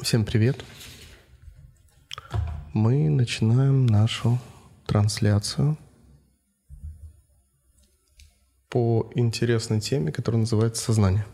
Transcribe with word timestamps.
Всем 0.00 0.24
привет. 0.24 0.62
Мы 2.72 3.08
начинаем 3.08 3.86
нашу 3.86 4.38
трансляцию 4.86 5.78
по 8.68 9.10
интересной 9.14 9.80
теме, 9.80 10.12
которая 10.12 10.40
называется 10.40 10.84
«Сознание». 10.84 11.26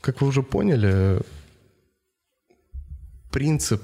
Как 0.00 0.20
вы 0.20 0.28
уже 0.28 0.42
поняли, 0.42 1.20
принцип 3.30 3.82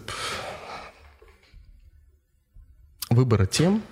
выбора 3.11 3.47
тем 3.47 3.83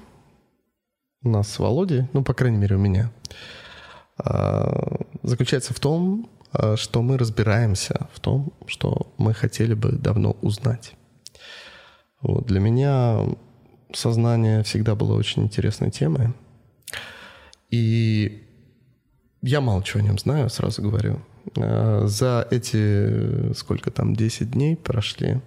у 1.23 1.31
нас 1.31 1.49
с 1.49 1.59
Володей, 1.59 2.09
ну, 2.13 2.23
по 2.23 2.35
крайней 2.35 2.59
мере, 2.59 2.77
у 2.77 2.79
меня, 2.79 3.13
а, 4.19 5.01
заключается 5.23 5.75
в 5.75 5.81
том, 5.81 6.31
что 6.77 7.03
мы 7.03 7.19
разбираемся 7.19 8.09
в 8.13 8.21
том, 8.21 8.53
что 8.67 9.13
мы 9.19 9.35
хотели 9.35 9.75
бы 9.75 9.93
давно 9.93 10.37
узнать. 10.43 10.95
Вот. 12.21 12.47
Для 12.47 12.61
меня 12.61 13.21
сознание 13.93 14.63
всегда 14.63 14.95
было 14.95 15.15
очень 15.15 15.45
интересной 15.45 15.91
темой. 15.91 16.35
И 17.71 18.45
я 19.43 19.61
мало 19.61 19.83
чего 19.83 20.01
о 20.01 20.07
нем 20.07 20.19
знаю, 20.19 20.51
сразу 20.51 20.83
говорю. 20.83 21.21
А, 21.57 22.07
за 22.07 22.47
эти, 22.51 23.53
сколько 23.55 23.91
там, 23.91 24.15
10 24.17 24.51
дней 24.51 24.77
прошли, 24.77 25.41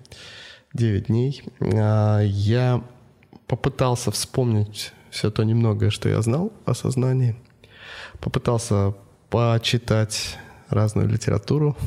9 0.74 1.08
дней, 1.08 1.44
я 1.60 2.84
попытался 3.48 4.12
вспомнить 4.12 4.94
все 5.10 5.30
то 5.30 5.44
немногое, 5.44 5.90
что 5.90 6.08
я 6.08 6.22
знал 6.22 6.54
о 6.66 6.74
сознании. 6.74 7.36
Попытался 8.20 8.96
почитать 9.30 10.38
разную 10.72 11.08
литературу. 11.08 11.78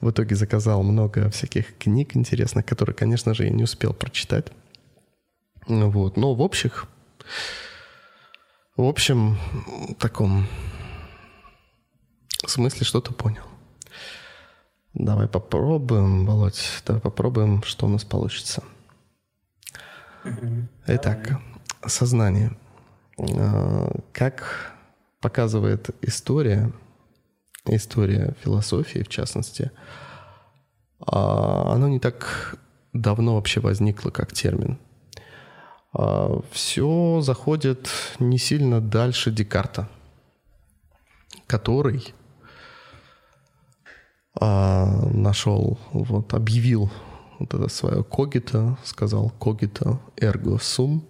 В 0.00 0.10
итоге 0.10 0.36
заказал 0.36 0.82
много 0.82 1.30
всяких 1.30 1.76
книг 1.78 2.16
интересных, 2.16 2.64
которые, 2.64 2.94
конечно 2.94 3.34
же, 3.34 3.44
я 3.44 3.50
не 3.50 3.64
успел 3.64 3.92
прочитать. 3.92 4.46
Вот. 5.66 6.16
Но 6.16 6.34
в 6.34 6.40
общих, 6.40 6.86
в 8.76 8.84
общем, 8.84 9.38
таком 9.98 10.46
смысле 12.46 12.84
что-то 12.84 13.12
понял. 13.12 13.42
Давай 14.94 15.28
попробуем, 15.28 16.24
Володь, 16.24 16.82
давай 16.86 17.02
попробуем, 17.02 17.62
что 17.64 17.86
у 17.86 17.88
нас 17.88 18.04
получится. 18.04 18.62
Итак, 20.86 21.38
сознание. 21.86 22.56
А, 23.18 23.90
как 24.12 24.72
показывает 25.20 25.90
история, 26.02 26.72
история 27.68 28.34
философии 28.42 29.02
в 29.02 29.08
частности, 29.08 29.70
а, 31.00 31.72
оно 31.72 31.88
не 31.88 31.98
так 31.98 32.56
давно 32.92 33.34
вообще 33.34 33.60
возникло 33.60 34.10
как 34.10 34.32
термин. 34.32 34.78
А, 35.92 36.40
Все 36.50 37.20
заходит 37.22 37.88
не 38.18 38.38
сильно 38.38 38.80
дальше 38.80 39.30
Декарта, 39.30 39.88
который 41.46 42.14
нашел, 44.38 45.78
вот, 45.92 46.34
объявил 46.34 46.90
вот 47.38 47.54
это 47.54 47.68
свое 47.68 48.04
когито, 48.04 48.76
сказал 48.84 49.30
когито 49.30 50.00
эрго 50.16 50.58
сум. 50.58 51.06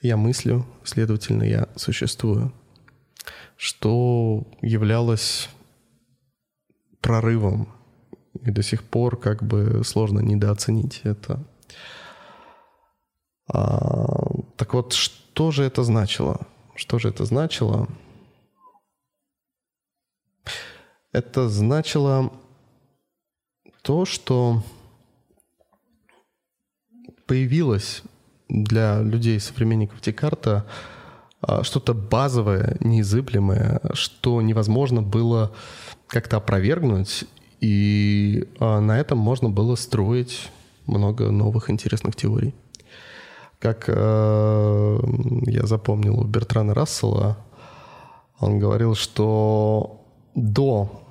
Я 0.00 0.16
мыслю, 0.16 0.66
следовательно, 0.84 1.44
я 1.44 1.68
существую. 1.76 2.52
Что 3.56 4.44
являлось 4.60 5.48
прорывом. 7.02 7.68
И 8.40 8.50
до 8.50 8.62
сих 8.62 8.82
пор 8.82 9.18
как 9.18 9.42
бы 9.42 9.82
сложно 9.84 10.20
недооценить 10.20 11.02
это. 11.04 11.44
А, 13.48 14.30
так 14.56 14.72
вот, 14.72 14.94
что 14.94 15.50
же 15.50 15.64
это 15.64 15.82
значило? 15.82 16.46
Что 16.74 16.98
же 16.98 17.10
это 17.10 17.26
значило? 17.26 17.88
Это 21.12 21.50
значило 21.50 22.32
то, 23.82 24.06
что 24.06 24.62
появилось 27.26 28.02
для 28.48 29.02
людей, 29.02 29.38
современников 29.40 30.00
Декарта, 30.00 30.66
а, 31.40 31.62
что-то 31.64 31.92
базовое, 31.92 32.76
неизыблемое, 32.80 33.80
что 33.92 34.40
невозможно 34.40 35.02
было 35.02 35.52
как-то 36.12 36.36
опровергнуть, 36.36 37.24
и 37.60 38.46
а, 38.60 38.80
на 38.80 39.00
этом 39.00 39.16
можно 39.16 39.48
было 39.48 39.76
строить 39.76 40.52
много 40.86 41.30
новых 41.30 41.70
интересных 41.70 42.14
теорий. 42.16 42.54
Как 43.58 43.84
э, 43.88 44.98
я 45.46 45.66
запомнил 45.66 46.20
у 46.20 46.24
Бертрана 46.24 46.74
Рассела, 46.74 47.38
он 48.40 48.58
говорил, 48.58 48.94
что 48.94 50.04
до 50.34 51.02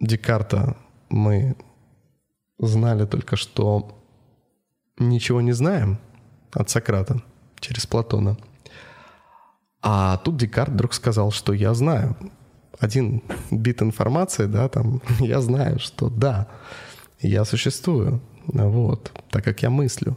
Декарта 0.00 0.76
мы 1.08 1.56
знали 2.58 3.06
только, 3.06 3.36
что 3.36 3.96
ничего 4.98 5.40
не 5.40 5.52
знаем 5.52 5.98
от 6.52 6.68
Сократа 6.68 7.22
через 7.58 7.86
Платона. 7.86 8.36
А 9.80 10.18
тут 10.18 10.36
Декарт 10.36 10.72
вдруг 10.72 10.92
сказал, 10.92 11.30
что 11.30 11.54
я 11.54 11.72
знаю. 11.72 12.16
Один 12.80 13.22
бит 13.50 13.82
информации, 13.82 14.46
да, 14.46 14.68
там, 14.68 15.00
я 15.20 15.40
знаю, 15.40 15.78
что 15.78 16.08
да, 16.08 16.48
я 17.20 17.44
существую, 17.44 18.20
вот, 18.46 19.12
так 19.30 19.44
как 19.44 19.62
я 19.62 19.70
мыслю. 19.70 20.16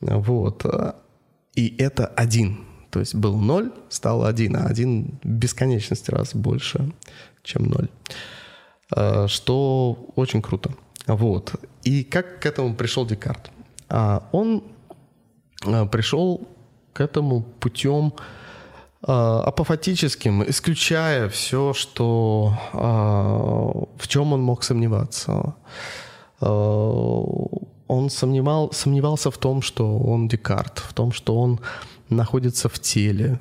Вот. 0.00 0.64
И 1.54 1.74
это 1.78 2.06
один. 2.06 2.64
То 2.90 3.00
есть 3.00 3.14
был 3.14 3.38
ноль, 3.38 3.70
стал 3.88 4.24
один, 4.24 4.56
а 4.56 4.64
один 4.64 5.18
в 5.22 5.28
бесконечность 5.28 6.08
раз 6.08 6.34
больше, 6.34 6.92
чем 7.42 7.64
ноль. 7.66 7.88
Э, 8.96 9.26
что 9.28 10.12
очень 10.16 10.42
круто. 10.42 10.72
Вот. 11.06 11.54
И 11.84 12.04
как 12.04 12.40
к 12.40 12.46
этому 12.46 12.74
пришел 12.74 13.06
Декарт? 13.06 13.50
А 13.88 14.28
он 14.32 14.64
а, 15.64 15.86
пришел 15.86 16.48
к 16.92 17.00
этому 17.00 17.42
путем 17.42 18.12
апофатическим, 19.02 20.42
исключая 20.48 21.28
все, 21.28 21.72
что 21.72 22.54
в 22.72 24.08
чем 24.08 24.32
он 24.32 24.42
мог 24.42 24.62
сомневаться. 24.62 25.54
Он 26.40 28.10
сомневал, 28.10 28.72
сомневался 28.72 29.30
в 29.30 29.38
том, 29.38 29.62
что 29.62 29.98
он 29.98 30.28
Декарт, 30.28 30.78
в 30.78 30.92
том, 30.92 31.12
что 31.12 31.36
он 31.40 31.60
находится 32.08 32.68
в 32.68 32.78
теле, 32.78 33.40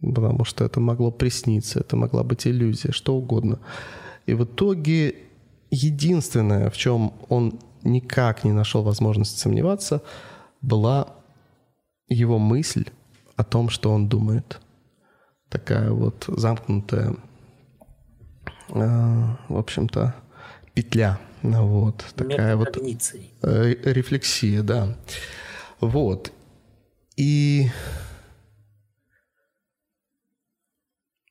потому 0.00 0.44
что 0.44 0.64
это 0.64 0.80
могло 0.80 1.10
присниться, 1.10 1.80
это 1.80 1.96
могла 1.96 2.22
быть 2.24 2.46
иллюзия, 2.46 2.92
что 2.92 3.14
угодно. 3.14 3.58
И 4.26 4.34
в 4.34 4.44
итоге 4.44 5.14
единственное, 5.70 6.70
в 6.70 6.76
чем 6.76 7.12
он 7.28 7.58
никак 7.82 8.44
не 8.44 8.52
нашел 8.52 8.82
возможности 8.82 9.38
сомневаться, 9.38 10.02
была 10.60 11.06
его 12.08 12.38
мысль 12.38 12.84
о 13.36 13.44
том, 13.44 13.70
что 13.70 13.90
он 13.90 14.08
думает. 14.08 14.60
Такая 15.52 15.90
вот 15.90 16.24
замкнутая, 16.28 17.14
э, 18.70 19.24
в 19.50 19.58
общем-то, 19.58 20.14
петля. 20.72 21.20
Вот, 21.42 22.06
такая 22.16 22.56
вот 22.56 22.74
э, 22.78 23.74
рефлексия, 23.84 24.62
да. 24.62 24.96
Вот. 25.78 26.32
И 27.18 27.68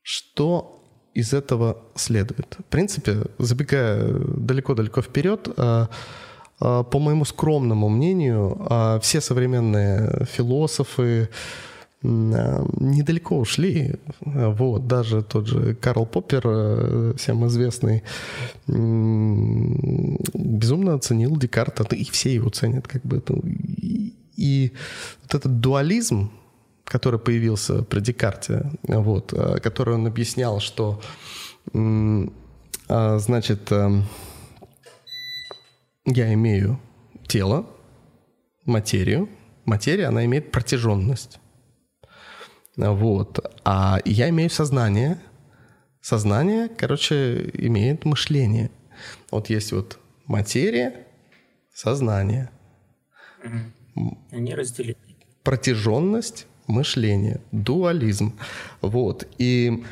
что 0.03 0.85
из 1.15 1.33
этого 1.33 1.79
следует? 1.95 2.57
В 2.59 2.65
принципе, 2.65 3.23
забегая 3.39 4.07
далеко-далеко 4.07 5.01
вперед, 5.01 5.49
э, 5.57 5.87
по 6.59 6.99
моему 6.99 7.25
скромному 7.25 7.89
мнению, 7.89 8.99
все 9.01 9.19
современные 9.19 10.27
философы 10.27 11.29
недалеко 12.03 13.37
ушли. 13.37 13.95
Вот, 14.21 14.87
даже 14.87 15.21
тот 15.21 15.47
же 15.47 15.75
Карл 15.75 16.05
Поппер, 16.05 16.41
э, 16.45 17.13
всем 17.17 17.45
известный, 17.47 18.03
безумно 20.33 20.95
оценил 20.95 21.37
Декарта, 21.37 21.83
и 21.95 22.03
все 22.05 22.33
его 22.33 22.49
ценят. 22.49 22.87
Как 22.87 23.03
бы, 23.03 23.21
и 24.35 24.73
вот 25.21 25.35
этот 25.35 25.59
дуализм, 25.59 26.31
который 26.85 27.19
появился 27.19 27.83
при 27.83 27.99
Декарте, 27.99 28.71
вот, 28.83 29.33
который 29.61 29.93
он 29.95 30.07
объяснял, 30.07 30.59
что 30.59 30.99
значит, 32.87 33.71
я 36.05 36.33
имею 36.33 36.79
тело, 37.27 37.65
материю. 38.65 39.29
Материя, 39.65 40.07
она 40.07 40.25
имеет 40.25 40.51
протяженность. 40.51 41.40
Вот. 42.89 43.39
А 43.63 43.99
я 44.05 44.29
имею 44.29 44.49
сознание. 44.49 45.21
Сознание, 46.01 46.67
короче, 46.67 47.51
имеет 47.53 48.05
мышление. 48.05 48.71
Вот 49.29 49.49
есть 49.49 49.71
вот 49.71 49.99
материя, 50.25 51.05
сознание. 51.73 52.49
Они 54.31 54.55
разделены. 54.55 54.97
Протяженность 55.43 56.47
мышления, 56.67 57.39
дуализм. 57.51 58.33
Вот. 58.81 59.27
И 59.37 59.83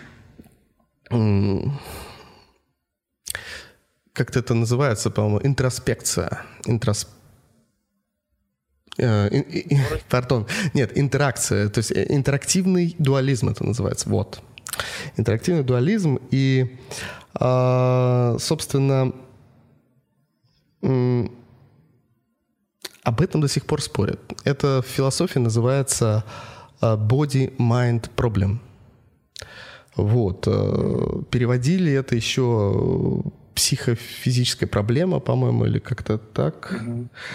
как-то 4.14 4.40
это 4.40 4.54
называется, 4.54 5.10
по-моему, 5.12 5.40
интроспекция. 5.44 6.44
Интрос... 6.66 7.08
Э, 9.00 9.30
пардон. 10.10 10.46
Нет, 10.74 10.98
интеракция. 10.98 11.70
То 11.70 11.80
есть 11.80 11.92
э, 11.92 12.06
интерактивный 12.10 12.96
дуализм 13.00 13.50
это 13.50 13.64
называется. 13.64 14.10
Вот. 14.10 14.42
Интерактивный 15.18 15.64
дуализм. 15.64 16.20
И, 16.32 16.78
а, 17.34 18.38
собственно, 18.40 19.14
об 20.82 21.32
этом 23.22 23.42
до 23.42 23.48
сих 23.48 23.66
пор 23.66 23.82
спорят. 23.82 24.20
Это 24.44 24.82
в 24.82 24.90
философии 24.90 25.40
называется 25.40 26.24
а, 26.82 26.96
body-mind 26.96 28.10
problem. 28.16 28.60
Вот. 29.96 30.48
Э, 30.48 31.22
переводили 31.30 31.92
это 31.92 32.16
еще 32.16 33.22
психофизическая 33.60 34.70
проблема, 34.70 35.20
по-моему, 35.20 35.66
или 35.66 35.80
как-то 35.80 36.18
так. 36.18 36.80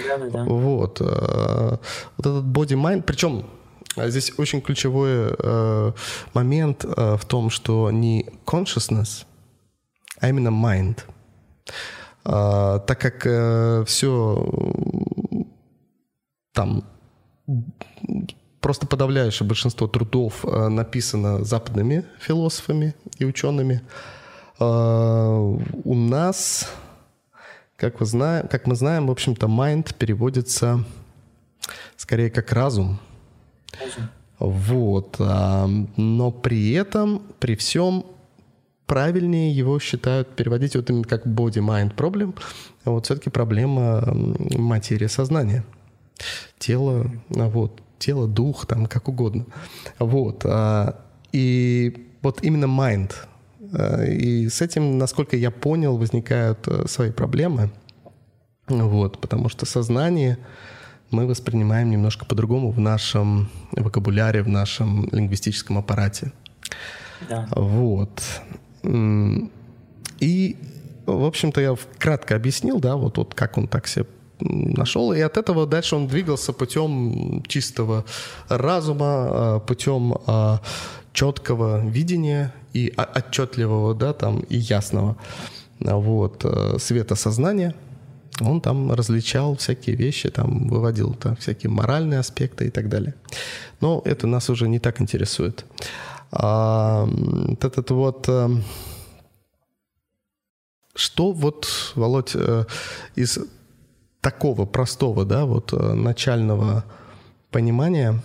Да, 0.08 0.16
да, 0.16 0.30
да. 0.30 0.44
Вот. 0.44 1.02
Э, 1.02 1.76
вот 2.16 2.26
этот 2.26 2.44
body-mind, 2.46 3.02
причем 3.02 3.44
э, 3.96 4.08
здесь 4.08 4.32
очень 4.38 4.62
ключевой 4.62 5.36
момент 6.32 6.84
в 6.84 7.20
том, 7.26 7.50
что 7.50 7.90
не 7.90 8.26
consciousness, 8.46 9.26
а 10.18 10.30
именно 10.30 10.48
mind. 10.48 11.00
Так 12.22 13.00
как 13.00 13.86
все 13.86 14.48
там 16.54 16.84
просто 18.60 18.86
подавляющее 18.86 19.46
большинство 19.46 19.86
трудов 19.86 20.42
э, 20.42 20.68
написано 20.68 21.44
западными 21.44 22.06
философами 22.18 22.94
и 23.18 23.26
учеными. 23.26 23.82
Э, 24.60 25.56
у 25.84 25.94
нас, 25.94 26.68
как, 27.76 28.00
вы 28.00 28.06
знаем, 28.06 28.48
как 28.48 28.66
мы 28.66 28.74
знаем, 28.74 29.06
в 29.06 29.10
общем-то, 29.10 29.46
mind 29.46 29.94
переводится 29.96 30.84
скорее 31.96 32.30
как 32.30 32.52
разум. 32.52 32.98
Вот. 34.38 35.16
А, 35.18 35.68
но 35.96 36.30
при 36.30 36.72
этом, 36.72 37.22
при 37.38 37.56
всем, 37.56 38.04
правильнее 38.86 39.52
его 39.52 39.78
считают 39.78 40.36
переводить 40.36 40.76
вот 40.76 40.90
именно 40.90 41.04
как 41.04 41.26
body-mind 41.26 41.94
problem. 41.94 42.38
Вот 42.84 43.06
все-таки 43.06 43.30
проблема 43.30 44.04
материи 44.56 45.06
сознания. 45.06 45.64
Тело, 46.58 47.10
вот, 47.28 47.80
тело, 47.98 48.28
дух, 48.28 48.66
там, 48.66 48.86
как 48.86 49.08
угодно. 49.08 49.46
Вот. 49.98 50.42
А, 50.44 51.00
и 51.32 52.08
вот 52.22 52.42
именно 52.42 52.66
mind. 52.66 53.12
А, 53.72 54.02
и 54.04 54.48
с 54.48 54.60
этим, 54.60 54.98
насколько 54.98 55.36
я 55.36 55.50
понял, 55.50 55.96
возникают 55.96 56.66
э, 56.68 56.86
свои 56.86 57.10
проблемы. 57.10 57.70
Вот, 58.68 59.18
потому 59.18 59.48
что 59.48 59.66
сознание 59.66 60.38
мы 61.10 61.26
воспринимаем 61.26 61.90
немножко 61.90 62.24
по-другому 62.24 62.70
в 62.70 62.80
нашем 62.80 63.50
вокабуляре, 63.72 64.42
в 64.42 64.48
нашем 64.48 65.08
лингвистическом 65.12 65.78
аппарате. 65.78 66.32
Да. 67.28 67.46
Вот. 67.54 68.22
И, 70.20 70.56
в 71.06 71.24
общем-то, 71.24 71.60
я 71.60 71.76
кратко 71.98 72.34
объяснил, 72.36 72.80
да, 72.80 72.96
вот, 72.96 73.18
вот 73.18 73.34
как 73.34 73.58
он 73.58 73.68
так 73.68 73.86
себе 73.86 74.06
нашел, 74.40 75.12
и 75.12 75.20
от 75.20 75.36
этого 75.36 75.66
дальше 75.66 75.96
он 75.96 76.08
двигался 76.08 76.52
путем 76.52 77.42
чистого 77.46 78.04
разума, 78.48 79.06
а, 79.06 79.60
путем 79.60 80.14
четкого 81.14 81.80
видения 81.88 82.52
и 82.74 82.92
отчетливого, 82.96 83.94
да, 83.94 84.12
там, 84.12 84.40
и 84.40 84.56
ясного 84.58 85.16
вот, 85.80 86.44
э, 86.44 86.78
света 86.78 87.14
сознания. 87.14 87.74
Он 88.40 88.60
там 88.60 88.92
различал 88.92 89.56
всякие 89.56 89.94
вещи, 89.96 90.28
там 90.28 90.68
выводил 90.68 91.14
там, 91.14 91.36
всякие 91.36 91.70
моральные 91.70 92.18
аспекты 92.18 92.66
и 92.66 92.70
так 92.70 92.88
далее. 92.88 93.14
Но 93.80 94.02
это 94.04 94.26
нас 94.26 94.50
уже 94.50 94.68
не 94.68 94.80
так 94.80 95.00
интересует. 95.00 95.64
А, 96.32 97.08
этот 97.60 97.90
вот 97.90 98.28
э, 98.28 98.48
что 100.96 101.32
вот, 101.32 101.92
Володь, 101.94 102.32
э, 102.34 102.64
из 103.14 103.38
такого 104.20 104.66
простого, 104.66 105.24
да, 105.24 105.44
вот 105.44 105.72
начального 105.72 106.84
понимания 107.50 108.20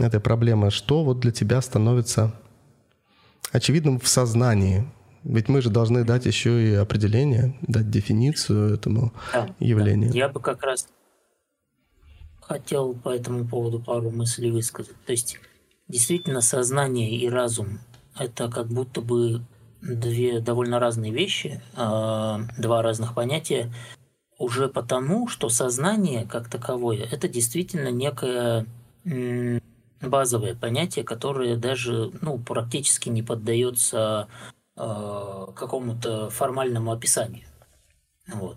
этой 0.00 0.20
проблемы, 0.20 0.70
что 0.70 1.04
вот 1.04 1.20
для 1.20 1.32
тебя 1.32 1.60
становится 1.60 2.34
очевидным 3.52 3.98
в 4.00 4.08
сознании? 4.08 4.86
Ведь 5.24 5.48
мы 5.48 5.60
же 5.62 5.70
должны 5.70 6.04
дать 6.04 6.26
еще 6.26 6.70
и 6.70 6.74
определение, 6.74 7.58
дать 7.62 7.90
дефиницию 7.90 8.74
этому 8.74 9.12
да, 9.32 9.48
явлению. 9.58 10.10
Да. 10.10 10.18
Я 10.18 10.28
бы 10.28 10.40
как 10.40 10.62
раз 10.62 10.88
хотел 12.40 12.94
по 12.94 13.10
этому 13.10 13.46
поводу 13.46 13.80
пару 13.80 14.10
мыслей 14.10 14.50
высказать. 14.50 14.96
То 15.04 15.12
есть 15.12 15.38
действительно 15.88 16.40
сознание 16.40 17.10
и 17.10 17.28
разум– 17.28 17.80
это 18.18 18.48
как 18.48 18.68
будто 18.68 19.00
бы 19.00 19.42
две 19.82 20.40
довольно 20.40 20.78
разные 20.78 21.12
вещи, 21.12 21.60
а, 21.76 22.40
два 22.56 22.82
разных 22.82 23.14
понятия, 23.14 23.72
уже 24.38 24.68
потому, 24.68 25.28
что 25.28 25.48
сознание 25.48 26.24
как 26.24 26.48
таковое– 26.48 27.06
это 27.12 27.28
действительно 27.28 27.90
некое 27.90 28.66
базовое 30.00 30.54
понятие, 30.54 31.04
которое 31.04 31.56
даже 31.56 32.12
ну, 32.20 32.38
практически 32.38 33.08
не 33.08 33.22
поддается 33.22 34.28
э, 34.76 35.46
какому-то 35.54 36.30
формальному 36.30 36.92
описанию. 36.92 37.46
Вот. 38.26 38.56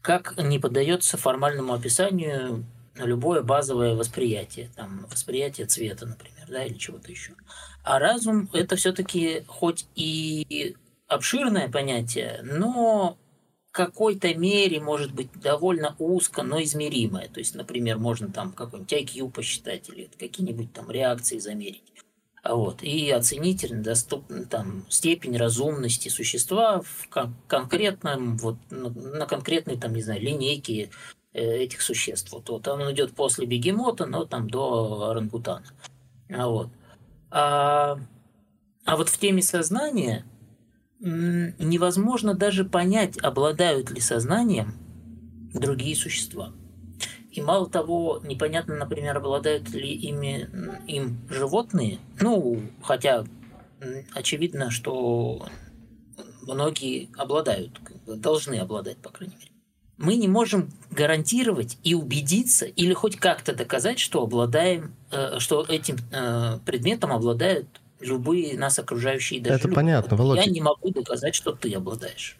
Как 0.00 0.36
не 0.38 0.58
поддается 0.58 1.16
формальному 1.16 1.74
описанию 1.74 2.64
любое 2.94 3.42
базовое 3.42 3.94
восприятие, 3.94 4.70
там, 4.74 5.06
восприятие 5.10 5.66
цвета, 5.66 6.06
например, 6.06 6.46
да, 6.48 6.64
или 6.64 6.74
чего-то 6.74 7.10
еще. 7.10 7.32
А 7.82 7.98
разум 7.98 8.48
это 8.52 8.76
все-таки 8.76 9.44
хоть 9.46 9.86
и 9.94 10.76
обширное 11.08 11.68
понятие, 11.68 12.40
но 12.42 13.18
какой-то 13.76 14.34
мере 14.34 14.80
может 14.80 15.12
быть 15.12 15.28
довольно 15.34 15.94
узко, 15.98 16.42
но 16.42 16.62
измеримое. 16.62 17.28
То 17.28 17.40
есть, 17.40 17.54
например, 17.54 17.98
можно 17.98 18.32
там 18.32 18.52
какой-нибудь 18.52 18.90
IQ 18.90 19.30
посчитать 19.30 19.90
или 19.90 20.08
какие-нибудь 20.18 20.72
там 20.72 20.90
реакции 20.90 21.38
замерить. 21.38 21.92
А 22.42 22.54
вот, 22.54 22.82
и 22.82 23.10
оценить 23.10 23.66
доступную 23.82 24.46
там, 24.46 24.86
степень 24.88 25.36
разумности 25.36 26.08
существа 26.08 26.80
в 26.80 27.08
кон- 27.10 27.34
конкретном, 27.48 28.38
вот, 28.38 28.56
на, 28.70 28.88
на 28.88 29.26
конкретной 29.26 29.76
там, 29.76 29.92
не 29.92 30.02
знаю, 30.02 30.22
линейке 30.22 30.88
э, 31.34 31.56
этих 31.58 31.82
существ. 31.82 32.32
Вот, 32.32 32.48
вот 32.48 32.66
он 32.68 32.90
идет 32.92 33.14
после 33.14 33.46
бегемота, 33.46 34.06
но 34.06 34.24
там 34.24 34.48
до 34.48 35.10
орангутана. 35.10 35.66
А, 36.30 36.48
вот. 36.48 36.68
а, 37.30 37.98
а 38.86 38.96
вот 38.96 39.10
в 39.10 39.18
теме 39.18 39.42
сознания 39.42 40.24
невозможно 41.00 42.34
даже 42.34 42.64
понять, 42.64 43.18
обладают 43.18 43.90
ли 43.90 44.00
сознанием 44.00 44.74
другие 45.52 45.96
существа. 45.96 46.52
И 47.30 47.42
мало 47.42 47.68
того, 47.68 48.22
непонятно, 48.24 48.76
например, 48.76 49.18
обладают 49.18 49.68
ли 49.70 49.92
ими 49.92 50.48
им 50.86 51.18
животные. 51.28 51.98
Ну, 52.18 52.62
хотя 52.82 53.26
очевидно, 54.14 54.70
что 54.70 55.46
многие 56.42 57.10
обладают, 57.16 57.78
должны 58.06 58.54
обладать, 58.54 58.96
по 58.98 59.10
крайней 59.10 59.36
мере. 59.36 59.50
Мы 59.98 60.16
не 60.16 60.28
можем 60.28 60.70
гарантировать 60.90 61.78
и 61.82 61.94
убедиться 61.94 62.66
или 62.66 62.92
хоть 62.92 63.16
как-то 63.16 63.54
доказать, 63.54 63.98
что 63.98 64.22
обладаем, 64.22 64.94
э, 65.10 65.38
что 65.38 65.64
этим 65.66 65.96
э, 66.12 66.58
предметом 66.66 67.12
обладают 67.12 67.80
любые 68.00 68.58
нас 68.58 68.78
окружающие 68.78 69.40
даже 69.40 69.56
Это 69.56 69.68
люди. 69.68 69.74
понятно, 69.74 70.16
Володя. 70.16 70.42
Я 70.42 70.50
не 70.50 70.60
могу 70.60 70.90
доказать, 70.90 71.34
что 71.34 71.52
ты 71.52 71.72
обладаешь. 71.74 72.38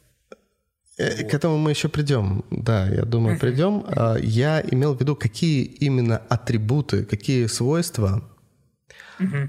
Э, 0.99 1.25
к 1.25 1.35
этому 1.35 1.59
мы 1.59 1.71
еще 1.71 1.89
придем, 1.89 2.45
да, 2.51 2.89
я 2.89 3.05
думаю, 3.05 3.39
придем. 3.39 3.85
А, 3.89 4.17
я 4.17 4.63
имел 4.63 4.95
в 4.95 5.01
виду, 5.01 5.15
какие 5.15 5.65
именно 5.65 6.17
атрибуты, 6.29 7.05
какие 7.05 7.47
свойства 7.47 8.23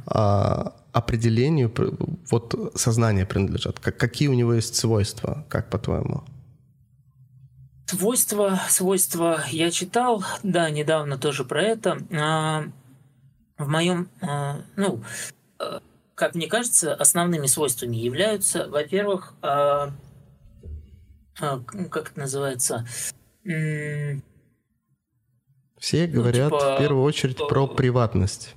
а, 0.06 0.76
определению 0.92 1.74
вот 2.30 2.74
сознания 2.76 3.26
принадлежат. 3.26 3.80
Какие 3.80 4.28
у 4.28 4.34
него 4.34 4.54
есть 4.54 4.76
свойства, 4.76 5.46
как 5.50 5.70
по-твоему? 5.70 6.24
Свойства, 7.86 8.60
свойства 8.68 9.46
я 9.50 9.72
читал, 9.72 10.24
да, 10.44 10.70
недавно 10.70 11.18
тоже 11.18 11.46
про 11.46 11.62
это. 11.62 11.98
А, 12.12 12.66
в 13.58 13.68
моем, 13.70 14.10
ну, 14.76 15.02
как 16.18 16.34
мне 16.34 16.48
кажется, 16.48 16.96
основными 16.96 17.46
свойствами 17.46 17.96
являются, 17.96 18.68
во-первых, 18.68 19.36
а, 19.44 19.92
а, 21.40 21.60
как 21.60 22.10
это 22.10 22.20
называется? 22.20 22.88
Все 25.78 26.08
говорят 26.08 26.50
ну, 26.52 26.58
типа, 26.58 26.76
в 26.76 26.80
первую 26.80 27.04
очередь 27.04 27.38
про 27.38 27.68
приватность. 27.68 28.56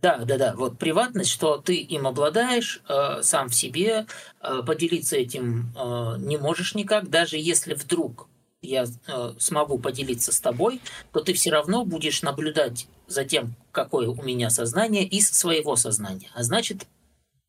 Да, 0.00 0.16
да, 0.24 0.38
да. 0.38 0.54
Вот 0.56 0.78
приватность, 0.78 1.28
что 1.28 1.58
ты 1.58 1.76
им 1.76 2.06
обладаешь 2.06 2.80
э, 2.88 3.20
сам 3.22 3.50
в 3.50 3.54
себе, 3.54 4.06
э, 4.40 4.62
поделиться 4.66 5.16
этим 5.16 5.74
э, 5.76 6.14
не 6.18 6.38
можешь 6.38 6.74
никак, 6.74 7.10
даже 7.10 7.36
если 7.36 7.74
вдруг 7.74 8.26
я 8.62 8.84
э, 8.84 9.34
смогу 9.38 9.78
поделиться 9.78 10.32
с 10.32 10.40
тобой, 10.40 10.80
то 11.12 11.20
ты 11.20 11.34
все 11.34 11.50
равно 11.50 11.84
будешь 11.84 12.22
наблюдать 12.22 12.88
за 13.06 13.24
тем, 13.26 13.54
какое 13.76 14.08
у 14.08 14.22
меня 14.22 14.48
сознание 14.48 15.04
из 15.04 15.30
своего 15.30 15.76
сознания. 15.76 16.30
А 16.34 16.42
значит, 16.42 16.86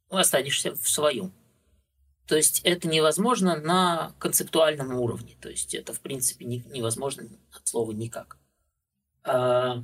останешься 0.10 0.76
в 0.76 0.90
своем. 0.90 1.32
То 2.28 2.36
есть 2.36 2.60
это 2.66 2.90
невозможно 2.90 3.56
на 3.56 4.12
концептуальном 4.20 4.94
уровне. 5.00 5.38
То 5.40 5.48
есть 5.48 5.74
это, 5.74 5.94
в 5.94 6.02
принципе, 6.02 6.44
не, 6.44 6.66
невозможно 6.74 7.24
от 7.54 7.66
слова 7.66 7.94
никак. 7.94 8.38
А, 9.24 9.82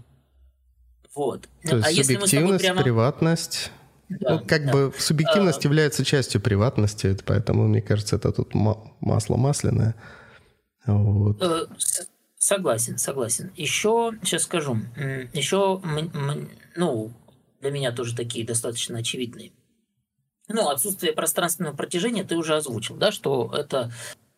вот. 1.16 1.48
То 1.64 1.78
есть 1.78 1.88
а 1.88 2.04
субъективность, 2.04 2.62
прямо... 2.62 2.84
приватность... 2.84 3.72
Да, 4.10 4.34
ну, 4.34 4.46
как 4.46 4.66
да. 4.66 4.74
бы 4.74 4.94
субъективность 5.00 5.66
а... 5.66 5.68
является 5.70 6.04
частью 6.04 6.42
приватности, 6.42 7.18
поэтому, 7.26 7.70
мне 7.70 7.82
кажется, 7.82 8.18
это 8.18 8.34
тут 8.34 8.54
масло 8.54 9.38
масляное. 9.38 9.96
Вот. 10.86 11.42
Э, 12.44 12.56
согласен, 12.56 12.98
согласен. 12.98 13.52
Еще, 13.56 14.12
сейчас 14.24 14.44
скажу, 14.44 14.78
еще, 15.34 15.82
ну, 16.76 17.12
для 17.62 17.72
меня 17.72 17.92
тоже 17.92 18.16
такие 18.16 18.46
достаточно 18.46 19.00
очевидные. 19.00 19.52
Ну, 20.50 20.70
отсутствие 20.70 21.14
пространственного 21.14 21.76
протяжения 21.76 22.26
ты 22.26 22.36
уже 22.36 22.56
озвучил, 22.56 22.98
да, 22.98 23.14
что 23.14 23.50
это, 23.56 23.92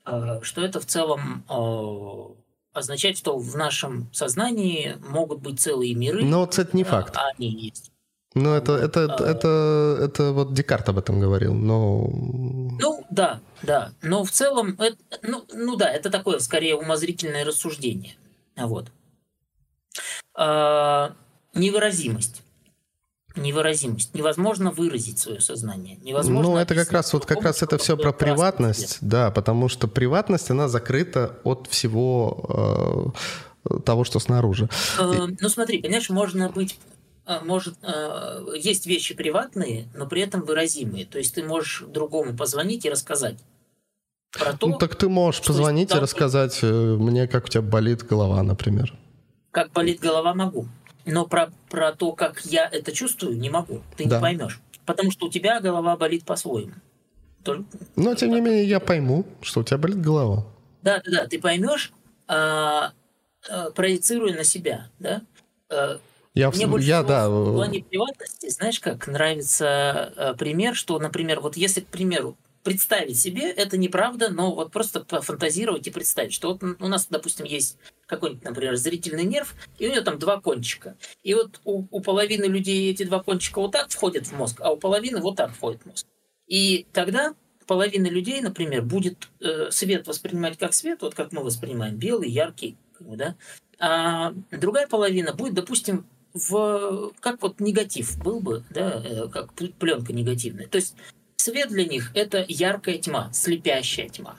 э, 0.05 0.39
что 0.43 0.63
это 0.63 0.79
в 0.79 0.85
целом 0.85 1.43
э, 1.49 2.77
означает, 2.77 3.17
что 3.17 3.39
в 3.39 3.55
нашем 3.55 4.13
сознании 4.13 4.97
могут 4.99 5.41
быть 5.41 5.59
целые 5.59 5.95
миры. 5.95 6.23
Но 6.23 6.43
это 6.43 6.69
не 6.73 6.83
факт. 6.83 7.15
А 7.17 7.31
они 7.35 7.49
есть. 7.49 7.91
Ну, 8.35 8.53
это, 8.53 8.73
это, 8.73 9.05
а, 9.05 9.23
это, 9.23 9.97
это 10.01 10.31
вот 10.33 10.53
Декарт 10.53 10.89
об 10.89 10.97
этом 10.97 11.21
говорил, 11.21 11.53
но... 11.53 12.05
Ну, 12.05 13.05
да, 13.09 13.39
да. 13.63 13.93
Но 14.01 14.25
в 14.25 14.31
целом, 14.31 14.75
это, 14.77 14.97
ну, 15.21 15.45
ну 15.53 15.77
да, 15.77 15.89
это 15.89 16.09
такое, 16.09 16.39
скорее, 16.39 16.75
умозрительное 16.75 17.45
рассуждение. 17.45 18.15
Вот. 18.57 18.91
А, 20.33 21.13
невыразимость. 21.53 22.41
Невыразимость. 23.37 24.13
Невозможно 24.13 24.71
выразить 24.71 25.19
свое 25.19 25.39
сознание. 25.39 25.97
Невозможно 26.03 26.51
ну, 26.51 26.57
это 26.57 26.75
как 26.75 26.91
раз 26.91 27.13
вот 27.13 27.25
как 27.25 27.41
раз 27.41 27.63
это 27.63 27.77
все 27.77 27.95
про 27.95 28.11
приватность, 28.11 28.97
да, 28.99 29.31
потому 29.31 29.69
что 29.69 29.87
приватность, 29.87 30.51
она 30.51 30.67
закрыта 30.67 31.39
от 31.45 31.67
всего 31.67 33.13
э, 33.69 33.79
того, 33.85 34.03
что 34.03 34.19
снаружи. 34.19 34.69
Э, 34.99 35.27
ну, 35.39 35.49
смотри, 35.49 35.81
понимаешь, 35.81 36.09
можно 36.09 36.49
быть 36.49 36.77
может, 37.43 37.75
а, 37.81 38.43
есть 38.55 38.85
вещи 38.85 39.15
приватные, 39.15 39.87
но 39.95 40.07
при 40.07 40.21
этом 40.21 40.41
выразимые. 40.41 41.05
То 41.05 41.17
есть 41.17 41.35
ты 41.35 41.43
можешь 41.43 41.83
другому 41.87 42.35
позвонить 42.35 42.85
и 42.85 42.89
рассказать 42.89 43.37
про 44.37 44.53
то... 44.53 44.67
Ну 44.67 44.77
так 44.77 44.95
ты 44.95 45.09
можешь 45.09 45.41
позвонить 45.41 45.91
и 45.93 45.97
рассказать 45.97 46.59
э, 46.61 46.67
мне, 46.67 47.27
как 47.27 47.45
у 47.45 47.47
тебя 47.47 47.61
болит 47.61 48.03
голова, 48.03 48.43
например. 48.43 48.93
Как 49.51 49.71
болит 49.71 49.99
голова, 49.99 50.33
могу. 50.33 50.67
Но 51.05 51.25
про, 51.25 51.51
про 51.69 51.93
то, 51.93 52.11
как 52.11 52.41
я 52.45 52.67
это 52.67 52.91
чувствую, 52.91 53.37
не 53.37 53.49
могу. 53.49 53.81
Ты 53.95 54.05
да. 54.05 54.15
не 54.15 54.21
поймешь. 54.21 54.59
Потому 54.85 55.11
что 55.11 55.27
у 55.27 55.29
тебя 55.29 55.59
голова 55.61 55.95
болит 55.97 56.25
по-своему. 56.25 56.73
Только... 57.43 57.65
Но, 57.95 58.15
тем 58.15 58.31
не 58.31 58.41
менее, 58.41 58.65
я 58.65 58.79
пойму, 58.79 59.25
что 59.41 59.61
у 59.61 59.63
тебя 59.63 59.77
болит 59.77 60.01
голова. 60.01 60.45
Да, 60.81 61.01
да, 61.05 61.11
да. 61.11 61.27
Ты 61.27 61.39
поймешь, 61.39 61.93
а, 62.27 62.91
а, 63.49 63.71
проецируя 63.71 64.35
на 64.35 64.43
себя. 64.43 64.89
Да? 64.99 65.21
Я, 66.35 66.51
Мне 66.51 66.67
больше 66.67 66.87
я, 66.87 67.01
да. 67.01 67.29
в 67.29 67.53
плане 67.53 67.81
приватности, 67.81 68.49
знаешь, 68.49 68.81
как 68.81 69.07
нравится 69.07 70.13
э, 70.17 70.33
пример, 70.37 70.75
что, 70.75 70.99
например, 70.99 71.39
вот 71.39 71.55
если, 71.55 71.79
к 71.79 71.87
примеру, 71.87 72.37
представить 72.61 73.17
себе, 73.17 73.49
это 73.49 73.77
неправда, 73.77 74.29
но 74.29 74.53
вот 74.53 74.71
просто 74.71 74.99
пофантазировать 74.99 75.87
и 75.87 75.91
представить, 75.91 76.33
что 76.33 76.49
вот 76.49 76.63
у 76.63 76.87
нас, 76.89 77.07
допустим, 77.09 77.45
есть 77.45 77.77
какой-нибудь, 78.05 78.43
например, 78.43 78.75
зрительный 78.75 79.23
нерв, 79.23 79.55
и 79.77 79.87
у 79.87 79.91
него 79.93 80.03
там 80.03 80.19
два 80.19 80.41
кончика. 80.41 80.97
И 81.23 81.33
вот 81.35 81.61
у, 81.63 81.85
у 81.89 82.01
половины 82.01 82.45
людей 82.45 82.91
эти 82.91 83.03
два 83.03 83.23
кончика 83.23 83.61
вот 83.61 83.71
так 83.71 83.89
входят 83.89 84.27
в 84.27 84.33
мозг, 84.33 84.59
а 84.59 84.71
у 84.71 84.77
половины 84.77 85.21
вот 85.21 85.37
так 85.37 85.53
входит 85.53 85.83
в 85.83 85.85
мозг. 85.85 86.05
И 86.47 86.85
тогда 86.91 87.33
половина 87.65 88.07
людей, 88.07 88.41
например, 88.41 88.81
будет 88.81 89.29
э, 89.39 89.69
свет 89.71 90.05
воспринимать 90.05 90.57
как 90.57 90.73
свет, 90.73 91.01
вот 91.01 91.15
как 91.15 91.31
мы 91.31 91.43
воспринимаем, 91.43 91.95
белый, 91.95 92.29
яркий, 92.29 92.77
да, 92.99 93.35
а 93.79 94.33
другая 94.51 94.87
половина 94.87 95.33
будет, 95.33 95.53
допустим, 95.53 96.05
в 96.35 97.13
как 97.21 97.41
вот 97.41 97.59
негатив 97.59 98.21
был 98.21 98.41
бы, 98.41 98.63
да, 98.69 99.01
э, 99.03 99.27
как 99.29 99.53
пленка 99.53 100.13
негативная. 100.13 100.67
То 100.67 100.75
есть 100.77 100.95
свет 101.37 101.69
для 101.69 101.85
них 101.85 102.11
это 102.13 102.45
яркая 102.47 102.97
тьма, 102.97 103.31
слепящая 103.33 104.09
тьма. 104.09 104.35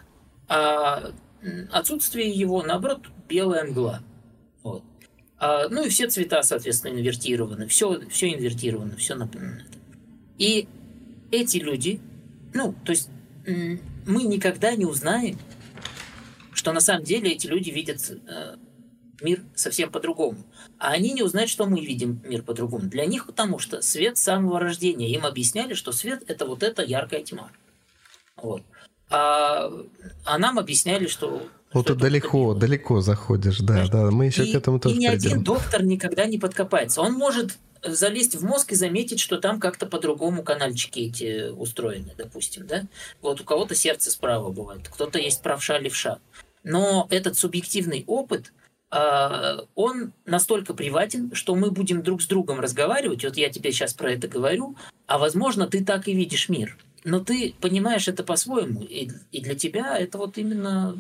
А 0.48 1.12
отсутствие 1.72 2.30
его, 2.30 2.62
наоборот, 2.62 3.00
белая 3.28 3.64
мгла. 3.64 4.02
Вот. 4.62 4.84
А, 5.38 5.68
ну 5.68 5.84
и 5.84 5.88
все 5.88 6.08
цвета, 6.08 6.42
соответственно, 6.42 6.92
инвертированы, 6.98 7.66
все, 7.66 8.00
все 8.08 8.34
инвертировано, 8.34 8.96
все 8.96 9.14
напоминает. 9.14 9.66
И 10.38 10.68
эти 11.30 11.58
люди, 11.58 12.00
ну, 12.52 12.74
то 12.84 12.90
есть 12.90 13.08
мы 13.46 14.22
никогда 14.24 14.74
не 14.74 14.84
узнаем, 14.84 15.38
что 16.52 16.72
на 16.72 16.80
самом 16.80 17.04
деле 17.04 17.32
эти 17.32 17.46
люди 17.46 17.70
видят 17.70 17.98
э, 18.10 18.56
мир 19.20 19.42
совсем 19.54 19.90
по-другому. 19.90 20.38
А 20.78 20.92
они 20.92 21.12
не 21.12 21.22
узнают, 21.22 21.50
что 21.50 21.66
мы 21.66 21.80
видим 21.80 22.20
мир 22.24 22.42
по-другому. 22.42 22.88
Для 22.88 23.06
них 23.06 23.26
потому 23.26 23.58
что 23.58 23.80
свет 23.80 24.18
самого 24.18 24.60
рождения. 24.60 25.10
Им 25.10 25.24
объясняли, 25.24 25.74
что 25.74 25.92
свет– 25.92 26.22
это 26.26 26.46
вот 26.46 26.62
эта 26.62 26.82
яркая 26.82 27.22
тьма. 27.22 27.50
Вот. 28.36 28.62
А, 29.08 29.70
а 30.24 30.38
нам 30.38 30.58
объясняли, 30.58 31.06
что... 31.06 31.42
Вот 31.72 31.86
ты 31.86 31.94
далеко, 31.94 32.54
далеко 32.54 33.00
заходишь, 33.00 33.58
да, 33.58 33.86
да. 33.88 34.10
Мы 34.10 34.26
еще 34.26 34.44
и, 34.44 34.52
к 34.52 34.56
этому 34.56 34.78
тоже 34.78 34.94
И 34.94 34.98
ни 34.98 35.08
придем. 35.08 35.32
один 35.32 35.44
доктор 35.44 35.82
никогда 35.82 36.26
не 36.26 36.38
подкопается. 36.38 37.00
Он 37.00 37.12
может 37.14 37.58
залезть 37.82 38.34
в 38.36 38.44
мозг 38.44 38.72
и 38.72 38.76
заметить, 38.76 39.20
что 39.20 39.38
там 39.38 39.60
как-то 39.60 39.86
по-другому 39.86 40.42
канальчики 40.42 41.00
эти 41.00 41.50
устроены, 41.50 42.12
допустим, 42.16 42.66
да? 42.66 42.82
Вот 43.22 43.40
у 43.40 43.44
кого-то 43.44 43.74
сердце 43.74 44.10
справа 44.10 44.50
бывает, 44.50 44.88
кто-то 44.88 45.18
есть 45.18 45.42
правша 45.42 45.78
левша. 45.78 46.18
Но 46.64 47.06
этот 47.10 47.36
субъективный 47.38 48.04
опыт– 48.06 48.52
он 48.90 50.12
настолько 50.24 50.72
приватен, 50.74 51.34
что 51.34 51.54
мы 51.54 51.70
будем 51.70 52.02
друг 52.02 52.22
с 52.22 52.26
другом 52.26 52.60
разговаривать. 52.60 53.24
Вот 53.24 53.36
я 53.36 53.50
тебе 53.50 53.72
сейчас 53.72 53.94
про 53.94 54.12
это 54.12 54.28
говорю, 54.28 54.76
а 55.06 55.18
возможно, 55.18 55.66
ты 55.66 55.84
так 55.84 56.08
и 56.08 56.14
видишь 56.14 56.48
мир. 56.48 56.78
Но 57.04 57.20
ты 57.20 57.54
понимаешь 57.60 58.08
это 58.08 58.24
по-своему, 58.24 58.82
и, 58.82 59.10
и 59.32 59.40
для 59.40 59.54
тебя 59.54 59.96
это 59.98 60.18
вот 60.18 60.38
именно 60.38 60.96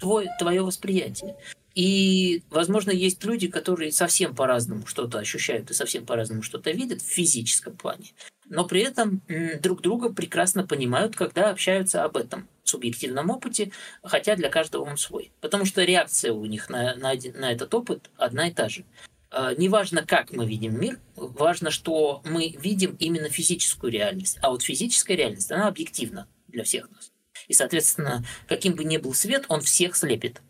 твой, 0.00 0.28
твое 0.38 0.62
восприятие. 0.62 1.36
И, 1.74 2.42
возможно, 2.50 2.90
есть 2.90 3.24
люди, 3.24 3.46
которые 3.46 3.92
совсем 3.92 4.34
по-разному 4.34 4.86
что-то 4.86 5.18
ощущают 5.18 5.70
и 5.70 5.74
совсем 5.74 6.04
по-разному 6.04 6.42
что-то 6.42 6.70
видят 6.72 7.02
в 7.02 7.06
физическом 7.06 7.76
плане, 7.76 8.06
но 8.48 8.64
при 8.64 8.80
этом 8.80 9.22
друг 9.62 9.82
друга 9.82 10.12
прекрасно 10.12 10.66
понимают, 10.66 11.14
когда 11.14 11.50
общаются 11.50 12.04
об 12.04 12.16
этом 12.16 12.48
субъективном 12.68 13.30
опыте, 13.30 13.72
хотя 14.02 14.36
для 14.36 14.48
каждого 14.48 14.82
он 14.82 14.96
свой. 14.96 15.32
Потому 15.40 15.64
что 15.64 15.84
реакция 15.84 16.32
у 16.32 16.44
них 16.46 16.68
на, 16.68 16.94
на, 16.96 17.14
на 17.34 17.52
этот 17.52 17.72
опыт 17.74 18.10
одна 18.16 18.48
и 18.48 18.52
та 18.52 18.68
же. 18.68 18.84
А, 19.30 19.54
неважно, 19.54 20.04
как 20.06 20.32
мы 20.32 20.46
видим 20.46 20.80
мир, 20.80 20.98
важно, 21.16 21.70
что 21.70 22.22
мы 22.24 22.54
видим 22.58 22.96
именно 22.98 23.28
физическую 23.28 23.92
реальность. 23.92 24.38
А 24.40 24.50
вот 24.50 24.62
физическая 24.62 25.16
реальность, 25.16 25.50
она 25.52 25.68
объективна 25.68 26.28
для 26.48 26.64
всех 26.64 26.90
нас. 26.90 27.12
И, 27.46 27.52
соответственно, 27.52 28.24
каким 28.46 28.74
бы 28.74 28.84
ни 28.84 28.96
был 28.96 29.14
свет, 29.14 29.44
он 29.48 29.60
всех 29.60 29.96
слепит. 29.96 30.40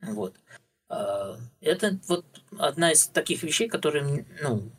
Вот. 0.00 0.36
А, 0.88 1.36
это 1.60 1.98
вот 2.08 2.24
одна 2.58 2.92
из 2.92 3.06
таких 3.06 3.42
вещей, 3.42 3.68
которые, 3.68 4.26
ну, 4.42 4.70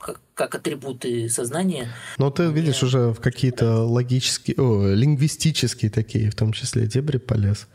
как, 0.00 0.20
как 0.34 0.54
атрибуты 0.54 1.28
сознания. 1.28 1.88
Но 2.18 2.30
ты 2.30 2.50
видишь 2.50 2.82
уже 2.82 3.12
в 3.12 3.20
какие-то 3.20 3.84
логические, 3.84 4.56
о, 4.58 4.94
лингвистические 4.94 5.90
такие, 5.90 6.30
в 6.30 6.34
том 6.34 6.52
числе 6.52 6.86
дебри 6.86 7.18
полез. 7.18 7.66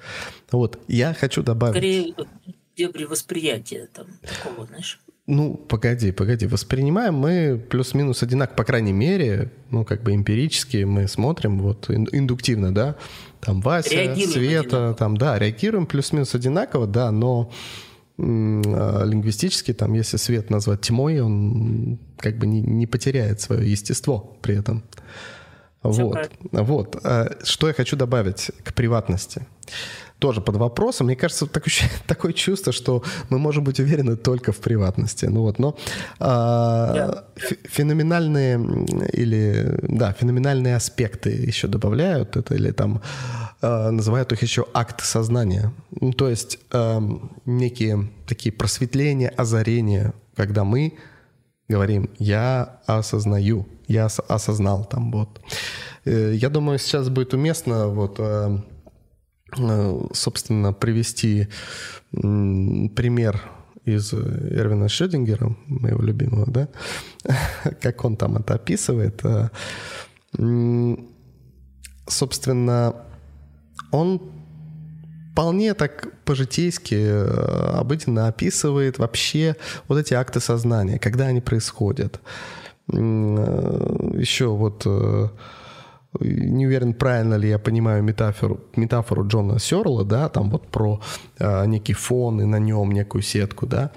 Вот, 0.51 0.79
я 0.87 1.13
хочу 1.13 1.43
добавить... 1.43 1.75
Скорее, 1.75 2.15
дебри 2.75 3.05
восприятия 3.05 3.87
там 3.93 4.07
такого, 4.21 4.67
знаешь. 4.67 4.99
Ну, 5.27 5.55
погоди, 5.55 6.11
погоди. 6.11 6.47
Воспринимаем 6.47 7.13
мы 7.13 7.63
плюс-минус 7.69 8.23
одинаково, 8.23 8.55
по 8.55 8.63
крайней 8.63 8.91
мере, 8.91 9.51
ну, 9.69 9.85
как 9.85 10.01
бы 10.01 10.13
эмпирически 10.13 10.83
мы 10.83 11.07
смотрим 11.07 11.59
вот 11.59 11.89
индуктивно, 11.89 12.73
да, 12.73 12.95
там 13.39 13.61
Вася, 13.61 13.91
реагируем 13.91 14.31
Света, 14.31 14.59
одинаково. 14.59 14.93
там, 14.95 15.17
да, 15.17 15.39
реагируем 15.39 15.85
плюс-минус 15.85 16.33
одинаково, 16.33 16.87
да, 16.87 17.11
но 17.11 17.51
лингвистически, 18.21 19.73
там, 19.73 19.93
если 19.93 20.17
свет 20.17 20.49
назвать 20.49 20.81
тьмой, 20.81 21.19
он 21.19 21.99
как 22.17 22.37
бы 22.37 22.45
не, 22.45 22.61
не 22.61 22.87
потеряет 22.87 23.41
свое 23.41 23.69
естество 23.69 24.37
при 24.41 24.59
этом. 24.59 24.83
Вот, 25.83 26.29
вот. 26.51 26.97
Э, 27.03 27.37
что 27.43 27.67
я 27.67 27.73
хочу 27.73 27.95
добавить 27.95 28.51
к 28.63 28.73
приватности 28.75 29.47
тоже 30.21 30.39
под 30.39 30.55
вопросом. 30.57 31.07
Мне 31.07 31.15
кажется, 31.15 31.47
такое, 31.47 31.73
такое 32.07 32.33
чувство, 32.33 32.71
что 32.71 33.03
мы 33.29 33.39
можем 33.39 33.63
быть 33.63 33.79
уверены 33.79 34.15
только 34.15 34.51
в 34.51 34.57
приватности. 34.57 35.25
Ну 35.25 35.41
вот, 35.41 35.59
но 35.59 35.75
а, 36.19 37.23
феноменальные 37.69 38.59
или 39.13 39.79
да, 39.81 40.13
феноменальные 40.13 40.75
аспекты 40.75 41.29
еще 41.31 41.67
добавляют 41.67 42.37
это 42.37 42.53
или 42.53 42.71
там 42.71 43.01
а, 43.33 43.50
называют 43.61 44.31
их 44.31 44.41
еще 44.41 44.65
акт 44.73 45.03
сознания. 45.03 45.73
Ну, 45.91 46.13
то 46.13 46.29
есть 46.29 46.59
а, 46.71 47.01
некие 47.45 48.09
такие 48.27 48.51
просветления, 48.51 49.29
озарения, 49.29 50.13
когда 50.35 50.63
мы 50.63 50.93
говорим 51.67 52.09
«я 52.17 52.81
осознаю», 52.85 53.67
«я 53.87 54.07
осознал» 54.27 54.85
там 54.85 55.11
вот. 55.11 55.41
Э, 56.05 56.33
я 56.33 56.49
думаю, 56.49 56.79
сейчас 56.79 57.09
будет 57.09 57.33
уместно 57.33 57.87
вот 57.87 58.15
э, 58.17 58.57
Э, 59.57 60.01
собственно, 60.13 60.73
привести 60.73 61.47
пример 62.11 63.41
из 63.85 64.13
Эрвина 64.13 64.89
Шрёдингера, 64.89 65.55
моего 65.67 66.01
любимого, 66.01 66.45
да, 66.49 66.67
как 67.81 68.05
он 68.05 68.15
там 68.15 68.37
это 68.37 68.55
описывает. 68.55 69.21
Э, 69.23 69.49
собственно, 72.07 72.95
он 73.91 74.21
вполне 75.31 75.73
так 75.73 76.07
по-житейски, 76.25 76.95
э, 76.95 77.77
обыденно 77.79 78.27
описывает 78.27 78.99
вообще 78.99 79.55
вот 79.87 79.97
эти 79.97 80.13
акты 80.13 80.39
сознания, 80.39 80.99
когда 80.99 81.27
они 81.27 81.41
происходят. 81.41 82.19
Еще 82.87 84.47
вот 84.47 84.85
не 86.19 86.67
уверен, 86.67 86.93
правильно 86.93 87.35
ли 87.35 87.49
я 87.49 87.57
понимаю 87.57 88.03
метафору, 88.03 88.59
метафору 88.75 89.27
Джона 89.27 89.59
Сёрла, 89.59 90.03
да, 90.03 90.27
там 90.29 90.49
вот 90.49 90.67
про 90.67 90.99
э, 91.39 91.65
некий 91.67 91.93
фон 91.93 92.41
и 92.41 92.45
на 92.45 92.59
нем 92.59 92.91
некую 92.91 93.21
сетку, 93.21 93.65
да, 93.65 93.91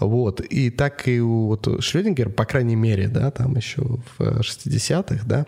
вот, 0.00 0.40
и 0.40 0.70
так 0.70 1.06
и 1.06 1.20
у 1.20 1.46
вот 1.46 1.68
Шрёдингер, 1.80 2.30
по 2.30 2.44
крайней 2.44 2.76
мере, 2.76 3.08
да, 3.08 3.30
там 3.30 3.56
еще 3.56 3.82
в 3.82 4.40
60-х, 4.40 5.24
да, 5.26 5.46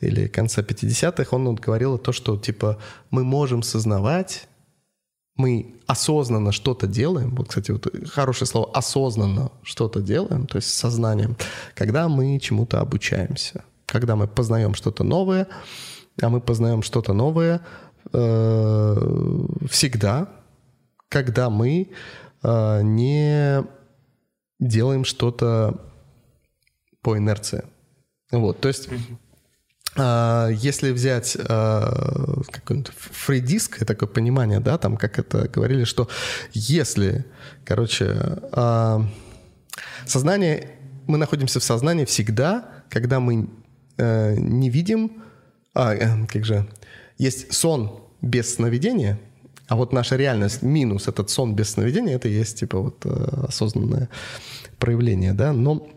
или 0.00 0.28
конца 0.28 0.62
50-х, 0.62 1.36
он 1.36 1.48
вот 1.48 1.60
говорил 1.60 1.98
то, 1.98 2.12
что, 2.12 2.36
типа, 2.36 2.78
мы 3.10 3.24
можем 3.24 3.62
сознавать, 3.62 4.48
мы 5.36 5.74
осознанно 5.86 6.52
что-то 6.52 6.86
делаем, 6.86 7.34
вот, 7.34 7.48
кстати, 7.48 7.70
вот 7.70 7.86
хорошее 8.08 8.46
слово, 8.46 8.70
осознанно 8.72 9.50
что-то 9.62 10.00
делаем, 10.00 10.46
то 10.46 10.56
есть 10.56 10.70
сознанием, 10.70 11.36
когда 11.74 12.08
мы 12.08 12.38
чему-то 12.40 12.80
обучаемся. 12.80 13.64
Когда 13.86 14.16
мы 14.16 14.28
познаем 14.28 14.74
что-то 14.74 15.02
новое, 15.02 15.46
а 16.20 16.28
мы 16.28 16.40
познаем 16.40 16.82
что-то 16.82 17.14
новое 17.14 17.62
э, 18.12 18.96
всегда, 19.70 20.28
когда 21.08 21.48
мы 21.48 21.88
э, 22.42 22.82
не 22.82 23.64
делаем 24.60 25.04
что-то 25.04 25.80
по 27.00 27.16
инерции. 27.16 27.64
Вот, 28.30 28.60
то 28.60 28.68
есть 28.68 28.88
если 29.96 30.92
взять 30.92 31.36
э, 31.36 31.42
какой-нибудь 32.50 32.92
фридиск, 32.94 33.84
такое 33.84 34.08
понимание, 34.08 34.60
да, 34.60 34.78
там 34.78 34.96
как 34.96 35.18
это 35.18 35.48
говорили, 35.48 35.84
что 35.84 36.08
если, 36.52 37.24
короче, 37.64 38.16
э, 38.52 39.00
сознание, 40.06 40.70
мы 41.06 41.18
находимся 41.18 41.60
в 41.60 41.64
сознании 41.64 42.04
всегда, 42.04 42.68
когда 42.90 43.20
мы 43.20 43.48
э, 43.96 44.34
не 44.36 44.70
видим, 44.70 45.22
а, 45.74 45.94
э, 45.94 46.26
как 46.26 46.44
же, 46.44 46.66
есть 47.18 47.52
сон 47.52 48.00
без 48.20 48.54
сновидения, 48.54 49.18
а 49.68 49.76
вот 49.76 49.92
наша 49.92 50.16
реальность 50.16 50.62
минус 50.62 51.08
этот 51.08 51.30
сон 51.30 51.54
без 51.54 51.70
сновидения, 51.70 52.14
это 52.14 52.28
есть 52.28 52.58
типа 52.60 52.78
вот 52.78 53.04
э, 53.04 53.44
осознанное 53.48 54.08
проявление, 54.78 55.32
да, 55.32 55.52
но... 55.52 55.88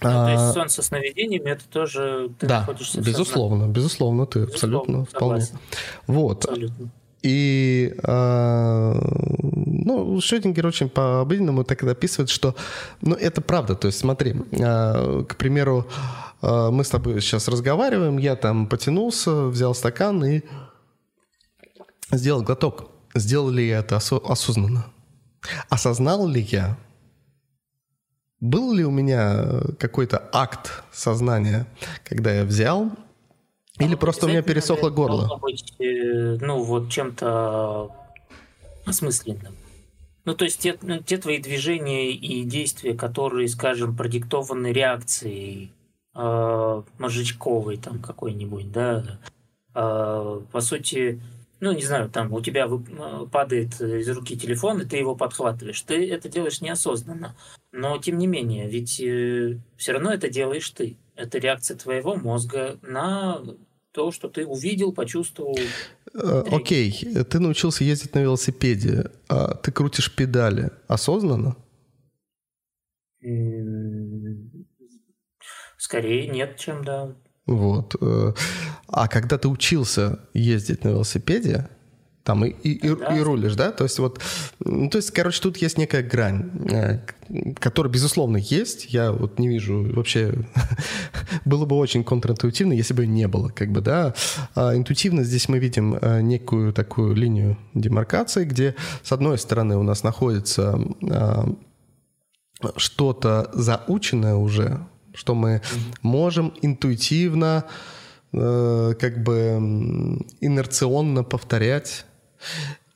Ну, 0.00 0.10
то 0.10 0.28
есть 0.28 0.42
а, 0.42 0.52
сон 0.52 0.68
со 0.68 0.82
сновидениями 0.82 1.50
это 1.50 1.64
тоже 1.68 2.30
ты 2.38 2.46
да, 2.46 2.60
находишься 2.60 3.00
безусловно, 3.00 3.66
в 3.66 3.70
безусловно, 3.70 4.26
ты 4.26 4.40
безусловно, 4.46 5.02
абсолютно 5.02 5.04
вполне. 5.04 5.46
Вот. 6.06 6.44
Абсолютно. 6.44 6.90
И, 7.22 7.94
э, 8.00 8.92
ну, 8.94 10.20
Шрёдингер 10.20 10.66
очень 10.66 10.88
по-обыденному 10.88 11.64
так 11.64 11.82
описывает, 11.82 12.30
что, 12.30 12.54
ну, 13.00 13.16
это 13.16 13.40
правда. 13.40 13.74
То 13.74 13.88
есть, 13.88 13.98
смотри, 13.98 14.36
э, 14.52 15.24
к 15.28 15.36
примеру, 15.36 15.88
э, 16.42 16.70
мы 16.70 16.84
с 16.84 16.90
тобой 16.90 17.20
сейчас 17.20 17.48
разговариваем, 17.48 18.18
я 18.18 18.36
там 18.36 18.68
потянулся, 18.68 19.46
взял 19.46 19.74
стакан 19.74 20.24
и 20.24 20.42
сделал 22.12 22.42
глоток. 22.42 22.90
Сделал 23.14 23.50
ли 23.50 23.66
я 23.66 23.80
это 23.80 23.96
осо- 23.96 24.22
осознанно? 24.24 24.86
Осознал 25.68 26.28
ли 26.28 26.40
я? 26.40 26.76
Был 28.40 28.72
ли 28.72 28.84
у 28.84 28.90
меня 28.90 29.60
какой-то 29.78 30.28
акт 30.32 30.84
сознания, 30.92 31.66
когда 32.04 32.32
я 32.32 32.44
взял 32.44 32.92
или 33.78 33.94
просто 33.94 34.26
у 34.26 34.28
меня 34.28 34.42
пересохло 34.42 34.90
горло? 34.90 35.38
Быть, 35.40 35.72
э, 35.80 36.38
ну, 36.40 36.62
вот 36.62 36.90
чем-то 36.90 37.90
осмысленным. 38.86 39.54
Ну, 40.24 40.34
то 40.34 40.44
есть 40.44 40.58
те, 40.60 40.76
ну, 40.82 40.98
те 40.98 41.16
твои 41.16 41.38
движения 41.38 42.10
и 42.10 42.44
действия, 42.44 42.94
которые, 42.94 43.48
скажем, 43.48 43.96
продиктованы 43.96 44.72
реакцией 44.72 45.72
э, 46.14 46.82
мозжечковой 46.98 47.76
там 47.76 48.00
какой-нибудь, 48.00 48.70
да, 48.70 49.20
э, 49.74 50.40
по 50.52 50.60
сути, 50.60 51.22
ну, 51.60 51.72
не 51.72 51.82
знаю, 51.82 52.08
там 52.08 52.32
у 52.32 52.40
тебя 52.40 52.66
э, 52.66 53.26
падает 53.30 53.80
из 53.80 54.08
руки 54.10 54.36
телефон, 54.36 54.80
и 54.80 54.84
ты 54.84 54.96
его 54.96 55.16
подхватываешь. 55.16 55.80
Ты 55.82 56.08
это 56.08 56.28
делаешь 56.28 56.60
неосознанно. 56.60 57.36
Но, 57.72 57.98
тем 57.98 58.18
не 58.18 58.26
менее, 58.26 58.68
ведь 58.68 59.00
э, 59.00 59.58
все 59.76 59.92
равно 59.92 60.12
это 60.12 60.28
делаешь 60.28 60.70
ты. 60.70 60.96
Это 61.16 61.38
реакция 61.38 61.76
твоего 61.76 62.14
мозга 62.14 62.78
на 62.82 63.42
то, 63.92 64.12
что 64.12 64.28
ты 64.28 64.46
увидел, 64.46 64.92
почувствовал. 64.92 65.58
Э, 66.14 66.44
окей, 66.50 66.90
okay. 66.90 67.24
ты 67.24 67.40
научился 67.40 67.82
ездить 67.82 68.14
на 68.14 68.20
велосипеде, 68.20 69.10
а 69.28 69.54
ты 69.54 69.72
крутишь 69.72 70.14
педали 70.14 70.70
осознанно? 70.86 71.56
Скорее 75.76 76.28
нет, 76.28 76.56
чем 76.56 76.84
да. 76.84 77.16
Вот. 77.48 77.96
Э, 78.00 78.32
а 78.86 79.08
когда 79.08 79.38
ты 79.38 79.48
учился 79.48 80.20
ездить 80.34 80.84
на 80.84 80.90
велосипеде, 80.90 81.68
там 82.22 82.44
и, 82.44 82.50
и, 82.50 82.72
и, 82.74 82.88
и 82.88 83.20
рулишь, 83.20 83.54
да? 83.54 83.72
То 83.72 83.84
есть 83.84 83.98
вот, 83.98 84.20
ну, 84.60 84.90
то 84.90 84.98
есть, 84.98 85.10
короче, 85.12 85.40
тут 85.40 85.56
есть 85.56 85.78
некая 85.78 86.02
грань, 86.02 86.50
э, 86.70 86.98
которая, 87.58 87.90
безусловно, 87.90 88.36
есть. 88.36 88.92
Я 88.92 89.12
вот 89.12 89.38
не 89.38 89.48
вижу 89.48 89.90
вообще... 89.94 90.34
было 91.46 91.64
бы 91.64 91.76
очень 91.76 92.04
контринтуитивно, 92.04 92.74
если 92.74 92.92
бы 92.92 93.06
не 93.06 93.26
было, 93.28 93.48
как 93.48 93.72
бы, 93.72 93.80
да. 93.80 94.14
А 94.54 94.76
интуитивно 94.76 95.24
здесь 95.24 95.48
мы 95.48 95.58
видим 95.58 95.94
э, 95.94 96.20
некую 96.20 96.74
такую 96.74 97.14
линию 97.14 97.56
демаркации, 97.72 98.44
где, 98.44 98.74
с 99.02 99.10
одной 99.10 99.38
стороны, 99.38 99.78
у 99.78 99.82
нас 99.82 100.02
находится 100.02 100.78
э, 101.00 101.44
что-то 102.76 103.50
заученное 103.54 104.34
уже, 104.34 104.86
что 105.14 105.34
мы 105.34 105.62
можем 106.02 106.54
интуитивно 106.62 107.64
как 108.30 109.22
бы 109.22 110.18
инерционно 110.40 111.24
повторять 111.24 112.04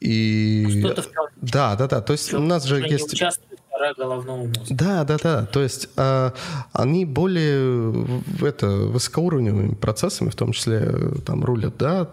и... 0.03 0.85
Да, 1.40 1.77
да, 1.77 1.87
да. 1.88 2.01
То 2.01 2.12
есть 2.12 2.35
у 2.35 2.40
нас 2.40 2.64
же 2.64 2.81
есть... 2.81 3.22
головного 3.96 4.46
мозга. 4.46 4.64
Да, 4.70 5.05
да, 5.05 5.16
да. 5.22 5.46
То 5.46 5.61
есть 5.62 5.88
э, 5.96 6.31
они 6.72 7.05
более 7.05 8.22
это, 8.42 8.68
высокоуровневыми 8.68 9.75
процессами, 9.75 10.31
в 10.31 10.35
том 10.35 10.53
числе 10.53 10.92
там 11.25 11.44
рулят, 11.44 11.77
да, 11.79 12.11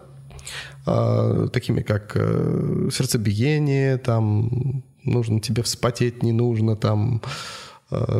э, 0.86 1.48
такими 1.52 1.82
как 1.82 2.12
э, 2.14 2.88
сердцебиение, 2.92 3.98
там 3.98 4.82
нужно 5.04 5.40
тебе 5.40 5.62
вспотеть, 5.62 6.22
не 6.22 6.32
нужно, 6.32 6.76
там 6.76 7.22
э, 7.24 7.28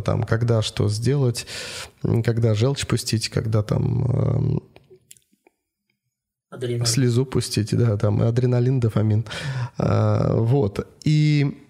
там, 0.05 0.25
когда 0.25 0.63
что 0.63 0.89
сделать, 0.89 1.47
когда 2.25 2.55
желчь 2.55 2.87
пустить, 2.87 3.29
когда 3.29 3.63
там 3.63 4.63
Адреналин. 6.51 6.85
Слезу 6.85 7.27
пустить, 7.27 7.77
да, 7.77 7.97
там 7.97 8.21
адреналин, 8.23 8.81
дофамин. 8.81 9.25
А, 9.79 10.35
вот. 10.35 10.85
И 11.05 11.65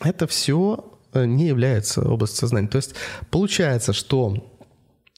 это 0.00 0.28
все 0.28 0.96
э, 1.12 1.24
не 1.24 1.48
является 1.48 2.02
областью 2.02 2.38
сознания. 2.38 2.68
То 2.68 2.76
есть 2.76 2.94
получается, 3.30 3.92
что 3.92 4.36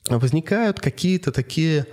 возникают 0.08 0.80
какие-то 0.80 1.32
такие 1.32 1.86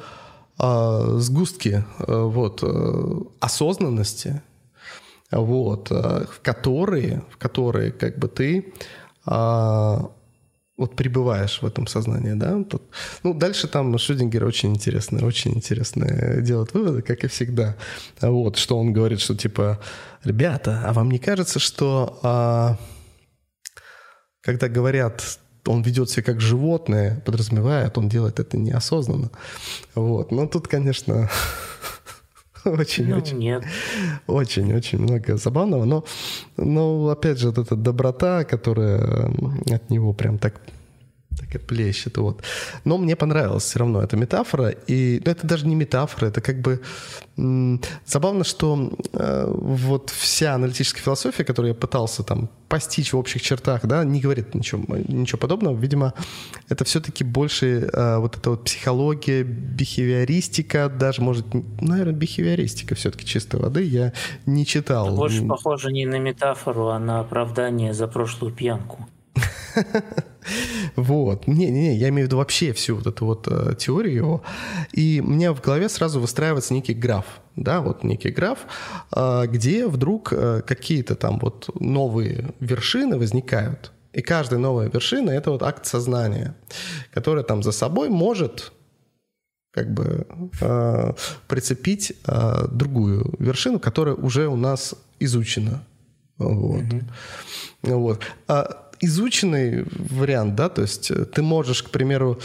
э, 0.58 1.16
сгустки 1.18 1.84
э, 2.00 2.22
вот, 2.24 2.64
э, 2.64 3.20
осознанности, 3.42 4.42
вот, 5.32 5.92
э, 5.92 6.26
в 6.32 6.40
которые, 6.42 7.24
в 7.30 7.38
которые 7.38 7.92
как 7.92 8.18
бы 8.20 8.30
ты 8.30 8.74
э, 9.26 9.98
вот 10.78 10.96
пребываешь 10.96 11.62
в 11.62 11.66
этом 11.66 11.86
сознании, 11.86 12.34
да. 12.34 12.64
Тут, 12.64 12.84
ну, 13.24 13.34
дальше 13.34 13.68
там 13.68 13.98
Шудингер 13.98 14.46
очень 14.46 14.72
интересно, 14.72 15.26
очень 15.26 15.52
интересно 15.52 16.42
делает 16.42 16.74
выводы, 16.74 17.02
как 17.02 17.24
и 17.24 17.28
всегда. 17.28 17.76
Вот, 18.20 18.58
что 18.58 18.80
он 18.80 18.92
говорит, 18.94 19.20
что 19.20 19.36
типа, 19.36 19.80
ребята, 20.24 20.82
а 20.86 20.94
вам 20.94 21.12
не 21.12 21.20
кажется, 21.20 21.60
что 21.60 22.20
а, 22.24 22.78
когда 24.42 24.68
говорят 24.68 25.40
он 25.68 25.84
ведет 25.84 26.10
себя 26.10 26.24
как 26.24 26.42
животное, 26.42 27.22
подразумевает, 27.26 27.98
он 27.98 28.10
делает 28.10 28.40
это 28.40 28.58
неосознанно. 28.58 29.30
Вот. 29.94 30.32
Но 30.32 30.48
тут, 30.48 30.68
конечно, 30.68 31.30
очень, 32.66 33.08
ну, 33.08 33.18
очень, 33.18 33.38
нет. 33.38 33.64
очень, 34.28 34.74
очень 34.74 35.00
много 35.00 35.38
забавного, 35.38 35.86
но, 35.86 36.04
но 36.58 37.10
опять 37.10 37.40
же, 37.40 37.50
вот 37.50 37.58
эта 37.58 37.76
доброта, 37.76 38.44
которая 38.44 39.32
от 39.72 39.90
него 39.90 40.14
прям 40.14 40.38
так 40.38 40.62
так 41.38 41.56
и 41.56 41.58
плещет. 41.58 42.18
Вот. 42.18 42.42
Но 42.84 42.98
мне 42.98 43.16
понравилась 43.16 43.64
все 43.64 43.80
равно 43.80 44.02
эта 44.02 44.18
метафора. 44.18 44.70
И 44.88 45.22
ну, 45.26 45.32
это 45.32 45.48
даже 45.48 45.68
не 45.68 45.76
метафора, 45.76 46.28
это 46.28 46.42
как 46.42 46.62
бы... 46.62 46.82
М- 47.38 47.82
забавно, 48.06 48.44
что 48.44 48.92
э, 49.14 49.46
вот 49.48 50.10
вся 50.10 50.56
аналитическая 50.56 51.02
философия, 51.02 51.44
которую 51.44 51.70
я 51.70 51.76
пытался 51.76 52.24
там 52.24 52.50
постичь 52.68 53.14
в 53.14 53.18
общих 53.18 53.42
чертах, 53.42 53.86
да, 53.86 54.04
не 54.04 54.20
говорит 54.22 54.56
ничего, 54.56 54.84
ничего 54.96 55.38
подобного. 55.38 55.78
Видимо, 55.78 56.14
это 56.70 56.84
все-таки 56.86 57.24
больше 57.24 57.90
э, 57.92 58.18
вот 58.18 58.38
эта 58.38 58.52
вот 58.52 58.66
психология, 58.66 59.44
бихевиористика, 59.44 60.90
даже, 60.90 61.22
может, 61.22 61.46
наверное, 61.82 62.14
бихевиористика 62.14 62.96
все-таки 62.96 63.26
чистой 63.26 63.60
воды 63.60 63.84
я 63.84 64.14
не 64.46 64.66
читал. 64.66 65.16
больше 65.16 65.46
похоже 65.46 65.92
не 65.92 66.06
на 66.06 66.20
метафору, 66.20 66.90
а 66.90 67.00
на 67.00 67.22
оправдание 67.22 67.94
за 67.94 68.08
прошлую 68.08 68.54
пьянку. 68.54 69.08
Вот. 70.96 71.48
Не-не-не, 71.48 71.96
я 71.96 72.10
имею 72.10 72.26
в 72.26 72.28
виду 72.28 72.38
вообще 72.38 72.74
всю 72.74 72.96
вот 72.96 73.08
эту 73.08 73.26
вот 73.26 73.48
э, 73.48 73.76
теорию. 73.78 74.42
И 74.92 75.22
мне 75.22 75.52
в 75.52 75.62
голове 75.62 75.88
сразу 75.88 76.20
выстраивается 76.20 76.74
некий 76.74 76.94
граф, 76.94 77.26
да, 77.56 77.82
вот 77.82 78.04
некий 78.04 78.32
граф, 78.32 78.60
э, 79.16 79.46
где 79.48 79.88
вдруг 79.88 80.34
э, 80.34 80.62
какие-то 80.66 81.16
там 81.16 81.40
вот 81.40 81.70
новые 81.80 82.54
вершины 82.60 83.18
возникают. 83.18 83.92
И 84.14 84.22
каждая 84.22 84.60
новая 84.60 84.90
вершина— 84.90 85.30
это 85.32 85.52
вот 85.52 85.64
акт 85.64 85.86
сознания, 85.86 86.56
который 87.14 87.44
там 87.44 87.64
за 87.64 87.72
собой 87.72 88.10
может 88.10 88.74
как 89.72 89.94
бы 89.94 90.28
э, 90.60 91.14
прицепить 91.48 92.14
э, 92.28 92.68
другую 92.72 93.36
вершину, 93.40 93.80
которая 93.80 94.16
уже 94.16 94.48
у 94.48 94.58
нас 94.58 94.96
изучена. 95.20 95.84
Вот. 96.38 96.82
Mm-hmm. 96.82 97.04
вот. 97.84 98.22
А 98.48 98.91
изученный 99.02 99.86
вариант, 99.92 100.56
да, 100.56 100.70
то 100.70 100.82
есть 100.82 101.12
э, 101.12 101.26
ты 101.26 101.42
можешь, 101.42 101.84
к 101.84 101.90
примеру, 101.90 102.40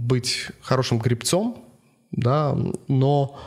быть 0.00 0.48
хорошим 0.60 0.98
грибцом, 0.98 1.64
да, 2.12 2.56
но 2.88 3.38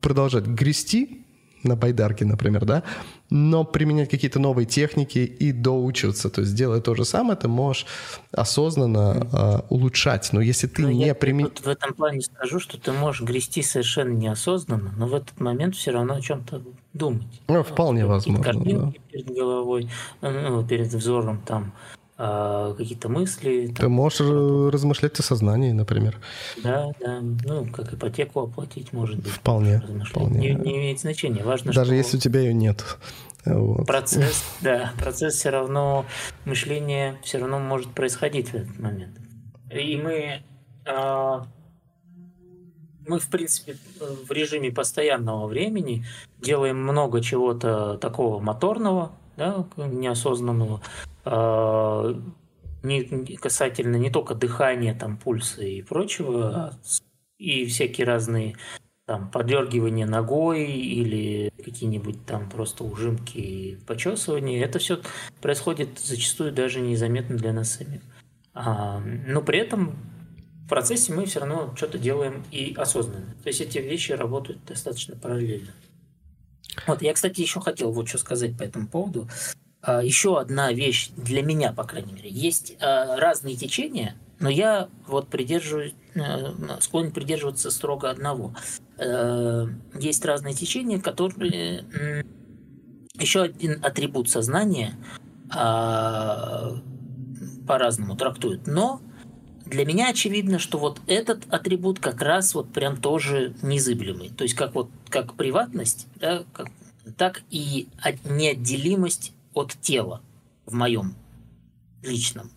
продолжать 0.00 0.46
грести 0.46 1.26
на 1.64 1.76
байдарке, 1.76 2.24
например, 2.24 2.64
да, 2.64 2.82
но 3.30 3.64
применять 3.64 4.08
какие-то 4.08 4.38
новые 4.38 4.66
техники 4.66 5.18
и 5.18 5.52
доучиваться. 5.52 6.30
То 6.30 6.40
есть 6.40 6.54
делая 6.54 6.80
то 6.80 6.94
же 6.94 7.04
самое, 7.04 7.36
ты 7.36 7.48
можешь 7.48 7.86
осознанно 8.32 9.28
э, 9.32 9.60
улучшать. 9.68 10.30
Но 10.32 10.40
если 10.40 10.66
ты 10.66 10.82
но 10.82 10.88
ну, 10.88 10.94
не 10.94 11.14
применяешь... 11.14 11.60
в 11.60 11.68
этом 11.68 11.94
плане 11.94 12.20
скажу, 12.22 12.60
что 12.60 12.78
ты 12.80 12.92
можешь 12.92 13.22
грести 13.22 13.62
совершенно 13.62 14.12
неосознанно, 14.12 14.92
но 14.96 15.06
в 15.06 15.14
этот 15.14 15.38
момент 15.40 15.76
все 15.76 15.90
равно 15.90 16.14
о 16.14 16.20
чем-то 16.20 16.62
думать. 16.94 17.42
Ну, 17.48 17.62
вполне 17.62 18.06
возможно. 18.06 18.52
Да. 18.64 18.92
перед 19.12 19.30
головой, 19.30 19.90
ну, 20.22 20.66
перед 20.66 20.88
взором 20.88 21.42
там 21.44 21.72
какие-то 22.18 23.08
мысли. 23.08 23.72
Ты 23.78 23.88
можешь 23.88 24.20
размышлять 24.20 25.18
о 25.20 25.22
сознании, 25.22 25.70
например. 25.70 26.18
Да, 26.62 26.90
да. 26.98 27.20
Ну, 27.20 27.66
как 27.66 27.94
ипотеку 27.94 28.40
оплатить, 28.40 28.92
может 28.92 29.20
быть. 29.20 29.32
Вполне. 29.32 29.80
вполне. 30.04 30.40
Не, 30.40 30.54
не 30.54 30.76
имеет 30.78 31.00
значения. 31.00 31.44
Важно, 31.44 31.72
Даже 31.72 31.90
что 31.90 31.94
если 31.94 32.16
у 32.16 32.20
тебя 32.20 32.40
ее 32.40 32.54
нет. 32.54 32.98
Вот. 33.44 33.86
Процесс, 33.86 34.44
да, 34.60 34.92
процесс 34.98 35.34
все 35.34 35.50
равно, 35.50 36.06
мышление 36.44 37.18
все 37.22 37.38
равно 37.38 37.60
может 37.60 37.90
происходить 37.92 38.48
в 38.48 38.54
этот 38.54 38.78
момент. 38.78 39.16
И 39.70 39.96
мы, 39.96 40.42
а, 40.86 41.46
мы, 43.06 43.20
в 43.20 43.28
принципе, 43.28 43.76
в 44.28 44.30
режиме 44.32 44.72
постоянного 44.72 45.46
времени 45.46 46.04
делаем 46.40 46.82
много 46.82 47.20
чего-то 47.20 47.96
такого 47.98 48.40
моторного, 48.40 49.12
да, 49.38 49.66
неосознанного, 49.76 50.82
э, 51.24 52.14
не, 52.82 53.36
касательно 53.36 53.96
не 53.96 54.10
только 54.10 54.34
дыхания, 54.34 54.94
там, 54.94 55.16
пульса 55.16 55.62
и 55.62 55.80
прочего, 55.82 56.48
а 56.54 56.72
и 57.38 57.64
всякие 57.66 58.06
разные 58.06 58.56
там 59.06 59.30
подергивания 59.30 60.06
ногой 60.06 60.66
или 60.66 61.50
какие-нибудь 61.64 62.26
там 62.26 62.50
просто 62.50 62.84
ужимки 62.84 63.38
и 63.38 63.76
почесывания. 63.86 64.62
Это 64.62 64.78
все 64.78 65.00
происходит 65.40 65.98
зачастую 65.98 66.52
даже 66.52 66.80
незаметно 66.80 67.36
для 67.38 67.54
нас 67.54 67.70
самих. 67.72 68.02
А, 68.52 69.00
но 69.00 69.40
при 69.40 69.60
этом 69.60 69.96
в 70.66 70.68
процессе 70.68 71.14
мы 71.14 71.24
все 71.24 71.40
равно 71.40 71.72
что-то 71.74 71.96
делаем 71.96 72.44
и 72.50 72.74
осознанно. 72.76 73.34
То 73.42 73.48
есть 73.48 73.62
эти 73.62 73.78
вещи 73.78 74.12
работают 74.12 74.62
достаточно 74.66 75.16
параллельно. 75.16 75.72
Вот, 76.86 77.02
я, 77.02 77.12
кстати, 77.12 77.40
еще 77.40 77.60
хотел 77.60 77.92
вот 77.92 78.08
что 78.08 78.18
сказать 78.18 78.56
по 78.56 78.62
этому 78.62 78.86
поводу. 78.86 79.28
А, 79.80 80.02
еще 80.02 80.38
одна 80.38 80.72
вещь 80.72 81.10
для 81.16 81.42
меня, 81.42 81.72
по 81.72 81.84
крайней 81.84 82.12
мере. 82.12 82.30
Есть 82.30 82.76
а, 82.80 83.16
разные 83.16 83.56
течения, 83.56 84.14
но 84.40 84.48
я 84.48 84.88
вот 85.06 85.28
придерживаюсь, 85.28 85.94
э, 86.14 86.80
склонен 86.80 87.10
придерживаться 87.10 87.70
строго 87.70 88.08
одного. 88.08 88.54
Э, 88.98 89.66
есть 89.98 90.24
разные 90.24 90.54
течения, 90.54 91.00
которые 91.00 91.84
еще 93.18 93.42
один 93.42 93.84
атрибут 93.84 94.30
сознания 94.30 94.94
а, 95.50 96.76
по-разному 97.66 98.16
трактуют. 98.16 98.66
Но 98.66 99.00
для 99.68 99.84
меня 99.84 100.08
очевидно, 100.08 100.58
что 100.58 100.78
вот 100.78 101.00
этот 101.06 101.42
атрибут 101.52 101.98
как 101.98 102.22
раз 102.22 102.54
вот 102.54 102.72
прям 102.72 102.96
тоже 102.96 103.54
незыблемый. 103.62 104.30
То 104.30 104.44
есть 104.44 104.54
как 104.54 104.74
вот 104.74 104.90
как 105.08 105.34
приватность, 105.34 106.06
да, 106.16 106.44
как, 106.52 106.68
так 107.16 107.42
и 107.50 107.88
неотделимость 108.24 109.32
от 109.54 109.72
тела 109.80 110.22
в 110.66 110.74
моем 110.74 111.14
личном. 112.02 112.50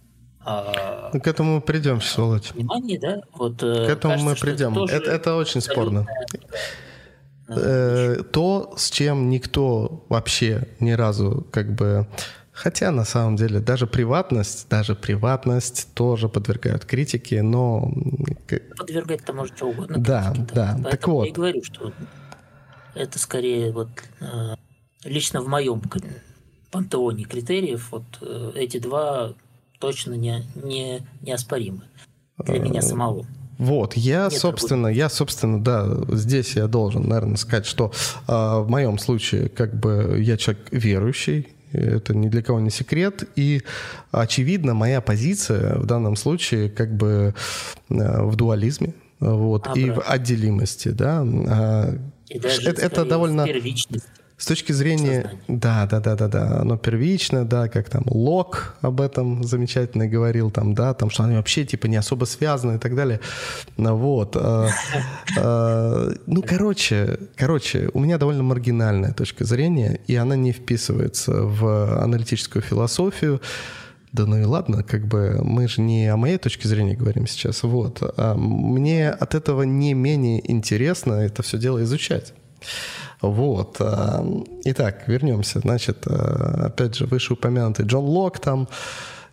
А, 0.43 1.12
к 1.12 1.28
этому 1.28 1.56
мы 1.56 1.62
придем 1.62 2.02
сейчас, 2.02 2.17
Володь. 2.17 2.52
Внимание, 2.52 3.00
да? 3.00 3.21
Вот, 3.34 3.62
э, 3.62 3.86
К 3.86 3.89
этому 3.89 4.13
кажется, 4.13 4.30
мы 4.30 4.36
придем. 4.36 4.84
Это, 4.84 4.95
это, 4.95 5.12
это 5.12 5.36
очень 5.36 5.62
спорно. 5.62 6.08
Э, 7.47 8.24
то, 8.32 8.74
с 8.78 8.89
чем 8.89 9.30
никто 9.30 10.06
вообще 10.10 10.67
ни 10.80 10.91
разу 10.91 11.45
как 11.52 11.74
бы 11.74 12.08
Хотя 12.53 12.91
на 12.91 13.05
самом 13.05 13.37
деле 13.37 13.59
даже 13.59 13.87
приватность, 13.87 14.67
даже 14.69 14.93
приватность 14.93 15.87
тоже 15.93 16.27
подвергают 16.27 16.85
критике, 16.85 17.41
но... 17.41 17.91
Подвергать-то 18.77 19.33
может 19.33 19.55
что 19.55 19.69
угодно. 19.69 19.97
Да, 19.97 20.31
критике, 20.33 20.53
да. 20.53 20.67
Поэтому 20.83 20.89
так 20.89 21.07
вот. 21.07 21.23
Я 21.23 21.29
и 21.29 21.33
говорю, 21.33 21.63
что 21.63 21.93
это 22.93 23.19
скорее 23.19 23.71
вот 23.71 23.89
э, 24.19 24.55
лично 25.05 25.41
в 25.41 25.47
моем 25.47 25.81
пантеоне 26.71 27.23
критериев 27.23 27.91
вот 27.91 28.03
э, 28.21 28.51
эти 28.55 28.79
два 28.79 29.33
точно 29.79 30.13
не, 30.13 30.43
не, 30.55 31.01
неоспоримы 31.21 31.83
для 32.37 32.59
меня 32.59 32.79
э, 32.79 32.83
самого. 32.83 33.25
Вот, 33.57 33.93
я, 33.95 34.23
Нет 34.23 34.33
собственно, 34.33 34.87
я, 34.87 35.07
собственно, 35.07 35.63
да, 35.63 35.87
здесь 36.09 36.55
я 36.55 36.67
должен, 36.67 37.07
наверное, 37.07 37.37
сказать, 37.37 37.65
что 37.65 37.91
э, 38.27 38.31
в 38.31 38.65
моем 38.67 38.97
случае, 38.97 39.49
как 39.49 39.79
бы, 39.79 40.17
я 40.19 40.35
человек 40.35 40.67
верующий, 40.71 41.47
это 41.73 42.15
ни 42.15 42.27
для 42.27 42.41
кого 42.41 42.60
не 42.60 42.69
секрет. 42.69 43.27
И, 43.36 43.62
очевидно, 44.12 44.73
моя 44.73 45.01
позиция 45.01 45.77
в 45.77 45.86
данном 45.86 46.15
случае 46.15 46.69
как 46.69 46.95
бы 46.95 47.34
э, 47.89 48.21
в 48.23 48.36
дуализме 48.36 48.93
вот, 49.19 49.67
а, 49.67 49.73
и 49.77 49.89
в 49.89 50.01
отделимости. 50.01 50.89
Да. 50.89 51.23
А, 51.23 51.97
и 52.27 52.39
даже 52.39 52.62
это, 52.69 52.81
это 52.81 53.05
довольно... 53.05 53.45
С 54.41 54.45
точки 54.47 54.71
зрения... 54.71 55.21
Сознание. 55.21 55.41
Да, 55.47 55.86
да, 55.86 55.99
да, 55.99 56.15
да, 56.15 56.27
да. 56.27 56.62
Оно 56.62 56.75
первично, 56.75 57.45
да, 57.45 57.69
как 57.69 57.89
там 57.89 58.01
Лок 58.08 58.75
об 58.82 58.99
этом 58.99 59.43
замечательно 59.43 60.08
говорил, 60.08 60.49
там, 60.49 60.73
да, 60.73 60.95
там, 60.95 61.12
что 61.12 61.25
они 61.25 61.36
вообще 61.36 61.63
типа 61.63 61.86
не 61.86 61.97
особо 61.97 62.25
связаны 62.25 62.77
и 62.77 62.80
так 62.80 62.95
далее. 62.95 63.19
Ну, 63.77 63.95
вот. 63.95 64.36
А, 64.36 64.67
а, 65.38 66.10
ну, 66.25 66.41
короче, 66.41 67.19
короче, 67.36 67.91
у 67.93 67.99
меня 67.99 68.17
довольно 68.17 68.41
маргинальная 68.41 69.13
точка 69.13 69.45
зрения, 69.45 69.99
и 70.08 70.15
она 70.15 70.36
не 70.36 70.54
вписывается 70.54 71.43
в 71.43 72.01
аналитическую 72.01 72.63
философию. 72.63 73.41
Да 74.12 74.25
ну 74.25 74.39
и 74.39 74.43
ладно, 74.43 74.82
как 74.82 75.06
бы 75.06 75.39
мы 75.43 75.67
же 75.67 75.82
не 75.82 76.08
о 76.08 76.17
моей 76.17 76.39
точке 76.39 76.67
зрения 76.67 76.95
говорим 76.95 77.27
сейчас. 77.27 77.62
Вот. 77.62 77.99
А 78.17 78.34
мне 78.34 79.12
от 79.12 79.36
этого 79.36 79.62
не 79.62 79.93
менее 79.93 80.41
интересно 80.51 81.13
это 81.13 81.43
все 81.43 81.60
дело 81.60 81.84
изучать. 81.84 82.34
Вот. 83.21 83.77
А, 83.79 84.25
итак, 84.65 85.07
вернемся. 85.07 85.60
Значит, 85.60 86.05
а, 86.07 86.65
опять 86.65 86.95
же, 86.95 87.05
вышеупомянутый 87.05 87.86
Джон 87.86 88.05
Лок 88.05 88.39
там 88.39 88.67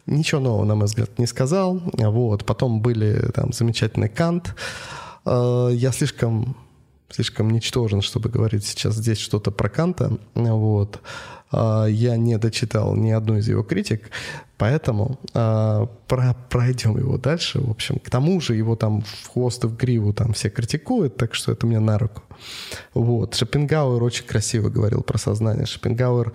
ничего 0.07 0.41
нового, 0.41 0.65
на 0.65 0.75
мой 0.75 0.87
взгляд, 0.87 1.19
не 1.19 1.27
сказал. 1.27 1.81
Вот. 1.93 2.45
Потом 2.45 2.81
были 2.81 3.31
там 3.35 3.53
замечательный 3.53 4.09
Кант. 4.09 4.55
А, 5.25 5.69
я 5.69 5.93
слишком 5.93 6.57
слишком 7.11 7.51
ничтожен, 7.51 8.03
чтобы 8.03 8.29
говорить 8.29 8.67
сейчас 8.67 8.95
здесь 8.95 9.19
что-то 9.19 9.51
про 9.51 9.69
Канта. 9.69 10.19
Вот. 10.35 11.01
А, 11.51 11.87
я 11.87 12.17
не 12.17 12.39
дочитал 12.39 12.95
ни 12.97 13.11
одну 13.11 13.39
из 13.39 13.49
его 13.49 13.63
критик, 13.63 14.11
поэтому 14.57 15.19
а, 15.35 15.87
про, 16.07 16.35
пройдем 16.51 16.99
его 16.99 17.17
дальше. 17.19 17.61
В 17.61 17.71
общем, 17.71 17.99
к 17.99 18.11
тому 18.11 18.41
же 18.41 18.55
его 18.55 18.77
там 18.77 19.03
в 19.03 19.29
хвост 19.33 19.65
и 19.65 19.67
в 19.67 19.77
гриву 19.77 20.13
там 20.13 20.33
все 20.33 20.51
критикуют, 20.51 21.17
так 21.17 21.35
что 21.35 21.53
это 21.53 21.67
мне 21.67 21.81
на 21.81 21.99
руку. 21.99 22.23
Вот. 22.95 23.35
Шопенгауэр 23.35 24.03
очень 24.03 24.25
красиво 24.25 24.69
говорил 24.69 25.03
про 25.03 25.19
сознание. 25.19 25.67
Шопенгауэр 25.67 26.33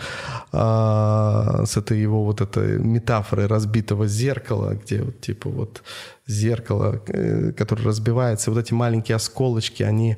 а, 0.52 1.64
с 1.66 1.78
этой 1.78 2.00
его 2.00 2.24
вот 2.24 2.42
этой 2.42 2.80
метафорой 2.80 3.48
разбитого 3.48 4.08
зеркала, 4.08 4.76
где 4.76 5.02
вот 5.04 5.22
типа 5.22 5.50
вот 5.50 5.84
зеркало, 6.26 7.02
э, 7.08 7.52
которое 7.52 7.84
разбивается, 7.84 8.50
вот 8.50 8.60
эти 8.60 8.74
маленькие 8.74 9.16
осколочки, 9.16 9.84
они 9.84 10.18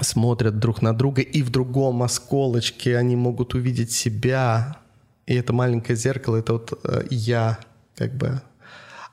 смотрят 0.00 0.58
друг 0.58 0.82
на 0.82 0.96
друга, 0.96 1.22
и 1.22 1.42
в 1.42 1.50
другом 1.50 2.02
осколочке 2.02 2.96
они 2.96 3.16
могут 3.16 3.54
увидеть 3.54 3.92
себя. 3.92 4.78
И 5.26 5.34
это 5.34 5.52
маленькое 5.52 5.96
зеркало, 5.96 6.36
это 6.36 6.54
вот 6.54 6.78
э, 6.84 7.04
я, 7.10 7.58
как 7.96 8.14
бы. 8.14 8.40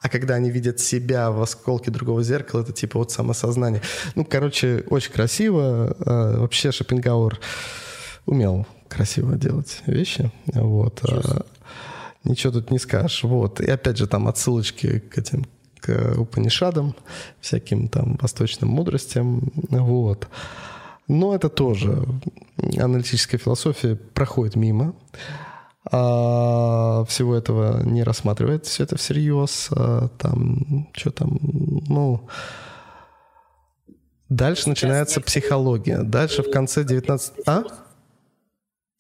А 0.02 0.10
когда 0.10 0.36
они 0.36 0.52
видят 0.52 0.80
себя 0.80 1.32
в 1.32 1.42
осколке 1.42 1.90
другого 1.90 2.24
зеркала, 2.24 2.62
это 2.62 2.74
типа 2.74 3.00
вот 3.00 3.12
самосознание. 3.12 3.82
Ну, 4.16 4.26
короче, 4.26 4.84
очень 4.90 5.12
красиво. 5.12 5.96
Э, 6.00 6.40
вообще 6.40 6.72
Шопенгауэр 6.72 7.40
умел 8.26 8.68
красиво 8.90 9.36
делать 9.36 9.82
вещи. 9.88 10.32
Вот. 10.48 11.02
Честно. 11.06 11.46
Ничего 12.24 12.54
тут 12.54 12.72
не 12.72 12.80
скажешь. 12.80 13.24
Вот. 13.24 13.60
И 13.60 13.70
опять 13.70 13.98
же 13.98 14.08
там 14.08 14.28
отсылочки 14.28 15.00
к 15.00 15.18
этим 15.18 15.46
к 15.80 16.16
Упанишадам, 16.18 16.96
всяким 17.42 17.90
там 17.90 18.18
восточным 18.22 18.70
мудростям. 18.70 19.52
Вот. 19.70 20.28
Но 21.08 21.36
это 21.36 21.50
тоже 21.50 22.06
аналитическая 22.78 23.38
философия 23.38 23.96
проходит 23.96 24.56
мимо. 24.56 24.96
А 25.92 27.04
всего 27.06 27.36
этого 27.36 27.84
не 27.84 28.04
рассматривает 28.04 28.66
все 28.66 28.84
это 28.84 28.96
всерьез. 28.98 29.70
А 29.72 30.08
там, 30.18 30.90
что 30.94 31.12
там, 31.12 31.40
ну... 31.42 32.28
Дальше 34.30 34.70
начинается 34.70 35.22
психология. 35.22 36.02
Дальше 36.02 36.42
в 36.42 36.50
конце 36.52 36.84
19... 36.84 37.34
А? 37.46 37.64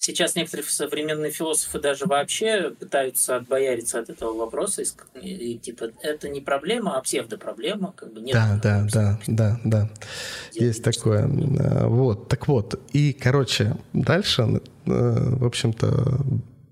Сейчас 0.06 0.36
некоторые 0.36 0.68
современные 0.68 1.32
философы 1.32 1.80
даже 1.80 2.06
вообще 2.08 2.72
пытаются 2.72 3.38
отбояриться 3.38 4.00
от 4.00 4.10
этого 4.10 4.34
вопроса. 4.34 4.84
И, 5.22 5.54
и 5.54 5.58
типа, 5.58 5.92
это 6.02 6.28
не 6.28 6.42
проблема, 6.42 6.98
а 6.98 7.02
псевдопроблема. 7.02 7.94
Как 7.96 8.12
бы 8.12 8.20
нет 8.20 8.34
да, 8.34 8.60
да, 8.62 8.86
да, 8.92 9.20
да, 9.28 9.60
да. 9.64 9.90
Есть 10.52 10.84
такое. 10.84 11.24
А, 11.24 11.88
вот, 11.88 12.28
так 12.28 12.50
вот. 12.50 12.78
И, 12.92 13.14
короче, 13.14 13.78
дальше, 13.94 14.42
э, 14.42 14.52
в 14.86 15.46
общем-то, 15.46 16.20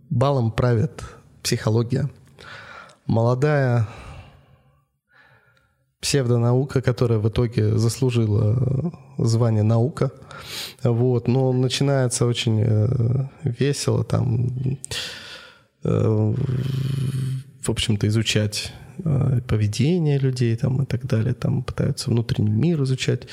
балом 0.10 0.52
правит 0.52 1.02
психология. 1.42 2.10
Молодая 3.06 3.88
псевдонаука, 6.02 6.82
которая 6.82 7.20
в 7.20 7.30
итоге 7.30 7.78
заслужила 7.78 8.92
звание 9.20 9.64
наука. 9.64 10.12
Вот. 10.84 11.28
Но 11.28 11.54
начинается 11.54 12.26
очень 12.26 12.60
э, 12.66 13.28
весело 13.44 14.04
там, 14.04 14.50
э, 15.84 16.34
в 17.62 17.70
общем-то, 17.70 18.08
изучать 18.08 18.74
э, 19.06 19.42
поведение 19.48 20.18
людей 20.18 20.56
там, 20.56 20.82
и 20.82 20.86
так 20.88 21.06
далее. 21.06 21.36
Там 21.36 21.62
пытаются 21.62 22.10
внутренний 22.10 22.50
мир 22.50 22.82
изучать. 22.82 23.28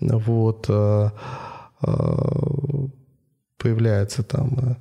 Вот. 0.00 0.66
Появляется 3.56 4.22
там... 4.22 4.76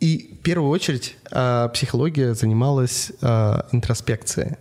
И 0.00 0.38
в 0.40 0.42
первую 0.42 0.70
очередь 0.70 1.16
психология 1.72 2.34
занималась 2.34 3.12
интроспекцией. 3.20 4.56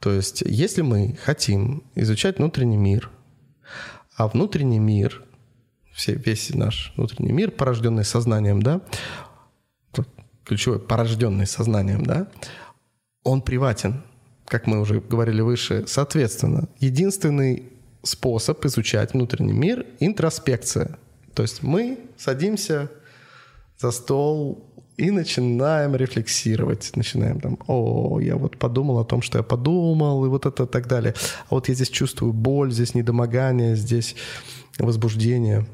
То 0.00 0.12
есть, 0.12 0.42
если 0.46 0.82
мы 0.82 1.16
хотим 1.22 1.84
изучать 1.94 2.38
внутренний 2.38 2.78
мир, 2.78 3.10
а 4.16 4.28
внутренний 4.28 4.78
мир, 4.78 5.22
все, 5.92 6.14
весь 6.14 6.52
наш 6.54 6.92
внутренний 6.96 7.32
мир, 7.32 7.50
порожденный 7.50 8.04
сознанием, 8.04 8.62
да, 8.62 8.80
ключевой, 10.44 10.80
порожденный 10.80 11.46
сознанием, 11.46 12.04
да, 12.04 12.28
он 13.22 13.42
приватен, 13.42 14.02
как 14.46 14.66
мы 14.66 14.80
уже 14.80 15.00
говорили 15.00 15.42
выше. 15.42 15.84
Соответственно, 15.86 16.68
единственный 16.78 17.70
способ 18.02 18.64
изучать 18.64 19.12
внутренний 19.12 19.52
мир– 19.52 19.86
интроспекция. 20.00 20.98
То 21.34 21.42
есть 21.42 21.62
мы 21.62 22.00
садимся 22.16 22.90
за 23.78 23.90
стол 23.90 24.69
и 25.00 25.10
начинаем 25.10 25.96
рефлексировать, 25.96 26.92
начинаем 26.94 27.40
там, 27.40 27.58
о, 27.66 28.20
я 28.20 28.36
вот 28.36 28.58
подумал 28.58 28.98
о 28.98 29.04
том, 29.04 29.22
что 29.22 29.38
я 29.38 29.42
подумал, 29.42 30.26
и 30.26 30.28
вот 30.28 30.44
это 30.44 30.66
так 30.66 30.86
далее. 30.88 31.14
А 31.48 31.54
вот 31.54 31.68
я 31.68 31.74
здесь 31.74 31.88
чувствую 31.88 32.34
боль, 32.34 32.70
здесь 32.70 32.94
недомогание, 32.94 33.76
здесь 33.76 34.14
возбуждение. 34.78 35.66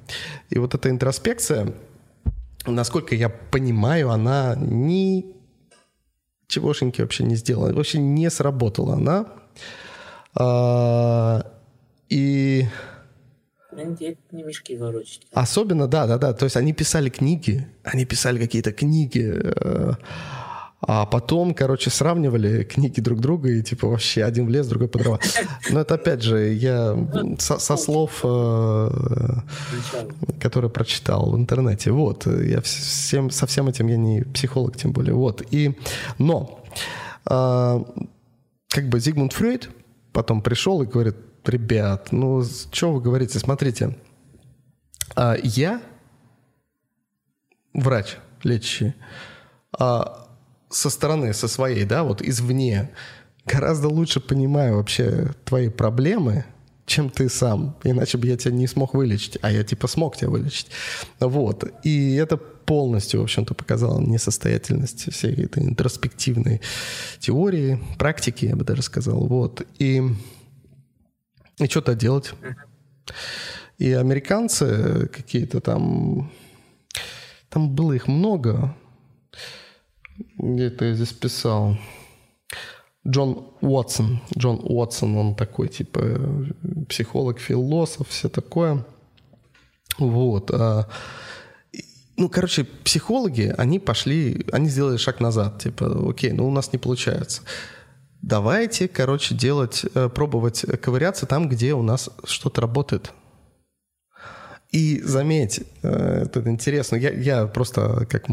И 0.48 0.58
вот 0.60 0.74
эта 0.74 0.90
интроспекция, 0.90 1.74
насколько 2.66 3.16
я 3.16 3.28
понимаю, 3.28 4.10
она 4.10 4.54
ни 4.54 5.26
чегошеньки 6.46 7.00
вообще 7.00 7.24
не 7.24 7.34
сделала, 7.34 7.72
вообще 7.72 7.98
не 7.98 8.30
сработала 8.30 8.94
она. 8.94 9.26
А, 10.34 11.50
и. 12.08 12.68
Особенно, 15.32 15.86
да, 15.86 16.06
да, 16.06 16.18
да. 16.18 16.32
То 16.32 16.44
есть 16.44 16.56
они 16.56 16.72
писали 16.72 17.10
книги, 17.10 17.66
они 17.84 18.04
писали 18.04 18.38
какие-то 18.38 18.72
книги, 18.72 19.32
э, 19.34 19.92
а 20.80 21.06
потом, 21.06 21.54
короче, 21.54 21.90
сравнивали 21.90 22.62
книги 22.64 23.00
друг 23.00 23.20
друга 23.20 23.50
и 23.50 23.62
типа 23.62 23.88
вообще 23.88 24.24
один 24.24 24.46
в 24.46 24.50
лес, 24.50 24.66
другой 24.66 24.88
по 24.88 24.98
дрова. 24.98 25.18
Но 25.70 25.80
это 25.80 25.94
опять 25.94 26.22
же 26.22 26.52
я 26.52 26.96
со, 27.38 27.58
со 27.58 27.76
слов, 27.76 28.20
э, 28.22 28.88
которые 30.40 30.70
прочитал 30.70 31.30
в 31.30 31.36
интернете. 31.36 31.90
Вот, 31.90 32.26
я 32.26 32.60
всем, 32.60 33.30
со 33.30 33.46
всем 33.46 33.68
этим 33.68 33.88
я 33.88 33.96
не 33.96 34.22
психолог, 34.22 34.76
тем 34.76 34.92
более. 34.92 35.14
Вот, 35.14 35.42
и, 35.50 35.76
но, 36.18 36.62
э, 37.28 37.84
как 38.68 38.88
бы 38.88 39.00
Зигмунд 39.00 39.32
Фрейд 39.32 39.70
потом 40.12 40.40
пришел 40.40 40.82
и 40.82 40.86
говорит, 40.86 41.16
ребят, 41.48 42.12
ну, 42.12 42.42
что 42.44 42.92
вы 42.92 43.00
говорите? 43.00 43.38
Смотрите, 43.38 43.96
а, 45.14 45.37
я 45.42 45.80
врач 47.72 48.16
лечащий, 48.42 48.94
а 49.78 50.28
со 50.68 50.90
стороны, 50.90 51.32
со 51.32 51.48
своей, 51.48 51.85
да, 51.85 52.02
вот 52.04 52.22
извне, 52.22 52.90
гораздо 53.44 53.88
лучше 53.88 54.20
понимаю 54.20 54.76
вообще 54.76 55.30
твои 55.44 55.68
проблемы, 55.68 56.44
чем 56.87 57.11
ты 57.11 57.28
сам. 57.28 57.76
Иначе 57.85 58.18
бы 58.18 58.26
я 58.26 58.37
тебя 58.37 58.52
не 58.52 58.66
смог 58.66 58.94
вылечить, 58.94 59.38
а 59.42 59.50
я 59.50 59.64
типа 59.64 59.88
смог 59.88 60.16
тебя 60.16 60.30
вылечить. 60.30 60.68
Вот. 61.20 61.64
И 61.82 62.14
это 62.14 62.37
полностью, 62.37 63.20
в 63.20 63.24
общем-то, 63.24 63.54
показало 63.54 64.00
несостоятельность 64.00 65.12
всей 65.12 65.35
этой 65.44 65.62
интроспективной 65.64 66.61
теории, 67.18 67.80
практики, 67.98 68.46
я 68.46 68.56
бы 68.56 68.64
даже 68.64 68.82
сказал. 68.82 69.26
Вот. 69.26 69.62
И 69.78 70.02
и 71.58 71.66
что-то 71.66 71.94
делать. 71.94 72.32
И 73.78 73.92
американцы 73.92 75.08
какие-то 75.08 75.60
там... 75.60 76.30
Там 77.48 77.74
было 77.74 77.92
их 77.92 78.08
много. 78.08 78.74
Где-то 80.38 80.84
я 80.86 80.94
здесь 80.94 81.12
писал. 81.12 81.78
Джон 83.06 83.46
Уотсон. 83.60 84.20
Джон 84.36 84.60
Уотсон, 84.62 85.16
он 85.16 85.34
такой, 85.36 85.68
типа, 85.68 86.00
психолог, 86.88 87.38
философ, 87.38 88.08
все 88.08 88.28
такое. 88.28 88.84
Вот. 89.98 90.50
А, 90.50 90.88
ну, 92.16 92.28
короче, 92.28 92.64
психологи, 92.64 93.54
они 93.56 93.78
пошли, 93.78 94.44
они 94.52 94.68
сделали 94.68 94.96
шаг 94.96 95.20
назад. 95.20 95.62
Типа, 95.62 96.10
окей, 96.10 96.32
ну 96.32 96.48
у 96.48 96.50
нас 96.50 96.72
не 96.72 96.78
получается 96.78 97.42
давайте, 98.22 98.88
короче, 98.88 99.35
делать, 99.35 99.85
э, 99.94 100.09
пробовать 100.09 100.64
ковыряться 100.81 101.26
там, 101.26 101.48
где 101.48 101.74
у 101.74 101.83
нас 101.83 102.11
что-то 102.24 102.61
работает. 102.61 103.12
И 104.70 105.00
заметь, 105.00 105.62
э, 105.83 106.24
это 106.24 106.48
интересно, 106.50 106.96
я, 106.96 107.11
я 107.11 107.46
просто 107.46 108.07
как 108.11 108.26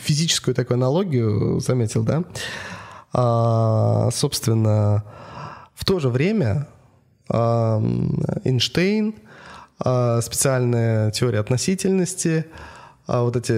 физическую 0.00 0.54
такую 0.54 0.76
аналогию 0.76 1.60
заметил, 1.60 2.04
да, 2.04 2.24
а, 3.12 4.10
собственно, 4.10 5.04
в 5.74 5.84
то 5.84 6.00
же 6.00 6.08
время 6.08 6.66
а, 7.28 7.80
Эйнштейн 8.44 9.14
а, 9.78 10.20
специальная 10.20 11.12
теория 11.12 11.38
относительности, 11.38 12.46
а 13.06 13.22
вот 13.22 13.36
эти 13.36 13.52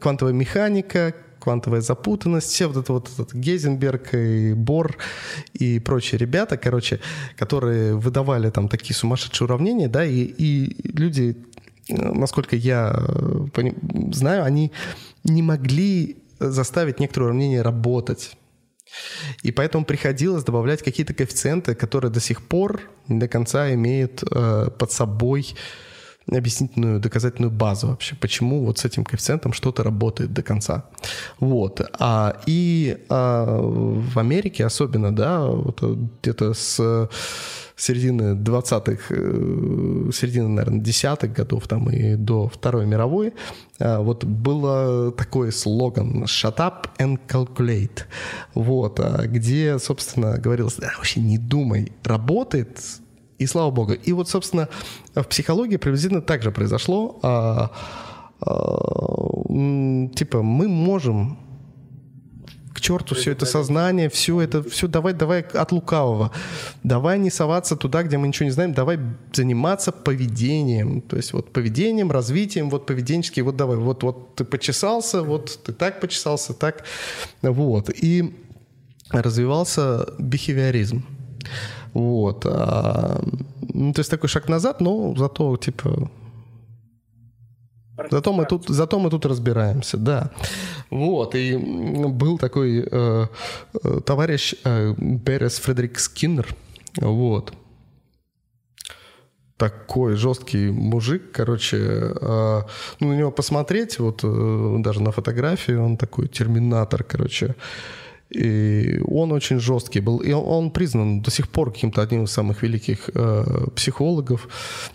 квантовая 0.00 0.32
механика, 0.32 1.14
квантовая 1.46 1.80
запутанность, 1.80 2.48
все 2.48 2.66
вот 2.66 2.76
это 2.76 2.92
вот 2.92 3.08
этот 3.08 3.32
Гейзенберг 3.32 4.14
и 4.14 4.52
Бор 4.52 4.96
и 5.54 5.78
прочие 5.78 6.18
ребята, 6.18 6.56
короче, 6.56 6.98
которые 7.36 7.94
выдавали 7.94 8.50
там 8.50 8.68
такие 8.68 8.96
сумасшедшие 8.96 9.46
уравнения, 9.46 9.86
да, 9.86 10.04
и, 10.04 10.22
и 10.22 10.90
люди, 10.98 11.36
насколько 11.88 12.56
я 12.56 13.00
знаю, 14.12 14.42
они 14.42 14.72
не 15.22 15.42
могли 15.42 16.16
заставить 16.40 16.98
некоторые 16.98 17.28
уравнения 17.28 17.62
работать. 17.62 18.32
И 19.44 19.52
поэтому 19.52 19.84
приходилось 19.84 20.42
добавлять 20.42 20.82
какие-то 20.82 21.14
коэффициенты, 21.14 21.76
которые 21.76 22.10
до 22.10 22.18
сих 22.20 22.42
пор 22.42 22.80
не 23.06 23.20
до 23.20 23.28
конца 23.28 23.72
имеют 23.72 24.24
э, 24.28 24.68
под 24.76 24.90
собой 24.90 25.54
объяснительную 26.30 27.00
доказательную 27.00 27.50
базу 27.50 27.88
вообще, 27.88 28.16
почему 28.16 28.64
вот 28.64 28.78
с 28.78 28.84
этим 28.84 29.04
коэффициентом 29.04 29.52
что-то 29.52 29.82
работает 29.82 30.32
до 30.32 30.42
конца. 30.42 30.84
Вот. 31.38 31.80
А, 32.00 32.36
и 32.46 32.98
а, 33.08 33.60
в 33.60 34.18
Америке 34.18 34.64
особенно, 34.64 35.14
да, 35.14 35.46
вот 35.46 35.82
где-то 35.82 36.54
с 36.54 37.08
середины 37.76 38.34
20-х, 38.34 39.02
э, 39.10 40.10
середины, 40.12 40.48
наверное, 40.48 40.80
десятых 40.80 41.32
годов 41.32 41.68
там 41.68 41.90
и 41.90 42.16
до 42.16 42.48
Второй 42.48 42.86
мировой, 42.86 43.34
э, 43.78 43.98
вот 43.98 44.24
было 44.24 45.12
такой 45.12 45.52
слоган 45.52 46.24
«Shut 46.24 46.56
up 46.56 46.88
and 46.98 47.20
calculate», 47.28 48.04
вот, 48.54 48.98
а 49.00 49.26
где, 49.26 49.78
собственно, 49.78 50.38
говорилось, 50.38 50.76
да, 50.76 50.92
вообще 50.96 51.20
не 51.20 51.36
думай, 51.36 51.92
работает, 52.02 52.80
и 53.38 53.46
слава 53.46 53.70
богу. 53.70 53.92
И 53.92 54.12
вот, 54.12 54.28
собственно, 54.28 54.68
в 55.14 55.24
психологии 55.24 55.76
приблизительно 55.76 56.22
так 56.22 56.42
же 56.42 56.50
произошло. 56.50 57.18
А, 57.22 57.70
а, 58.40 60.08
типа, 60.14 60.42
мы 60.42 60.68
можем 60.68 61.38
к 62.76 62.80
черту 62.80 63.14
все 63.14 63.32
это 63.32 63.46
сознание, 63.46 64.10
все 64.10 64.38
это, 64.42 64.62
все 64.62 64.86
давай, 64.86 65.14
давай 65.14 65.40
от 65.40 65.72
лукавого. 65.72 66.30
Давай 66.82 67.18
не 67.18 67.30
соваться 67.30 67.74
туда, 67.74 68.02
где 68.02 68.18
мы 68.18 68.28
ничего 68.28 68.44
не 68.44 68.50
знаем, 68.50 68.74
давай 68.74 68.98
заниматься 69.32 69.92
поведением. 69.92 71.00
То 71.00 71.16
есть 71.16 71.32
вот 71.32 71.52
поведением, 71.52 72.10
развитием, 72.12 72.68
вот 72.68 72.84
поведенческий, 72.84 73.42
вот 73.42 73.56
давай, 73.56 73.78
вот, 73.78 74.02
вот 74.02 74.34
ты 74.34 74.44
почесался, 74.44 75.22
вот 75.22 75.58
ты 75.64 75.72
так 75.72 76.00
почесался, 76.00 76.52
так. 76.52 76.84
Вот. 77.40 77.88
И 77.88 78.34
развивался 79.10 80.06
бихевиоризм. 80.18 81.02
Вот. 81.96 82.44
А, 82.46 83.22
ну, 83.74 83.92
то 83.92 84.00
есть 84.00 84.10
такой 84.10 84.28
шаг 84.28 84.48
назад, 84.48 84.80
но 84.80 85.14
зато, 85.16 85.56
типа, 85.56 86.10
Зато 88.10 88.32
мы 88.32 88.44
тут, 88.44 88.68
зато 88.68 88.98
мы 88.98 89.10
тут 89.10 89.26
разбираемся, 89.26 89.96
да. 89.96 90.30
Вот, 90.90 91.34
и 91.34 91.56
был 91.56 92.38
такой 92.38 92.86
э, 92.92 93.26
э, 93.84 94.00
товарищ 94.04 94.54
э, 94.64 94.94
Берес 94.98 95.58
Фредерик 95.58 95.98
Скиннер, 95.98 96.46
вот. 97.00 97.52
Такой 99.56 100.16
жесткий 100.16 100.70
мужик, 100.70 101.22
короче, 101.32 101.76
э, 101.76 102.62
ну, 103.00 103.08
на 103.08 103.14
него 103.14 103.30
посмотреть, 103.30 103.98
вот 103.98 104.20
э, 104.24 104.76
даже 104.80 105.00
на 105.00 105.10
фотографии, 105.10 105.74
он 105.76 105.96
такой 105.96 106.28
терминатор, 106.28 107.02
короче, 107.02 107.54
и 108.30 109.00
он 109.06 109.32
очень 109.32 109.60
жесткий 109.60 110.00
был. 110.00 110.18
И 110.18 110.32
он 110.32 110.70
признан 110.70 111.20
до 111.22 111.30
сих 111.30 111.48
пор 111.48 111.72
каким-то 111.72 112.02
одним 112.02 112.24
из 112.24 112.32
самых 112.32 112.62
великих 112.62 113.08
э, 113.14 113.66
психологов. 113.74 114.48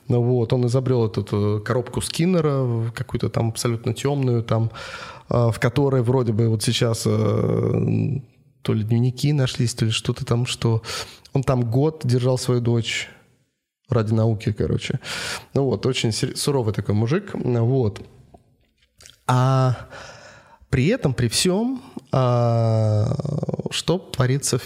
Вот. 0.08 0.54
Он 0.54 0.66
изобрел 0.66 1.06
эту, 1.06 1.62
коробку 1.66 2.02
Скиннера, 2.02 2.92
какую-то 2.94 3.30
там 3.30 3.50
абсолютно 3.50 3.94
темную, 3.94 4.44
там, 4.44 4.72
э, 5.30 5.50
в 5.52 5.60
которой 5.60 6.02
вроде 6.02 6.34
бы 6.34 6.50
вот 6.50 6.62
сейчас 6.64 7.04
э, 7.06 8.20
то 8.62 8.74
ли 8.74 8.84
дневники 8.84 9.32
нашлись, 9.32 9.74
то 9.74 9.86
ли 9.86 9.92
что-то 9.92 10.26
там, 10.26 10.46
что 10.46 10.82
он 11.34 11.44
там 11.44 11.70
год 11.72 12.02
держал 12.04 12.38
свою 12.38 12.60
дочь 12.60 13.10
ради 13.88 14.14
науки, 14.14 14.52
короче. 14.52 15.00
Ну 15.54 15.66
вот, 15.66 15.86
очень 15.86 16.12
суровый 16.12 16.74
такой 16.74 16.96
мужик. 16.96 17.32
Вот. 17.34 18.02
А 19.26 19.88
при 20.70 20.88
этом, 20.88 21.14
при 21.14 21.28
всем, 21.28 21.82
что 22.12 23.98
творится 24.12 24.60
в 24.60 24.64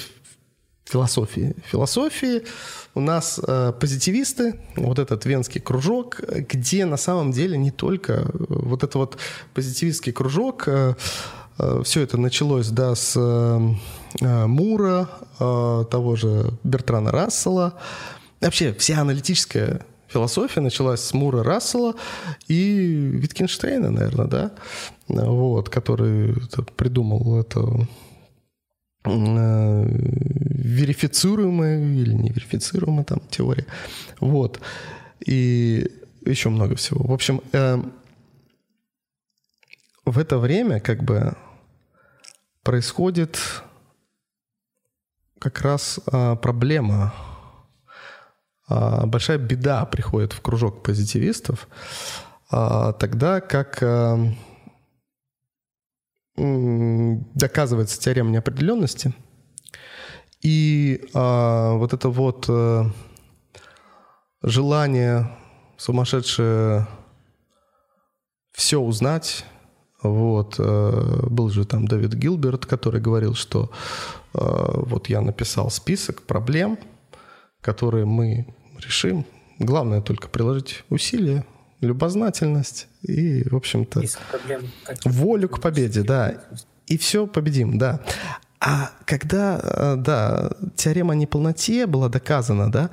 философии? 0.86 1.56
Философии 1.66 2.44
у 2.96 3.02
нас 3.02 3.40
а, 3.46 3.72
позитивисты, 3.74 4.60
вот 4.76 5.00
этот 5.00 5.26
венский 5.26 5.62
кружок, 5.62 6.22
где 6.22 6.86
на 6.86 6.98
самом 6.98 7.32
деле 7.32 7.58
не 7.58 7.72
только 7.72 8.26
вот 8.34 8.84
этот 8.84 8.96
вот 8.96 9.18
позитивистский 9.54 10.12
кружок, 10.12 10.68
а, 10.68 10.96
все 11.84 12.02
это 12.02 12.18
началось, 12.18 12.68
да, 12.70 12.96
с 12.96 13.16
Мура, 14.22 15.10
того 15.38 16.16
же 16.16 16.52
Бертрана 16.64 17.12
Рассела. 17.12 17.76
Вообще 18.42 18.74
вся 18.74 19.02
аналитическая 19.02 19.86
философия 20.16 20.62
началась 20.62 21.02
с 21.02 21.14
Мура 21.14 21.44
Рассела 21.44 21.94
и 22.48 23.20
Виткинштейна, 23.22 23.92
наверное, 23.92 24.28
да, 24.28 24.52
вот, 25.08 25.68
который 25.68 26.34
придумал 26.78 27.42
это 27.42 27.86
э, 29.04 29.86
верифицируемая 29.88 31.80
или 31.80 32.14
неверифицируемая 32.14 33.04
там 33.04 33.20
теория. 33.30 33.66
Вот. 34.22 34.62
И 35.26 35.92
еще 36.26 36.48
много 36.48 36.76
всего. 36.76 37.04
В 37.06 37.12
общем, 37.12 37.42
э, 37.52 37.84
в 40.06 40.18
это 40.18 40.38
время 40.38 40.80
как 40.80 41.04
бы 41.04 41.36
происходит 42.64 43.38
как 45.40 45.60
раз 45.60 46.00
э, 46.10 46.38
проблема 46.42 47.14
большая 48.68 49.38
беда 49.38 49.86
приходит 49.86 50.34
в 50.34 50.42
кружок 50.42 50.84
позитивистов, 50.84 51.68
а, 52.50 52.94
тогда 52.94 53.42
как 53.42 53.82
а, 53.84 54.18
доказывается 56.36 58.00
теорема 58.00 58.32
неопределенности, 58.32 59.14
и 60.42 61.08
вот 61.14 61.94
это 61.94 62.10
вот 62.10 62.50
желание 64.44 65.32
сумасшедшее 65.78 66.88
все 68.52 68.78
узнать, 68.80 69.46
вот, 70.04 70.60
был 70.60 71.50
же 71.50 71.66
там 71.66 71.88
Дэвид 71.88 72.14
Гилберт, 72.14 72.66
который 72.66 73.00
говорил, 73.00 73.34
что 73.34 73.72
вот 74.34 75.08
я 75.08 75.22
написал 75.22 75.72
список 75.72 76.24
проблем– 76.24 76.78
которые 77.66 78.06
мы 78.06 78.46
решим. 78.80 79.26
Главное 79.58 80.00
только 80.02 80.28
приложить 80.28 80.84
усилия, 80.90 81.44
любознательность 81.82 82.88
и, 83.02 83.44
в 83.50 83.56
общем-то, 83.56 84.04
волю 85.04 85.50
к 85.50 85.60
победе, 85.60 86.04
да. 86.04 86.44
И 86.86 86.98
все 87.00 87.26
победим, 87.26 87.80
да. 87.80 88.02
А 88.60 88.92
когда, 89.06 89.60
э, 89.64 89.96
да, 89.98 90.52
теорема 90.76 91.14
о 91.14 91.16
неполноте 91.16 91.88
была 91.88 92.08
доказана, 92.08 92.72
да, 92.72 92.92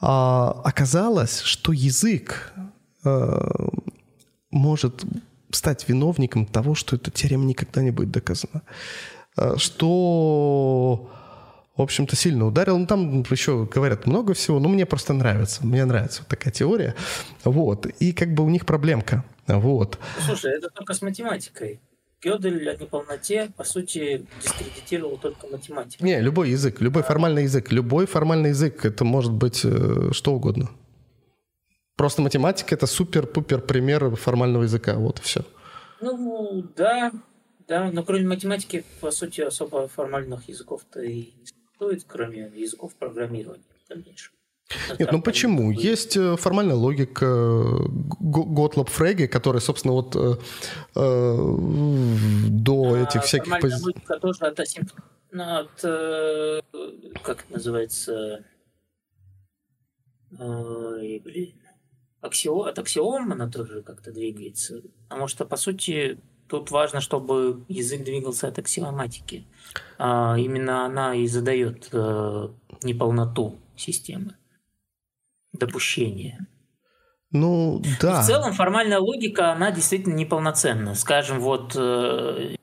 а, 0.00 0.62
оказалось, 0.64 1.40
что 1.40 1.72
язык 1.72 2.52
э, 3.04 3.40
может 4.50 5.04
стать 5.50 5.88
виновником 5.88 6.46
того, 6.46 6.74
что 6.74 6.96
эта 6.96 7.10
теорема 7.10 7.44
никогда 7.44 7.82
не 7.82 7.90
будет 7.90 8.10
доказана. 8.10 8.62
Э, 9.36 9.56
что 9.58 11.10
в 11.78 11.82
общем-то, 11.82 12.16
сильно 12.16 12.44
ударил. 12.44 12.76
Ну, 12.76 12.86
там 12.86 13.22
еще 13.30 13.64
говорят 13.64 14.04
много 14.06 14.34
всего, 14.34 14.58
но 14.58 14.68
мне 14.68 14.84
просто 14.84 15.14
нравится. 15.14 15.64
Мне 15.64 15.84
нравится 15.84 16.22
вот 16.22 16.28
такая 16.28 16.52
теория. 16.52 16.96
Вот. 17.44 17.86
И 17.86 18.12
как 18.12 18.34
бы 18.34 18.44
у 18.44 18.50
них 18.50 18.66
проблемка. 18.66 19.24
Вот. 19.46 19.98
Слушай, 20.26 20.58
это 20.58 20.70
только 20.70 20.92
с 20.92 21.02
математикой. 21.02 21.80
Гёдель 22.20 22.68
о 22.68 22.76
неполноте, 22.76 23.52
по 23.56 23.62
сути, 23.62 24.26
дискредитировал 24.42 25.18
только 25.18 25.46
математику. 25.46 26.04
Не, 26.04 26.20
любой 26.20 26.50
язык, 26.50 26.80
любой 26.80 27.04
формальный 27.04 27.44
язык. 27.44 27.70
Любой 27.70 28.06
формальный 28.06 28.50
язык, 28.50 28.84
это 28.84 29.04
может 29.04 29.32
быть 29.32 29.60
э, 29.62 30.10
что 30.10 30.34
угодно. 30.34 30.68
Просто 31.96 32.22
математика— 32.22 32.74
это 32.76 32.88
супер-пупер 32.88 33.60
пример 33.60 34.16
формального 34.16 34.64
языка. 34.64 34.96
Вот 34.96 35.20
и 35.20 35.22
все. 35.22 35.44
Ну, 36.00 36.64
да, 36.76 37.12
да, 37.68 37.90
но 37.92 38.02
кроме 38.02 38.26
математики, 38.26 38.84
по 39.00 39.12
сути, 39.12 39.42
особо 39.42 39.86
формальных 39.86 40.48
языков-то 40.48 41.02
и 41.02 41.28
существует, 41.78 42.04
кроме 42.06 42.50
языков 42.54 42.94
программирования 42.94 43.64
в 43.84 43.88
дальнейшем? 43.88 44.34
Нет, 44.98 45.12
ну 45.12 45.22
почему? 45.22 45.70
Есть 45.70 46.16
э, 46.16 46.36
формальная 46.36 46.74
логика 46.74 47.24
э, 47.24 47.88
Готлоб 48.20 48.90
Фреги, 48.90 49.26
который, 49.26 49.62
собственно, 49.62 49.94
вот 49.94 50.14
э, 50.14 50.34
э, 50.94 51.36
до 52.50 52.92
а, 52.92 52.98
этих 52.98 53.22
всяких... 53.24 53.48
Формальная 53.48 53.80
логика 53.80 54.20
тоже 54.20 54.44
от, 54.44 54.60
от 54.60 55.84
э, 55.84 56.60
как 57.22 57.44
это 57.44 57.52
называется, 57.52 58.44
Ой, 60.38 61.22
блин. 61.24 61.54
Аксио... 62.20 62.64
От 62.64 62.78
аксиом 62.78 63.32
она 63.32 63.48
тоже 63.48 63.82
как-то 63.82 64.12
двигается. 64.12 64.82
Потому 65.08 65.28
что, 65.28 65.46
по 65.46 65.56
сути, 65.56 66.18
тут 66.48 66.70
важно, 66.70 67.00
чтобы 67.00 67.64
язык 67.68 68.04
двигался 68.04 68.48
от 68.48 68.58
аксиоматики. 68.58 69.46
А 69.98 70.36
именно 70.38 70.84
она 70.84 71.14
и 71.14 71.26
задает 71.26 71.88
э, 71.92 72.48
неполноту 72.82 73.56
системы, 73.76 74.34
допущение. 75.52 76.46
Ну, 77.30 77.82
да. 78.00 78.22
в 78.22 78.26
целом 78.26 78.54
формальная 78.54 79.00
логика, 79.00 79.52
она 79.52 79.70
действительно 79.70 80.14
неполноценна. 80.14 80.94
Скажем, 80.94 81.40
вот, 81.40 81.76
э, 81.76 82.56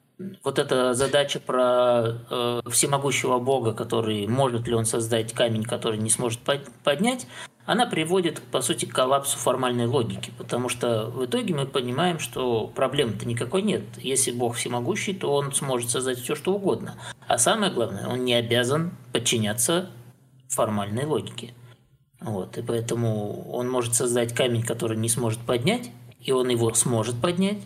вот 0.43 0.57
эта 0.57 0.95
задача 0.95 1.39
про 1.39 2.17
э, 2.29 2.61
всемогущего 2.71 3.37
Бога, 3.39 3.73
который 3.73 4.25
может 4.25 4.67
ли 4.67 4.73
он 4.73 4.85
создать 4.85 5.33
камень, 5.33 5.63
который 5.63 5.99
не 5.99 6.09
сможет 6.09 6.39
поднять, 6.83 7.27
она 7.65 7.85
приводит, 7.87 8.41
по 8.51 8.61
сути, 8.61 8.85
к 8.85 8.93
коллапсу 8.93 9.37
формальной 9.37 9.87
логики, 9.87 10.31
потому 10.37 10.69
что 10.69 11.09
в 11.09 11.25
итоге 11.25 11.55
мы 11.55 11.65
понимаем, 11.65 12.19
что 12.19 12.67
проблемы-то 12.67 13.27
никакой 13.27 13.63
нет. 13.63 13.83
Если 13.97 14.31
Бог 14.31 14.55
всемогущий, 14.55 15.13
то 15.13 15.33
он 15.33 15.51
сможет 15.51 15.89
создать 15.89 16.19
все, 16.19 16.35
что 16.35 16.53
угодно. 16.53 16.95
А 17.27 17.37
самое 17.37 17.71
главное, 17.71 18.07
он 18.07 18.23
не 18.23 18.35
обязан 18.35 18.91
подчиняться 19.11 19.89
формальной 20.47 21.05
логике. 21.05 21.53
Вот, 22.21 22.57
и 22.57 22.61
поэтому 22.61 23.49
он 23.51 23.69
может 23.69 23.95
создать 23.95 24.33
камень, 24.33 24.63
который 24.63 24.97
не 24.97 25.09
сможет 25.09 25.39
поднять, 25.39 25.91
и 26.19 26.31
он 26.31 26.49
его 26.49 26.73
сможет 26.73 27.19
поднять, 27.19 27.59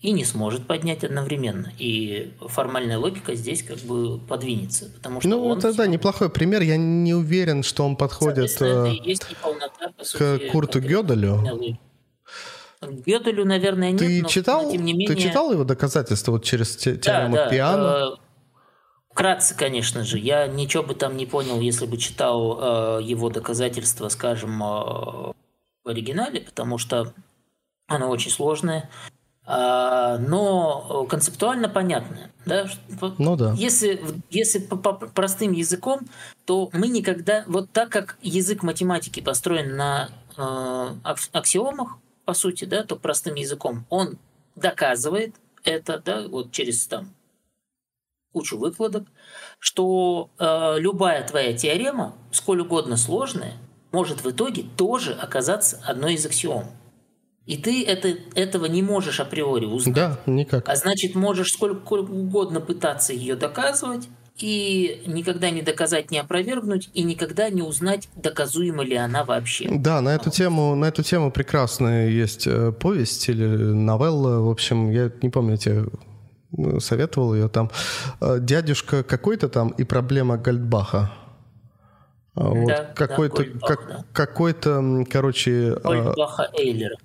и 0.00 0.12
не 0.12 0.24
сможет 0.24 0.66
поднять 0.66 1.04
одновременно. 1.04 1.72
И 1.78 2.32
формальная 2.40 2.98
логика 2.98 3.34
здесь 3.34 3.62
как 3.62 3.78
бы 3.78 4.18
подвинется. 4.18 4.90
Потому 4.94 5.20
что 5.20 5.28
ну, 5.28 5.46
он 5.46 5.58
это 5.58 5.72
да, 5.74 5.86
неплохой 5.86 6.28
пример. 6.28 6.62
Я 6.62 6.76
не 6.76 7.14
уверен, 7.14 7.62
что 7.62 7.84
он 7.84 7.96
подходит 7.96 8.60
есть 9.04 9.30
неполнота, 9.30 9.92
по 9.96 10.04
к 10.04 10.52
Курту 10.52 10.80
Гёделю. 10.80 11.78
Гёделю, 12.82 13.44
наверное, 13.46 13.92
нет, 13.92 13.98
ты 13.98 14.22
но, 14.22 14.28
читал, 14.28 14.64
но 14.64 14.72
тем 14.72 14.84
не 14.84 14.92
менее... 14.92 15.08
Ты 15.08 15.16
читал 15.16 15.50
его 15.50 15.64
доказательства 15.64 16.32
вот 16.32 16.44
через 16.44 16.76
теорему 16.76 17.34
да, 17.34 17.44
да, 17.44 17.50
Пиано? 17.50 18.12
Э, 18.12 18.16
Вкратце, 19.10 19.56
конечно 19.56 20.04
же, 20.04 20.18
я 20.18 20.46
ничего 20.46 20.82
бы 20.82 20.94
там 20.94 21.16
не 21.16 21.24
понял, 21.24 21.58
если 21.58 21.86
бы 21.86 21.96
читал 21.96 22.98
э, 22.98 23.02
его 23.02 23.30
доказательства, 23.30 24.10
скажем, 24.10 24.62
э, 24.62 24.66
в 24.66 25.88
оригинале, 25.88 26.42
потому 26.42 26.76
что 26.76 27.14
оно 27.86 28.10
очень 28.10 28.30
сложное, 28.30 28.90
э, 28.90 29.15
но 29.46 31.06
концептуально 31.08 31.68
понятное. 31.68 32.30
Да? 32.46 32.66
Ну 33.18 33.36
да. 33.36 33.54
Если, 33.56 34.00
если 34.30 34.58
по, 34.58 34.76
по 34.76 34.92
простым 34.92 35.52
языком, 35.52 36.00
то 36.44 36.68
мы 36.72 36.88
никогда, 36.88 37.44
вот 37.46 37.70
так 37.70 37.90
как 37.90 38.18
язык 38.22 38.62
математики 38.62 39.20
построен 39.20 39.76
на 39.76 40.10
э, 40.36 41.12
аксиомах, 41.32 41.98
по 42.24 42.34
сути, 42.34 42.64
да, 42.64 42.82
то 42.82 42.96
простым 42.96 43.36
языком 43.36 43.86
он 43.88 44.18
доказывает 44.56 45.34
это, 45.64 46.02
да, 46.04 46.26
вот 46.28 46.52
через 46.52 46.86
там 46.86 47.14
кучу 48.32 48.58
выкладок, 48.58 49.06
что 49.58 50.30
э, 50.38 50.74
любая 50.78 51.26
твоя 51.26 51.56
теорема, 51.56 52.14
сколь 52.30 52.60
угодно 52.60 52.96
сложная, 52.96 53.54
может 53.92 54.22
в 54.22 54.30
итоге 54.30 54.64
тоже 54.76 55.14
оказаться 55.14 55.80
одной 55.86 56.14
из 56.14 56.26
аксиом. 56.26 56.66
И 57.46 57.56
ты 57.56 57.84
это, 57.84 58.16
этого 58.34 58.66
не 58.66 58.82
можешь 58.82 59.20
априори 59.20 59.66
узнать. 59.66 59.94
Да, 59.94 60.18
никак. 60.26 60.68
А 60.68 60.74
значит, 60.74 61.14
можешь 61.14 61.52
сколько 61.52 61.94
угодно 61.94 62.60
пытаться 62.60 63.12
ее 63.12 63.36
доказывать, 63.36 64.08
и 64.38 65.02
никогда 65.06 65.50
не 65.50 65.62
доказать, 65.62 66.10
не 66.10 66.18
опровергнуть, 66.18 66.90
и 66.92 67.02
никогда 67.04 67.48
не 67.48 67.62
узнать, 67.62 68.08
доказуема 68.16 68.84
ли 68.84 68.96
она 68.96 69.24
вообще. 69.24 69.68
Да, 69.70 70.00
на 70.00 70.14
эту 70.14 70.30
тему, 70.30 70.74
на 70.74 70.86
эту 70.86 71.02
тему 71.02 71.30
прекрасная 71.30 72.08
есть 72.08 72.46
э, 72.46 72.72
повесть 72.72 73.28
или 73.28 73.46
новелла. 73.46 74.40
В 74.40 74.50
общем, 74.50 74.90
я 74.90 75.10
не 75.22 75.30
помню 75.30 75.54
эти 75.54 75.84
советовал 76.80 77.34
ее 77.34 77.48
там. 77.48 77.70
Э, 78.20 78.38
дядюшка 78.40 79.02
какой-то 79.02 79.48
там 79.48 79.70
и 79.70 79.84
проблема 79.84 80.36
Гольдбаха. 80.36 81.12
А 82.34 82.48
вот 82.48 82.68
да, 82.68 82.84
какой-то, 82.94 83.44
да, 83.44 83.66
как, 83.66 83.88
да. 83.88 84.04
какой-то, 84.12 85.04
короче... 85.10 85.76
Э, 85.76 85.80
Гольдбаха 85.82 86.50
Эйлера. 86.52 86.96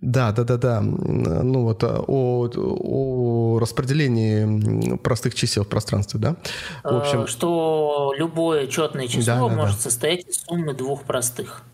Да, 0.00 0.32
да, 0.32 0.44
да, 0.44 0.56
да. 0.56 0.80
Ну 0.80 1.64
вот 1.64 1.82
э, 1.82 1.86
о, 1.86 2.48
о 2.56 3.58
распределении 3.58 4.96
простых 4.96 5.34
чисел 5.34 5.64
в 5.64 5.68
пространстве, 5.68 6.18
да. 6.20 6.36
В 6.82 6.96
общем, 6.96 7.26
что 7.26 8.14
любое 8.16 8.66
четное 8.66 9.08
число 9.08 9.34
да, 9.34 9.40
да, 9.40 9.48
может 9.48 9.76
да. 9.76 9.82
состоять 9.82 10.26
из 10.26 10.42
суммы 10.42 10.72
двух 10.74 11.02
простых. 11.04 11.64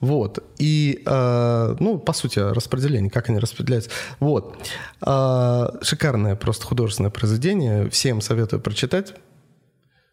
Вот. 0.00 0.42
И, 0.58 1.02
э, 1.04 1.76
ну, 1.78 1.98
по 1.98 2.12
сути, 2.12 2.38
распределение, 2.38 3.10
как 3.10 3.28
они 3.28 3.38
распределяются. 3.38 3.90
Вот. 4.18 4.56
Э, 5.04 5.68
шикарное 5.82 6.36
просто 6.36 6.64
художественное 6.64 7.10
произведение. 7.10 7.90
Всем 7.90 8.20
советую 8.20 8.62
прочитать. 8.62 9.14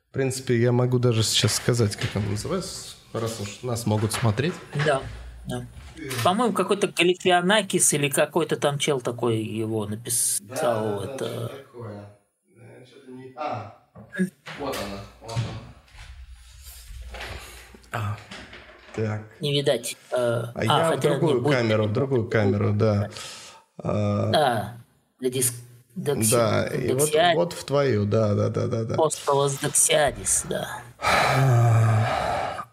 В 0.09 0.13
принципе, 0.13 0.59
я 0.59 0.71
могу 0.71 0.99
даже 0.99 1.23
сейчас 1.23 1.55
сказать, 1.55 1.95
как 1.95 2.09
оно 2.15 2.31
называется, 2.31 2.95
раз 3.13 3.39
уж 3.39 3.63
нас 3.63 3.85
могут 3.85 4.13
смотреть. 4.13 4.53
Да, 4.85 5.01
да. 5.47 5.65
По-моему, 6.23 6.53
какой-то 6.53 6.87
Галифианакис 6.87 7.93
или 7.93 8.09
какой-то 8.09 8.55
там 8.57 8.79
чел 8.79 9.01
такой 9.01 9.37
его 9.37 9.85
написал. 9.85 10.99
Да, 10.99 11.13
это... 11.13 11.25
Да, 11.25 11.47
такое. 11.47 12.09
А, 13.37 13.77
вот 14.59 14.77
она. 14.77 14.99
Вот 15.21 15.31
она. 15.31 15.65
А, 17.91 18.17
так. 18.95 19.21
Не 19.39 19.53
видать. 19.53 19.97
Э, 20.11 20.15
а, 20.15 20.51
а 20.55 20.63
я 20.63 20.97
в 20.97 20.99
другую 20.99 21.43
камеру, 21.43 21.87
в 21.87 21.93
другую 21.93 22.29
камеру, 22.29 22.73
да. 22.73 23.09
А, 23.77 24.31
а 24.33 24.77
для 25.19 25.29
диск... 25.29 25.53
Докси... 25.95 26.31
Да, 26.31 26.67
и 26.67 26.91
вот, 26.91 27.09
вот 27.35 27.53
в 27.53 27.63
твою, 27.63 28.05
да, 28.05 28.33
да, 28.33 28.49
да, 28.49 28.67
да. 28.67 28.83
да. 28.83 28.95
Апостолос 28.95 29.59
Доксиадис, 29.59 30.43
да. 30.49 30.81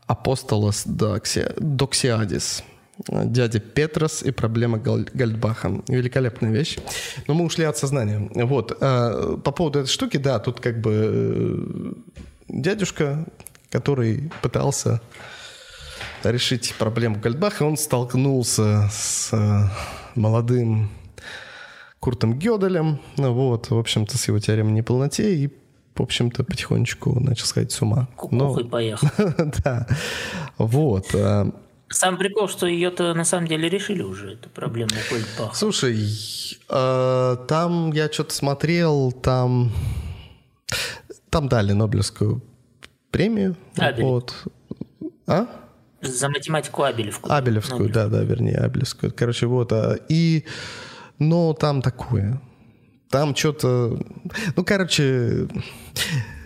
Апостолос 0.09 0.83
Доксиадис. 0.85 2.64
Дядя 3.09 3.59
Петрос 3.59 4.22
и 4.22 4.30
проблема 4.30 4.78
Гальдбаха. 4.78 5.82
Великолепная 5.88 6.51
вещь. 6.53 6.78
Но 7.26 7.34
мы 7.34 7.45
ушли 7.45 7.64
от 7.64 7.76
сознания. 7.76 8.28
Вот. 8.34 8.76
А, 8.80 9.36
по 9.38 9.51
поводу 9.51 9.80
этой 9.80 9.88
штуки, 9.88 10.18
да, 10.18 10.38
тут 10.38 10.61
как 10.61 10.80
бы 10.80 10.93
э, 10.93 11.93
дядюшка, 12.49 13.26
который 13.70 14.30
пытался 14.43 15.01
решить 16.22 16.74
проблему 16.78 17.18
Гальдбаха, 17.18 17.64
он 17.64 17.76
столкнулся 17.76 18.88
с 18.93 19.30
э, 19.32 19.68
молодым 20.14 20.90
Куртом 21.99 22.38
Гёделем, 22.38 23.01
ну 23.16 23.32
вот, 23.32 23.70
в 23.70 23.78
общем-то, 23.78 24.18
с 24.18 24.26
его 24.26 24.40
теоремой 24.40 24.72
неполноте, 24.72 25.36
и, 25.36 25.49
в 25.95 26.03
общем-то, 26.03 26.43
потихонечку 26.43 27.18
начал 27.20 27.47
сходить 27.47 27.72
с 27.72 27.80
ума. 27.80 28.09
Но... 28.30 28.55
поехал. 28.64 29.09
да, 29.64 29.86
вот. 30.59 31.14
Сам 31.93 32.16
прикол, 32.16 32.49
что 32.49 32.66
ее-то 32.66 33.14
на 33.14 33.24
самом 33.24 33.47
деле 33.47 33.68
решили 33.68 34.03
уже, 34.03 34.32
эту 34.32 34.49
проблему 34.49 34.90
Гольдбаха. 35.11 35.55
Слушай, 35.55 35.99
э, 36.68 37.36
там 37.49 37.93
я 37.93 38.11
что-то 38.11 38.34
смотрел, 38.34 39.12
там... 39.12 39.72
Там 41.30 41.49
дали 41.49 41.72
Нобелевскую 41.72 42.43
премию. 43.11 43.57
Абель. 43.76 44.05
Вот. 44.05 44.34
А? 45.26 45.47
За 46.01 46.28
математику 46.28 46.82
Абелевскую. 46.82 47.32
Абелевскую, 47.32 47.88
да, 47.90 48.09
да, 48.09 48.22
вернее, 48.22 48.57
Абелевскую. 48.57 49.12
Короче, 49.14 49.47
вот. 49.47 49.72
А, 49.72 49.97
и, 50.09 50.45
но 51.18 51.53
там 51.55 51.80
такое. 51.80 52.40
Там 53.12 53.36
что-то... 53.36 53.98
Ну, 54.56 54.64
короче... 54.64 55.46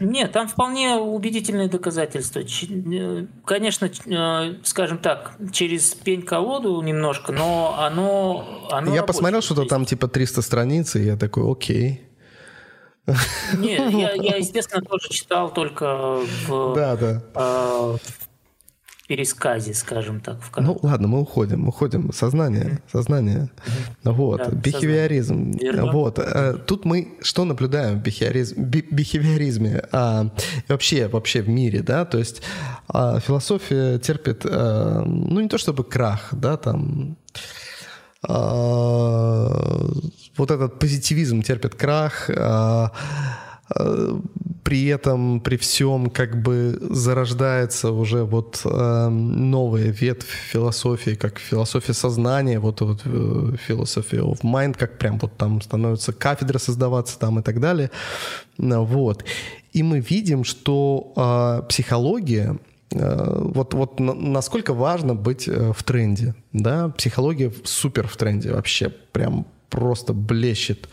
Нет, 0.00 0.32
там 0.32 0.48
вполне 0.48 0.96
убедительные 0.96 1.68
доказательства. 1.68 2.42
Конечно, 3.44 3.88
скажем 4.64 4.98
так, 4.98 5.36
через 5.52 5.94
пень-колоду 5.94 6.82
немножко, 6.82 7.30
но 7.30 7.76
оно... 7.78 8.68
оно 8.72 8.92
я 8.92 9.04
посмотрел 9.04 9.42
что-то 9.42 9.64
там 9.66 9.84
типа 9.84 10.08
300 10.08 10.42
страниц, 10.42 10.96
и 10.96 11.04
я 11.04 11.16
такой, 11.16 11.50
окей. 11.50 12.02
Нет, 13.56 13.92
я, 13.92 14.12
я, 14.14 14.36
естественно, 14.38 14.82
тоже 14.82 15.08
читал 15.10 15.52
только 15.52 16.18
в, 16.48 16.74
да, 16.74 16.96
да. 16.96 17.22
Э, 17.36 17.96
пересказе, 19.06 19.74
скажем 19.74 20.20
так. 20.20 20.40
В 20.40 20.60
ну 20.60 20.78
ладно, 20.82 21.08
мы 21.08 21.20
уходим, 21.20 21.68
уходим. 21.68 22.12
Сознание, 22.12 22.80
сознание. 22.92 23.50
Вот, 24.04 24.38
да, 24.38 24.50
бихевиоризм. 24.50 25.52
Сознание. 25.52 25.92
Вот. 25.92 26.18
Э, 26.18 26.54
тут 26.66 26.84
мы 26.84 27.16
что 27.22 27.44
наблюдаем 27.44 27.98
в 27.98 28.02
бихевиоризме, 28.02 28.64
бихевиоризме 28.64 29.82
а, 29.92 30.30
вообще, 30.68 31.08
вообще 31.08 31.42
в 31.42 31.48
мире, 31.48 31.82
да, 31.82 32.04
то 32.04 32.18
есть 32.18 32.42
а, 32.88 33.20
философия 33.20 33.98
терпит, 33.98 34.42
а, 34.44 35.02
ну 35.04 35.40
не 35.40 35.48
то 35.48 35.58
чтобы 35.58 35.84
крах, 35.84 36.28
да, 36.32 36.56
там 36.56 37.16
а, 38.28 39.86
вот 40.36 40.50
этот 40.50 40.78
позитивизм 40.78 41.42
терпит 41.42 41.74
крах, 41.74 42.28
а, 42.30 42.92
а, 43.68 44.20
при 44.66 44.86
этом, 44.86 45.38
при 45.38 45.56
всем, 45.56 46.10
как 46.10 46.42
бы 46.42 46.76
зарождается 46.90 47.92
уже 47.92 48.24
вот 48.24 48.62
э, 48.64 49.08
новая 49.08 49.92
ветвь 49.92 50.26
философии, 50.26 51.12
как 51.12 51.38
философия 51.38 51.94
сознания, 51.94 52.58
вот, 52.58 52.80
вот 52.80 53.02
философия 53.02 54.22
of 54.22 54.40
mind, 54.42 54.76
как 54.76 54.98
прям 54.98 55.20
вот 55.20 55.36
там 55.36 55.60
становятся 55.62 56.12
кафедры 56.12 56.58
создаваться 56.58 57.16
там 57.16 57.38
и 57.38 57.42
так 57.42 57.60
далее. 57.60 57.92
Вот. 58.58 59.24
И 59.72 59.84
мы 59.84 60.00
видим, 60.00 60.42
что 60.42 61.12
э, 61.14 61.68
психология, 61.68 62.58
э, 62.90 63.40
вот, 63.54 63.72
вот 63.72 64.00
насколько 64.00 64.74
важно 64.74 65.14
быть 65.14 65.46
э, 65.46 65.72
в 65.72 65.84
тренде, 65.84 66.34
да, 66.52 66.88
психология 66.88 67.52
супер 67.62 68.08
в 68.08 68.16
тренде 68.16 68.50
вообще, 68.50 68.88
прям 69.12 69.46
просто 69.70 70.12
блещет. 70.12 70.88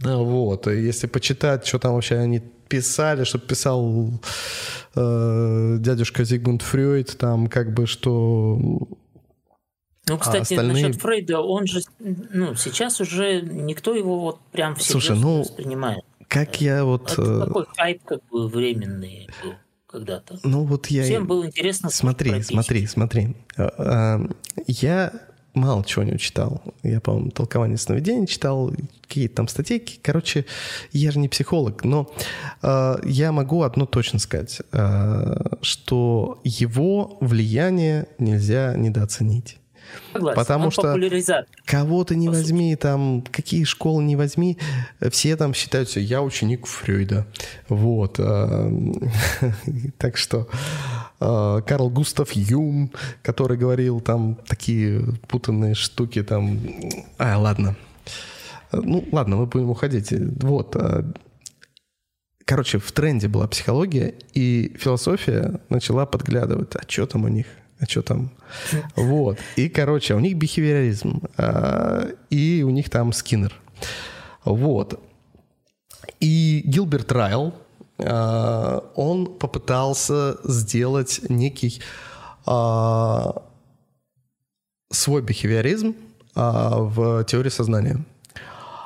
Вот, 0.00 0.68
если 0.68 1.08
почитать, 1.08 1.66
что 1.66 1.80
там 1.80 1.94
вообще 1.94 2.14
они 2.14 2.40
писали, 2.70 3.24
что 3.24 3.38
писал 3.38 4.08
э, 4.94 5.76
дядюшка 5.80 6.24
Зигмунд 6.24 6.62
Фрейд, 6.62 7.18
там 7.18 7.48
как 7.48 7.74
бы 7.74 7.86
что... 7.86 8.58
Ну, 10.06 10.18
кстати, 10.18 10.38
а 10.38 10.42
остальные... 10.42 10.86
насчет 10.86 11.02
Фрейда, 11.02 11.40
он 11.40 11.66
же, 11.66 11.80
ну, 11.98 12.54
сейчас 12.54 13.00
уже 13.00 13.42
никто 13.42 13.94
его 13.94 14.20
вот 14.20 14.40
прям 14.52 14.74
всерьез 14.76 15.04
Слушай, 15.04 15.20
ну, 15.20 15.40
воспринимает. 15.40 16.04
Как 16.28 16.60
я 16.60 16.84
вот... 16.84 17.12
Это 17.12 17.22
э, 17.22 17.44
такой 17.46 17.66
хайп 17.76 18.04
как 18.04 18.20
бы 18.30 18.48
временный 18.48 19.28
был 19.42 19.52
когда-то. 19.86 20.38
Ну 20.44 20.64
вот 20.64 20.86
я... 20.86 21.02
Всем 21.02 21.26
было 21.26 21.44
интересно 21.44 21.90
Смотри, 21.90 22.42
смотри, 22.42 22.86
смотри. 22.86 23.36
Э, 23.58 24.20
я 24.66 25.12
мало 25.54 25.84
чего 25.84 26.04
не 26.04 26.18
читал. 26.18 26.62
Я, 26.82 27.00
по-моему, 27.00 27.30
толкование 27.30 27.78
сновидений 27.78 28.26
читал, 28.26 28.72
какие-то 29.02 29.36
там 29.36 29.48
статейки. 29.48 29.98
Короче, 30.02 30.44
я 30.92 31.10
же 31.10 31.18
не 31.18 31.28
психолог, 31.28 31.84
но 31.84 32.10
э, 32.62 32.96
я 33.04 33.32
могу 33.32 33.62
одно 33.62 33.86
точно 33.86 34.18
сказать, 34.18 34.60
э, 34.72 35.36
что 35.62 36.40
его 36.44 37.18
влияние 37.20 38.06
нельзя 38.18 38.74
недооценить. 38.76 39.58
Согласен. 40.12 40.36
Потому 40.36 40.64
Он 40.66 40.70
что 40.70 40.96
кого 41.64 42.04
ты 42.04 42.16
не 42.16 42.28
возьми, 42.28 42.76
там, 42.76 43.22
какие 43.30 43.64
школы 43.64 44.02
не 44.02 44.16
возьми, 44.16 44.58
все 45.10 45.36
там 45.36 45.54
считаются, 45.54 46.00
я 46.00 46.22
ученик 46.22 46.66
Фрейда. 46.66 47.26
Вот. 47.68 48.16
Э, 48.18 48.72
так 49.98 50.16
что 50.16 50.48
Э, 51.20 51.60
Карл 51.66 51.90
Густав 51.90 52.32
Юм, 52.32 52.90
который 53.22 53.58
говорил 53.58 54.00
там 54.00 54.36
такие 54.46 55.02
путанные 55.28 55.74
штуки 55.74 56.22
там. 56.22 56.58
А, 57.18 57.38
ладно. 57.38 57.76
Ну, 58.72 59.06
ладно, 59.12 59.36
мы 59.36 59.46
будем 59.46 59.70
уходить. 59.70 60.12
Вот. 60.42 60.76
Э, 60.76 61.04
короче, 62.44 62.78
в 62.78 62.90
тренде 62.92 63.28
была 63.28 63.46
психология, 63.48 64.14
и 64.32 64.74
философия 64.78 65.60
начала 65.68 66.06
подглядывать, 66.06 66.74
а 66.76 66.80
что 66.88 67.06
там 67.06 67.24
у 67.24 67.28
них, 67.28 67.46
а 67.78 67.86
что 67.86 68.02
там. 68.02 68.30
Вот. 68.96 69.38
И, 69.56 69.68
короче, 69.68 70.14
у 70.14 70.20
них 70.20 70.36
бихевиоризм, 70.36 71.22
э, 71.36 72.12
и 72.30 72.62
у 72.62 72.70
них 72.70 72.88
там 72.88 73.12
Скиннер. 73.12 73.52
Вот. 74.44 74.98
И 76.18 76.62
Гилберт 76.64 77.12
Райл, 77.12 77.52
Э, 77.52 77.52
он 78.02 79.26
попытался 79.38 80.38
сделать 80.44 81.20
некий 81.28 81.80
а, 82.46 83.42
свой 84.90 85.22
бихевиоризм 85.22 85.94
а, 86.34 86.78
в 86.78 87.24
теории 87.24 87.50
сознания. 87.50 88.04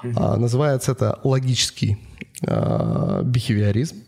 Mm-hmm. 0.03 0.37
Называется 0.37 0.93
это 0.93 1.19
логический 1.25 1.99
бихевиоризм. 2.43 4.03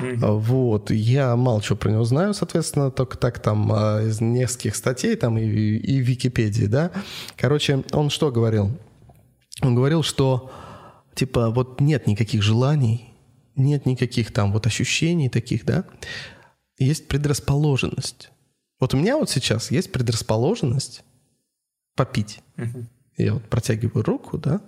Mm-hmm. 0.00 0.38
Вот, 0.38 0.90
я 0.90 1.36
мало 1.36 1.60
чего 1.60 1.76
про 1.76 1.90
него 1.90 2.04
знаю, 2.04 2.32
соответственно, 2.32 2.90
только 2.90 3.18
так 3.18 3.38
там 3.40 3.70
из 3.72 4.20
нескольких 4.20 4.74
статей 4.74 5.16
там 5.16 5.36
и, 5.36 5.44
и 5.44 6.00
в 6.00 6.04
Википедии, 6.04 6.64
да. 6.64 6.90
Короче, 7.36 7.84
он 7.92 8.08
что 8.08 8.30
говорил? 8.30 8.70
Он 9.60 9.74
говорил, 9.74 10.02
что 10.02 10.50
типа 11.14 11.50
вот 11.50 11.80
нет 11.80 12.06
никаких 12.06 12.42
желаний, 12.42 13.11
нет 13.56 13.86
никаких 13.86 14.32
там 14.32 14.52
вот 14.52 14.66
ощущений 14.66 15.28
таких, 15.28 15.64
да, 15.64 15.84
есть 16.78 17.08
предрасположенность. 17.08 18.30
Вот 18.80 18.94
у 18.94 18.96
меня 18.96 19.16
вот 19.16 19.30
сейчас 19.30 19.70
есть 19.70 19.92
предрасположенность 19.92 21.04
попить. 21.94 22.40
Uh-huh. 22.56 22.84
Я 23.16 23.34
вот 23.34 23.44
протягиваю 23.48 24.04
руку, 24.04 24.38
да, 24.38 24.60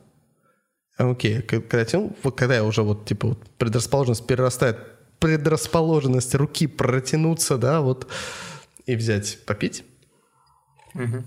окей, 0.97 1.43
когда, 1.43 1.85
когда 2.37 2.55
я 2.55 2.64
уже 2.64 2.82
вот, 2.82 3.07
типа, 3.07 3.28
вот 3.28 3.51
предрасположенность 3.59 4.26
перерастает, 4.26 4.78
предрасположенность 5.18 6.35
руки 6.35 6.66
протянуться, 6.66 7.57
да, 7.57 7.80
вот, 7.80 8.07
и 8.87 8.95
взять 8.95 9.39
попить. 9.47 9.85
Uh-huh. 10.95 11.24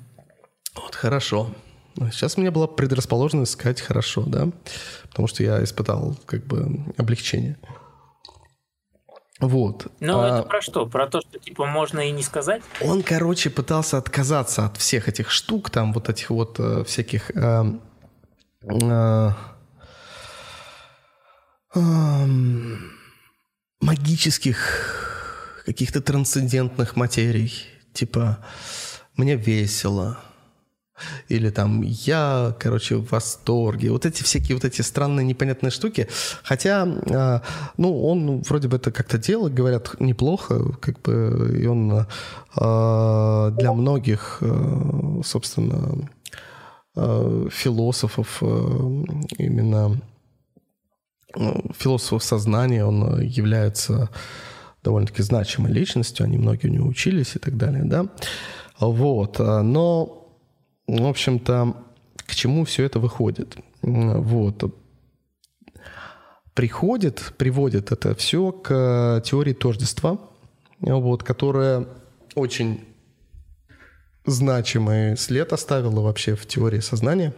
Вот, 0.76 0.96
хорошо. 0.96 1.54
Сейчас 2.12 2.38
у 2.38 2.42
меня 2.42 2.52
была 2.52 2.68
предрасположенность 2.68 3.54
сказать 3.54 3.82
хорошо, 3.82 4.24
да, 4.26 4.50
потому 5.10 5.28
что 5.28 5.44
я 5.44 5.64
испытал 5.64 6.16
как 6.26 6.46
бы 6.46 6.86
облегчение. 6.98 7.58
Вот. 9.40 9.88
Ну, 10.00 10.20
а, 10.20 10.40
это 10.40 10.48
про 10.48 10.62
что? 10.62 10.88
Про 10.88 11.08
то, 11.08 11.22
что 11.22 11.38
типа 11.38 11.66
можно 11.66 12.00
и 12.00 12.12
не 12.12 12.24
сказать? 12.24 12.64
Он, 12.82 13.04
короче, 13.04 13.50
пытался 13.50 13.98
отказаться 13.98 14.66
от 14.66 14.78
всех 14.78 15.08
этих 15.08 15.30
штук, 15.30 15.70
там 15.70 15.94
вот 15.94 16.10
этих 16.10 16.32
вот 16.32 16.60
э, 16.60 16.84
всяких 16.84 17.30
э, 17.36 17.64
э, 18.64 19.30
э, 21.76 22.26
магических 23.80 25.04
каких-то 25.66 26.02
трансцендентных 26.02 26.96
материй. 26.96 27.54
Типа, 27.94 28.40
мне 29.16 29.36
весело, 29.36 30.18
или 31.30 31.50
там 31.50 31.82
я, 31.82 32.56
короче, 32.60 32.96
в 32.96 33.12
восторге. 33.12 33.92
Вот 33.92 34.06
эти 34.06 34.24
всякие 34.24 34.56
вот 34.56 34.66
эти 34.66 34.82
странные 34.82 35.26
непонятные 35.26 35.72
штуки. 35.72 36.08
Хотя, 36.44 36.88
э, 36.88 37.40
ну, 37.78 38.04
он 38.04 38.42
вроде 38.42 38.68
бы 38.68 38.78
это 38.78 38.92
как-то 38.92 39.18
делал, 39.18 39.50
говорят, 39.50 40.00
неплохо, 40.00 40.74
как 40.80 41.02
бы, 41.02 41.58
и 41.62 41.66
он 41.66 41.92
э, 41.92 43.52
для 43.58 43.74
многих, 43.74 44.38
э, 44.42 45.22
собственно, 45.24 46.10
философов 47.52 48.42
именно 48.42 50.02
э, 51.36 51.60
философов 51.78 52.24
сознания, 52.24 52.84
он 52.84 53.22
является 53.22 54.10
довольно-таки 54.84 55.22
значимой 55.22 55.72
личностью, 55.72 56.24
они 56.24 56.40
многие 56.40 56.68
у 56.68 56.72
него 56.72 56.88
учились 56.88 57.36
и 57.36 57.40
так 57.40 57.56
далее, 57.56 57.84
да. 57.84 58.08
Вот, 58.80 59.38
но 59.38 60.17
в 60.88 61.06
общем-то, 61.06 61.76
к 62.16 62.36
чему 62.36 62.66
все 62.66 62.84
это 62.84 63.00
выходит? 63.00 63.58
Вот. 63.82 64.64
Приходит, 66.54 67.34
приводит 67.38 67.92
это 67.92 68.16
все 68.16 68.52
к 68.52 69.22
теории 69.26 69.54
тождества, 69.54 70.18
вот, 70.80 71.24
которая 71.24 71.88
очень 72.36 72.84
значимый 74.26 75.18
след 75.18 75.54
оставила 75.54 76.02
вообще 76.02 76.36
в 76.36 76.46
теории 76.46 76.80
сознания. 76.80 77.34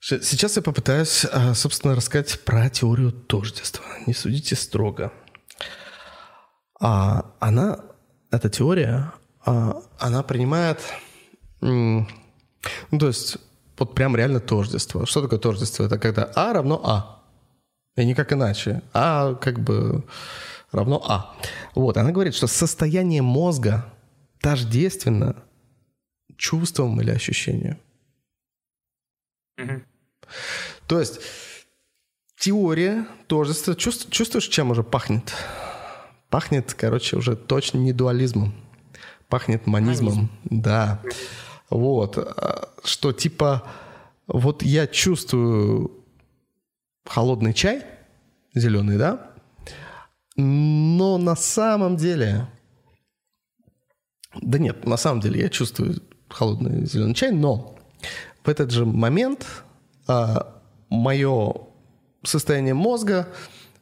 Сейчас 0.00 0.56
я 0.56 0.62
попытаюсь, 0.62 1.26
а, 1.30 1.54
собственно, 1.54 1.94
рассказать 1.94 2.40
про 2.44 2.70
теорию 2.70 3.12
тождества. 3.12 3.84
Не 4.06 4.14
судите 4.14 4.56
строго. 4.56 5.12
А 6.80 7.34
она, 7.38 7.80
эта 8.30 8.48
теория, 8.48 9.12
она 9.44 10.22
принимает, 10.22 10.80
ну, 11.60 12.06
то 12.90 13.06
есть, 13.06 13.38
вот 13.78 13.94
прям 13.94 14.14
реально 14.16 14.40
тождество. 14.40 15.06
Что 15.06 15.22
такое 15.22 15.38
тождество? 15.38 15.84
Это 15.84 15.98
когда 15.98 16.30
А 16.34 16.52
равно 16.52 16.80
А. 16.84 17.22
И 17.96 18.04
никак 18.04 18.32
иначе. 18.32 18.82
А 18.92 19.34
как 19.34 19.60
бы 19.60 20.04
равно 20.70 21.02
А. 21.06 21.34
Вот, 21.74 21.96
она 21.96 22.12
говорит, 22.12 22.34
что 22.34 22.46
состояние 22.46 23.22
мозга 23.22 23.86
тождественно 24.40 25.36
чувствам 26.36 27.00
или 27.00 27.10
ощущению. 27.10 27.78
Угу. 29.58 29.82
То 30.86 31.00
есть 31.00 31.20
теория 32.38 33.06
тождества, 33.26 33.74
чувств, 33.74 34.10
чувствуешь, 34.10 34.48
чем 34.48 34.70
уже 34.70 34.82
пахнет? 34.82 35.34
Пахнет, 36.28 36.74
короче, 36.74 37.16
уже 37.16 37.36
точно 37.36 37.78
не 37.78 37.92
дуализмом 37.92 38.54
пахнет 39.30 39.66
манизмом. 39.66 40.12
Манизм. 40.12 40.30
Да. 40.44 41.00
Вот. 41.70 42.18
А, 42.18 42.68
что 42.84 43.12
типа, 43.12 43.62
вот 44.26 44.62
я 44.62 44.86
чувствую 44.86 46.04
холодный 47.06 47.54
чай, 47.54 47.84
зеленый, 48.54 48.98
да? 48.98 49.30
Но 50.36 51.18
на 51.18 51.36
самом 51.36 51.96
деле... 51.96 52.46
Да 54.40 54.58
нет, 54.58 54.84
на 54.86 54.96
самом 54.96 55.20
деле 55.20 55.40
я 55.40 55.48
чувствую 55.48 56.02
холодный 56.28 56.86
зеленый 56.86 57.14
чай, 57.14 57.32
но 57.32 57.76
в 58.44 58.48
этот 58.48 58.70
же 58.70 58.86
момент 58.86 59.46
а, 60.06 60.60
мое 60.88 61.52
состояние 62.22 62.74
мозга 62.74 63.28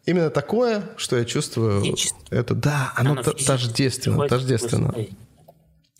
именно 0.07 0.31
такое, 0.31 0.83
что 0.97 1.19
я 1.19 1.25
чувствую. 1.25 1.83
Физически. 1.83 2.17
Это 2.31 2.55
да, 2.55 2.93
оно, 2.97 3.13
Оно 3.13 3.23
тождественно, 3.23 4.27
тождественно. 4.27 4.87
состояние. 4.87 5.17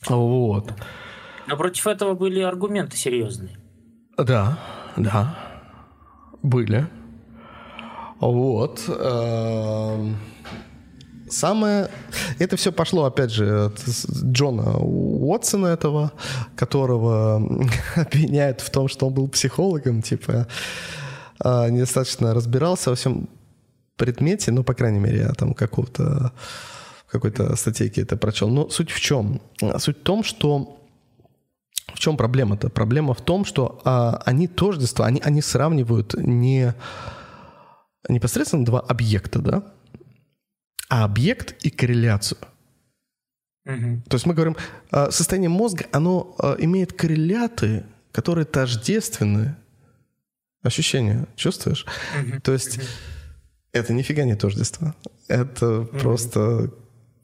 Вот. 0.07 0.73
Но 1.47 1.57
против 1.57 1.87
этого 1.87 2.15
были 2.15 2.41
аргументы 2.41 2.97
серьезные. 2.97 3.57
Да, 4.17 4.59
да, 4.97 5.39
были. 6.43 6.87
Вот. 8.21 8.85
эм, 8.89 10.17
Самое... 11.31 11.91
Это 12.39 12.57
все 12.57 12.73
пошло, 12.73 13.05
опять 13.05 13.31
же, 13.31 13.67
от 13.67 13.79
Джона 14.25 14.79
Уотсона 14.79 15.67
этого, 15.69 16.13
которого 16.57 17.37
обвиняют 17.97 18.61
в 18.61 18.71
том, 18.71 18.89
что 18.89 19.07
он 19.07 19.15
был 19.15 19.29
психологом, 19.29 20.03
типа, 20.03 20.47
а, 21.41 21.69
недостаточно 21.69 22.35
разбирался 22.35 22.91
во 22.91 22.97
всем 22.97 23.29
предмете, 23.97 24.53
ну, 24.53 24.63
по 24.63 24.75
крайней 24.75 25.01
мере, 25.01 25.31
там 25.37 25.55
какого-то 25.55 26.33
в 27.09 27.11
какой-то 27.11 27.57
статейке 27.57 28.03
это 28.03 28.17
прочел. 28.17 28.51
Но 28.51 28.69
суть 28.69 28.91
в 28.91 29.01
чем? 29.01 29.41
Суть 29.79 29.99
в 29.99 30.03
том, 30.03 30.23
что 30.23 30.79
в 31.95 31.99
чем 31.99 32.19
проблема-то? 32.19 32.69
Проблема 32.69 33.15
в 33.15 33.23
том, 33.23 33.47
что 33.47 33.81
а, 33.85 34.23
они 34.27 34.47
тождество, 34.47 35.07
они, 35.07 35.21
они 35.25 35.41
сравнивают 35.41 36.15
не 36.15 36.75
непосредственно 38.09 38.65
два 38.65 38.81
объекта, 38.81 39.41
да, 39.41 39.73
а 40.91 41.05
объект 41.05 41.57
и 41.65 41.71
корреляцию. 41.71 42.39
Мгм. 43.65 44.03
То 44.03 44.15
есть 44.15 44.27
мы 44.27 44.35
говорим, 44.35 44.57
а, 44.91 45.11
состояние 45.11 45.51
мозга, 45.51 45.87
оно 45.93 46.35
а, 46.39 46.57
имеет 46.59 46.93
корреляты, 46.93 47.85
которые 48.13 48.45
тождественны. 48.45 49.57
Ощущения, 50.63 51.27
чувствуешь? 51.37 51.87
Мгм. 52.21 52.41
То 52.43 52.53
есть 52.53 52.81
это 53.73 53.95
нифига 53.95 54.25
не 54.25 54.35
тождество. 54.35 54.95
Это 55.29 55.83
просто 55.83 56.71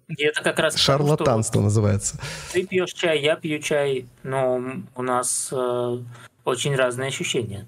И 0.09 0.23
это 0.23 0.43
как 0.43 0.59
раз 0.59 0.75
потому, 0.75 0.85
шарлатанство 1.09 1.61
называется. 1.61 2.19
Ты 2.53 2.67
пьешь 2.67 2.93
чай, 2.93 3.21
я 3.21 3.37
пью 3.37 3.59
чай, 3.61 4.07
но 4.23 4.63
у 4.95 5.03
нас 5.03 5.49
э, 5.53 5.99
очень 6.45 6.75
разные 6.77 7.09
ощущения. 7.09 7.67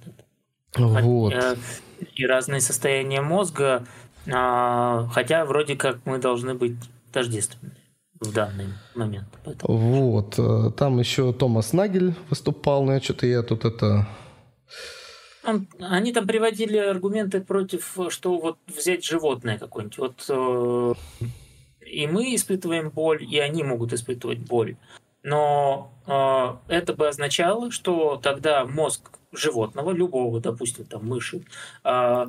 Вот. 0.74 1.32
Э, 1.32 1.56
и 2.14 2.26
разные 2.26 2.60
состояния 2.60 3.22
мозга, 3.22 3.84
а, 4.30 5.08
хотя 5.12 5.44
вроде 5.46 5.76
как 5.76 5.98
мы 6.04 6.18
должны 6.18 6.54
быть 6.54 6.76
тождественны 7.12 7.72
в 8.20 8.32
данный 8.32 8.68
момент. 8.94 9.28
Поэтому 9.44 10.10
Вот. 10.10 10.34
э, 10.38 10.70
Там 10.76 10.98
еще 10.98 11.32
Томас 11.32 11.72
Нагель 11.72 12.14
выступал, 12.28 12.84
но 12.84 12.94
я 12.94 13.00
что-то 13.00 13.26
я 13.26 13.42
тут 13.42 13.64
это... 13.64 14.06
Он- 15.44 15.68
они 15.80 16.12
там 16.12 16.26
приводили 16.26 16.76
аргументы 16.76 17.40
против, 17.40 17.96
что 18.08 18.38
вот 18.38 18.58
взять 18.66 19.04
животное 19.04 19.58
какое-нибудь. 19.58 19.98
Вот 19.98 20.24
э, 20.28 20.94
и 21.86 22.06
мы 22.06 22.34
испытываем 22.34 22.90
боль, 22.90 23.24
и 23.24 23.38
они 23.38 23.62
могут 23.62 23.92
испытывать 23.92 24.40
боль. 24.40 24.76
Но 25.22 25.92
э, 26.06 26.72
это 26.74 26.94
бы 26.94 27.08
означало, 27.08 27.70
что 27.70 28.16
тогда 28.16 28.64
мозг 28.64 29.10
животного, 29.32 29.90
любого, 29.90 30.40
допустим, 30.40 30.84
там 30.84 31.06
мыши, 31.06 31.44
э, 31.84 32.26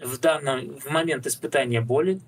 в 0.00 0.18
данном 0.20 0.78
в 0.78 0.90
момент 0.90 1.26
испытания 1.26 1.80
боли 1.80 2.20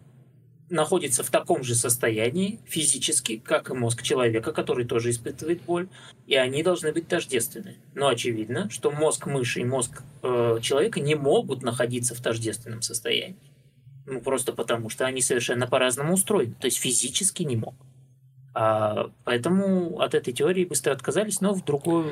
находится 0.72 1.22
в 1.22 1.30
таком 1.30 1.62
же 1.62 1.74
состоянии 1.74 2.60
физически, 2.66 3.36
как 3.36 3.70
и 3.70 3.74
мозг 3.74 4.02
человека, 4.02 4.52
который 4.52 4.86
тоже 4.86 5.10
испытывает 5.10 5.62
боль, 5.62 5.88
и 6.26 6.34
они 6.34 6.62
должны 6.62 6.92
быть 6.92 7.08
тождественны. 7.08 7.76
Но 7.94 8.08
очевидно, 8.08 8.70
что 8.70 8.90
мозг 8.90 9.26
мыши 9.26 9.60
и 9.60 9.64
мозг 9.64 10.02
э, 10.22 10.58
человека 10.62 11.00
не 11.00 11.14
могут 11.14 11.62
находиться 11.62 12.14
в 12.14 12.20
тождественном 12.20 12.82
состоянии. 12.82 13.51
Ну, 14.06 14.20
просто 14.20 14.52
потому, 14.52 14.90
что 14.90 15.06
они 15.06 15.20
совершенно 15.22 15.66
по-разному 15.66 16.14
устроены. 16.14 16.54
То 16.58 16.66
есть 16.66 16.78
физически 16.78 17.44
не 17.44 17.56
могут. 17.56 17.78
А, 18.54 19.10
поэтому 19.24 20.00
от 20.00 20.14
этой 20.14 20.32
теории 20.32 20.64
быстро 20.64 20.92
отказались, 20.92 21.40
но 21.40 21.54
в 21.54 21.64
другую... 21.64 22.10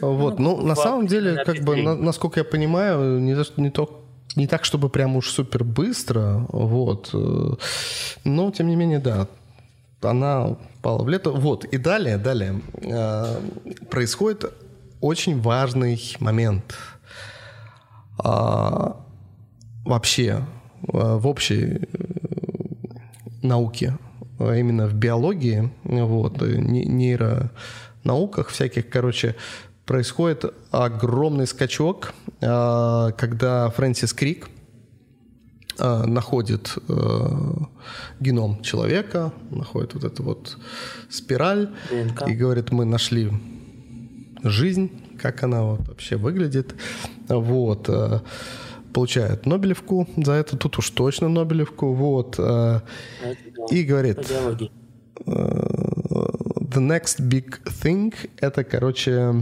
Вот. 0.00 0.38
Ну, 0.38 0.60
на 0.60 0.74
в 0.74 0.78
самом 0.78 1.06
деле, 1.06 1.44
как 1.44 1.58
бы, 1.60 1.76
на- 1.76 1.94
насколько 1.94 2.40
я 2.40 2.44
понимаю, 2.44 3.20
не, 3.20 3.34
за- 3.34 3.52
не, 3.56 3.70
то, 3.70 4.04
не 4.36 4.46
так, 4.46 4.64
чтобы 4.64 4.88
прям 4.88 5.16
уж 5.16 5.30
супер 5.30 5.62
быстро, 5.64 6.46
вот. 6.48 7.10
э, 7.12 7.54
Но, 8.24 8.50
тем 8.50 8.68
не 8.68 8.76
менее, 8.76 8.98
да, 8.98 9.28
она 10.02 10.56
пала 10.82 11.02
в 11.02 11.08
лето. 11.08 11.30
Вот. 11.30 11.64
И 11.64 11.78
далее, 11.78 12.16
далее 12.18 12.60
э, 12.74 13.40
происходит 13.90 14.52
очень 15.00 15.40
важный 15.40 16.00
момент. 16.18 16.76
А, 18.18 18.96
вообще, 19.84 20.44
в 20.82 21.26
общей 21.26 21.64
э, 21.64 21.78
науке, 23.42 23.98
а 24.38 24.54
именно 24.54 24.86
в 24.86 24.94
биологии, 24.94 25.70
вот, 25.84 26.42
э, 26.42 26.56
не- 26.56 26.84
нейронауках 26.84 28.48
всяких, 28.48 28.88
короче, 28.88 29.34
происходит 29.84 30.44
огромный 30.70 31.46
скачок, 31.46 32.12
когда 32.40 33.70
Фрэнсис 33.74 34.12
Крик 34.12 34.48
находит 35.78 36.74
э, 36.88 37.28
геном 38.20 38.62
человека, 38.62 39.32
находит 39.50 39.94
вот 39.94 40.04
эту 40.04 40.22
вот 40.24 40.58
спираль 41.08 41.70
ДНК. 41.90 42.28
и 42.28 42.34
говорит, 42.34 42.70
мы 42.72 42.84
нашли 42.84 43.30
жизнь, 44.42 44.90
как 45.22 45.42
она 45.42 45.62
вот 45.62 45.88
вообще 45.88 46.16
выглядит. 46.16 46.74
Вот. 47.28 47.88
Получает 48.92 49.46
Нобелевку 49.46 50.08
за 50.16 50.32
это, 50.32 50.56
тут 50.56 50.78
уж 50.78 50.90
точно 50.90 51.28
Нобелевку. 51.28 51.92
Вот. 51.92 52.36
э, 52.38 52.80
да, 53.22 53.34
И 53.70 53.82
говорит, 53.84 54.18
э, 54.18 54.66
the 55.26 56.80
next 56.80 57.20
big 57.20 57.60
thing— 57.64 58.14
это, 58.40 58.64
короче, 58.64 59.34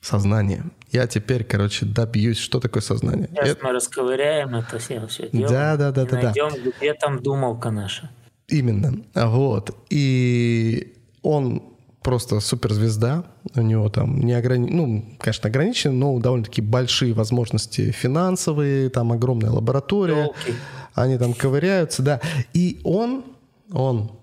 сознание. 0.00 0.64
Я 0.90 1.06
теперь, 1.06 1.44
короче, 1.44 1.86
добьюсь, 1.86 2.38
что 2.38 2.58
такое 2.58 2.82
сознание. 2.82 3.28
Сейчас 3.32 3.48
Это- 3.50 3.64
мы 3.66 3.72
расковыряем 3.72 4.54
это 4.56 4.78
все, 4.78 5.06
все 5.06 5.28
дело. 5.30 5.48
Да, 5.48 5.76
да, 5.76 5.92
да, 5.92 6.02
и 6.02 6.06
да, 6.06 6.16
да. 6.16 6.22
найдем, 6.22 6.72
где 6.76 6.94
там 6.94 7.22
думалка 7.22 7.70
наша. 7.70 8.10
Именно. 8.48 9.04
Вот. 9.14 9.70
И 9.90 10.94
он 11.22 11.62
просто 12.02 12.40
суперзвезда. 12.40 13.24
У 13.54 13.60
него 13.60 13.88
там 13.88 14.20
не 14.20 14.32
ограни... 14.32 14.70
ну, 14.70 15.16
конечно, 15.18 15.48
ограничены, 15.48 15.94
но 15.94 16.18
довольно-таки 16.18 16.62
большие 16.62 17.12
возможности 17.12 17.90
финансовые, 17.90 18.90
там 18.90 19.12
огромная 19.12 19.50
лаборатория. 19.50 20.24
Ёлки. 20.24 20.54
Они 20.94 21.18
там 21.18 21.34
ковыряются, 21.34 22.02
да. 22.02 22.20
И 22.52 22.80
он, 22.84 23.24
он 23.72 24.18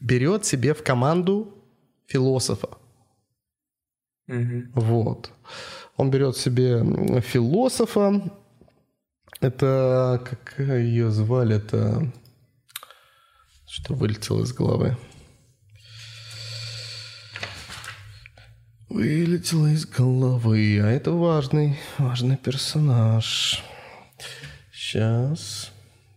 берет 0.00 0.44
себе 0.44 0.74
в 0.74 0.82
команду 0.82 1.54
философа. 2.06 2.68
Мгм. 4.26 4.72
Вот. 4.74 5.30
Он 5.96 6.10
берет 6.10 6.36
себе 6.36 7.20
философа. 7.20 8.22
Это 9.40 10.22
как 10.24 10.58
ее 10.58 11.10
звали? 11.10 11.56
Это 11.56 12.12
что 13.66 13.94
вылетело 13.94 14.42
из 14.42 14.52
головы? 14.52 14.96
Вылетело 18.88 19.66
из 19.66 19.84
головы. 19.84 20.80
А 20.82 20.88
это 20.90 21.12
важный, 21.12 21.78
важный 21.98 22.38
персонаж. 22.38 23.62
Сейчас. 24.72 25.70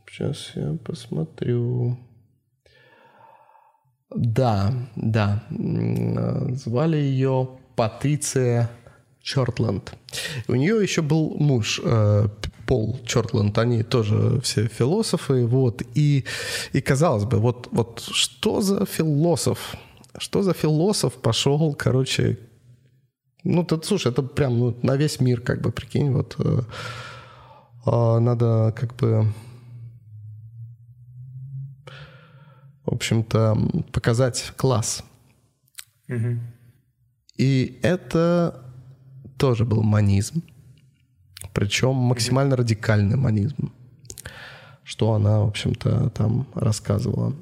Сейчас 0.08 0.52
я 0.56 0.78
посмотрю. 0.84 1.98
Да, 4.16 4.74
да. 4.96 5.44
Э, 5.50 6.54
Звали 6.56 6.96
ее 6.96 7.50
Патриция 7.76 8.70
Чортланд. 9.22 9.94
У 10.48 10.56
нее 10.56 10.82
еще 10.82 11.02
был 11.02 11.36
муж 11.38 11.82
э, 11.84 12.28
Пол 12.68 13.02
Чортланд. 13.06 13.58
Они 13.58 13.84
тоже 13.84 14.40
все 14.42 14.68
философы. 14.68 15.46
Вот. 15.46 15.82
И, 15.94 16.24
и 16.72 16.80
казалось 16.80 17.26
бы, 17.26 17.40
вот, 17.40 17.68
вот 17.72 18.00
что 18.00 18.62
за 18.62 18.86
философ? 18.86 19.76
Что 20.18 20.42
за 20.42 20.54
философ 20.54 21.16
пошел, 21.16 21.74
короче... 21.74 22.38
Ну, 23.44 23.64
тут, 23.64 23.86
слушай, 23.86 24.12
это 24.12 24.22
прям 24.22 24.60
ну, 24.60 24.78
на 24.84 24.96
весь 24.96 25.20
мир, 25.20 25.42
как 25.42 25.62
бы, 25.62 25.72
прикинь, 25.72 26.12
вот... 26.12 26.36
э, 26.40 26.62
а, 27.86 28.20
надо 28.20 28.74
как 28.78 28.96
бы 28.96 29.34
в 32.86 32.94
общем-то, 32.94 33.58
показать 33.92 34.54
класс. 34.58 35.04
Мгм. 36.08 36.42
И 37.38 37.80
это 37.84 38.64
тоже 39.38 39.66
был 39.66 39.82
манизм. 39.84 40.44
Причем 41.54 41.96
максимально 41.96 42.56
радикальный 42.56 43.18
манизм. 43.18 43.72
Что 44.84 45.14
она, 45.14 45.40
в 45.40 45.48
общем-то, 45.48 46.10
там 46.10 46.48
рассказывала. 46.54 47.34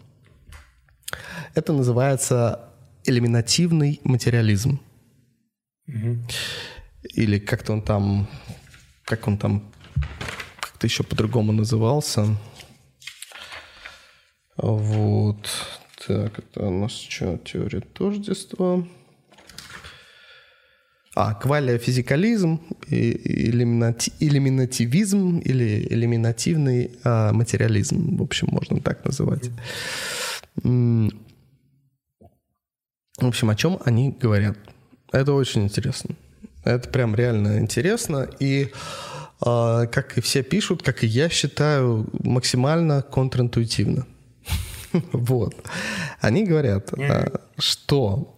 Это 1.56 1.74
называется 1.74 2.70
элиминативный 3.06 4.00
материализм. 4.04 4.80
Или 7.16 7.40
как-то 7.40 7.74
он 7.74 7.82
там, 7.82 8.28
как 9.06 9.28
он 9.28 9.38
там 9.38 9.72
как-то 10.60 10.88
еще 10.88 11.04
по-другому 11.04 11.52
назывался. 11.52 12.26
Вот. 14.58 15.50
Так, 16.08 16.40
это 16.40 16.68
у 16.68 16.82
нас 16.82 16.92
что, 16.92 17.38
теория 17.38 17.82
тождества? 17.82 18.86
А, 21.16 21.34
квалиофизикализм, 21.34 22.62
элиминати, 22.88 24.14
элиминативизм 24.20 25.40
или 25.40 25.86
элиминативный 25.90 26.92
а, 27.04 27.34
материализм, 27.34 28.16
в 28.16 28.22
общем, 28.22 28.48
можно 28.52 28.80
так 28.80 29.04
называть. 29.04 29.50
В 30.64 31.10
общем, 33.18 33.50
о 33.50 33.56
чем 33.56 33.80
они 33.84 34.12
говорят? 34.12 34.58
Это 35.12 35.34
очень 35.34 35.64
интересно. 35.64 36.16
Это 36.64 36.90
прям 36.90 37.16
реально 37.16 37.60
интересно. 37.60 38.28
И 38.40 38.72
а, 39.42 39.86
как 39.88 40.18
и 40.18 40.22
все 40.22 40.44
пишут, 40.44 40.84
как 40.84 41.04
и 41.04 41.08
я 41.08 41.30
считаю, 41.30 42.08
максимально 42.24 43.02
контринтуитивно. 43.02 44.06
Вот. 45.14 45.54
Они 46.20 46.46
говорят, 46.46 46.92
а, 46.94 47.32
что 47.60 48.36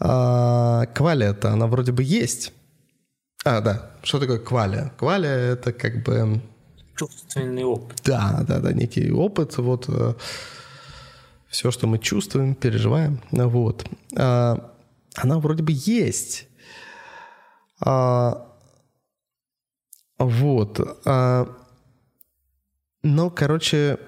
а, 0.00 0.86
квалия-то, 0.86 1.50
она 1.50 1.66
вроде 1.66 1.90
бы 1.92 2.04
есть. 2.04 2.52
А, 3.44 3.60
да. 3.60 3.90
Что 4.02 4.20
такое 4.20 4.38
квалия? 4.38 4.92
Квалия— 4.96 5.52
это 5.52 5.72
как 5.72 6.04
бы... 6.04 6.40
Чувственный 6.96 7.64
опыт. 7.64 8.00
Да, 8.04 8.44
да, 8.46 8.60
да, 8.60 8.72
некий 8.72 9.10
опыт. 9.10 9.56
Вот 9.58 9.86
э, 9.88 10.14
все, 11.48 11.70
что 11.70 11.86
мы 11.86 11.98
чувствуем, 11.98 12.54
переживаем. 12.54 13.20
Вот. 13.30 13.84
А, 14.16 14.72
она 15.22 15.38
вроде 15.38 15.62
бы 15.62 15.72
есть. 15.74 16.48
А, 17.80 18.46
вот. 20.18 21.00
А, 21.04 21.48
но, 23.02 23.30
короче, 23.30 23.98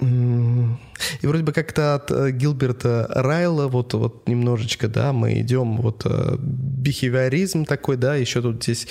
и 0.00 1.26
вроде 1.26 1.44
бы 1.44 1.52
как-то 1.52 1.94
от 1.94 2.10
э, 2.10 2.32
Гилберта 2.32 3.06
Райла 3.10 3.68
вот, 3.68 3.94
вот 3.94 4.26
немножечко, 4.28 4.88
да, 4.88 5.12
мы 5.12 5.40
идем, 5.40 5.76
вот 5.76 6.02
э, 6.06 6.36
бихевиоризм 6.38 7.64
такой, 7.64 7.96
да, 7.96 8.16
еще 8.16 8.42
тут 8.42 8.64
здесь 8.64 8.88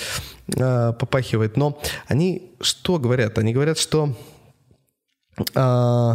э, 0.55 0.93
попахивает. 0.93 1.57
Но 1.57 1.81
они 2.07 2.53
что 2.61 2.97
говорят? 2.97 3.37
Они 3.39 3.51
говорят, 3.53 3.77
что 3.77 4.15
э, 5.37 6.13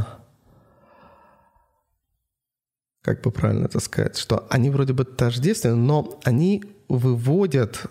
как 3.07 3.23
бы 3.23 3.31
правильно 3.31 3.67
это 3.67 3.79
сказать, 3.79 4.19
что 4.19 4.49
они 4.51 4.69
вроде 4.69 4.93
бы 4.93 5.05
тождественны, 5.05 5.77
но 5.77 6.19
они 6.25 6.65
выводят 6.89 7.87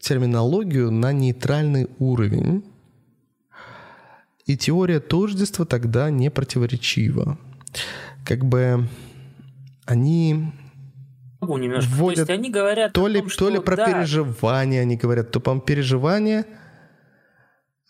терминологию 0.00 0.90
на 0.90 1.12
нейтральный 1.12 1.90
уровень, 1.98 2.64
и 4.46 4.56
теория 4.56 4.98
тождества 4.98 5.66
тогда 5.66 6.08
не 6.08 6.30
противоречива. 6.30 7.36
Как 8.24 8.46
бы 8.46 8.88
они 9.84 10.52
немножко. 11.42 11.90
вводят... 11.90 12.26
То 12.26 12.32
есть 12.32 12.40
они 12.40 12.50
говорят 12.50 12.94
то 12.94 13.08
ли, 13.08 13.20
том, 13.20 13.28
что, 13.28 13.48
то 13.48 13.50
ли 13.50 13.60
про 13.60 13.76
да. 13.76 13.84
переживания 13.84 14.80
они 14.80 14.96
говорят, 14.96 15.32
то, 15.32 15.38
по-моему, 15.38 15.66
переживания... 15.66 16.46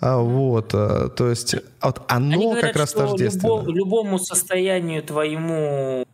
А, 0.00 0.18
вот, 0.18 0.74
а, 0.74 1.10
то 1.10 1.30
есть 1.30 1.54
вот 1.80 2.02
оно 2.08 2.34
они 2.34 2.44
говорят, 2.44 2.64
как 2.64 2.76
раз 2.76 2.90
что 2.90 3.06
тождественно. 3.06 3.60
Любо, 3.60 3.70
любому 3.70 4.18
состоянию 4.18 5.02
твоему 5.02 6.04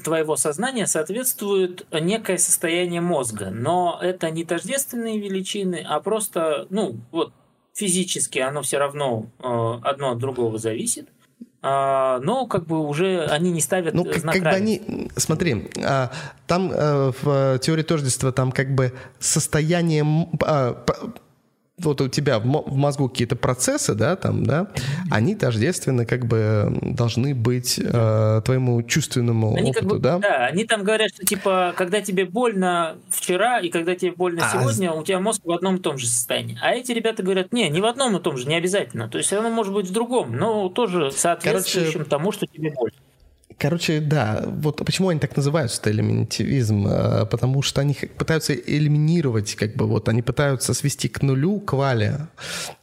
твоего 0.00 0.36
сознания 0.36 0.86
соответствует 0.86 1.86
некое 1.92 2.38
состояние 2.38 3.00
мозга, 3.00 3.50
но 3.50 3.98
это 4.00 4.30
не 4.30 4.44
тождественные 4.44 5.18
величины, 5.18 5.84
а 5.86 6.00
просто, 6.00 6.66
ну, 6.70 6.96
вот 7.10 7.32
физически 7.74 8.38
оно 8.38 8.62
все 8.62 8.78
равно 8.78 9.26
э, 9.42 9.78
одно 9.82 10.12
от 10.12 10.18
другого 10.18 10.58
зависит. 10.58 11.08
А, 11.66 12.20
но 12.20 12.46
как 12.46 12.66
бы 12.66 12.86
уже 12.86 13.24
они 13.24 13.50
не 13.50 13.62
ставят 13.62 13.94
ну, 13.94 14.04
знак 14.12 14.34
как 14.34 14.42
бы 14.42 14.50
они, 14.50 15.08
смотри, 15.16 15.70
а, 15.82 16.10
там 16.46 16.70
э, 16.70 17.12
в 17.22 17.58
теории 17.60 17.82
тождества 17.82 18.32
там 18.32 18.52
как 18.52 18.74
бы 18.74 18.92
состояние 19.18 20.04
а, 20.42 20.84
вот 21.78 22.00
у 22.00 22.08
тебя 22.08 22.38
в 22.38 22.76
мозгу 22.76 23.08
какие-то 23.08 23.34
процессы, 23.34 23.94
да, 23.94 24.14
там, 24.14 24.44
да, 24.44 24.68
они 25.10 25.34
тождественно 25.34 26.06
как 26.06 26.26
бы 26.26 26.72
должны 26.82 27.34
быть 27.34 27.80
э, 27.82 28.42
твоему 28.44 28.82
чувственному 28.82 29.56
они 29.56 29.70
опыту, 29.70 29.80
как 29.80 29.88
бы, 29.88 29.98
да? 29.98 30.18
Да, 30.18 30.46
они 30.46 30.64
там 30.64 30.84
говорят, 30.84 31.10
что 31.12 31.24
типа, 31.24 31.74
когда 31.76 32.00
тебе 32.00 32.26
больно 32.26 32.96
вчера 33.10 33.58
и 33.58 33.70
когда 33.70 33.96
тебе 33.96 34.12
больно 34.12 34.46
а, 34.46 34.52
сегодня, 34.52 34.92
у 34.92 35.02
тебя 35.02 35.18
мозг 35.18 35.42
в 35.44 35.50
одном 35.50 35.76
и 35.76 35.80
том 35.80 35.98
же 35.98 36.06
состоянии. 36.06 36.56
А 36.62 36.74
эти 36.74 36.92
ребята 36.92 37.22
говорят, 37.24 37.52
не, 37.52 37.68
не 37.68 37.80
в 37.80 37.86
одном 37.86 38.16
и 38.16 38.20
том 38.20 38.36
же, 38.36 38.46
не 38.46 38.54
обязательно. 38.54 39.08
То 39.08 39.18
есть 39.18 39.32
оно 39.32 39.50
может 39.50 39.74
быть 39.74 39.88
в 39.88 39.92
другом, 39.92 40.36
но 40.36 40.68
тоже 40.68 41.10
соответствующим 41.10 41.92
Короче, 41.92 42.10
тому, 42.10 42.30
что 42.30 42.46
тебе 42.46 42.70
больно. 42.70 42.96
Короче, 43.58 44.00
да, 44.00 44.42
вот 44.46 44.84
почему 44.84 45.10
они 45.10 45.20
так 45.20 45.36
называются, 45.36 45.80
это 45.80 45.92
элементивизм, 45.92 46.86
а, 46.88 47.24
потому 47.24 47.62
что 47.62 47.80
они 47.80 47.94
пытаются 47.94 48.52
элиминировать, 48.52 49.54
как 49.54 49.76
бы 49.76 49.86
вот, 49.86 50.08
они 50.08 50.22
пытаются 50.22 50.74
свести 50.74 51.08
к 51.08 51.22
нулю 51.22 51.60
квали, 51.60 52.26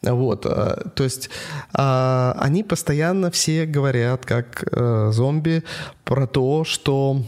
вот, 0.01 0.45
а, 0.45 0.89
то 0.95 1.03
есть 1.03 1.29
а, 1.73 2.37
они 2.39 2.63
постоянно 2.63 3.31
все 3.31 3.65
говорят, 3.65 4.25
как 4.25 4.63
зомби, 5.13 5.63
про 6.05 6.27
то, 6.27 6.63
что 6.63 7.21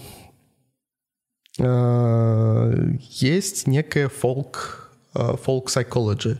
есть 1.60 3.68
некая 3.68 4.10
фолк, 4.10 4.90
folk 5.14 5.68
psychology. 5.68 6.40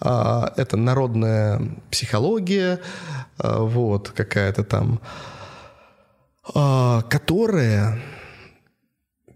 Это 0.00 0.76
народная 0.76 1.60
психология, 1.90 2.78
вот, 3.38 4.10
какая-то 4.10 4.62
там 4.62 5.00
которая 6.52 8.00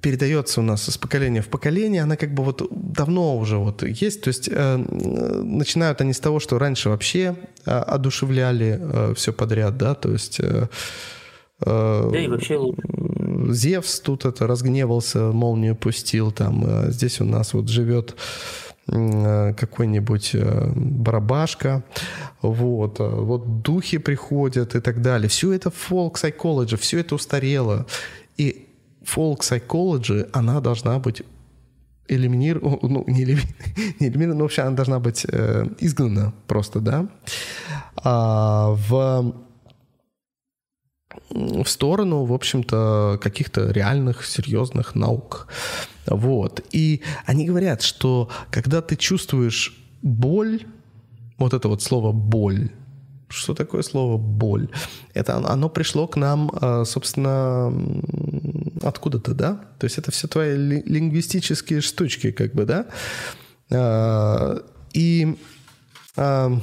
передается 0.01 0.61
у 0.61 0.63
нас 0.63 0.89
из 0.89 0.97
поколения 0.97 1.43
в 1.43 1.49
поколение, 1.49 2.03
она 2.03 2.17
как 2.17 2.33
бы 2.35 2.43
вот 2.43 2.67
давно 2.71 3.37
уже 3.37 3.57
вот 3.59 3.83
есть. 3.83 4.23
То 4.23 4.29
есть 4.29 4.49
э, 4.51 4.77
начинают 4.77 6.01
они 6.01 6.13
с 6.13 6.21
того, 6.21 6.41
что 6.41 6.59
раньше 6.59 6.89
вообще 6.89 7.37
э, 7.67 7.71
одушевляли 7.71 8.79
э, 8.81 9.15
все 9.15 9.33
подряд, 9.33 9.77
да, 9.77 9.95
то 9.95 10.11
есть... 10.11 10.41
Э, 10.41 10.69
э, 11.65 12.09
да 12.13 12.19
и 12.19 12.29
вообще 12.29 12.59
Зевс 13.51 14.01
тут 14.01 14.25
это 14.25 14.47
разгневался, 14.47 15.33
молнию 15.33 15.77
пустил, 15.77 16.33
там 16.33 16.65
э, 16.67 16.91
здесь 16.91 17.21
у 17.21 17.25
нас 17.25 17.53
вот 17.53 17.69
живет 17.69 18.17
Э, 18.17 18.70
какой-нибудь 18.91 20.31
э, 20.35 20.73
барабашка, 20.75 21.85
вот, 22.43 23.01
э, 23.01 23.09
вот 23.09 23.63
духи 23.63 23.99
приходят 23.99 24.75
и 24.75 24.81
так 24.81 25.01
далее. 25.01 25.29
Все 25.29 25.53
это 25.53 25.71
folk 25.71 26.15
psychology, 26.15 26.77
все 26.77 26.99
это 26.99 27.15
устарело. 27.15 27.87
И 28.37 28.67
folk 29.05 29.41
psychology, 29.41 30.29
она 30.33 30.61
должна 30.61 30.99
быть 30.99 31.23
элиминирована, 32.09 32.79
ну, 32.83 33.05
не 33.07 33.23
элиминирована, 33.23 34.35
но 34.35 34.45
вообще 34.45 34.63
она 34.63 34.77
должна 34.77 34.99
быть 34.99 35.25
э, 35.31 35.67
изгнана 35.79 36.33
просто, 36.47 36.81
да, 36.81 37.09
а, 37.97 38.77
в 38.89 39.35
в 41.31 41.67
сторону, 41.67 42.25
в 42.25 42.33
общем-то, 42.33 43.19
каких-то 43.23 43.71
реальных, 43.71 44.27
серьезных 44.27 44.95
наук. 44.95 45.47
Вот. 46.07 46.65
И 46.73 47.03
они 47.25 47.47
говорят, 47.47 47.83
что 47.83 48.29
когда 48.51 48.83
ты 48.83 48.97
чувствуешь 48.97 49.77
боль, 50.03 50.65
вот 51.39 51.55
это 51.55 51.69
вот 51.69 51.83
слово 51.83 52.13
«боль», 52.13 52.71
что 53.29 53.55
такое 53.55 53.83
слово 53.83 54.19
«боль»? 54.19 54.69
Это 55.15 55.37
оно 55.37 55.69
пришло 55.69 56.09
к 56.09 56.17
нам, 56.17 56.51
а, 56.53 56.85
собственно, 56.85 57.73
откуда-то, 58.83 59.35
да? 59.35 59.61
То 59.79 59.85
есть 59.85 59.99
это 59.99 60.11
все 60.11 60.27
твои 60.27 60.57
лингвистические 60.57 61.81
штучки, 61.81 62.33
как 62.33 62.55
бы, 62.55 62.65
да? 62.65 62.87
А, 63.71 64.63
и 64.93 65.39
а, 66.17 66.59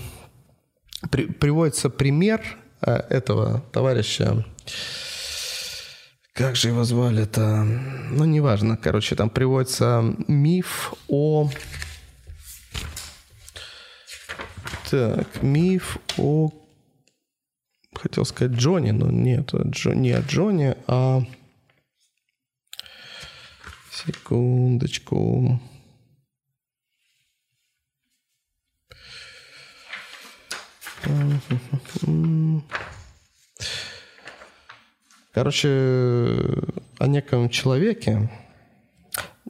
приводится 1.10 1.90
пример 1.90 2.42
этого 2.82 3.64
товарища, 3.72 4.46
как 6.38 6.56
же 6.56 6.68
его 6.68 6.84
звали-то? 6.84 7.64
Ну, 7.64 8.26
неважно. 8.26 8.78
Короче, 8.78 9.16
там 9.16 9.30
приводится 9.30 10.04
миф 10.28 10.94
о... 11.08 11.50
Так, 14.92 15.42
миф 15.42 15.98
о... 16.18 16.52
Хотел 17.96 18.24
сказать 18.24 18.56
Джонни, 18.56 18.92
но 18.92 19.10
нет, 19.10 19.52
Джо... 19.54 19.96
не 19.96 20.12
о 20.12 20.22
Джонни, 20.22 20.76
а... 20.86 21.24
Секундочку. 23.92 25.60
Mm-hmm. 31.04 32.62
Короче, 35.38 35.70
о 36.98 37.06
неком 37.06 37.50
человеке, 37.50 38.28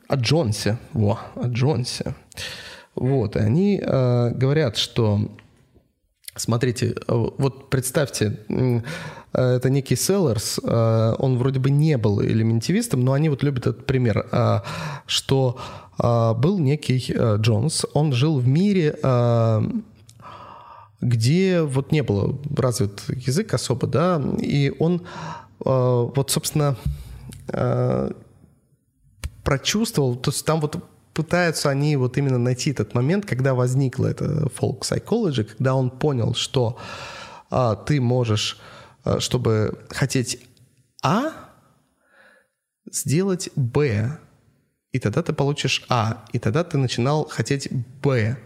о 0.09 0.15
Джонсе, 0.17 0.77
во, 0.91 1.17
о 1.33 1.47
Джонсе. 1.47 2.13
Вот, 2.93 3.37
и 3.37 3.39
они 3.39 3.81
э, 3.81 4.31
говорят, 4.31 4.75
что, 4.75 5.31
смотрите, 6.35 6.93
вот 7.07 7.69
представьте, 7.69 8.37
это 9.31 9.69
некий 9.69 9.95
Селлерс, 9.95 10.59
он 10.59 11.37
вроде 11.37 11.61
бы 11.61 11.69
не 11.69 11.97
был 11.97 12.21
элементивистом, 12.21 12.99
но 12.99 13.13
они 13.13 13.29
вот 13.29 13.41
любят 13.41 13.67
этот 13.67 13.85
пример, 13.85 14.27
что 15.05 15.57
был 15.97 16.59
некий 16.59 17.15
Джонс, 17.37 17.85
он 17.93 18.11
жил 18.11 18.39
в 18.39 18.45
мире 18.45 18.99
где 20.99 21.61
вот 21.61 21.91
не 21.91 22.01
было 22.01 22.37
развит 22.55 23.03
язык 23.07 23.53
особо, 23.53 23.87
да, 23.87 24.21
и 24.39 24.73
он 24.79 24.95
э, 24.95 25.46
вот, 25.59 26.31
собственно, 26.31 26.75
э, 27.49 28.11
прочувствовал, 29.43 30.15
то 30.15 30.31
есть 30.31 30.45
там 30.45 30.59
вот 30.59 30.77
пытаются 31.13 31.69
они 31.69 31.95
вот 31.95 32.17
именно 32.17 32.37
найти 32.37 32.71
этот 32.71 32.93
момент, 32.93 33.25
когда 33.25 33.55
возникла 33.55 34.05
эта 34.05 34.25
folk 34.47 34.81
psychology, 34.81 35.43
когда 35.43 35.73
он 35.73 35.89
понял, 35.89 36.35
что 36.35 36.77
а, 37.49 37.75
ты 37.75 37.99
можешь, 37.99 38.59
а, 39.03 39.19
чтобы 39.19 39.79
хотеть 39.89 40.45
А, 41.01 41.31
сделать 42.91 43.49
Б 43.55 44.19
и 44.97 44.99
тогда 44.99 45.21
ты 45.21 45.31
получишь 45.31 45.85
А, 45.89 46.25
и 46.33 46.39
тогда 46.39 46.63
ты 46.63 46.77
начинал 46.77 47.27
хотеть 47.29 47.69
Б. 48.01 48.37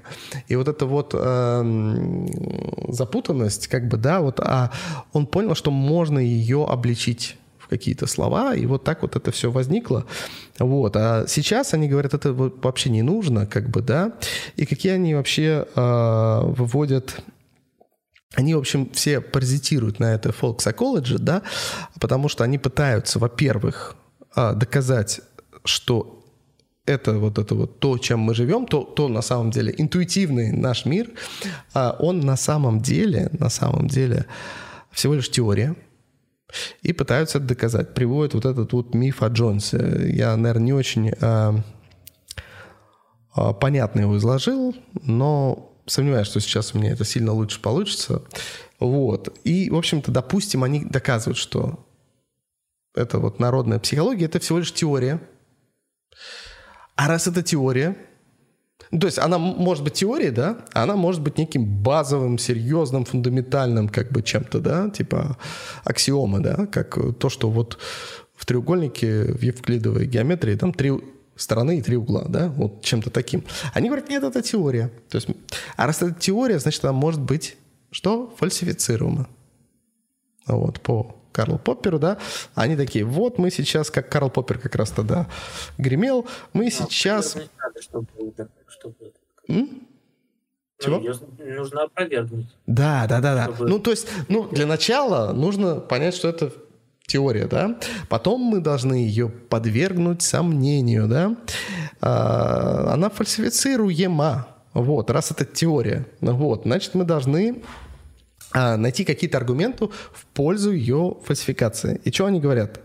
И 0.49 0.55
вот 0.57 0.67
эта 0.67 0.85
вот 0.85 1.11
э, 1.13 2.27
запутанность, 2.89 3.67
как 3.67 3.87
бы, 3.87 3.97
да, 3.97 4.19
вот, 4.19 4.39
а 4.41 4.71
он 5.13 5.27
понял, 5.27 5.55
что 5.55 5.71
можно 5.71 6.19
ее 6.19 6.65
обличить 6.65 7.37
какие-то 7.69 8.05
слова, 8.05 8.53
и 8.53 8.65
вот 8.65 8.83
так 8.83 9.01
вот 9.01 9.15
это 9.15 9.31
все 9.31 9.49
возникло. 9.49 10.05
Вот. 10.59 10.97
А 10.97 11.25
сейчас 11.25 11.73
они 11.73 11.87
говорят, 11.87 12.13
это 12.13 12.33
вообще 12.33 12.89
не 12.89 13.01
нужно, 13.01 13.47
как 13.47 13.69
бы, 13.69 13.81
да, 13.81 14.11
и 14.57 14.65
какие 14.65 14.91
они 14.91 15.15
вообще 15.15 15.65
э, 15.73 16.41
выводят 16.43 17.23
они, 18.33 18.55
в 18.55 18.59
общем, 18.59 18.89
все 18.93 19.19
паразитируют 19.19 19.99
на 19.99 20.13
это 20.13 20.29
folk 20.29 20.59
psychology, 20.59 21.17
да, 21.17 21.41
потому 21.99 22.29
что 22.29 22.45
они 22.45 22.57
пытаются, 22.57 23.19
во-первых, 23.19 23.97
а, 24.33 24.53
доказать, 24.53 25.19
что 25.65 26.20
это 26.91 27.13
вот 27.17 27.37
это 27.37 27.55
вот 27.55 27.79
то, 27.79 27.97
чем 27.97 28.19
мы 28.19 28.35
живем, 28.35 28.65
то, 28.65 28.83
то 28.83 29.07
на 29.07 29.21
самом 29.21 29.51
деле 29.51 29.73
интуитивный 29.77 30.51
наш 30.51 30.85
мир, 30.85 31.09
а 31.73 31.95
он 31.99 32.19
на 32.19 32.37
самом 32.37 32.81
деле, 32.81 33.29
на 33.39 33.49
самом 33.49 33.87
деле 33.87 34.25
всего 34.91 35.15
лишь 35.15 35.29
теория. 35.29 35.75
И 36.81 36.91
пытаются 36.91 37.37
это 37.37 37.47
доказать. 37.47 37.93
Приводят 37.93 38.33
вот 38.33 38.45
этот 38.45 38.73
вот 38.73 38.93
миф 38.93 39.23
о 39.23 39.27
Джонсе. 39.27 40.11
Я, 40.13 40.35
наверное, 40.35 40.65
не 40.65 40.73
очень 40.73 41.11
а, 41.21 41.55
а, 43.33 43.53
понятно 43.53 44.01
его 44.01 44.17
изложил, 44.17 44.75
но 45.01 45.73
сомневаюсь, 45.85 46.27
что 46.27 46.39
сейчас 46.39 46.73
у 46.73 46.79
меня 46.79 46.91
это 46.91 47.05
сильно 47.05 47.31
лучше 47.31 47.61
получится. 47.61 48.23
Вот. 48.79 49.37
И, 49.43 49.69
в 49.69 49.75
общем-то, 49.75 50.11
допустим, 50.11 50.63
они 50.63 50.83
доказывают, 50.83 51.37
что 51.37 51.87
это 52.95 53.19
вот 53.19 53.39
народная 53.39 53.79
психология, 53.79 54.25
это 54.25 54.39
всего 54.39 54.59
лишь 54.59 54.73
теория, 54.73 55.21
а 57.01 57.07
раз 57.07 57.25
это 57.25 57.41
теория, 57.41 57.95
то 58.91 59.07
есть 59.07 59.17
она 59.17 59.39
может 59.39 59.83
быть 59.83 59.93
теорией, 59.93 60.29
да, 60.29 60.59
она 60.73 60.95
может 60.95 61.19
быть 61.23 61.39
неким 61.39 61.65
базовым, 61.65 62.37
серьезным, 62.37 63.05
фундаментальным 63.05 63.89
как 63.89 64.11
бы 64.11 64.21
чем-то, 64.21 64.59
да, 64.59 64.87
типа 64.91 65.35
аксиомы, 65.83 66.41
да, 66.41 66.67
как 66.67 66.99
то, 67.17 67.29
что 67.29 67.49
вот 67.49 67.79
в 68.35 68.45
треугольнике 68.45 69.33
в 69.33 69.41
евклидовой 69.41 70.05
геометрии 70.05 70.55
там 70.55 70.73
три 70.73 70.91
стороны 71.35 71.79
и 71.79 71.81
три 71.81 71.97
угла, 71.97 72.25
да, 72.29 72.49
вот 72.49 72.83
чем-то 72.83 73.09
таким. 73.09 73.45
Они 73.73 73.87
говорят, 73.89 74.07
нет, 74.07 74.23
это 74.23 74.43
теория. 74.43 74.91
То 75.09 75.15
есть, 75.15 75.27
а 75.77 75.87
раз 75.87 76.03
это 76.03 76.13
теория, 76.13 76.59
значит, 76.59 76.85
она 76.85 76.93
может 76.93 77.21
быть 77.21 77.57
что? 77.89 78.31
Фальсифицируема. 78.37 79.27
Вот, 80.45 80.79
по 80.81 81.15
Карл 81.31 81.57
Попперу, 81.57 81.99
да, 81.99 82.17
они 82.55 82.75
такие, 82.75 83.05
вот 83.05 83.37
мы 83.37 83.51
сейчас, 83.51 83.89
как 83.89 84.09
Карл 84.09 84.29
Поппер 84.29 84.57
как 84.57 84.75
раз 84.75 84.91
тогда 84.91 85.27
гремел, 85.77 86.27
мы 86.53 86.65
Но 86.65 86.69
сейчас... 86.69 87.35
Надо, 87.35 87.81
чтобы, 87.81 88.07
чтобы... 88.67 88.95
М? 89.47 89.87
Чего? 90.79 90.99
Ну, 90.99 91.55
нужно 91.55 91.83
опровергнуть. 91.83 92.47
Да, 92.65 93.05
да, 93.07 93.19
да, 93.19 93.35
да. 93.35 93.53
Чтобы... 93.53 93.69
Ну, 93.69 93.79
то 93.79 93.91
есть, 93.91 94.07
ну, 94.29 94.47
для 94.47 94.65
начала 94.65 95.31
нужно 95.31 95.75
понять, 95.75 96.15
что 96.15 96.27
это 96.27 96.51
теория, 97.05 97.47
да. 97.47 97.77
Потом 98.09 98.41
мы 98.41 98.59
должны 98.61 98.95
ее 98.95 99.29
подвергнуть 99.29 100.21
сомнению, 100.21 101.07
да. 101.07 101.35
А, 101.99 102.93
она 102.93 103.09
фальсифицируема. 103.09 104.47
Вот, 104.73 105.11
раз 105.11 105.31
это 105.31 105.45
теория. 105.45 106.07
Вот, 106.21 106.63
значит, 106.63 106.95
мы 106.95 107.03
должны 107.03 107.61
а, 107.61 107.90
найти 108.53 109.05
какие-то 109.05 109.37
аргументы 109.37 109.87
в 109.87 110.25
пользу 110.33 110.71
ее 110.71 111.17
фальсификации. 111.23 112.01
И 112.03 112.11
что 112.11 112.25
они 112.25 112.39
говорят? 112.39 112.81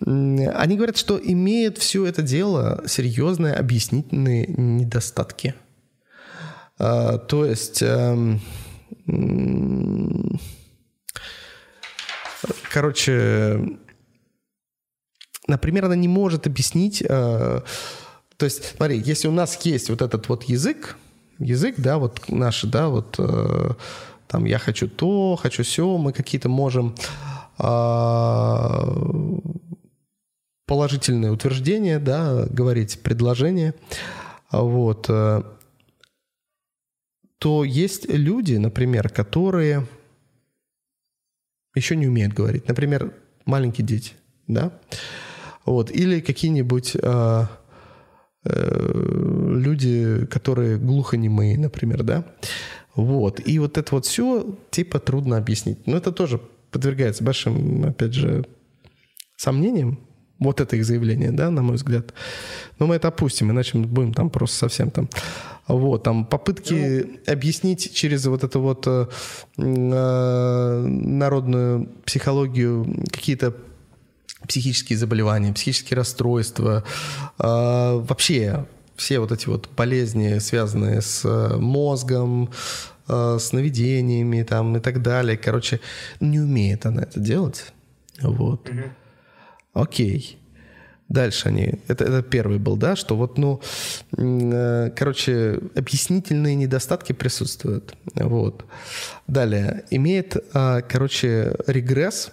Они 0.00 0.76
говорят, 0.76 0.96
что 0.96 1.18
имеет 1.22 1.78
все 1.78 2.06
это 2.06 2.22
дело 2.22 2.82
серьезные 2.86 3.54
объяснительные 3.54 4.46
недостатки. 4.46 5.54
А, 6.78 7.18
то 7.18 7.44
есть, 7.44 7.82
эм, 7.82 8.40
короче, 12.70 13.78
например, 15.46 15.86
она 15.86 15.96
не 15.96 16.08
может 16.08 16.46
объяснить... 16.46 17.02
Э, 17.02 17.60
то 18.36 18.44
есть, 18.44 18.76
смотри, 18.76 18.98
если 18.98 19.28
у 19.28 19.32
нас 19.32 19.58
есть 19.64 19.90
вот 19.90 20.02
этот 20.02 20.28
вот 20.28 20.44
язык, 20.44 20.96
язык, 21.38 21.76
да, 21.78 21.98
вот 21.98 22.28
наш, 22.28 22.62
да, 22.62 22.88
вот 22.88 23.16
э, 23.18 23.70
там 24.34 24.46
я 24.46 24.58
хочу 24.58 24.88
то, 24.88 25.36
хочу 25.36 25.62
все, 25.62 25.96
мы 25.96 26.12
какие-то 26.12 26.48
можем 26.48 26.96
а, 27.56 28.84
положительные 30.66 31.30
утверждения, 31.30 32.00
да, 32.00 32.46
говорить 32.46 33.00
предложения, 33.00 33.74
вот, 34.50 35.06
э, 35.08 35.42
то 37.38 37.62
есть 37.62 38.08
люди, 38.08 38.56
например, 38.56 39.08
которые 39.08 39.86
еще 41.76 41.94
не 41.94 42.08
умеют 42.08 42.32
говорить. 42.32 42.66
Например, 42.66 43.14
маленькие 43.44 43.86
дети, 43.86 44.14
да, 44.48 44.72
вот, 45.64 45.92
или 45.92 46.20
какие-нибудь 46.20 46.96
э, 47.00 47.46
э, 48.46 48.92
люди, 49.60 50.26
которые 50.26 50.78
глухонемые, 50.78 51.56
например, 51.56 52.02
да, 52.02 52.24
вот. 52.96 53.40
И 53.44 53.58
вот 53.58 53.78
это 53.78 53.94
вот 53.94 54.06
все 54.06 54.56
типа 54.70 54.98
трудно 55.00 55.36
объяснить. 55.36 55.86
Но 55.86 55.96
это 55.96 56.12
тоже 56.12 56.40
подвергается 56.70 57.24
большим, 57.24 57.84
опять 57.84 58.14
же, 58.14 58.44
сомнениям. 59.36 59.98
Вот 60.38 60.60
это 60.60 60.76
их 60.76 60.84
заявление, 60.84 61.30
да, 61.30 61.50
на 61.50 61.62
мой 61.62 61.76
взгляд. 61.76 62.12
Но 62.78 62.86
мы 62.86 62.96
это 62.96 63.08
опустим, 63.08 63.50
иначе 63.50 63.78
мы 63.78 63.86
будем 63.86 64.12
там 64.12 64.30
просто 64.30 64.56
совсем 64.56 64.90
там... 64.90 65.08
Вот, 65.66 66.02
там 66.02 66.26
попытки 66.26 66.74
ну, 66.74 67.32
объяснить 67.32 67.94
через 67.94 68.26
вот 68.26 68.44
эту 68.44 68.60
вот 68.60 68.86
э, 68.86 69.06
э, 69.56 70.86
народную 70.86 71.88
психологию 72.04 73.02
какие-то 73.10 73.54
психические 74.46 74.98
заболевания, 74.98 75.54
психические 75.54 75.96
расстройства, 75.96 76.84
э, 77.38 77.42
вообще 77.42 78.66
все 78.96 79.18
вот 79.18 79.32
эти 79.32 79.46
вот 79.48 79.68
болезни, 79.76 80.38
связанные 80.38 81.00
с 81.00 81.24
э, 81.24 81.56
мозгом, 81.56 82.50
э, 83.08 83.38
с 83.38 83.52
наведениями 83.52 84.42
там 84.42 84.76
и 84.76 84.80
так 84.80 85.02
далее. 85.02 85.36
Короче, 85.36 85.80
не 86.20 86.40
умеет 86.40 86.86
она 86.86 87.02
это 87.02 87.20
делать. 87.20 87.72
Вот. 88.20 88.68
Угу. 88.68 88.82
Окей. 89.74 90.38
Дальше 91.08 91.48
они, 91.48 91.80
это, 91.86 92.04
это 92.04 92.22
первый 92.22 92.58
был, 92.58 92.76
да, 92.76 92.96
что 92.96 93.14
вот, 93.14 93.36
ну, 93.36 93.60
э, 94.16 94.90
короче, 94.96 95.60
объяснительные 95.74 96.54
недостатки 96.54 97.12
присутствуют, 97.12 97.94
вот. 98.14 98.64
Далее, 99.26 99.84
имеет, 99.90 100.34
короче, 100.52 101.56
регресс 101.66 102.32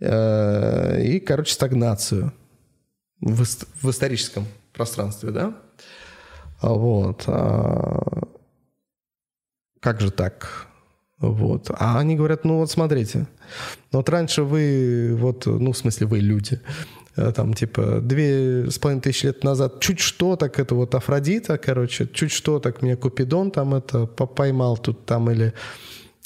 и, 0.00 1.22
короче, 1.26 1.54
стагнацию 1.54 2.32
в, 3.24 3.44
в 3.82 3.90
историческом 3.90 4.46
пространстве, 4.72 5.30
да? 5.30 5.54
А 6.60 6.68
вот. 6.68 7.24
А, 7.26 8.22
как 9.80 10.00
же 10.00 10.10
так? 10.10 10.68
Вот. 11.18 11.70
А 11.70 11.98
они 11.98 12.16
говорят, 12.16 12.44
ну 12.44 12.58
вот 12.58 12.70
смотрите, 12.70 13.26
вот 13.92 14.08
раньше 14.08 14.42
вы, 14.42 15.16
вот, 15.18 15.46
ну 15.46 15.72
в 15.72 15.78
смысле 15.78 16.06
вы 16.06 16.18
люди, 16.18 16.60
э, 17.16 17.32
там 17.32 17.54
типа 17.54 18.00
две 18.02 18.70
с 18.70 18.78
половиной 18.78 19.00
тысячи 19.02 19.26
лет 19.26 19.42
назад 19.42 19.80
чуть 19.80 20.00
что 20.00 20.36
так 20.36 20.58
это 20.58 20.74
вот 20.74 20.94
Афродита, 20.94 21.56
короче, 21.56 22.06
чуть 22.12 22.32
что 22.32 22.58
так 22.58 22.82
меня 22.82 22.96
Купидон 22.96 23.50
там 23.50 23.74
это 23.74 24.06
поймал 24.06 24.76
тут 24.76 25.06
там 25.06 25.30
или 25.30 25.54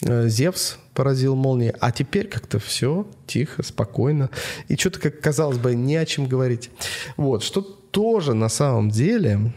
Зевс 0.02 0.78
поразил 0.94 1.34
молнией, 1.34 1.74
а 1.80 1.90
теперь 1.90 2.28
как-то 2.28 2.58
все 2.58 3.06
тихо, 3.26 3.62
спокойно. 3.62 4.30
И 4.68 4.76
что-то, 4.76 5.00
как 5.00 5.20
казалось 5.20 5.58
бы, 5.58 5.74
не 5.74 5.96
о 5.96 6.06
чем 6.06 6.26
говорить. 6.26 6.70
Вот, 7.16 7.42
что 7.42 7.62
тоже 7.62 8.34
на 8.34 8.48
самом 8.48 8.90
деле 8.90 9.52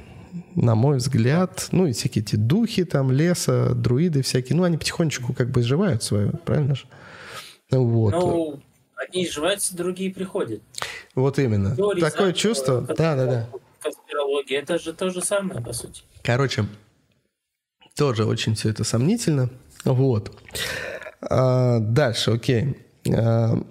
на 0.56 0.76
мой 0.76 0.98
взгляд, 0.98 1.68
ну 1.72 1.88
и 1.88 1.94
всякие 1.94 2.24
эти 2.24 2.36
духи 2.36 2.84
там, 2.84 3.12
леса, 3.12 3.74
друиды 3.74 4.22
всякие, 4.22 4.56
ну 4.56 4.64
они 4.64 4.78
потихонечку 4.78 5.34
как 5.34 5.50
бы 5.50 5.62
изживают 5.62 6.04
свое, 6.04 6.32
правильно 6.46 6.76
же? 6.76 6.86
Вот. 7.70 8.14
Ну, 8.14 8.60
одни 8.96 9.26
изживаются, 9.26 9.76
другие 9.76 10.14
приходят. 10.14 10.62
Вот 11.16 11.40
именно. 11.40 11.76
Теория 11.76 12.02
Такое 12.02 12.34
чувство, 12.34 12.82
да, 12.82 13.16
да, 13.16 13.26
да. 13.26 13.50
Конспирология, 13.82 14.62
это 14.62 14.78
же 14.78 14.94
то 14.94 15.10
же 15.10 15.22
самое, 15.22 15.62
по 15.62 15.74
сути. 15.74 16.04
Короче, 16.24 16.66
тоже 17.96 18.26
очень 18.26 18.56
все 18.56 18.70
это 18.70 18.84
сомнительно. 18.84 19.50
Вот. 19.86 20.38
А, 21.22 21.80
дальше, 21.80 22.32
окей. 22.32 22.78
А, 23.08 23.64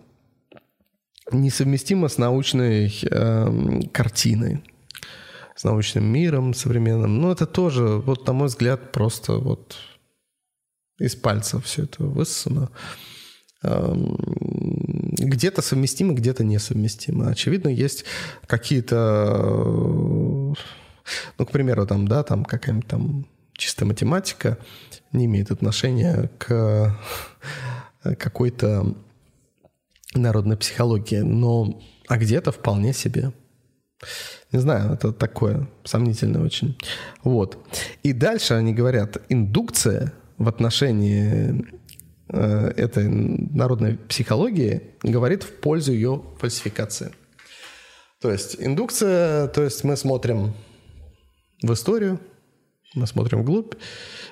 несовместимо 1.32 2.08
с 2.08 2.18
научной 2.18 2.92
а, 3.10 3.80
картиной 3.92 4.62
с 5.60 5.64
научным 5.64 6.04
миром 6.04 6.54
современным. 6.54 7.20
Но 7.20 7.32
это 7.32 7.44
тоже, 7.44 7.82
вот 7.82 8.26
на 8.26 8.32
мой 8.32 8.48
взгляд, 8.48 8.92
просто 8.92 9.34
вот 9.34 9.76
из 10.98 11.16
пальца 11.16 11.60
все 11.60 11.82
это 11.82 12.02
высосано. 12.04 12.70
Где-то 13.62 15.60
совместимо, 15.60 16.14
где-то 16.14 16.44
несовместимо. 16.44 17.28
Очевидно, 17.28 17.68
есть 17.68 18.06
какие-то, 18.46 18.94
ну, 21.36 21.46
к 21.46 21.50
примеру, 21.50 21.86
там, 21.86 22.08
да, 22.08 22.22
там 22.22 22.46
какая-нибудь 22.46 22.88
там 22.88 23.26
чистая 23.52 23.84
математика 23.84 24.56
не 25.12 25.26
имеет 25.26 25.50
отношения 25.50 26.30
к 26.38 26.96
какой-то 28.02 28.94
народной 30.14 30.56
психологии, 30.56 31.20
но 31.20 31.80
а 32.08 32.16
где-то 32.16 32.50
вполне 32.50 32.92
себе. 32.92 33.32
Не 34.50 34.58
знаю, 34.58 34.94
это 34.94 35.12
такое 35.12 35.68
сомнительное 35.84 36.42
очень. 36.42 36.76
Вот. 37.22 37.58
И 38.02 38.12
дальше 38.12 38.54
они 38.54 38.72
говорят, 38.72 39.18
индукция 39.28 40.12
в 40.38 40.48
отношении 40.48 41.64
э, 42.28 42.72
этой 42.76 43.08
народной 43.08 43.96
психологии 43.96 44.82
говорит 45.02 45.42
в 45.44 45.52
пользу 45.60 45.92
ее 45.92 46.22
фальсификации. 46.38 47.12
То 48.20 48.32
есть 48.32 48.56
индукция, 48.58 49.46
то 49.48 49.62
есть 49.62 49.84
мы 49.84 49.96
смотрим 49.96 50.54
в 51.62 51.72
историю, 51.72 52.18
мы 52.94 53.06
смотрим 53.06 53.42
вглубь 53.42 53.74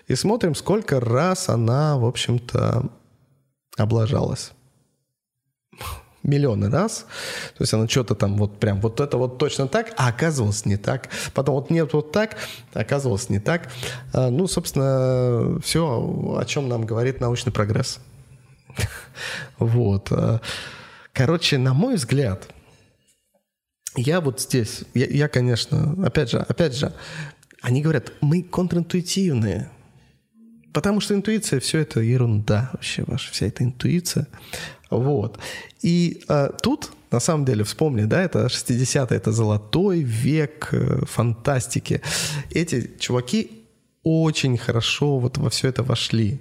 и 0.06 0.14
смотрим, 0.14 0.54
сколько 0.54 1.00
раз 1.00 1.48
она, 1.48 1.96
в 1.96 2.04
общем-то, 2.04 2.90
облажалась 3.76 4.52
миллионы 6.22 6.70
раз. 6.70 7.06
То 7.56 7.62
есть 7.62 7.72
она 7.72 7.88
что-то 7.88 8.14
там 8.14 8.36
вот 8.36 8.58
прям 8.60 8.80
вот 8.80 9.00
это 9.00 9.16
вот 9.16 9.38
точно 9.38 9.66
так, 9.68 9.92
а 9.96 10.08
оказывалось 10.08 10.64
не 10.66 10.76
так. 10.76 11.08
Потом 11.34 11.56
вот 11.56 11.70
нет 11.70 11.92
вот 11.92 12.12
так, 12.12 12.36
а 12.74 12.80
оказывалось 12.80 13.28
не 13.30 13.40
так. 13.40 13.70
А, 14.12 14.30
ну, 14.30 14.46
собственно, 14.46 15.60
все, 15.60 16.36
о 16.38 16.44
чем 16.44 16.68
нам 16.68 16.84
говорит 16.84 17.20
научный 17.20 17.52
прогресс. 17.52 18.00
Вот. 19.58 20.12
А, 20.12 20.40
короче, 21.12 21.58
на 21.58 21.74
мой 21.74 21.96
взгляд, 21.96 22.48
я 23.96 24.20
вот 24.20 24.40
здесь, 24.40 24.82
я, 24.94 25.06
я, 25.06 25.28
конечно, 25.28 25.96
опять 26.04 26.30
же, 26.30 26.38
опять 26.38 26.76
же, 26.76 26.92
они 27.62 27.82
говорят, 27.82 28.12
мы 28.20 28.42
контринтуитивные. 28.42 29.70
Потому 30.72 31.00
что 31.00 31.14
интуиция, 31.14 31.60
все 31.60 31.80
это 31.80 32.00
ерунда 32.00 32.70
вообще 32.72 33.02
ваша, 33.06 33.32
вся 33.32 33.46
эта 33.46 33.64
интуиция. 33.64 34.26
Вот. 34.90 35.38
И 35.82 36.22
э, 36.28 36.50
тут, 36.62 36.92
на 37.10 37.20
самом 37.20 37.44
деле, 37.44 37.64
вспомни, 37.64 38.04
да, 38.04 38.22
это 38.22 38.46
60-е, 38.46 39.16
это 39.16 39.32
золотой 39.32 40.00
век 40.00 40.68
э, 40.72 41.04
фантастики. 41.06 42.00
Эти 42.50 42.90
чуваки 42.98 43.64
очень 44.02 44.56
хорошо 44.56 45.18
вот 45.18 45.38
во 45.38 45.50
все 45.50 45.68
это 45.68 45.82
вошли. 45.82 46.40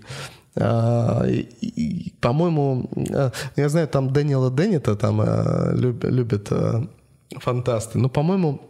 Uh, 0.55 2.13
по-моему, 2.19 2.89
uh, 2.95 3.31
я 3.55 3.69
знаю, 3.69 3.87
там 3.87 4.11
Дэниела 4.11 4.49
Деннита 4.49 4.95
там 4.95 5.21
люб, 5.75 6.03
любят 6.03 6.51
фантасты, 7.39 7.99
но, 7.99 8.09
по-моему, 8.09 8.66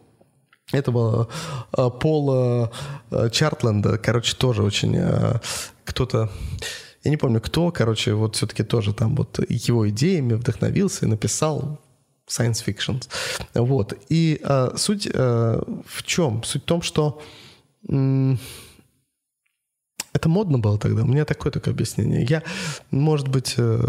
это 0.72 0.91
было 0.91 1.30
Пола 1.72 2.72
Чартленда, 3.32 3.97
короче, 3.97 4.36
тоже 4.36 4.63
очень 4.63 4.97
кто-то 5.86 6.30
я 7.03 7.11
не 7.11 7.18
помню 7.18 7.39
кто, 7.39 7.72
короче, 7.72 8.13
вот 8.13 8.36
все-таки 8.36 8.63
тоже 8.63 8.93
там 8.93 9.15
вот 9.15 9.39
его 9.47 9.88
идеями 9.89 10.34
вдохновился 10.34 11.05
и 11.05 11.09
написал 11.09 11.80
science 12.28 12.63
fiction. 12.65 13.01
Вот. 13.53 13.93
И 14.09 14.41
а, 14.43 14.74
суть 14.76 15.07
а, 15.13 15.63
в 15.86 16.03
чем? 16.03 16.43
Суть 16.43 16.63
в 16.63 16.65
том, 16.65 16.82
что 16.82 17.22
м- 17.88 18.38
это 20.11 20.28
модно 20.28 20.59
было 20.59 20.78
тогда. 20.78 21.03
У 21.03 21.07
меня 21.07 21.24
такое 21.26 21.51
такое 21.51 21.74
объяснение. 21.74 22.26
Я, 22.26 22.43
может 22.91 23.30
быть, 23.30 23.53
э, 23.57 23.80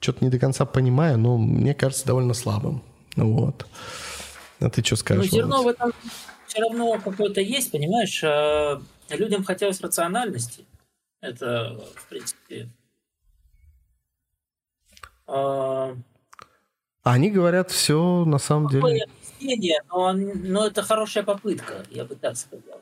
что-то 0.00 0.24
не 0.24 0.30
до 0.30 0.38
конца 0.38 0.64
понимаю, 0.64 1.18
но 1.18 1.36
мне 1.38 1.74
кажется 1.74 2.06
довольно 2.06 2.34
слабым. 2.34 2.82
Вот. 3.16 3.66
А 4.60 4.70
ты 4.70 4.84
что 4.84 4.96
скажешь? 4.96 5.30
Ну, 5.30 5.38
зерно 5.38 5.62
в 5.62 5.68
этом 5.68 5.92
все 6.46 6.60
равно 6.60 6.98
какое-то 7.02 7.40
есть, 7.40 7.72
понимаешь? 7.72 8.22
А, 8.24 8.80
людям 9.10 9.44
хотелось 9.44 9.80
рациональности. 9.80 10.64
Это, 11.20 11.80
в 11.96 12.08
принципе... 12.08 12.68
А... 15.26 15.96
Они 17.02 17.30
говорят 17.30 17.70
все 17.70 18.24
на 18.24 18.38
самом 18.38 18.68
деле... 18.68 19.04
Объяснение, 19.40 19.82
но, 19.90 20.12
но 20.12 20.66
это 20.66 20.82
хорошая 20.82 21.24
попытка, 21.24 21.84
я 21.90 22.04
бы 22.04 22.14
так 22.14 22.36
сказал. 22.36 22.80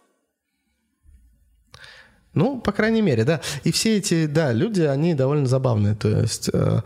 Ну, 2.34 2.60
по 2.60 2.72
крайней 2.72 3.02
мере, 3.02 3.24
да. 3.24 3.40
И 3.64 3.72
все 3.72 3.98
эти, 3.98 4.26
да, 4.26 4.52
люди, 4.52 4.82
они 4.82 5.14
довольно 5.14 5.46
забавные. 5.46 5.94
То 5.94 6.08
есть 6.08 6.48
э, 6.52 6.80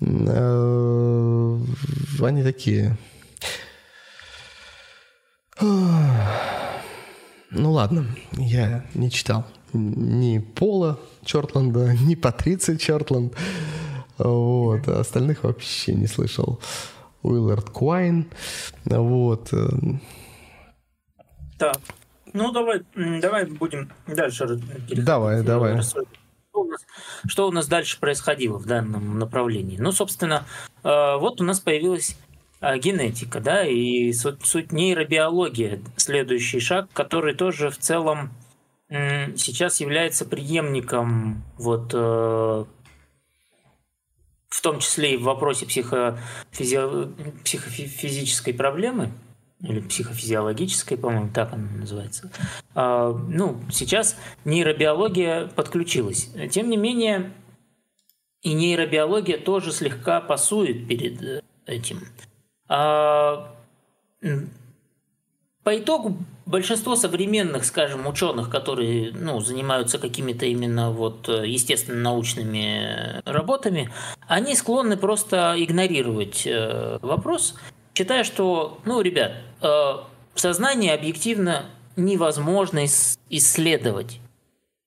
э, 0.00 1.58
они 2.20 2.42
такие... 2.42 2.96
Ну 7.58 7.72
ладно, 7.72 8.06
я 8.32 8.84
не 8.94 9.10
читал 9.10 9.44
ни 9.72 10.38
Пола 10.38 10.98
Чортланда, 11.24 11.92
ни 12.02 12.14
Патриции 12.14 12.76
Чортланд. 12.76 13.34
Вот. 14.16 14.88
А 14.88 15.00
остальных 15.00 15.44
вообще 15.44 15.94
не 15.94 16.06
слышал. 16.06 16.60
Уиллард 17.22 17.70
Куайн. 17.70 18.30
Вот. 18.84 19.52
Так. 21.58 21.78
Ну, 22.32 22.52
давай, 22.52 22.82
давай 22.94 23.46
будем 23.46 23.90
дальше. 24.06 24.46
Давай, 24.90 25.42
давай. 25.42 25.82
Что 25.82 26.04
у, 26.52 26.64
нас, 26.64 26.86
что 27.26 27.48
у 27.48 27.52
нас 27.52 27.66
дальше 27.66 27.98
происходило 27.98 28.58
в 28.58 28.66
данном 28.66 29.18
направлении? 29.18 29.78
Ну, 29.78 29.92
собственно, 29.92 30.44
э, 30.84 31.16
вот 31.16 31.40
у 31.40 31.44
нас 31.44 31.60
появилась 31.60 32.10
э, 32.10 32.27
генетика, 32.60 33.40
да, 33.40 33.64
и 33.64 34.12
суть, 34.12 34.44
суть 34.44 34.72
нейробиология, 34.72 35.80
следующий 35.96 36.60
шаг, 36.60 36.88
который 36.92 37.34
тоже 37.34 37.70
в 37.70 37.78
целом 37.78 38.30
сейчас 38.90 39.80
является 39.80 40.24
преемником 40.24 41.44
вот 41.58 41.92
э, 41.92 42.64
в 44.48 44.62
том 44.62 44.80
числе 44.80 45.14
и 45.14 45.16
в 45.16 45.24
вопросе 45.24 45.66
психофизи... 45.66 46.78
психофизической 47.44 48.54
проблемы, 48.54 49.12
или 49.60 49.80
психофизиологической, 49.80 50.96
по-моему, 50.96 51.30
так 51.34 51.52
она 51.52 51.68
называется. 51.70 52.30
А, 52.74 53.12
ну, 53.12 53.60
сейчас 53.70 54.16
нейробиология 54.44 55.48
подключилась. 55.48 56.30
Тем 56.50 56.70
не 56.70 56.76
менее, 56.76 57.32
и 58.42 58.52
нейробиология 58.52 59.36
тоже 59.36 59.72
слегка 59.72 60.20
пасует 60.20 60.86
перед 60.86 61.20
э, 61.22 61.42
этим. 61.66 62.00
А, 62.68 63.54
по 65.68 65.78
итогу 65.78 66.16
большинство 66.46 66.96
современных, 66.96 67.64
скажем, 67.64 68.06
ученых, 68.06 68.48
которые 68.48 69.12
ну, 69.12 69.40
занимаются 69.40 69.98
какими-то 69.98 70.46
именно 70.46 70.90
вот 70.90 71.28
э, 71.28 71.46
естественно-научными 71.46 73.20
работами, 73.26 73.90
они 74.26 74.54
склонны 74.54 74.96
просто 74.96 75.54
игнорировать 75.58 76.46
э, 76.46 76.98
вопрос, 77.02 77.54
считая, 77.94 78.24
что, 78.24 78.80
ну, 78.86 79.02
ребят, 79.02 79.32
э, 79.60 79.96
сознание 80.34 80.94
объективно 80.94 81.66
невозможно 81.96 82.86
исследовать 83.28 84.20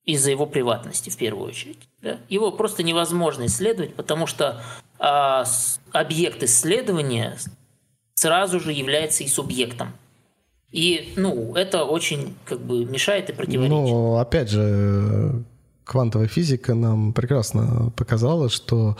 из-за 0.03 0.32
его 0.32 0.47
приватности 0.47 1.11
в 1.11 1.17
первую 1.17 1.49
очередь. 1.49 1.77
Да? 2.01 2.17
Его 2.27 2.51
просто 2.51 2.82
невозможно 2.82 3.45
исследовать, 3.45 3.93
потому 3.93 4.25
что 4.25 4.63
э, 4.97 5.43
объект 5.91 6.41
исследования 6.41 7.38
сразу 8.22 8.59
же 8.59 8.72
является 8.72 9.24
и 9.24 9.28
субъектом. 9.28 9.93
И, 10.72 11.13
ну, 11.15 11.55
это 11.55 11.84
очень 11.84 12.36
как 12.45 12.61
бы 12.61 12.86
мешает 12.86 13.30
и 13.32 13.34
противоречит. 13.34 13.72
Ну, 13.72 14.17
опять 14.17 14.49
же, 14.49 15.43
квантовая 15.84 16.28
физика 16.28 16.76
нам 16.76 17.13
прекрасно 17.13 17.91
показала, 17.97 18.49
что 18.49 18.95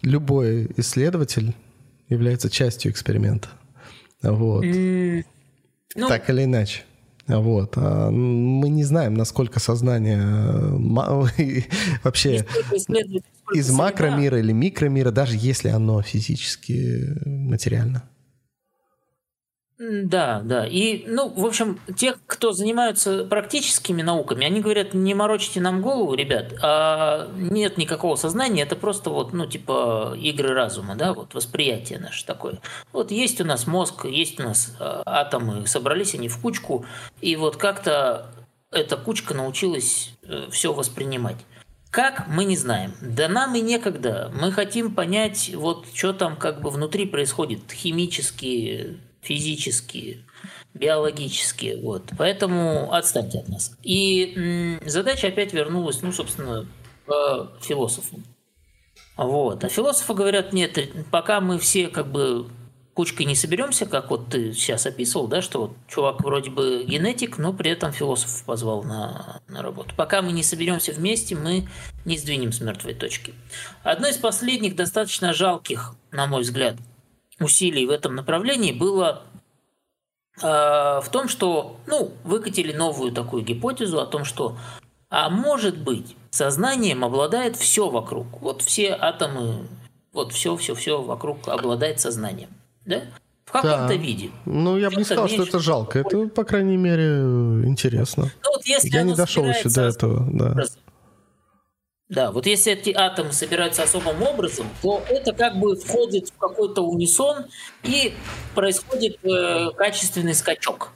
любой 0.00 0.70
исследователь 0.76 1.54
является 2.08 2.48
частью 2.48 2.92
эксперимента. 2.92 3.48
Вот. 4.22 4.64
ну, 4.64 6.08
так 6.08 6.30
или 6.30 6.44
иначе. 6.44 6.82
Вот. 7.26 7.72
А 7.76 8.10
мы 8.10 8.68
не 8.68 8.84
знаем, 8.84 9.14
насколько 9.14 9.58
сознание 9.58 10.22
вообще 12.04 12.46
из 13.52 13.70
макромира 13.70 14.38
или 14.38 14.52
микромира, 14.52 15.10
даже 15.10 15.36
если 15.36 15.68
оно 15.68 16.00
физически 16.00 17.08
материально. 17.26 18.04
Да, 19.84 20.40
да. 20.44 20.64
И, 20.64 21.04
ну, 21.08 21.28
в 21.28 21.44
общем, 21.44 21.80
те, 21.96 22.14
кто 22.26 22.52
занимаются 22.52 23.24
практическими 23.24 24.00
науками, 24.00 24.46
они 24.46 24.60
говорят, 24.60 24.94
не 24.94 25.12
морочите 25.12 25.60
нам 25.60 25.82
голову, 25.82 26.14
ребят, 26.14 26.54
а 26.62 27.28
нет 27.36 27.78
никакого 27.78 28.14
сознания, 28.14 28.62
это 28.62 28.76
просто 28.76 29.10
вот, 29.10 29.32
ну, 29.32 29.46
типа 29.46 30.14
игры 30.16 30.54
разума, 30.54 30.94
да, 30.94 31.12
вот 31.12 31.34
восприятие 31.34 31.98
наше 31.98 32.24
такое. 32.24 32.60
Вот 32.92 33.10
есть 33.10 33.40
у 33.40 33.44
нас 33.44 33.66
мозг, 33.66 34.04
есть 34.04 34.38
у 34.38 34.44
нас 34.44 34.76
а, 34.78 35.02
атомы, 35.04 35.66
собрались 35.66 36.14
они 36.14 36.28
в 36.28 36.38
кучку, 36.40 36.86
и 37.20 37.34
вот 37.34 37.56
как-то 37.56 38.28
эта 38.70 38.96
кучка 38.96 39.34
научилась 39.34 40.14
э, 40.22 40.46
все 40.50 40.72
воспринимать. 40.72 41.38
Как, 41.90 42.26
мы 42.28 42.44
не 42.44 42.56
знаем. 42.56 42.94
Да 43.02 43.28
нам 43.28 43.54
и 43.54 43.60
некогда. 43.60 44.32
Мы 44.40 44.50
хотим 44.50 44.94
понять, 44.94 45.50
вот 45.54 45.86
что 45.92 46.12
там 46.14 46.36
как 46.36 46.62
бы 46.62 46.70
внутри 46.70 47.04
происходит, 47.04 47.70
химические 47.70 48.98
физические, 49.22 50.18
биологические. 50.74 51.80
Вот. 51.80 52.10
Поэтому 52.18 52.92
отстаньте 52.92 53.38
от 53.38 53.48
нас. 53.48 53.76
И 53.82 54.78
задача 54.84 55.28
опять 55.28 55.52
вернулась, 55.52 56.02
ну, 56.02 56.12
собственно, 56.12 56.66
к 57.06 57.52
философу. 57.60 58.20
Вот. 59.16 59.64
А 59.64 59.68
философы 59.68 60.14
говорят, 60.14 60.52
нет, 60.52 60.78
пока 61.10 61.40
мы 61.40 61.58
все 61.58 61.88
как 61.88 62.10
бы 62.10 62.48
кучкой 62.94 63.24
не 63.24 63.34
соберемся, 63.34 63.86
как 63.86 64.10
вот 64.10 64.28
ты 64.28 64.52
сейчас 64.52 64.86
описывал, 64.86 65.26
да, 65.26 65.40
что 65.40 65.60
вот 65.60 65.76
чувак 65.88 66.22
вроде 66.22 66.50
бы 66.50 66.84
генетик, 66.86 67.38
но 67.38 67.52
при 67.52 67.70
этом 67.70 67.92
философ 67.92 68.44
позвал 68.44 68.82
на, 68.82 69.40
на 69.48 69.62
работу. 69.62 69.94
Пока 69.96 70.20
мы 70.22 70.32
не 70.32 70.42
соберемся 70.42 70.92
вместе, 70.92 71.34
мы 71.34 71.68
не 72.04 72.18
сдвинем 72.18 72.52
с 72.52 72.60
мертвой 72.60 72.94
точки. 72.94 73.34
Одно 73.82 74.08
из 74.08 74.16
последних 74.16 74.76
достаточно 74.76 75.32
жалких, 75.32 75.94
на 76.10 76.26
мой 76.26 76.42
взгляд, 76.42 76.76
усилий 77.44 77.86
в 77.86 77.90
этом 77.90 78.14
направлении 78.14 78.72
было 78.72 79.22
э, 80.40 80.42
в 80.42 81.06
том, 81.10 81.28
что 81.28 81.76
ну, 81.86 82.12
выкатили 82.24 82.72
новую 82.72 83.12
такую 83.12 83.42
гипотезу 83.44 84.00
о 84.00 84.06
том, 84.06 84.24
что 84.24 84.56
а 85.12 85.28
может 85.28 85.76
быть 85.76 86.16
сознанием 86.30 87.04
обладает 87.04 87.56
все 87.56 87.90
вокруг. 87.90 88.40
Вот 88.40 88.62
все 88.62 88.96
атомы, 88.98 89.66
вот 90.12 90.32
все, 90.32 90.56
все, 90.56 90.74
все 90.74 91.02
вокруг 91.02 91.48
обладает 91.48 92.00
сознанием. 92.00 92.48
Да? 92.86 93.02
В 93.44 93.52
каком-то 93.52 93.88
да. 93.88 93.94
виде. 93.94 94.30
Ну, 94.46 94.78
я 94.78 94.88
бы 94.88 94.96
не 94.96 95.04
сказал, 95.04 95.28
что 95.28 95.42
это 95.42 95.58
жалко. 95.58 95.98
Это, 95.98 96.28
по 96.28 96.44
крайней 96.44 96.78
мере, 96.78 97.18
интересно. 97.66 98.32
Ну, 98.42 98.52
вот 98.52 98.64
если 98.64 98.88
я 98.88 99.02
не 99.02 99.14
дошел 99.14 99.44
еще 99.44 99.68
до 99.68 99.82
этого. 99.82 100.26
Да. 100.32 100.64
Да, 102.12 102.30
вот 102.30 102.44
если 102.44 102.74
эти 102.74 102.90
атомы 102.90 103.32
собираются 103.32 103.84
особым 103.84 104.22
образом, 104.22 104.68
то 104.82 105.02
это 105.08 105.32
как 105.32 105.58
бы 105.58 105.74
входит 105.76 106.28
в 106.28 106.36
какой-то 106.36 106.82
унисон 106.82 107.46
и 107.84 108.12
происходит 108.54 109.16
э, 109.24 109.70
качественный 109.74 110.34
скачок. 110.34 110.90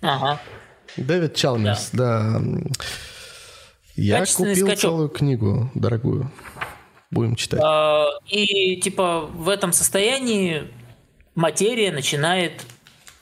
Ага. 0.00 0.40
Дэвид 0.96 1.36
Чалмерс, 1.36 1.90
да. 1.92 2.40
да. 2.40 2.60
Я 3.94 4.26
купил 4.26 4.66
скачок. 4.66 4.80
целую 4.80 5.08
книгу 5.10 5.70
дорогую. 5.76 6.32
Будем 7.12 7.36
читать. 7.36 7.60
А, 7.62 8.08
и 8.26 8.80
типа 8.80 9.26
в 9.32 9.48
этом 9.48 9.72
состоянии 9.72 10.72
материя 11.36 11.92
начинает 11.92 12.66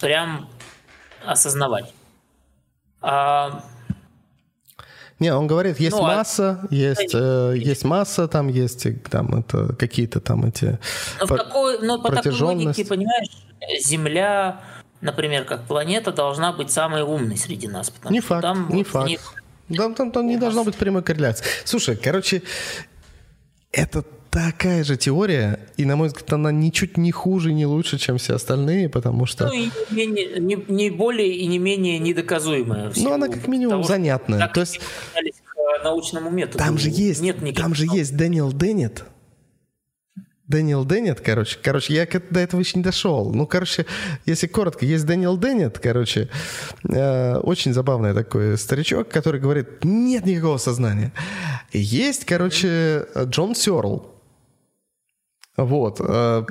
прям 0.01 0.49
осознавать. 1.23 1.93
А, 3.03 3.63
не, 5.19 5.35
он 5.35 5.47
говорит, 5.47 5.81
есть 5.81 5.97
ну, 5.97 6.05
а 6.05 6.17
масса, 6.17 6.61
а... 6.63 6.75
есть, 6.75 7.15
э, 7.15 7.55
есть 7.57 7.85
масса, 7.85 8.29
там 8.29 8.49
есть 8.49 8.87
там 9.11 9.35
это 9.35 9.75
какие-то 9.75 10.21
там 10.21 10.45
эти 10.45 10.79
но, 11.21 11.27
по, 11.27 11.37
такой, 11.37 11.79
но 11.81 12.03
по 12.03 12.11
такой 12.13 12.39
логике, 12.39 12.85
понимаешь, 12.85 13.29
Земля, 13.81 14.61
например, 15.01 15.45
как 15.45 15.63
планета, 15.63 16.13
должна 16.13 16.53
быть 16.53 16.71
самой 16.71 17.03
умной 17.03 17.39
среди 17.39 17.67
нас. 17.67 17.93
Не 18.11 18.21
факт, 18.21 18.43
там 18.43 18.69
не 18.69 18.83
вот 18.83 18.89
факт. 18.89 19.09
Них... 19.09 19.21
Там, 19.75 19.95
там, 19.95 20.13
там 20.13 20.27
не 20.27 20.37
должна 20.37 20.65
быть 20.65 20.77
прямой 20.77 21.03
корреляции. 21.03 21.45
Слушай, 21.65 21.97
короче, 21.97 22.43
это 23.73 24.05
такая 24.37 24.85
же 24.85 24.99
теория, 24.99 25.61
и, 25.79 25.87
на 25.87 25.97
мой 25.97 26.09
взгляд, 26.09 26.31
она 26.35 26.53
ничуть 26.53 26.99
не 26.99 27.11
хуже, 27.11 27.55
не 27.55 27.65
лучше, 27.65 27.99
чем 27.99 28.19
все 28.19 28.35
остальные, 28.35 28.91
потому 28.91 29.25
что... 29.25 29.47
Ну, 29.47 29.53
и 29.55 29.71
не, 29.91 30.07
не, 30.07 30.65
не 30.69 30.91
более 30.91 31.35
и 31.35 31.47
не 31.47 31.59
менее 31.59 31.99
недоказуемая. 31.99 32.93
Ну, 32.97 33.13
она 33.15 33.29
как 33.29 33.49
минимум 33.49 33.71
того, 33.71 33.83
занятная. 33.85 34.49
То 34.49 34.61
есть... 34.61 34.79
К 34.79 35.85
научному 35.85 36.31
методу. 36.31 36.59
Там 36.59 36.77
же 36.79 36.91
есть, 36.91 37.23
Нет 37.23 37.39
там 37.57 37.75
же 37.75 37.87
есть 37.87 38.15
Дэниел 38.17 38.53
Деннет, 38.53 39.05
Дэниел 40.49 40.85
Деннет, 40.85 41.21
короче. 41.21 41.59
Короче, 41.63 41.95
я 41.95 42.07
до 42.31 42.41
этого 42.41 42.61
еще 42.61 42.79
не 42.79 42.83
дошел. 42.85 43.33
Ну, 43.33 43.47
короче, 43.47 43.87
если 44.27 44.47
коротко, 44.47 44.85
есть 44.85 45.07
Дэниел 45.07 45.39
Деннет, 45.39 45.79
короче, 45.79 46.29
э, 46.89 47.37
очень 47.39 47.73
забавный 47.73 48.15
такой 48.15 48.57
старичок, 48.59 49.09
который 49.09 49.41
говорит, 49.41 49.83
нет 49.83 50.25
никакого 50.27 50.59
сознания. 50.59 51.13
Есть, 51.73 52.27
короче, 52.27 53.07
Джон 53.17 53.55
Сёрл, 53.55 54.16
вот. 55.57 56.01
Э, 56.01 56.45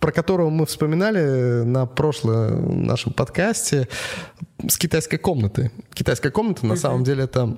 про 0.00 0.12
которого 0.12 0.50
мы 0.50 0.66
вспоминали 0.66 1.64
на 1.64 1.86
прошлом 1.86 2.86
нашем 2.86 3.12
подкасте 3.12 3.88
с 4.66 4.78
китайской 4.78 5.18
комнаты. 5.18 5.70
Китайская 5.92 6.30
комната, 6.30 6.64
на 6.66 6.76
самом 6.76 7.04
деле, 7.04 7.24
это 7.24 7.56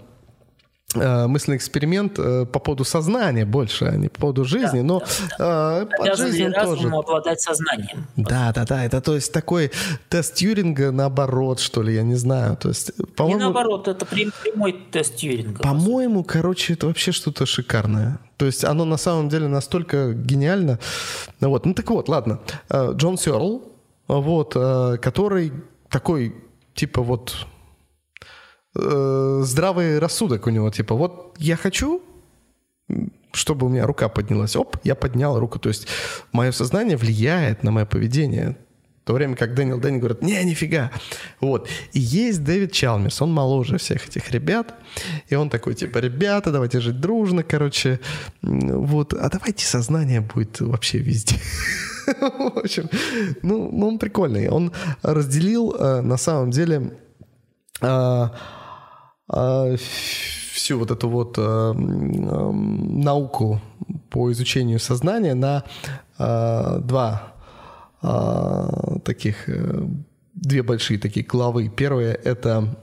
мысленный 0.95 1.59
эксперимент 1.59 2.19
э, 2.19 2.47
по 2.47 2.59
поводу 2.61 2.83
сознания 2.83 3.45
больше, 3.45 3.85
а 3.85 3.97
не 3.97 4.09
по 4.09 4.21
поводу 4.21 4.45
жизни, 4.47 4.81
да, 4.81 4.85
но 4.87 5.03
да, 5.39 5.85
да. 5.85 5.97
под 5.99 6.17
жизнью 6.17 6.51
тоже. 6.53 6.89
обладать 6.89 7.43
сознанием. 7.43 8.07
Да, 8.17 8.53
да, 8.55 8.65
да. 8.65 8.85
Это 8.87 9.03
то 9.03 9.15
есть 9.15 9.31
такой 9.31 9.71
тест 10.09 10.35
Тьюринга 10.35 10.91
наоборот, 10.91 11.61
что 11.61 11.83
ли, 11.83 11.95
я 11.95 12.03
не 12.03 12.15
знаю. 12.15 12.57
То 12.57 12.71
есть, 12.71 12.93
по-моему, 13.17 13.39
не 13.39 13.45
наоборот, 13.45 13.87
это 13.87 14.07
прямой 14.07 14.73
тест 14.91 15.17
Тьюринга. 15.17 15.63
По-моему, 15.63 16.25
короче, 16.25 16.73
это 16.73 16.87
вообще 16.87 17.13
что-то 17.13 17.45
шикарное. 17.45 18.19
То 18.39 18.47
есть 18.47 18.65
оно 18.65 18.87
на 18.87 18.97
самом 18.97 19.29
деле 19.29 19.47
настолько 19.47 20.15
гениально. 20.15 20.79
Вот. 21.41 21.67
Ну 21.67 21.75
так 21.75 21.91
вот, 21.91 22.09
ладно. 22.09 22.41
Э, 22.71 22.93
Джон 22.95 23.19
Сёрл, 23.19 23.73
вот, 24.07 24.53
э, 24.57 24.97
который 25.03 25.53
такой, 25.91 26.35
типа 26.75 27.03
вот, 27.03 27.47
э, 28.79 29.41
здравый 29.45 29.99
рассудок 29.99 30.47
у 30.47 30.51
него, 30.51 30.71
типа, 30.71 30.95
вот 30.95 31.35
я 31.39 31.57
хочу, 31.57 32.03
чтобы 33.33 33.67
у 33.67 33.69
меня 33.69 33.87
рука 33.87 34.09
поднялась. 34.09 34.57
Оп, 34.57 34.77
я 34.85 34.95
поднял 34.95 35.39
руку. 35.39 35.59
То 35.59 35.69
есть 35.69 35.87
мое 36.33 36.53
сознание 36.53 36.97
влияет 36.97 37.63
на 37.63 37.71
мое 37.71 37.85
поведение 37.85 38.57
то 39.09 39.15
время 39.15 39.37
как 39.37 39.55
Дэниел 39.55 39.81
Дэнни 39.81 40.01
говорит, 40.01 40.21
не, 40.21 40.45
нифига. 40.45 40.91
Вот. 41.41 41.67
И 41.95 41.99
есть 41.99 42.45
Дэвид 42.45 42.73
Чалмерс, 42.73 43.23
он 43.23 43.33
моложе 43.33 43.79
всех 43.79 44.07
этих 44.07 44.31
ребят, 44.31 44.75
и 45.31 45.35
он 45.35 45.49
такой, 45.49 45.75
типа, 45.75 45.97
ребята, 45.97 46.53
давайте 46.53 46.81
жить 46.81 47.01
дружно, 47.01 47.43
короче, 47.43 48.01
вот, 48.43 49.15
а 49.15 49.31
давайте 49.31 49.65
сознание 49.65 50.21
будет 50.21 50.61
вообще 50.61 50.99
везде. 50.99 51.37
В 52.21 52.59
общем, 52.59 52.91
ну, 53.41 53.71
ну, 53.73 53.89
он 53.89 53.99
прикольный. 53.99 54.49
Он 54.49 54.73
разделил, 55.01 55.73
э, 55.73 56.03
на 56.03 56.19
самом 56.19 56.51
деле, 56.51 56.93
э, 57.81 58.29
всю 59.29 60.79
вот 60.79 60.91
эту 60.91 61.09
вот 61.09 61.37
науку 61.37 63.61
по 64.11 64.33
изучению 64.33 64.81
сознания 64.81 65.35
на 65.35 65.65
два 66.19 67.35
а, 68.01 68.99
таких, 69.05 69.49
э, 69.49 69.87
две 70.35 70.63
большие 70.63 70.99
такие 70.99 71.27
главы. 71.27 71.69
Первая— 71.69 72.15
это 72.25 72.77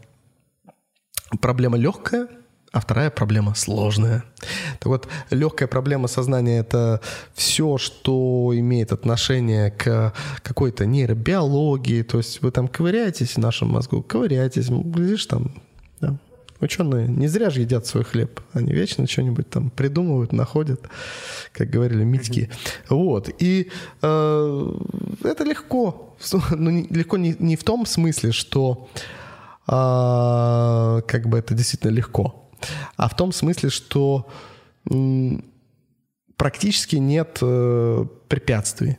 проблема 1.39 1.77
легкая, 1.77 2.27
а 2.73 2.81
вторая 2.81 3.09
проблема 3.09 3.55
сложная. 3.55 4.25
Так 4.79 4.87
вот, 4.87 5.07
легкая 5.29 5.69
проблема 5.69 6.09
сознания— 6.09 6.59
это 6.67 6.99
все, 7.33 7.77
что 7.77 8.51
имеет 8.55 8.91
отношение 8.91 9.71
к 9.71 10.13
какой-то 10.43 10.85
нейробиологии, 10.85 12.03
то 12.03 12.17
есть 12.17 12.41
вы 12.41 12.51
там 12.51 12.67
ковыряетесь 12.67 13.35
в 13.35 13.37
нашем 13.37 13.69
мозгу, 13.69 14.03
ковыряетесь, 14.03 14.67
глядишь 14.67 15.25
там, 15.27 15.53
Ученые 16.65 17.07
не 17.07 17.27
зря 17.27 17.51
же 17.51 17.61
едят 17.61 17.85
свой 17.85 18.03
хлеб. 18.03 18.41
Они 18.53 18.73
вечно 18.73 19.05
что-нибудь 19.05 19.47
там 19.51 19.69
придумывают, 19.69 20.33
находят, 20.33 20.81
как 21.51 21.69
говорили 21.69 22.03
Митьки. 22.03 22.49
Вот. 22.89 23.29
И 23.37 23.69
э, 24.01 24.71
это 25.23 25.43
легко. 25.43 26.17
Ну, 26.49 26.71
не, 26.71 26.87
легко 26.87 27.17
не, 27.17 27.35
не 27.37 27.55
в 27.55 27.63
том 27.63 27.85
смысле, 27.85 28.31
что 28.31 28.89
э, 29.67 31.01
как 31.07 31.27
бы 31.27 31.37
это 31.37 31.53
действительно 31.53 31.91
легко, 31.91 32.49
а 32.97 33.09
в 33.09 33.15
том 33.15 33.31
смысле, 33.31 33.69
что 33.69 34.27
э, 34.89 35.39
практически 36.35 36.95
нет 36.95 37.37
э, 37.41 38.05
препятствий. 38.27 38.97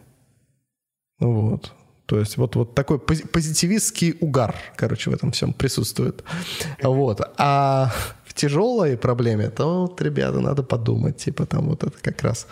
Вот. 1.18 1.72
То 2.06 2.18
есть 2.18 2.36
вот, 2.36 2.54
вот 2.56 2.74
такой 2.74 2.98
позитивистский 2.98 4.16
угар, 4.20 4.54
короче, 4.76 5.10
в 5.10 5.14
этом 5.14 5.32
всем 5.32 5.52
присутствует. 5.52 6.22
Вот. 6.82 7.20
А 7.36 7.92
в 8.24 8.34
тяжелой 8.34 8.96
проблеме, 8.96 9.50
то 9.50 9.82
вот, 9.82 10.00
ребята, 10.00 10.40
надо 10.40 10.62
подумать, 10.62 11.16
типа 11.16 11.46
там 11.46 11.68
вот 11.68 11.82
это 11.82 11.96
как 12.00 12.22
раз 12.22 12.46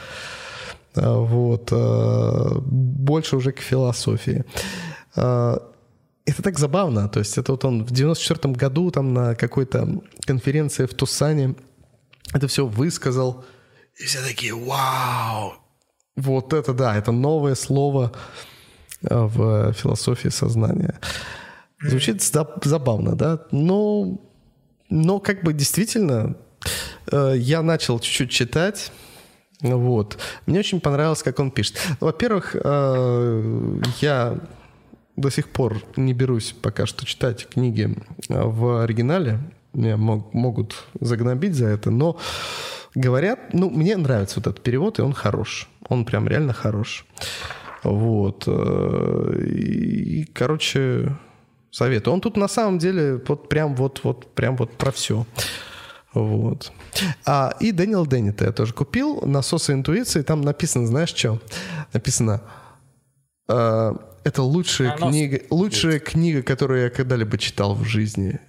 а, 0.96 1.18
вот 1.18 1.68
а, 1.72 2.58
больше 2.60 3.36
уже 3.36 3.52
к 3.52 3.60
философии. 3.60 4.44
А, 5.14 5.62
это 6.26 6.42
так 6.42 6.58
забавно, 6.58 7.08
то 7.08 7.20
есть 7.20 7.38
это 7.38 7.52
вот 7.52 7.64
он 7.64 7.84
в 7.84 7.90
94 7.90 8.54
году 8.54 8.90
там 8.90 9.12
на 9.12 9.34
какой-то 9.34 10.00
конференции 10.26 10.86
в 10.86 10.94
Тусане 10.94 11.54
это 12.32 12.48
все 12.48 12.66
высказал, 12.66 13.44
и 14.00 14.04
все 14.04 14.22
такие, 14.26 14.54
вау, 14.54 15.52
вот 16.16 16.52
это 16.52 16.72
да, 16.72 16.96
это 16.96 17.12
новое 17.12 17.54
слово 17.54 18.12
в 19.08 19.72
философии 19.72 20.28
сознания. 20.28 20.98
Звучит 21.80 22.22
забавно, 22.22 23.14
да? 23.14 23.40
Но, 23.50 24.18
но 24.88 25.20
как 25.20 25.42
бы 25.42 25.52
действительно 25.52 26.36
э, 27.10 27.34
я 27.36 27.62
начал 27.62 27.98
чуть-чуть 27.98 28.30
читать, 28.30 28.92
вот. 29.60 30.18
Мне 30.46 30.58
очень 30.58 30.80
понравилось, 30.80 31.22
как 31.22 31.38
он 31.38 31.50
пишет. 31.50 31.78
Во-первых, 32.00 32.54
э, 32.54 33.80
я 34.00 34.38
до 35.16 35.30
сих 35.30 35.48
пор 35.48 35.82
не 35.96 36.12
берусь 36.12 36.54
пока 36.60 36.86
что 36.86 37.06
читать 37.06 37.48
книги 37.48 37.96
в 38.28 38.82
оригинале. 38.82 39.38
Меня 39.72 39.96
мог, 39.96 40.34
могут 40.34 40.84
загнобить 41.00 41.54
за 41.54 41.66
это, 41.66 41.90
но 41.90 42.18
говорят, 42.94 43.52
ну, 43.52 43.70
мне 43.70 43.96
нравится 43.96 44.36
вот 44.36 44.46
этот 44.46 44.62
перевод, 44.62 44.98
и 44.98 45.02
он 45.02 45.12
хорош. 45.12 45.68
Он 45.88 46.04
прям 46.04 46.28
реально 46.28 46.52
хорош. 46.52 47.06
Вот. 47.84 48.44
Э, 48.46 49.42
и, 49.46 50.24
короче, 50.24 51.16
советую. 51.70 52.14
Он 52.14 52.20
тут 52.20 52.36
на 52.36 52.48
самом 52.48 52.78
деле 52.78 53.20
вот 53.26 53.48
прям 53.48 53.74
вот, 53.74 54.00
вот, 54.02 54.34
прям 54.34 54.56
вот 54.56 54.72
про 54.72 54.90
все. 54.90 55.26
Вот. 56.14 56.72
А, 57.26 57.54
и 57.60 57.72
Дэниел 57.72 58.06
Деннита 58.06 58.46
я 58.46 58.52
тоже 58.52 58.72
купил. 58.72 59.20
Насосы 59.22 59.72
интуиции. 59.72 60.22
Там 60.22 60.40
написано, 60.40 60.86
знаешь 60.86 61.14
что? 61.14 61.40
Написано... 61.92 62.40
Э, 63.48 63.92
это 64.24 64.42
лучшая 64.42 64.96
Нанос. 64.96 65.10
книга, 65.10 65.40
лучшая 65.50 65.98
книга, 65.98 66.42
которую 66.42 66.84
я 66.84 66.90
когда-либо 66.90 67.36
читал 67.36 67.74
в 67.74 67.84
жизни. 67.84 68.40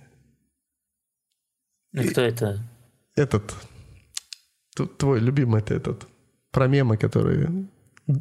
И 1.91 2.07
кто 2.07 2.21
это? 2.21 2.59
Этот. 3.15 3.53
Твой 4.97 5.19
любимый 5.19 5.59
это 5.59 5.73
этот. 5.73 6.07
Про 6.51 6.67
мемы, 6.67 6.95
которые 6.95 7.67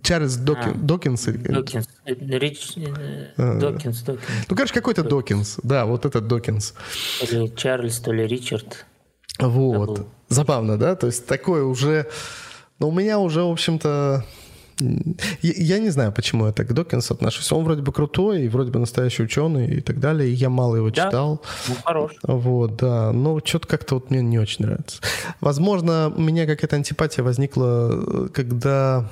Чарльз 0.03 0.37
Докин, 0.37 0.71
а, 0.71 0.75
Докинс. 0.75 1.25
Докинс. 1.27 1.89
Рич, 2.07 2.73
э, 2.77 3.33
а, 3.37 3.59
Докинс, 3.59 4.01
Докинс. 4.01 4.25
Ну, 4.49 4.57
короче, 4.57 4.73
какой-то 4.73 5.03
Докинс. 5.03 5.59
Да, 5.63 5.85
вот 5.85 6.07
этот 6.07 6.27
Докинс. 6.27 6.75
Или 7.23 7.49
Чарльз, 7.55 7.99
то 7.99 8.11
ли 8.11 8.27
Ричард. 8.27 8.87
Вот. 9.39 9.99
Забыл. 9.99 10.09
Забавно, 10.29 10.79
да? 10.79 10.95
То 10.97 11.07
есть 11.09 11.27
такое 11.27 11.65
уже... 11.65 12.09
Но 12.79 12.89
у 12.89 12.93
меня 12.93 13.19
уже, 13.19 13.43
в 13.43 13.51
общем-то... 13.51 14.25
Я, 14.81 15.53
я 15.57 15.79
не 15.79 15.91
знаю, 15.91 16.13
почему 16.13 16.47
я 16.47 16.53
так 16.53 16.69
к 16.69 16.73
Докинсу 16.73 17.13
отношусь. 17.15 17.53
Он 17.53 17.63
вроде 17.63 17.83
бы 17.83 17.93
крутой, 17.93 18.45
и 18.45 18.49
вроде 18.49 18.71
бы 18.73 18.81
настоящий 18.81 19.23
ученый 19.23 19.77
и 19.77 19.81
так 19.83 20.01
далее. 20.01 20.31
И 20.31 20.33
я 20.33 20.49
мало 20.49 20.77
его 20.77 20.91
да? 20.91 21.05
читал. 21.05 21.43
Ну, 21.69 21.75
хорош. 21.85 22.13
Вот, 22.23 22.77
да. 22.77 23.13
Но 23.13 23.39
что-то 23.45 23.69
как-то 23.69 23.97
вот 23.97 24.11
мне 24.11 24.23
не 24.23 24.39
очень 24.39 24.65
нравится. 24.65 25.03
Возможно, 25.43 26.13
у 26.17 26.21
меня 26.23 26.47
какая-то 26.47 26.77
антипатия 26.77 27.23
возникла, 27.23 27.91
э, 27.93 28.29
когда 28.33 29.11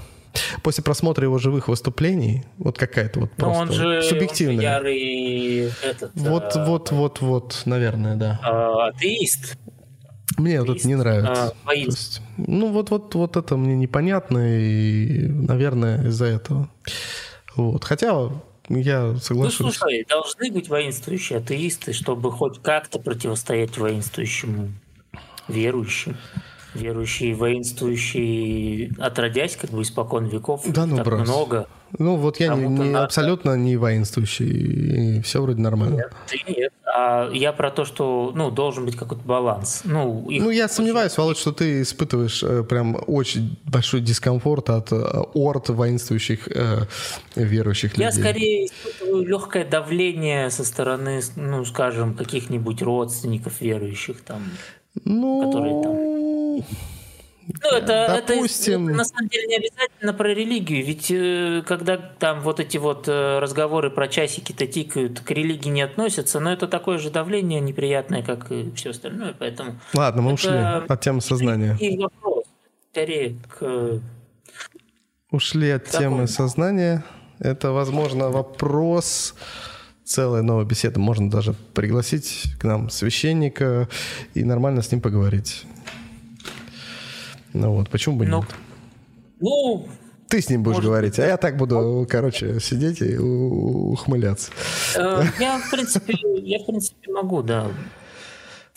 После 0.63 0.83
просмотра 0.83 1.25
его 1.25 1.39
живых 1.39 1.69
выступлений, 1.69 2.45
вот 2.59 2.79
какая-то 2.79 3.21
вот 3.21 3.33
просто 3.33 3.63
он 3.63 3.73
же, 3.73 4.03
субъективная. 4.03 4.79
Он 4.79 4.85
же 4.85 4.91
ярый 4.91 5.73
этот, 5.83 6.11
вот, 6.15 6.57
а, 6.57 6.65
вот, 6.65 6.91
вот, 6.91 7.21
вот, 7.21 7.63
наверное, 7.65 8.17
да. 8.17 8.41
А, 8.43 8.89
атеист. 8.89 9.59
Мне 10.39 10.61
атеист. 10.61 10.69
вот 10.69 10.79
это 10.79 10.89
не 10.89 10.95
нравится. 10.95 11.55
А, 11.65 11.75
есть, 11.75 12.23
ну 12.37 12.73
вот, 12.73 12.91
вот, 12.91 13.15
вот 13.15 13.37
это 13.37 13.57
мне 13.57 13.77
непонятно 13.77 14.39
и, 14.59 15.27
наверное, 15.29 16.07
из-за 16.07 16.27
этого. 16.27 16.71
Вот. 17.55 17.85
Хотя 17.85 18.31
я 18.69 19.17
соглашусь. 19.17 19.61
Ну, 19.61 19.73
слушай, 19.73 20.07
должны 20.09 20.51
быть 20.51 20.69
воинствующие 20.69 21.41
атеисты, 21.41 21.93
чтобы 21.93 22.33
хоть 22.33 22.63
как-то 22.63 22.99
противостоять 22.99 23.77
воинствующим 23.77 24.81
верующим 25.49 26.17
верующие, 26.75 27.35
воинствующие, 27.35 28.93
отродясь, 28.99 29.57
как 29.57 29.71
бы 29.71 29.83
испокон 29.83 30.27
веков, 30.27 30.63
да, 30.67 30.87
ну, 30.87 30.97
так 30.97 31.07
брось. 31.07 31.29
много. 31.29 31.67
Ну, 31.99 32.17
вот 32.17 32.41
я 32.41 32.55
не, 32.55 32.67
не, 32.67 32.95
абсолютно 32.95 33.55
не 33.55 33.77
воинствующий, 33.77 35.19
и 35.19 35.23
все 35.23 35.43
вроде 35.43 35.61
нормально. 35.61 35.97
Нет, 35.97 36.13
ты 36.27 36.53
нет. 36.53 36.73
А 36.95 37.31
я 37.33 37.53
про 37.53 37.71
то, 37.71 37.85
что, 37.85 38.33
ну, 38.35 38.51
должен 38.51 38.85
быть 38.85 38.97
какой-то 38.97 39.23
баланс. 39.25 39.83
Ну, 39.85 40.27
ну 40.29 40.51
я 40.51 40.69
сомневаюсь, 40.69 41.17
Володь, 41.17 41.39
что 41.39 41.53
ты 41.53 41.83
испытываешь 41.83 42.43
э, 42.43 42.65
прям 42.65 42.99
очень 43.07 43.59
большой 43.65 44.01
дискомфорт 44.01 44.71
от 44.71 44.93
э, 44.93 44.97
орд 45.35 45.69
воинствующих 45.69 46.49
э, 46.49 46.87
верующих 47.35 47.97
я 47.97 48.09
людей. 48.09 48.23
Я 48.23 48.25
скорее 48.25 48.67
испытываю 48.67 49.25
легкое 49.25 49.65
давление 49.65 50.51
со 50.51 50.65
стороны, 50.65 51.21
ну, 51.37 51.65
скажем, 51.65 52.15
каких-нибудь 52.15 52.83
родственников 52.83 53.61
верующих 53.61 54.21
там, 54.23 54.43
ну... 55.05 55.47
которые 55.47 55.83
там 55.83 56.13
ну, 57.63 57.77
это, 57.77 58.23
Допустим... 58.27 58.85
это, 58.85 58.91
это 58.91 58.99
на 58.99 59.05
самом 59.05 59.29
деле 59.29 59.47
не 59.49 59.57
обязательно 59.57 60.13
про 60.13 60.29
религию. 60.29 60.85
Ведь 60.85 61.11
э, 61.11 61.63
когда 61.67 61.97
там 61.97 62.41
вот 62.41 62.61
эти 62.61 62.77
вот 62.77 63.09
э, 63.09 63.39
разговоры 63.41 63.91
про 63.91 64.09
часики-то 64.09 64.67
тикают, 64.67 65.21
к 65.21 65.31
религии 65.31 65.69
не 65.69 65.83
относятся, 65.83 66.41
но 66.41 66.53
это 66.53 66.69
такое 66.69 66.99
же 66.99 67.11
давление 67.11 67.61
неприятное, 67.61 68.23
как 68.23 68.51
и 68.51 68.71
все 68.75 68.91
остальное. 68.91 69.35
Поэтому 69.39 69.79
Ладно, 69.95 70.23
мы 70.23 70.33
ушли 70.33 70.53
от 70.53 71.01
темы 71.01 71.21
сознания. 71.21 71.77
И 71.81 71.99
вопрос 71.99 72.45
скорее 72.91 73.37
к... 73.49 74.01
Ушли 75.31 75.71
от 75.71 75.85
такому. 75.85 76.17
темы 76.17 76.29
сознания. 76.29 77.05
Это, 77.39 77.73
возможно, 77.73 78.31
вопрос 78.31 79.35
целая 80.13 80.43
новая 80.43 80.65
беседа. 80.65 81.01
Можно 81.01 81.31
даже 81.31 81.55
пригласить 81.75 82.45
к 82.61 82.65
нам 82.65 82.91
священника 82.91 83.89
и 84.35 84.45
нормально 84.45 84.83
с 84.83 84.93
ним 84.93 85.01
поговорить. 85.01 85.65
Ну 87.55 87.73
вот, 87.73 87.89
почему 87.89 88.17
бы 88.17 88.27
ну, 88.27 88.41
нет? 88.41 88.49
Ну, 89.41 89.89
ты 90.29 90.41
с 90.41 90.51
ним 90.51 90.63
будешь 90.63 90.77
Может 90.77 90.91
говорить, 90.91 91.19
а 91.19 91.27
я 91.27 91.37
так 91.37 91.57
буду, 91.57 92.07
короче, 92.09 92.61
сидеть 92.61 93.01
и 93.01 93.17
ухмыляться. 93.17 94.51
Э, 94.97 95.25
я, 95.41 95.59
в 95.59 95.71
принципе, 95.71 96.15
я, 96.43 96.59
в 96.59 96.67
принципе, 96.67 97.13
могу, 97.13 97.43
да. 97.43 97.69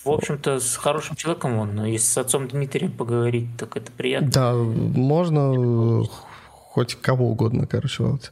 В 0.04 0.12
общем-то, 0.12 0.60
с 0.60 0.76
хорошим 0.76 1.16
человеком 1.16 1.58
он, 1.58 1.84
если 1.86 2.08
с 2.08 2.18
отцом 2.18 2.48
Дмитрием 2.48 2.92
поговорить, 2.92 3.48
так 3.58 3.76
это 3.76 3.92
приятно. 3.92 4.30
Да, 4.30 4.54
можно 4.54 6.06
хоть 6.44 6.96
кого 6.96 7.30
угодно, 7.30 7.68
короче, 7.68 8.04
вот. 8.04 8.32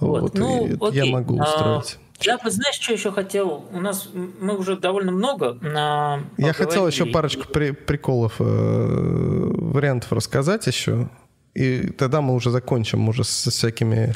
Вот, 0.00 0.22
вот 0.22 0.34
ну, 0.34 0.90
я 0.90 1.06
могу 1.06 1.38
а, 1.40 1.44
устроить. 1.44 1.98
Я 2.20 2.38
бы, 2.38 2.50
знаешь, 2.50 2.76
что 2.76 2.92
еще 2.92 3.12
хотел? 3.12 3.64
У 3.72 3.80
нас 3.80 4.08
мы 4.14 4.56
уже 4.56 4.76
довольно 4.76 5.12
много 5.12 5.54
на. 5.54 6.24
Я 6.38 6.52
хотел 6.52 6.86
еще 6.86 7.06
парочку 7.06 7.48
при, 7.52 7.72
приколов, 7.72 8.36
э, 8.38 8.44
вариантов 8.44 10.12
рассказать 10.12 10.66
еще. 10.66 11.08
И 11.54 11.90
тогда 11.90 12.20
мы 12.20 12.34
уже 12.34 12.50
закончим 12.50 13.08
уже 13.08 13.22
со 13.24 13.50
всякими... 13.50 14.14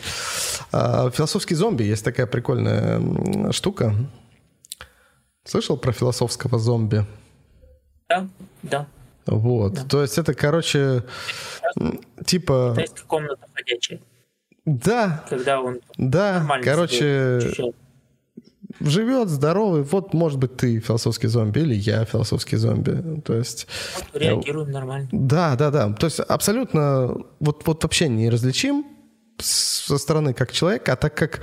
А, 0.72 1.08
философский 1.10 1.54
зомби. 1.54 1.84
Есть 1.84 2.04
такая 2.04 2.26
прикольная 2.26 3.52
штука. 3.52 3.94
Слышал 5.44 5.76
про 5.76 5.92
философского 5.92 6.58
зомби? 6.58 7.06
Да, 8.08 8.26
да. 8.62 8.86
Вот. 9.26 9.74
Да. 9.74 9.84
То 9.84 10.02
есть 10.02 10.18
это, 10.18 10.34
короче, 10.34 11.04
типа... 12.26 12.72
Китайская 12.72 13.06
комната 13.06 13.46
ходячая. 13.54 14.00
Да. 14.64 15.24
Когда 15.28 15.60
он 15.60 15.80
да, 15.96 16.46
короче, 16.62 17.40
живет 18.80 19.28
здоровый. 19.28 19.82
Вот, 19.82 20.14
может 20.14 20.38
быть, 20.38 20.56
ты 20.56 20.80
философский 20.80 21.28
зомби 21.28 21.60
или 21.60 21.74
я 21.74 22.04
философский 22.04 22.56
зомби. 22.56 23.20
То 23.24 23.34
есть... 23.34 23.66
Реагируем 24.12 24.70
нормально. 24.70 25.08
Да, 25.12 25.56
да, 25.56 25.70
да. 25.70 25.92
То 25.92 26.06
есть 26.06 26.20
абсолютно 26.20 27.16
вот, 27.40 27.66
вот 27.66 27.82
вообще 27.82 28.08
не 28.08 28.30
различим 28.30 28.84
со 29.38 29.98
стороны 29.98 30.34
как 30.34 30.52
человека, 30.52 30.92
а 30.92 30.96
так 30.96 31.14
как 31.14 31.42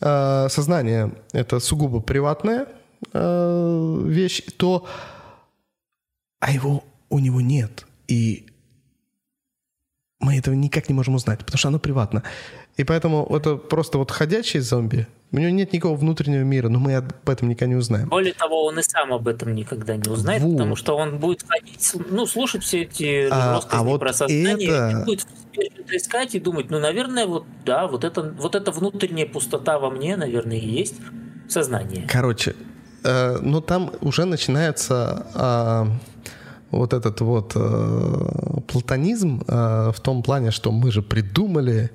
э, 0.00 0.48
сознание— 0.48 1.14
это 1.32 1.60
сугубо 1.60 2.00
приватная 2.00 2.66
э, 3.12 4.02
вещь, 4.06 4.42
то... 4.56 4.86
А 6.40 6.52
его 6.52 6.84
у 7.08 7.18
него 7.20 7.40
нет. 7.40 7.86
И 8.06 8.46
мы 10.20 10.38
этого 10.38 10.54
никак 10.54 10.88
не 10.88 10.94
можем 10.94 11.14
узнать, 11.14 11.38
потому 11.38 11.58
что 11.58 11.68
оно 11.68 11.78
приватно. 11.78 12.22
И 12.76 12.84
поэтому 12.84 13.26
это 13.30 13.56
просто 13.56 13.98
вот 13.98 14.10
ходячий 14.10 14.60
зомби. 14.60 15.06
У 15.30 15.38
него 15.38 15.50
нет 15.50 15.72
никакого 15.72 15.96
внутреннего 15.96 16.42
мира, 16.42 16.68
но 16.68 16.78
мы 16.78 16.94
об 16.94 17.28
этом 17.28 17.48
никогда 17.48 17.66
не 17.66 17.76
узнаем. 17.76 18.08
Более 18.08 18.34
того, 18.34 18.64
он 18.66 18.78
и 18.78 18.82
сам 18.82 19.12
об 19.12 19.26
этом 19.26 19.54
никогда 19.54 19.96
не 19.96 20.08
узнает, 20.08 20.42
вот. 20.42 20.52
потому 20.52 20.76
что 20.76 20.96
он 20.96 21.18
будет 21.18 21.44
ходить, 21.48 21.92
ну, 22.08 22.24
слушать 22.26 22.62
все 22.62 22.82
эти 22.82 23.28
а, 23.30 23.60
а 23.68 23.82
вот 23.82 24.00
про 24.00 24.12
сознание, 24.12 24.68
это... 24.68 24.90
и 24.90 25.04
будет 25.04 25.26
это 25.56 25.96
искать 25.96 26.34
и 26.34 26.40
думать, 26.40 26.70
ну, 26.70 26.78
наверное, 26.78 27.26
вот 27.26 27.46
да, 27.64 27.86
вот 27.86 28.04
это, 28.04 28.22
вот 28.38 28.54
эта 28.54 28.70
внутренняя 28.70 29.26
пустота 29.26 29.78
во 29.78 29.90
мне, 29.90 30.16
наверное, 30.16 30.58
и 30.58 30.68
есть 30.68 30.96
сознание. 31.48 32.06
Короче, 32.08 32.54
э, 33.02 33.38
ну 33.40 33.60
там 33.60 33.92
уже 34.00 34.24
начинается 34.24 35.26
э, 35.34 35.86
вот 36.70 36.92
этот 36.92 37.20
вот 37.20 37.52
э, 37.54 38.60
платонизм 38.68 39.42
э, 39.46 39.92
в 39.92 40.00
том 40.00 40.22
плане, 40.22 40.50
что 40.50 40.72
мы 40.72 40.90
же 40.90 41.02
придумали 41.02 41.90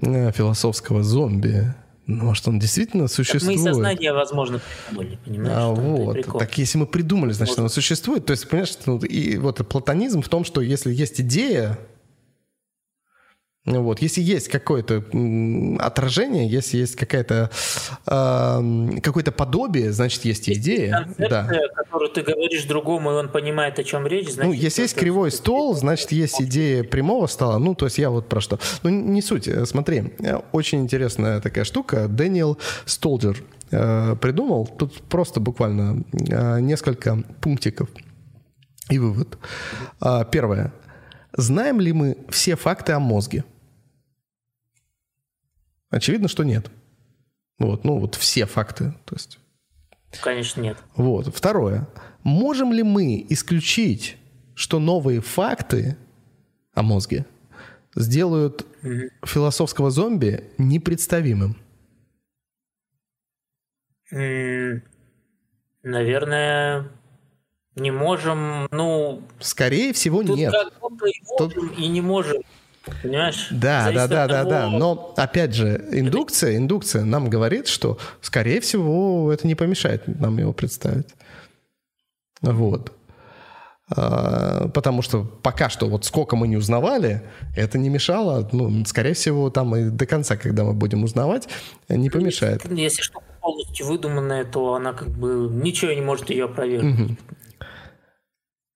философского 0.00 1.02
зомби. 1.02 1.74
Ну, 2.06 2.24
может, 2.24 2.48
он 2.48 2.58
действительно 2.58 3.06
существует? 3.06 3.58
Так 3.58 3.66
мы 3.66 3.72
сознание, 3.74 4.12
возможно, 4.14 4.60
придумали, 4.86 5.18
понимаешь? 5.26 5.52
А, 5.54 5.68
вот. 5.68 6.38
Так 6.38 6.56
если 6.56 6.78
мы 6.78 6.86
придумали, 6.86 7.32
значит, 7.32 7.52
Может... 7.52 7.58
оно 7.58 7.68
существует. 7.68 8.24
То 8.24 8.30
есть, 8.30 8.48
понимаешь, 8.48 8.74
ну, 8.86 8.98
и 8.98 9.36
вот 9.36 9.66
платонизм 9.68 10.22
в 10.22 10.28
том, 10.30 10.44
что 10.44 10.62
если 10.62 10.92
есть 10.92 11.20
идея, 11.20 11.78
вот. 13.68 14.00
Если 14.00 14.20
есть 14.20 14.48
какое-то 14.48 15.04
отражение, 15.78 16.48
если 16.48 16.78
есть 16.78 16.96
какая-то 16.96 17.50
э, 18.06 19.00
какое-то 19.02 19.32
подобие, 19.32 19.92
значит, 19.92 20.24
есть 20.24 20.48
идея. 20.48 21.08
да. 21.18 21.48
которую 21.74 22.10
ты 22.10 22.22
говоришь 22.22 22.64
другому, 22.64 23.10
и 23.10 23.14
он 23.14 23.28
понимает, 23.28 23.78
о 23.78 23.84
чем 23.84 24.06
речь. 24.06 24.30
Значит, 24.30 24.44
ну, 24.44 24.52
если 24.52 24.82
есть 24.82 24.94
кривой 24.94 25.30
стол, 25.30 25.74
значит, 25.74 26.12
есть 26.12 26.40
идея 26.40 26.84
прямого 26.84 27.26
стола. 27.26 27.58
Ну, 27.58 27.74
то 27.74 27.86
есть 27.86 27.98
я 27.98 28.10
вот 28.10 28.28
про 28.28 28.40
что. 28.40 28.58
Ну, 28.82 28.90
не 28.90 29.22
суть. 29.22 29.48
Смотри, 29.68 30.12
очень 30.52 30.80
интересная 30.80 31.40
такая 31.40 31.64
штука. 31.64 32.08
Дэниел 32.08 32.58
Столджер 32.84 33.42
э, 33.70 34.16
придумал. 34.20 34.66
Тут 34.66 35.02
просто 35.02 35.40
буквально 35.40 36.04
э, 36.12 36.60
несколько 36.60 37.22
пунктиков. 37.40 37.88
И 38.90 38.98
вывод. 38.98 39.38
Э, 40.00 40.24
первое. 40.30 40.72
Знаем 41.36 41.80
ли 41.80 41.92
мы 41.92 42.16
все 42.30 42.56
факты 42.56 42.92
о 42.92 42.98
мозге? 42.98 43.44
Очевидно, 45.90 46.28
что 46.28 46.44
нет. 46.44 46.70
Вот, 47.58 47.84
ну 47.84 47.98
вот 47.98 48.14
все 48.14 48.46
факты. 48.46 48.94
То 49.04 49.14
есть... 49.14 49.38
Конечно, 50.22 50.60
нет. 50.60 50.78
Вот. 50.94 51.34
Второе. 51.34 51.86
Можем 52.22 52.72
ли 52.72 52.82
мы 52.82 53.26
исключить, 53.28 54.16
что 54.54 54.78
новые 54.78 55.20
факты 55.20 55.96
о 56.74 56.82
мозге 56.82 57.26
сделают 57.94 58.66
mm-hmm. 58.82 59.10
философского 59.26 59.90
зомби 59.90 60.50
непредставимым? 60.58 61.56
Наверное, 65.82 66.88
не 67.76 67.90
можем. 67.90 68.68
Ну, 68.70 69.22
скорее 69.40 69.92
всего, 69.92 70.22
тут 70.22 70.36
нет. 70.36 70.52
Как 70.52 70.78
будто 70.80 71.06
и 71.06 71.22
можем, 71.26 71.50
тут... 71.50 71.78
и 71.78 71.88
не 71.88 72.00
можем. 72.00 72.42
Понимаешь? 73.02 73.48
Да, 73.50 73.90
да, 73.92 74.06
да, 74.06 74.26
да, 74.26 74.44
да. 74.44 74.70
Но 74.70 75.14
опять 75.16 75.54
же, 75.54 75.84
индукция, 75.92 76.56
индукция 76.56 77.04
нам 77.04 77.30
говорит, 77.30 77.68
что, 77.68 77.98
скорее 78.20 78.60
всего, 78.60 79.32
это 79.32 79.46
не 79.46 79.54
помешает 79.54 80.06
нам 80.06 80.38
его 80.38 80.52
представить. 80.52 81.08
Вот. 82.40 82.92
А, 83.90 84.68
потому 84.68 85.00
что 85.02 85.24
пока 85.24 85.70
что 85.70 85.88
вот 85.88 86.04
сколько 86.04 86.36
мы 86.36 86.46
не 86.46 86.56
узнавали, 86.56 87.22
это 87.56 87.78
не 87.78 87.88
мешало. 87.88 88.48
Ну, 88.52 88.84
скорее 88.84 89.14
всего, 89.14 89.50
там 89.50 89.74
и 89.76 89.90
до 89.90 90.06
конца, 90.06 90.36
когда 90.36 90.64
мы 90.64 90.74
будем 90.74 91.04
узнавать, 91.04 91.48
не 91.88 92.10
помешает. 92.10 92.70
Если 92.70 93.02
что 93.02 93.20
полностью 93.40 93.86
выдуманная, 93.86 94.44
то 94.44 94.74
она 94.74 94.92
как 94.92 95.08
бы 95.08 95.48
ничего 95.50 95.92
не 95.92 96.02
может 96.02 96.28
ее 96.30 96.44
опровергнуть. 96.44 97.10
Угу. 97.10 97.16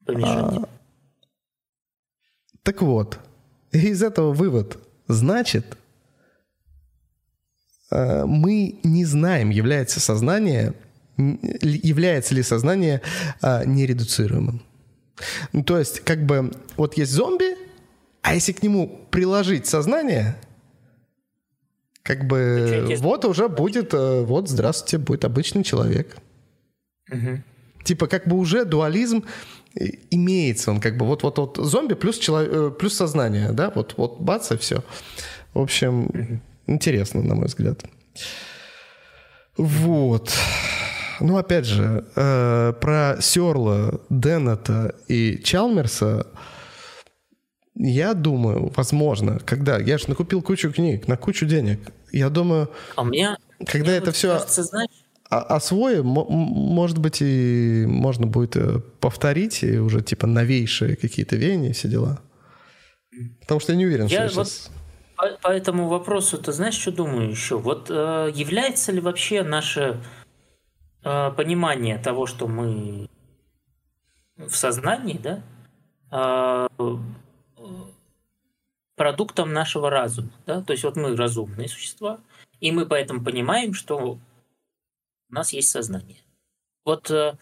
Помешать. 0.06 0.34
А, 0.34 0.68
так 2.62 2.80
вот, 2.80 3.18
из 3.73 4.03
этого 4.03 4.32
вывод. 4.32 4.78
Значит, 5.09 5.77
э, 7.90 8.24
мы 8.24 8.81
не 8.82 9.05
знаем, 9.05 9.51
является 9.51 10.01
сознание, 10.01 10.74
является 11.16 12.35
ли 12.35 12.43
сознание 12.43 13.03
э, 13.43 13.65
нередуцируемым. 13.66 14.62
Ну, 15.53 15.65
то 15.65 15.78
есть, 15.78 16.01
как 16.01 16.24
бы, 16.24 16.53
вот 16.77 16.97
есть 16.97 17.12
зомби, 17.12 17.57
а 18.23 18.35
если 18.35 18.53
к 18.53 18.62
нему 18.62 19.07
приложить 19.11 19.66
сознание, 19.66 20.36
как 22.03 22.27
бы, 22.27 22.97
вот 22.99 23.24
уже 23.24 23.49
будет, 23.49 23.94
э, 23.94 24.23
вот, 24.23 24.49
здравствуйте, 24.49 24.99
будет 24.99 25.24
обычный 25.24 25.65
человек. 25.65 26.16
Угу. 27.11 27.43
Типа, 27.85 28.07
как 28.07 28.27
бы 28.27 28.36
уже 28.36 28.65
дуализм 28.65 29.24
имеется 30.11 30.70
он 30.70 30.81
как 30.81 30.97
бы 30.97 31.07
вот 31.07 31.23
вот 31.23 31.39
вот 31.39 31.57
зомби 31.57 31.94
плюс 31.94 32.19
человек 32.19 32.53
э, 32.53 32.70
плюс 32.78 32.94
сознание, 32.94 33.53
да, 33.53 33.70
вот 33.74 33.94
вот 33.97 34.20
бац 34.20 34.51
и 34.53 34.57
все. 34.57 34.82
В 35.55 35.61
общем, 35.61 36.40
интересно, 36.66 37.23
на 37.23 37.35
мой 37.35 37.47
взгляд. 37.47 37.82
Вот. 39.57 40.32
Ну, 41.20 41.36
опять 41.36 41.66
же, 41.66 42.05
э, 42.16 42.73
про 42.81 43.16
Сёрла, 43.20 44.01
Деннета 44.09 44.94
и 45.09 45.40
Чалмерса 45.44 46.27
я 47.74 48.15
думаю, 48.15 48.70
возможно, 48.77 49.40
когда... 49.44 49.78
Я 49.78 49.99
же 49.99 50.09
накупил 50.09 50.43
кучу 50.43 50.70
книг, 50.73 51.09
на 51.09 51.16
кучу 51.16 51.47
денег. 51.47 51.81
Я 52.12 52.28
думаю... 52.28 52.70
А 52.97 53.05
меня... 53.05 53.39
Когда 53.66 53.93
это 53.93 54.12
все... 54.12 54.35
Кажется, 54.35 54.62
знаешь, 54.62 54.90
освоим, 55.40 56.06
может 56.06 56.98
быть, 56.98 57.22
и 57.22 57.84
можно 57.86 58.26
будет 58.26 58.56
э, 58.56 58.80
повторить, 59.00 59.62
и 59.62 59.78
уже 59.78 60.02
типа 60.02 60.26
новейшие 60.26 60.96
какие-то 60.96 61.36
веяния, 61.36 61.72
все 61.72 61.88
дела. 61.88 62.20
Потому 63.40 63.60
что 63.60 63.72
я 63.72 63.78
не 63.78 63.86
уверен, 63.86 64.06
я 64.06 64.28
что 64.28 64.40
вот 64.40 64.48
сейчас... 64.48 64.70
По, 65.16 65.28
по 65.42 65.48
этому 65.48 65.88
вопросу, 65.88 66.38
ты 66.38 66.52
знаешь, 66.52 66.74
что 66.74 66.92
думаю 66.92 67.30
еще? 67.30 67.59
Вот 67.59 67.90
э, 67.90 68.30
является 68.34 68.92
ли 68.92 69.00
вообще 69.00 69.42
наше 69.42 70.02
э, 71.04 71.30
понимание 71.36 71.98
того, 71.98 72.26
что 72.26 72.48
мы 72.48 73.09
в 74.36 74.54
сознании, 74.54 75.18
да, 75.18 75.42
э, 76.10 76.68
продуктом 78.96 79.52
нашего 79.52 79.90
разума, 79.90 80.30
да? 80.46 80.62
То 80.62 80.72
есть 80.72 80.84
вот 80.84 80.96
мы 80.96 81.16
разумные 81.16 81.68
существа, 81.68 82.20
и 82.60 82.70
мы 82.72 82.86
поэтому 82.86 83.22
понимаем, 83.22 83.74
что 83.74 84.18
у 85.32 85.34
нас 85.34 85.52
есть 85.52 85.70
сознание. 85.70 86.18
Вот, 86.84 87.10
э, 87.10 87.36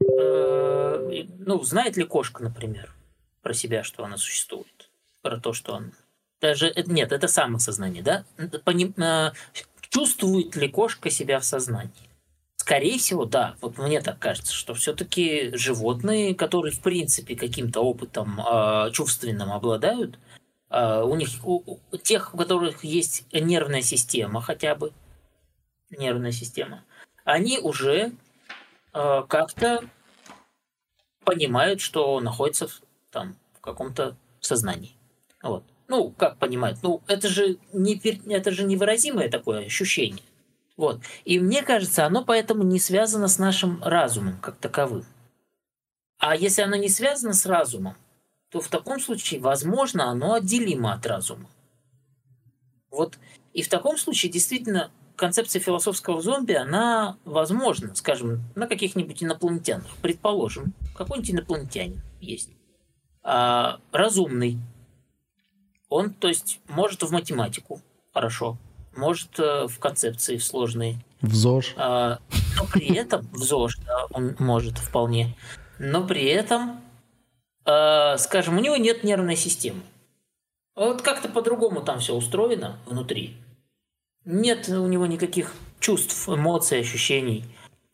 э, 0.00 1.24
ну, 1.38 1.62
знает 1.62 1.96
ли 1.96 2.04
кошка, 2.04 2.42
например, 2.42 2.92
про 3.40 3.54
себя, 3.54 3.84
что 3.84 4.04
она 4.04 4.16
существует? 4.16 4.90
Про 5.22 5.38
то, 5.38 5.52
что 5.52 5.74
он... 5.74 5.92
Даже, 6.40 6.72
нет, 6.86 7.12
это 7.12 7.28
самосознание, 7.28 8.02
да? 8.02 8.24
Поним, 8.64 8.94
э, 8.96 9.32
чувствует 9.90 10.56
ли 10.56 10.68
кошка 10.68 11.08
себя 11.08 11.38
в 11.38 11.44
сознании? 11.44 12.10
Скорее 12.56 12.98
всего, 12.98 13.26
да. 13.26 13.54
Вот 13.60 13.78
мне 13.78 14.00
так 14.00 14.18
кажется, 14.18 14.52
что 14.52 14.74
все-таки 14.74 15.56
животные, 15.56 16.34
которые 16.34 16.72
в 16.72 16.80
принципе 16.80 17.36
каким-то 17.36 17.80
опытом 17.80 18.40
э, 18.40 18.90
чувственным 18.92 19.52
обладают, 19.52 20.18
э, 20.70 21.02
у 21.02 21.14
них 21.14 21.28
у, 21.44 21.78
у 21.92 21.96
тех, 21.96 22.34
у 22.34 22.38
которых 22.38 22.82
есть 22.82 23.24
нервная 23.32 23.82
система 23.82 24.40
хотя 24.40 24.74
бы, 24.74 24.92
нервная 25.96 26.32
система, 26.32 26.84
они 27.24 27.58
уже 27.58 28.12
э, 28.92 29.22
как-то 29.28 29.84
понимают, 31.24 31.80
что 31.80 32.20
находятся 32.20 32.68
в, 32.68 32.80
там 33.10 33.36
в 33.54 33.60
каком-то 33.60 34.16
сознании. 34.40 34.96
Вот. 35.42 35.64
Ну, 35.88 36.10
как 36.10 36.38
понимают? 36.38 36.78
Ну, 36.82 37.02
это 37.06 37.28
же, 37.28 37.58
не, 37.72 38.00
это 38.32 38.50
же 38.50 38.64
невыразимое 38.64 39.28
такое 39.28 39.66
ощущение. 39.66 40.24
Вот. 40.76 41.00
И 41.24 41.38
мне 41.38 41.62
кажется, 41.62 42.06
оно 42.06 42.24
поэтому 42.24 42.62
не 42.62 42.78
связано 42.78 43.28
с 43.28 43.38
нашим 43.38 43.82
разумом 43.82 44.38
как 44.38 44.56
таковым. 44.56 45.04
А 46.18 46.34
если 46.36 46.62
оно 46.62 46.76
не 46.76 46.88
связано 46.88 47.34
с 47.34 47.46
разумом, 47.46 47.96
то 48.48 48.60
в 48.60 48.68
таком 48.68 49.00
случае, 49.00 49.40
возможно, 49.40 50.10
оно 50.10 50.34
отделимо 50.34 50.92
от 50.92 51.06
разума. 51.06 51.48
Вот. 52.90 53.18
И 53.52 53.62
в 53.62 53.68
таком 53.68 53.98
случае 53.98 54.30
действительно 54.30 54.90
концепция 55.22 55.60
философского 55.60 56.20
зомби, 56.20 56.52
она 56.52 57.16
возможна, 57.24 57.94
скажем, 57.94 58.42
на 58.56 58.66
каких-нибудь 58.66 59.22
инопланетянах. 59.22 59.86
Предположим, 60.02 60.74
какой-нибудь 60.96 61.30
инопланетянин 61.30 62.02
есть. 62.20 62.50
А, 63.22 63.78
разумный. 63.92 64.58
Он, 65.88 66.12
то 66.12 66.26
есть, 66.26 66.58
может 66.66 67.04
в 67.04 67.12
математику 67.12 67.80
хорошо, 68.12 68.58
может 68.96 69.38
э, 69.38 69.68
в 69.68 69.78
концепции 69.78 70.38
сложные. 70.38 70.98
В 71.20 71.32
ЗОЖ. 71.32 71.74
А, 71.76 72.18
но 72.56 72.64
при 72.72 72.92
этом, 72.92 73.28
в 73.30 73.44
ЗОЖ, 73.44 73.78
да, 73.86 74.06
он 74.10 74.34
может 74.40 74.78
вполне. 74.78 75.36
Но 75.78 76.04
при 76.04 76.24
этом, 76.24 76.80
э, 77.64 78.16
скажем, 78.18 78.58
у 78.58 78.60
него 78.60 78.76
нет 78.76 79.04
нервной 79.04 79.36
системы. 79.36 79.82
Вот 80.74 81.00
как-то 81.02 81.28
по-другому 81.28 81.80
там 81.80 82.00
все 82.00 82.12
устроено 82.12 82.80
внутри. 82.86 83.36
Нет 84.24 84.68
у 84.68 84.86
него 84.86 85.06
никаких 85.06 85.52
чувств, 85.80 86.28
эмоций, 86.28 86.80
ощущений. 86.80 87.44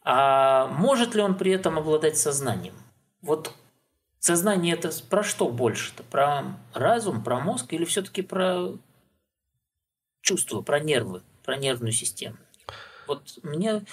А 0.03 0.67
может 0.69 1.15
ли 1.15 1.23
он 1.23 1.37
при 1.37 1.53
этом 1.53 1.79
обладать 1.79 2.19
сознанием? 2.19 2.75
Вот 3.23 3.55
сознание 4.19 4.75
это 4.75 4.91
про 5.09 5.23
что 5.23 5.49
больше-то? 5.49 6.03
Про 6.05 6.45
разум, 6.75 7.25
про 7.25 7.41
мозг 7.41 7.73
или 7.73 7.85
все-таки 7.85 8.23
про 8.23 8.73
чувства, 10.21 10.61
про 10.63 10.81
нервы, 10.81 11.23
про 11.45 11.57
нервную 11.57 11.93
систему? 11.93 12.37
Вот 13.07 13.39
мне 13.43 13.85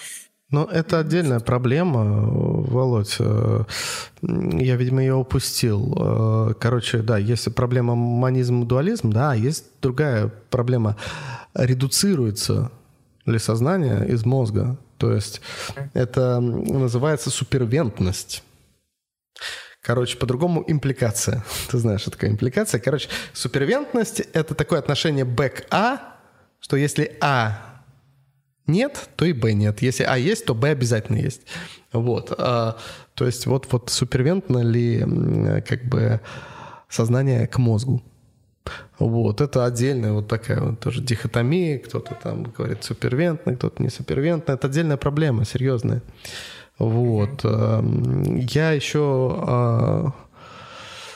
но 0.55 0.63
это 0.63 0.99
отдельная 0.99 1.41
проблема, 1.41 2.05
Володь. 2.05 3.17
Э, 3.19 3.65
я, 4.21 4.77
видимо, 4.77 5.01
ее 5.01 5.15
упустил. 5.15 5.93
Э, 5.99 6.53
короче, 6.57 6.99
да, 6.99 7.17
есть 7.17 7.53
проблема 7.53 7.95
манизм-дуализм, 7.95 9.11
да, 9.11 9.33
есть 9.33 9.65
другая 9.81 10.31
проблема. 10.49 10.95
Редуцируется 11.53 12.71
ли 13.25 13.37
сознание 13.37 14.07
из 14.07 14.23
мозга? 14.23 14.77
То 14.97 15.11
есть 15.11 15.41
это 15.93 16.39
называется 16.39 17.29
супервентность. 17.31 18.41
Короче, 19.81 20.17
по-другому 20.17 20.63
импликация. 20.65 21.43
Ты 21.69 21.79
знаешь, 21.79 21.99
что 21.99 22.11
такое 22.11 22.29
импликация. 22.29 22.79
Короче, 22.79 23.09
супервентность— 23.33 24.19
это 24.33 24.55
такое 24.55 24.79
отношение 24.79 25.25
к 25.25 25.65
А, 25.69 26.15
что 26.61 26.77
если 26.77 27.17
А 27.19 27.74
нет, 28.67 29.09
то 29.15 29.25
и 29.25 29.33
Б 29.33 29.53
нет. 29.53 29.81
Если 29.81 30.03
А 30.03 30.17
есть, 30.17 30.45
то 30.45 30.55
Б 30.55 30.69
обязательно 30.69 31.17
есть. 31.17 31.41
Вот. 31.93 32.33
А, 32.37 32.77
то 33.13 33.25
есть 33.25 33.45
вот, 33.45 33.67
вот 33.71 33.89
супервентно 33.89 34.59
ли 34.59 34.99
как 35.67 35.85
бы 35.85 36.19
сознание 36.89 37.47
к 37.47 37.57
мозгу. 37.57 38.01
Вот, 38.97 39.41
это 39.41 39.65
отдельная 39.65 40.13
вот 40.13 40.27
такая 40.27 40.61
вот 40.61 40.79
тоже 40.79 41.01
дихотомия. 41.01 41.79
Кто-то 41.79 42.15
там 42.21 42.43
говорит 42.43 42.83
супервентно, 42.83 43.55
кто-то 43.55 43.83
не 43.83 43.89
супервентно. 43.89 44.53
Это 44.53 44.67
отдельная 44.67 44.97
проблема, 44.97 45.45
серьезная. 45.45 46.01
Вот. 46.79 47.43
Mm-hmm. 47.43 48.49
Я 48.51 48.71
еще 48.71 49.35
а, 49.47 50.11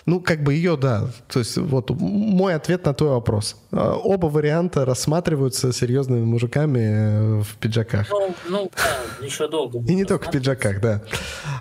ну, 0.05 0.19
как 0.19 0.43
бы 0.43 0.53
ее, 0.53 0.77
да. 0.77 1.07
То 1.27 1.39
есть 1.39 1.57
вот 1.57 1.89
мой 1.89 2.55
ответ 2.55 2.85
на 2.85 2.93
твой 2.93 3.11
вопрос. 3.11 3.55
А, 3.71 3.95
оба 3.95 4.27
варианта 4.27 4.85
рассматриваются 4.85 5.73
серьезными 5.73 6.23
мужиками 6.23 6.79
э, 6.79 7.41
в 7.41 7.57
пиджаках. 7.57 8.07
Ну, 8.09 8.35
ну 8.49 8.71
да, 8.75 9.25
еще 9.25 9.47
долго. 9.47 9.79
И 9.79 9.95
не 9.95 10.05
только 10.05 10.27
в 10.27 10.31
пиджаках, 10.31 10.81
да. 10.81 11.01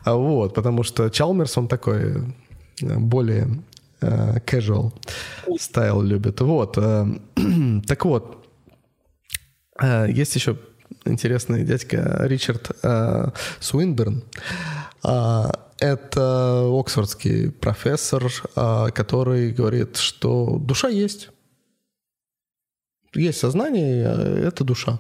А 0.05 0.15
вот, 0.15 0.55
потому 0.55 0.83
что 0.83 1.09
Чалмерс, 1.11 1.59
он 1.59 1.69
такой 1.69 2.25
э, 2.83 2.99
более 2.99 3.49
uh, 4.01 4.43
casual 4.45 4.93
стайл 5.59 6.03
любит. 6.03 6.41
Вот. 6.41 6.79
Так 7.87 8.05
вот, 8.05 8.47
есть 10.09 10.35
еще 10.35 10.57
интересный 11.05 11.65
дядька 11.65 12.19
Ричард 12.25 12.71
Суинберн. 13.61 14.17
Uh, 14.17 14.78
это 15.03 16.69
оксфордский 16.73 17.51
профессор, 17.51 18.31
а, 18.57 18.91
который 18.91 19.51
говорит, 19.51 19.97
что 19.97 20.59
душа 20.59 20.89
есть. 20.89 21.31
Есть 23.15 23.39
сознание, 23.39 24.09
а 24.09 24.49
это 24.49 24.65
душа. 24.65 24.99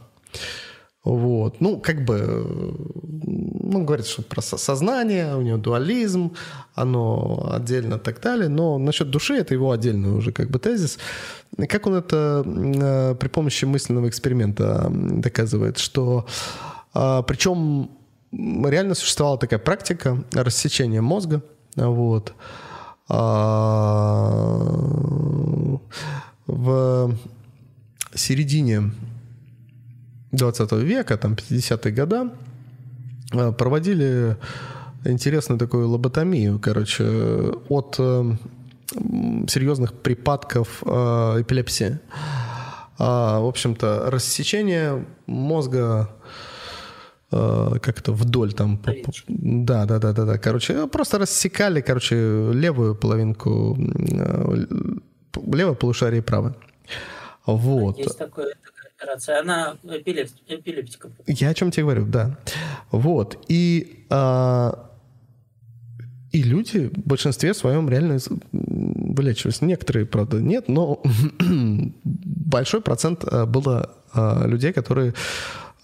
Вот. 1.04 1.60
Ну, 1.60 1.80
как 1.80 2.04
бы, 2.04 2.46
ну, 2.94 3.84
говорит, 3.84 4.06
что 4.06 4.22
про 4.22 4.40
сознание, 4.40 5.36
у 5.36 5.42
него 5.42 5.58
дуализм, 5.58 6.34
оно 6.74 7.50
отдельно 7.52 7.94
и 7.94 7.98
так 7.98 8.20
далее, 8.20 8.48
но 8.48 8.78
насчет 8.78 9.10
души 9.10 9.34
это 9.34 9.54
его 9.54 9.72
отдельный 9.72 10.10
уже 10.10 10.32
как 10.32 10.50
бы 10.50 10.58
тезис. 10.58 10.98
Как 11.68 11.86
он 11.86 11.94
это 11.94 12.44
а, 12.46 13.14
при 13.14 13.28
помощи 13.28 13.64
мысленного 13.64 14.08
эксперимента 14.08 14.88
доказывает, 14.90 15.78
что 15.78 16.26
причем 16.92 17.90
реально 18.32 18.94
существовала 18.94 19.38
такая 19.38 19.58
практика 19.58 20.22
рассечения 20.32 21.00
мозга. 21.00 21.42
Вот. 21.76 22.34
А, 23.08 24.58
в 26.46 27.14
середине 28.14 28.90
20 30.32 30.72
века, 30.72 31.16
там 31.16 31.34
50-е 31.34 31.92
годы, 31.92 32.30
а, 33.32 33.52
проводили 33.52 34.36
интересную 35.04 35.58
такую 35.58 35.88
лоботомию, 35.88 36.58
короче, 36.58 37.04
от 37.68 37.96
э, 37.98 38.34
серьезных 39.48 39.94
припадков 39.94 40.82
э, 40.84 40.88
эпилепсии. 41.40 41.98
А, 42.98 43.40
в 43.40 43.46
общем-то, 43.46 44.10
рассечение 44.10 45.04
мозга 45.26 46.10
как 47.30 48.00
это 48.00 48.12
вдоль 48.12 48.52
там. 48.52 48.80
Да, 49.28 49.84
да, 49.84 49.98
да, 49.98 50.12
да, 50.12 50.24
да. 50.24 50.38
Короче, 50.38 50.86
просто 50.86 51.18
рассекали, 51.18 51.80
короче, 51.82 52.16
левую 52.52 52.94
половинку, 52.94 53.76
э, 53.78 54.66
левое 55.52 55.74
полушарие 55.74 56.20
и 56.20 56.24
правое. 56.24 56.54
Вот. 57.44 57.98
Есть 57.98 58.18
такая 58.18 58.54
операция. 58.96 59.40
Она 59.40 59.76
эпилеп... 59.84 60.30
эпилептика. 60.46 61.10
Я 61.26 61.50
о 61.50 61.54
чем 61.54 61.70
тебе 61.70 61.84
говорю, 61.84 62.06
да. 62.06 62.38
Вот. 62.90 63.44
И, 63.48 64.06
а, 64.08 64.90
и 66.32 66.42
люди 66.42 66.88
в 66.88 67.06
большинстве 67.06 67.52
своем 67.52 67.90
реально 67.90 68.18
вылечивались. 68.52 69.60
Некоторые, 69.60 70.06
правда, 70.06 70.38
нет, 70.38 70.68
но 70.68 71.02
большой 72.04 72.80
процент 72.80 73.24
э, 73.24 73.44
было 73.44 73.94
людей, 74.46 74.72
которые 74.72 75.12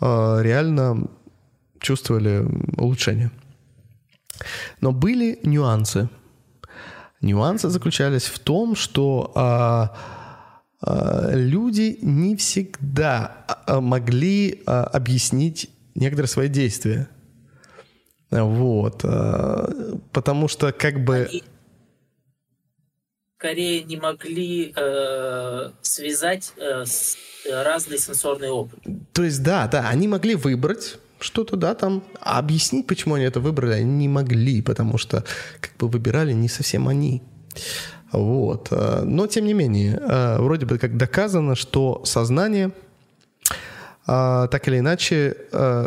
реально 0.00 1.08
чувствовали 1.84 2.44
улучшение. 2.76 3.30
Но 4.80 4.90
были 4.92 5.38
нюансы. 5.44 6.08
Нюансы 7.20 7.68
заключались 7.68 8.24
в 8.24 8.38
том, 8.38 8.74
что 8.74 9.32
а, 9.34 9.96
а, 10.80 11.30
люди 11.32 11.98
не 12.02 12.36
всегда 12.36 13.44
а, 13.66 13.80
могли 13.80 14.62
а, 14.66 14.84
объяснить 14.84 15.70
некоторые 15.94 16.28
свои 16.28 16.48
действия. 16.48 17.08
Вот. 18.30 19.04
А, 19.04 19.70
потому 20.12 20.48
что 20.48 20.72
как 20.72 21.04
бы... 21.04 21.28
Они 21.30 21.42
скорее 23.38 23.84
не 23.84 23.98
могли 23.98 24.72
э, 24.74 25.70
связать 25.82 26.54
э, 26.56 26.86
с, 26.86 27.18
разный 27.50 27.98
сенсорный 27.98 28.48
опыт. 28.48 28.78
То 29.12 29.22
есть, 29.22 29.42
да, 29.42 29.68
да, 29.68 29.88
они 29.90 30.08
могли 30.08 30.34
выбрать 30.34 30.96
что-то, 31.24 31.56
да, 31.56 31.74
там. 31.74 32.02
А 32.20 32.38
объяснить, 32.38 32.86
почему 32.86 33.14
они 33.14 33.24
это 33.24 33.40
выбрали, 33.40 33.72
они 33.72 33.90
не 33.90 34.08
могли, 34.08 34.62
потому 34.62 34.98
что 34.98 35.24
как 35.60 35.72
бы 35.78 35.88
выбирали 35.88 36.32
не 36.32 36.48
совсем 36.48 36.86
они. 36.88 37.22
Вот. 38.12 38.68
Э, 38.70 39.02
но, 39.04 39.26
тем 39.26 39.46
не 39.46 39.54
менее, 39.54 39.98
э, 40.00 40.38
вроде 40.38 40.66
бы 40.66 40.78
как 40.78 40.96
доказано, 40.96 41.54
что 41.54 42.02
сознание, 42.04 42.70
э, 44.06 44.48
так 44.50 44.68
или 44.68 44.78
иначе, 44.78 45.36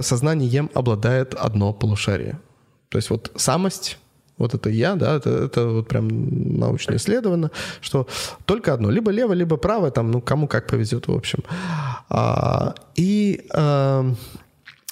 сознанием 0.01 0.69
обладает 0.73 1.33
одно 1.33 1.73
полушарие. 1.73 2.39
То 2.89 2.97
есть 2.97 3.09
вот 3.09 3.31
самость, 3.35 3.97
вот 4.37 4.53
это 4.53 4.69
я, 4.69 4.95
да, 4.95 5.15
это, 5.15 5.29
это 5.29 5.67
вот 5.67 5.87
прям 5.87 6.07
научно 6.59 6.95
исследовано, 6.95 7.51
что 7.81 8.07
только 8.45 8.73
одно, 8.73 8.91
либо 8.91 9.11
лево, 9.11 9.33
либо 9.33 9.57
правое, 9.57 9.91
там, 9.91 10.11
ну, 10.11 10.21
кому 10.21 10.47
как 10.47 10.67
повезет, 10.67 11.07
в 11.07 11.13
общем. 11.13 11.43
А, 12.09 12.75
и 12.95 13.41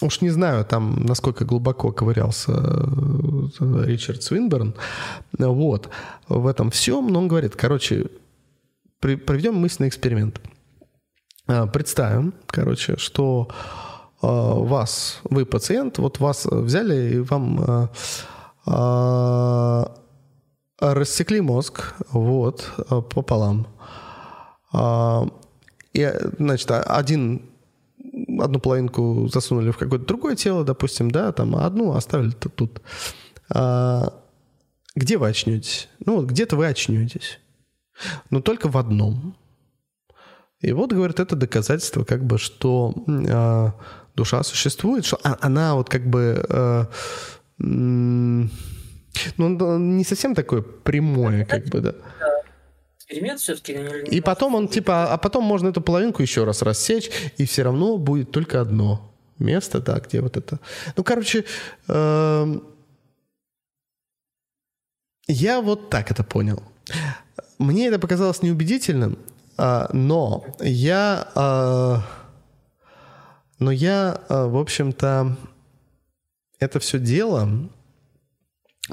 Уж 0.01 0.21
не 0.21 0.29
знаю, 0.29 0.65
там, 0.65 1.05
насколько 1.05 1.45
глубоко 1.45 1.91
ковырялся 1.93 2.51
э, 2.51 3.85
Ричард 3.85 4.23
Свинберн. 4.23 4.75
Вот. 5.37 5.89
В 6.27 6.47
этом 6.47 6.69
всем, 6.69 7.07
но 7.07 7.19
он 7.19 7.29
говорит, 7.29 7.55
короче, 7.55 8.07
проведем 8.99 9.55
мысленный 9.55 9.87
эксперимент. 9.87 10.41
А, 11.47 11.67
представим, 11.67 12.33
короче, 12.47 12.97
что 12.97 13.47
а, 14.21 14.53
вас, 14.55 15.19
вы 15.23 15.45
пациент, 15.45 15.97
вот 15.97 16.19
вас 16.19 16.45
взяли 16.45 17.15
и 17.15 17.19
вам 17.19 17.89
а, 18.65 19.95
рассекли 20.79 21.39
мозг, 21.39 21.93
вот, 22.11 22.69
пополам. 23.13 23.67
И, 25.93 26.13
значит, 26.37 26.69
один 26.69 27.49
одну 28.41 28.59
половинку 28.59 29.27
засунули 29.31 29.71
в 29.71 29.77
какое-то 29.77 30.05
другое 30.05 30.35
тело, 30.35 30.63
допустим, 30.63 31.11
да, 31.11 31.31
там, 31.31 31.55
а 31.55 31.65
одну 31.65 31.93
оставили 31.93 32.33
-то 32.33 32.49
тут. 32.49 32.81
А, 33.49 34.13
где 34.95 35.17
вы 35.17 35.27
очнетесь? 35.27 35.89
Ну, 36.05 36.17
вот 36.17 36.25
где-то 36.25 36.55
вы 36.55 36.67
очнетесь. 36.67 37.39
Но 38.29 38.41
только 38.41 38.69
в 38.69 38.77
одном. 38.77 39.35
И 40.61 40.71
вот, 40.73 40.93
говорит, 40.93 41.19
это 41.19 41.35
доказательство, 41.35 42.03
как 42.03 42.25
бы, 42.25 42.37
что 42.37 42.93
э, 43.07 43.71
душа 44.15 44.43
существует, 44.43 45.05
что 45.05 45.19
а, 45.23 45.37
она 45.41 45.75
вот 45.75 45.89
как 45.89 46.07
бы... 46.07 46.45
Э, 46.49 46.85
ну, 47.57 48.49
не 49.77 50.03
совсем 50.03 50.35
такое 50.35 50.61
прямое, 50.61 51.45
как 51.45 51.67
бы, 51.67 51.81
да. 51.81 51.95
Эксперимент 53.05 53.39
все-таки. 53.39 53.73
И 54.09 54.21
потом 54.21 54.55
он 54.55 54.67
типа, 54.67 55.13
а 55.13 55.17
потом 55.17 55.43
можно 55.43 55.69
эту 55.69 55.81
половинку 55.81 56.21
еще 56.21 56.43
раз 56.43 56.61
рассечь, 56.61 57.09
и 57.37 57.45
все 57.45 57.63
равно 57.63 57.97
будет 57.97 58.31
только 58.31 58.61
одно 58.61 59.11
место, 59.39 59.79
да, 59.79 59.99
где 59.99 60.21
вот 60.21 60.37
это. 60.37 60.59
Ну, 60.95 61.03
короче, 61.03 61.45
э, 61.87 62.59
я 65.27 65.61
вот 65.61 65.89
так 65.89 66.11
это 66.11 66.23
понял. 66.23 66.63
Мне 67.57 67.87
это 67.87 67.99
показалось 67.99 68.41
неубедительным, 68.41 69.19
э, 69.57 69.87
но 69.93 70.45
я, 70.59 71.27
э, 71.35 71.97
но 73.59 73.71
я, 73.71 74.21
э, 74.29 74.45
в 74.45 74.57
общем-то, 74.57 75.37
это 76.59 76.79
все 76.79 76.99
дело 76.99 77.69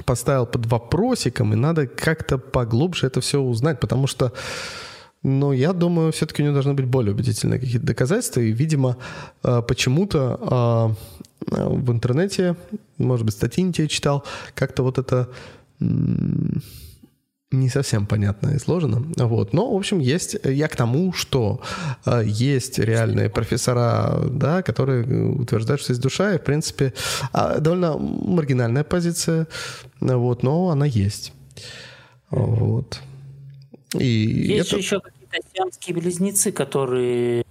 поставил 0.05 0.45
под 0.45 0.65
вопросиком, 0.65 1.53
и 1.53 1.55
надо 1.55 1.87
как-то 1.87 2.37
поглубже 2.37 3.07
это 3.07 3.21
все 3.21 3.39
узнать, 3.39 3.79
потому 3.79 4.07
что, 4.07 4.33
ну, 5.21 5.51
я 5.51 5.73
думаю, 5.73 6.11
все-таки 6.11 6.41
у 6.41 6.45
него 6.45 6.53
должны 6.53 6.73
быть 6.73 6.85
более 6.85 7.13
убедительные 7.13 7.59
какие-то 7.59 7.85
доказательства, 7.85 8.39
и, 8.39 8.51
видимо, 8.51 8.97
э, 9.43 9.61
почему-то 9.67 10.95
э, 11.49 11.55
в 11.57 11.91
интернете, 11.91 12.55
может 12.97 13.25
быть, 13.25 13.35
статьи 13.35 13.63
не 13.63 13.73
те 13.73 13.87
читал, 13.87 14.23
как-то 14.55 14.83
вот 14.83 14.97
это 14.97 15.29
не 17.53 17.69
совсем 17.69 18.05
понятно 18.05 18.55
изложено. 18.55 19.03
Вот. 19.17 19.53
Но, 19.53 19.73
в 19.73 19.75
общем, 19.75 19.99
есть... 19.99 20.35
Я 20.43 20.67
к 20.67 20.75
тому, 20.75 21.13
что 21.13 21.61
э, 22.05 22.23
есть 22.25 22.79
реальные 22.79 23.29
профессора, 23.29 24.19
да, 24.29 24.61
которые 24.61 25.03
утверждают, 25.35 25.81
что 25.81 25.91
есть 25.93 26.01
душа, 26.01 26.33
и, 26.33 26.37
в 26.37 26.43
принципе, 26.43 26.93
э, 27.33 27.59
довольно 27.59 27.97
маргинальная 27.97 28.83
позиция, 28.83 29.47
вот, 29.99 30.43
но 30.43 30.69
она 30.69 30.85
есть. 30.85 31.33
Вот. 32.29 32.99
И 33.99 34.05
есть 34.05 34.67
это... 34.67 34.75
же 34.75 34.77
еще 34.77 34.99
какие-то 34.99 35.37
сиамские 35.53 35.95
близнецы, 35.95 36.51
которые 36.51 37.45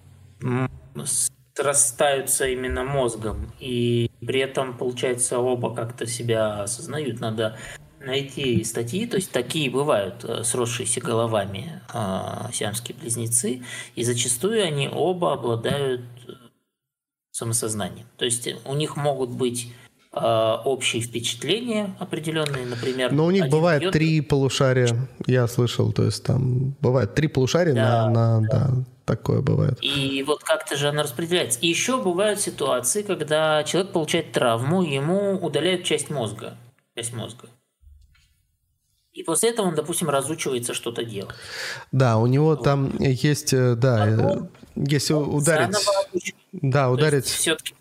растаются 1.56 2.48
именно 2.48 2.82
мозгом, 2.82 3.52
и 3.60 4.10
при 4.20 4.40
этом, 4.40 4.76
получается, 4.76 5.38
оба 5.38 5.74
как-то 5.74 6.06
себя 6.06 6.62
осознают. 6.62 7.20
Надо 7.20 7.56
найти 8.04 8.62
статьи, 8.64 9.06
то 9.06 9.16
есть 9.16 9.30
такие 9.30 9.70
бывают 9.70 10.24
э, 10.24 10.44
сросшиеся 10.44 11.00
головами 11.00 11.80
э, 11.92 12.52
сиамские 12.52 12.96
близнецы, 12.98 13.62
и 13.94 14.04
зачастую 14.04 14.64
они 14.64 14.88
оба 14.92 15.32
обладают 15.32 16.02
э, 16.28 16.32
самосознанием. 17.30 18.06
То 18.16 18.24
есть 18.24 18.48
у 18.64 18.74
них 18.74 18.96
могут 18.96 19.30
быть 19.30 19.72
э, 20.12 20.56
общие 20.64 21.02
впечатления 21.02 21.94
определенные, 21.98 22.66
например. 22.66 23.12
Но 23.12 23.26
у 23.26 23.30
них 23.30 23.48
бывает 23.48 23.92
три 23.92 24.20
полушария, 24.20 25.08
я 25.26 25.46
слышал, 25.46 25.92
то 25.92 26.04
есть 26.04 26.24
там 26.24 26.74
бывает 26.80 27.14
три 27.14 27.28
полушария 27.28 27.74
да, 27.74 28.10
на, 28.10 28.40
на 28.40 28.48
да. 28.48 28.48
да, 28.48 28.84
такое 29.04 29.40
бывает. 29.40 29.78
И 29.80 30.22
вот 30.26 30.42
как-то 30.42 30.76
же 30.76 30.88
оно 30.88 31.02
распределяется. 31.02 31.58
И 31.60 31.68
еще 31.68 32.02
бывают 32.02 32.40
ситуации, 32.40 33.02
когда 33.02 33.64
человек 33.64 33.92
получает 33.92 34.32
травму, 34.32 34.82
ему 34.82 35.38
удаляют 35.38 35.84
часть 35.84 36.10
мозга, 36.10 36.56
часть 36.96 37.12
мозга. 37.12 37.48
И 39.12 39.22
после 39.22 39.50
этого 39.50 39.66
он, 39.66 39.74
допустим, 39.74 40.08
разучивается 40.08 40.72
что-то 40.72 41.04
делать. 41.04 41.34
Да, 41.90 42.18
у 42.18 42.26
него 42.26 42.46
вот. 42.56 42.64
там 42.64 42.96
есть, 42.98 43.52
э, 43.52 43.74
да, 43.74 44.06
Потом 44.16 44.50
если 44.74 45.14
ударить... 45.14 45.76
Да, 46.52 46.90
ударить... 46.90 47.26
Все-таки 47.26 47.74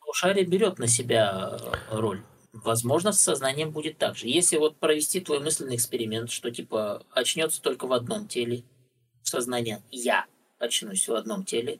полушарие 0.00 0.46
берет 0.46 0.78
на 0.78 0.86
себя 0.86 1.58
э, 1.60 1.96
роль. 1.96 2.22
Возможно, 2.52 3.12
с 3.12 3.20
сознанием 3.20 3.70
будет 3.70 3.98
так 3.98 4.16
же. 4.16 4.26
Если 4.26 4.56
вот 4.56 4.76
провести 4.76 5.20
твой 5.20 5.40
мысленный 5.40 5.76
эксперимент, 5.76 6.30
что 6.30 6.50
типа 6.50 7.02
очнется 7.12 7.60
только 7.60 7.86
в 7.86 7.92
одном 7.92 8.26
теле, 8.26 8.64
сознание 9.22 9.82
«я» 9.90 10.24
очнусь 10.58 11.06
в 11.06 11.14
одном 11.14 11.44
теле, 11.44 11.78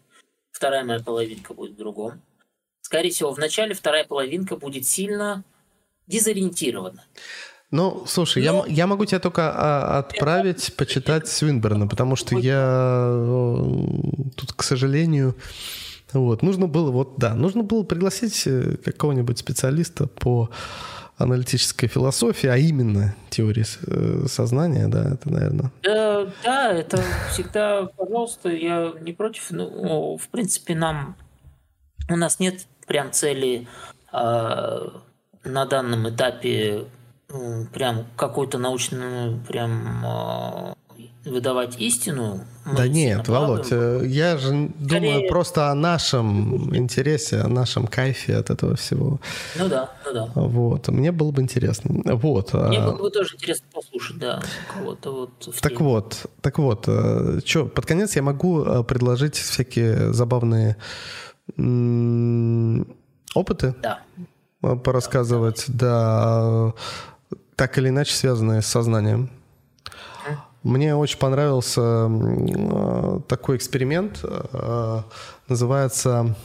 вторая 0.53 0.85
моя 0.85 1.01
половинка 1.01 1.55
будет 1.55 1.73
в 1.73 1.77
другом. 1.77 2.21
Скорее 2.83 3.11
всего, 3.11 3.33
вначале 3.33 3.75
вторая 3.75 4.05
половинка 4.05 4.57
будет 4.57 4.87
сильно 4.87 5.43
дезориентирована. 6.07 7.05
Ну, 7.71 8.05
слушай, 8.07 8.43
Но... 8.45 8.65
я, 8.67 8.75
я 8.75 8.87
могу 8.87 9.05
тебя 9.05 9.21
только 9.21 9.53
а, 9.55 9.99
отправить 9.99 10.75
почитать 10.77 11.29
Свинберна, 11.29 11.87
потому 11.87 12.17
что 12.17 12.39
я 12.39 13.13
тут, 14.37 14.53
к 14.55 14.63
сожалению, 14.63 15.37
вот, 16.13 16.43
нужно 16.43 16.67
было, 16.67 16.91
вот, 16.91 17.19
да, 17.19 17.35
нужно 17.35 17.63
было 17.63 17.83
пригласить 17.83 18.47
э, 18.47 18.77
какого-нибудь 18.83 19.39
специалиста 19.39 20.07
по 20.07 20.49
аналитической 21.19 21.89
философии, 21.89 22.47
а 22.47 22.57
именно 22.57 23.15
теории 23.29 23.67
э, 23.87 24.27
сознания, 24.29 24.89
да, 24.89 25.15
это, 25.15 25.31
наверное. 25.31 25.71
Да, 25.83 26.27
да, 26.43 26.73
это 26.73 27.03
всегда, 27.33 27.87
пожалуйста, 27.97 28.49
я 28.49 28.95
не 29.03 29.13
против. 29.13 29.51
Ну, 29.51 30.17
в 30.17 30.29
принципе, 30.29 30.75
нам 30.75 31.17
у 32.09 32.17
нас 32.17 32.41
нет 32.41 32.67
прям 32.87 33.13
цели 33.13 33.67
э, 34.13 34.89
на 35.45 35.67
данном 35.67 36.09
этапе 36.09 36.87
прям 37.73 38.07
какую-то 38.17 38.59
научную 38.59 39.39
прям 39.47 40.05
а, 40.05 40.75
выдавать 41.25 41.79
истину. 41.79 42.41
Да 42.77 42.89
нет, 42.89 43.29
Володь, 43.29 43.69
э, 43.71 44.03
я 44.07 44.37
же 44.37 44.71
Скорее... 44.85 45.13
думаю 45.13 45.29
просто 45.29 45.71
о 45.71 45.75
нашем 45.75 46.75
интересе, 46.75 47.41
о 47.41 47.49
нашем 47.49 47.87
кайфе 47.87 48.37
от 48.37 48.51
этого 48.51 48.77
всего. 48.77 49.21
Ну 49.57 49.69
да, 49.69 49.91
ну 50.07 50.13
да. 50.13 50.29
Вот, 50.35 50.89
мне 50.89 51.13
было 51.13 51.31
бы 51.31 51.43
интересно. 51.43 52.03
Вот. 52.17 52.53
Мне 52.55 52.79
а 52.79 52.91
было 52.91 53.03
бы 53.03 53.11
тоже 53.11 53.35
интересно 53.35 53.67
послушать, 53.73 54.19
да, 54.19 54.43
кого-то 54.75 55.13
вот. 55.13 55.55
Так 55.61 55.81
вот, 55.81 56.27
так 56.41 56.59
вот, 56.59 56.85
э, 56.87 57.41
что, 57.45 57.67
под 57.67 57.87
конец 57.87 58.17
я 58.17 58.23
могу 58.23 58.65
э, 58.65 58.85
предложить 58.85 59.37
всякие 59.37 60.13
забавные 60.13 60.77
опыты. 63.35 63.75
Да. 63.83 64.01
Порассказывать, 64.61 65.65
да, 65.69 66.75
так 67.59 67.77
или 67.77 67.89
иначе 67.89 68.15
связанные 68.15 68.63
с 68.63 68.67
сознанием. 68.67 69.31
Мне 70.63 70.95
очень 70.95 71.19
понравился 71.19 72.09
э, 72.09 73.21
такой 73.27 73.57
эксперимент, 73.57 74.21
э, 74.23 75.03
называется 75.49 76.37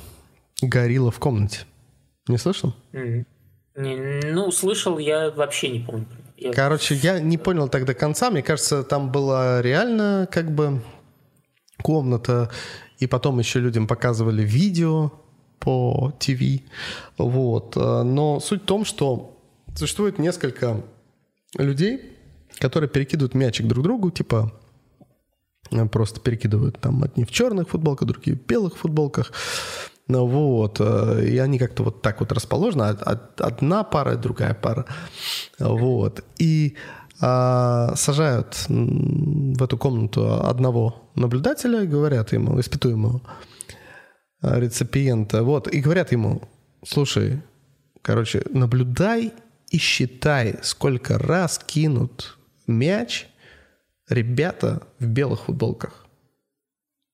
«Горилла 0.62 1.12
в 1.12 1.20
комнате». 1.20 1.62
Не 2.28 2.38
слышал? 2.38 2.74
Mm-hmm. 2.94 4.32
ну, 4.32 4.52
слышал, 4.52 4.98
я 4.98 5.30
вообще 5.30 5.70
не 5.70 5.80
помню. 5.80 6.08
Я... 6.38 6.52
Короче, 6.52 6.96
я 6.96 7.20
не 7.20 7.38
понял 7.38 7.70
так 7.70 7.86
до 7.86 7.94
конца. 7.94 8.32
Мне 8.32 8.42
кажется, 8.42 8.84
там 8.84 9.12
была 9.12 9.62
реально 9.62 10.28
как 10.32 10.52
бы 10.52 10.82
комната, 11.82 12.50
и 12.98 13.08
потом 13.08 13.40
еще 13.40 13.60
людям 13.60 13.88
показывали 13.88 14.44
видео 14.44 15.12
по 15.60 16.12
ТВ. 16.20 16.62
Вот. 17.18 17.78
Э, 17.78 18.02
но 18.02 18.40
суть 18.40 18.64
в 18.64 18.66
том, 18.66 18.84
что 18.84 19.38
существует 19.76 20.18
несколько 20.18 20.82
людей, 21.58 22.18
которые 22.60 22.90
перекидывают 22.90 23.34
мячик 23.34 23.68
друг 23.68 23.84
другу, 23.84 24.12
типа 24.12 24.54
э, 25.72 25.86
просто 25.88 26.20
перекидывают 26.20 26.80
там 26.80 27.04
одни 27.04 27.26
в 27.26 27.32
черных 27.32 27.70
футболках, 27.70 28.08
другие 28.08 28.38
в 28.38 28.46
белых 28.46 28.78
футболках. 28.78 29.32
Ну, 30.08 30.26
вот. 30.26 30.78
Э, 30.80 31.26
и 31.26 31.38
они 31.38 31.60
как-то 31.60 31.84
вот 31.84 32.02
так 32.02 32.20
вот 32.20 32.32
расположены. 32.32 32.84
Одна 32.84 33.84
пара, 33.84 34.16
другая 34.16 34.54
пара. 34.54 34.86
Вот. 35.60 36.24
И 36.38 36.76
а, 37.26 37.96
сажают 37.96 38.66
в 38.68 39.64
эту 39.64 39.78
комнату 39.78 40.46
одного 40.46 41.10
наблюдателя, 41.16 41.86
говорят 41.86 42.34
ему, 42.34 42.60
испытуемого 42.60 43.22
реципиента, 44.42 45.44
вот, 45.44 45.74
и 45.74 45.80
говорят 45.80 46.12
ему, 46.12 46.42
слушай, 46.86 47.42
короче, 48.02 48.44
наблюдай 48.50 49.32
и 49.74 49.80
считай, 49.80 50.60
сколько 50.62 51.18
раз 51.18 51.58
кинут 51.58 52.38
мяч 52.68 53.28
ребята 54.08 54.84
в 55.00 55.08
белых 55.08 55.46
футболках. 55.46 56.06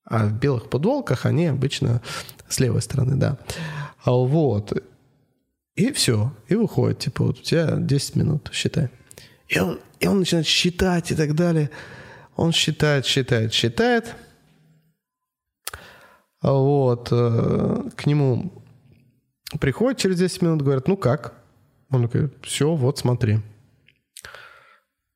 А 0.04 0.26
в 0.26 0.38
белых 0.38 0.64
футболках 0.64 1.24
они 1.24 1.46
обычно 1.46 2.02
с 2.48 2.60
левой 2.60 2.82
стороны, 2.82 3.16
да. 3.16 3.38
А 4.04 4.12
вот. 4.12 4.72
И 5.74 5.90
все. 5.92 6.34
И 6.48 6.54
выходит, 6.54 6.98
типа, 6.98 7.24
вот 7.24 7.38
у 7.38 7.42
тебя 7.42 7.76
10 7.76 8.16
минут, 8.16 8.50
считай. 8.52 8.90
И 9.48 9.58
он, 9.58 9.80
и 9.98 10.06
он 10.06 10.18
начинает 10.18 10.46
считать 10.46 11.10
и 11.12 11.14
так 11.14 11.34
далее. 11.34 11.70
Он 12.36 12.52
считает, 12.52 13.06
считает, 13.06 13.54
считает. 13.54 14.14
Вот. 16.42 17.08
Э, 17.10 17.88
к 17.96 18.04
нему 18.04 18.52
приходит 19.60 19.98
через 19.98 20.18
10 20.18 20.42
минут, 20.42 20.62
говорят, 20.62 20.88
ну 20.88 20.98
как? 20.98 21.39
Он 21.90 22.02
такой, 22.02 22.30
все, 22.42 22.74
вот 22.74 22.98
смотри. 22.98 23.40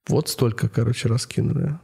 Вот 0.09 0.29
столько, 0.29 0.69
короче, 0.69 1.09
раскинули. 1.09 1.79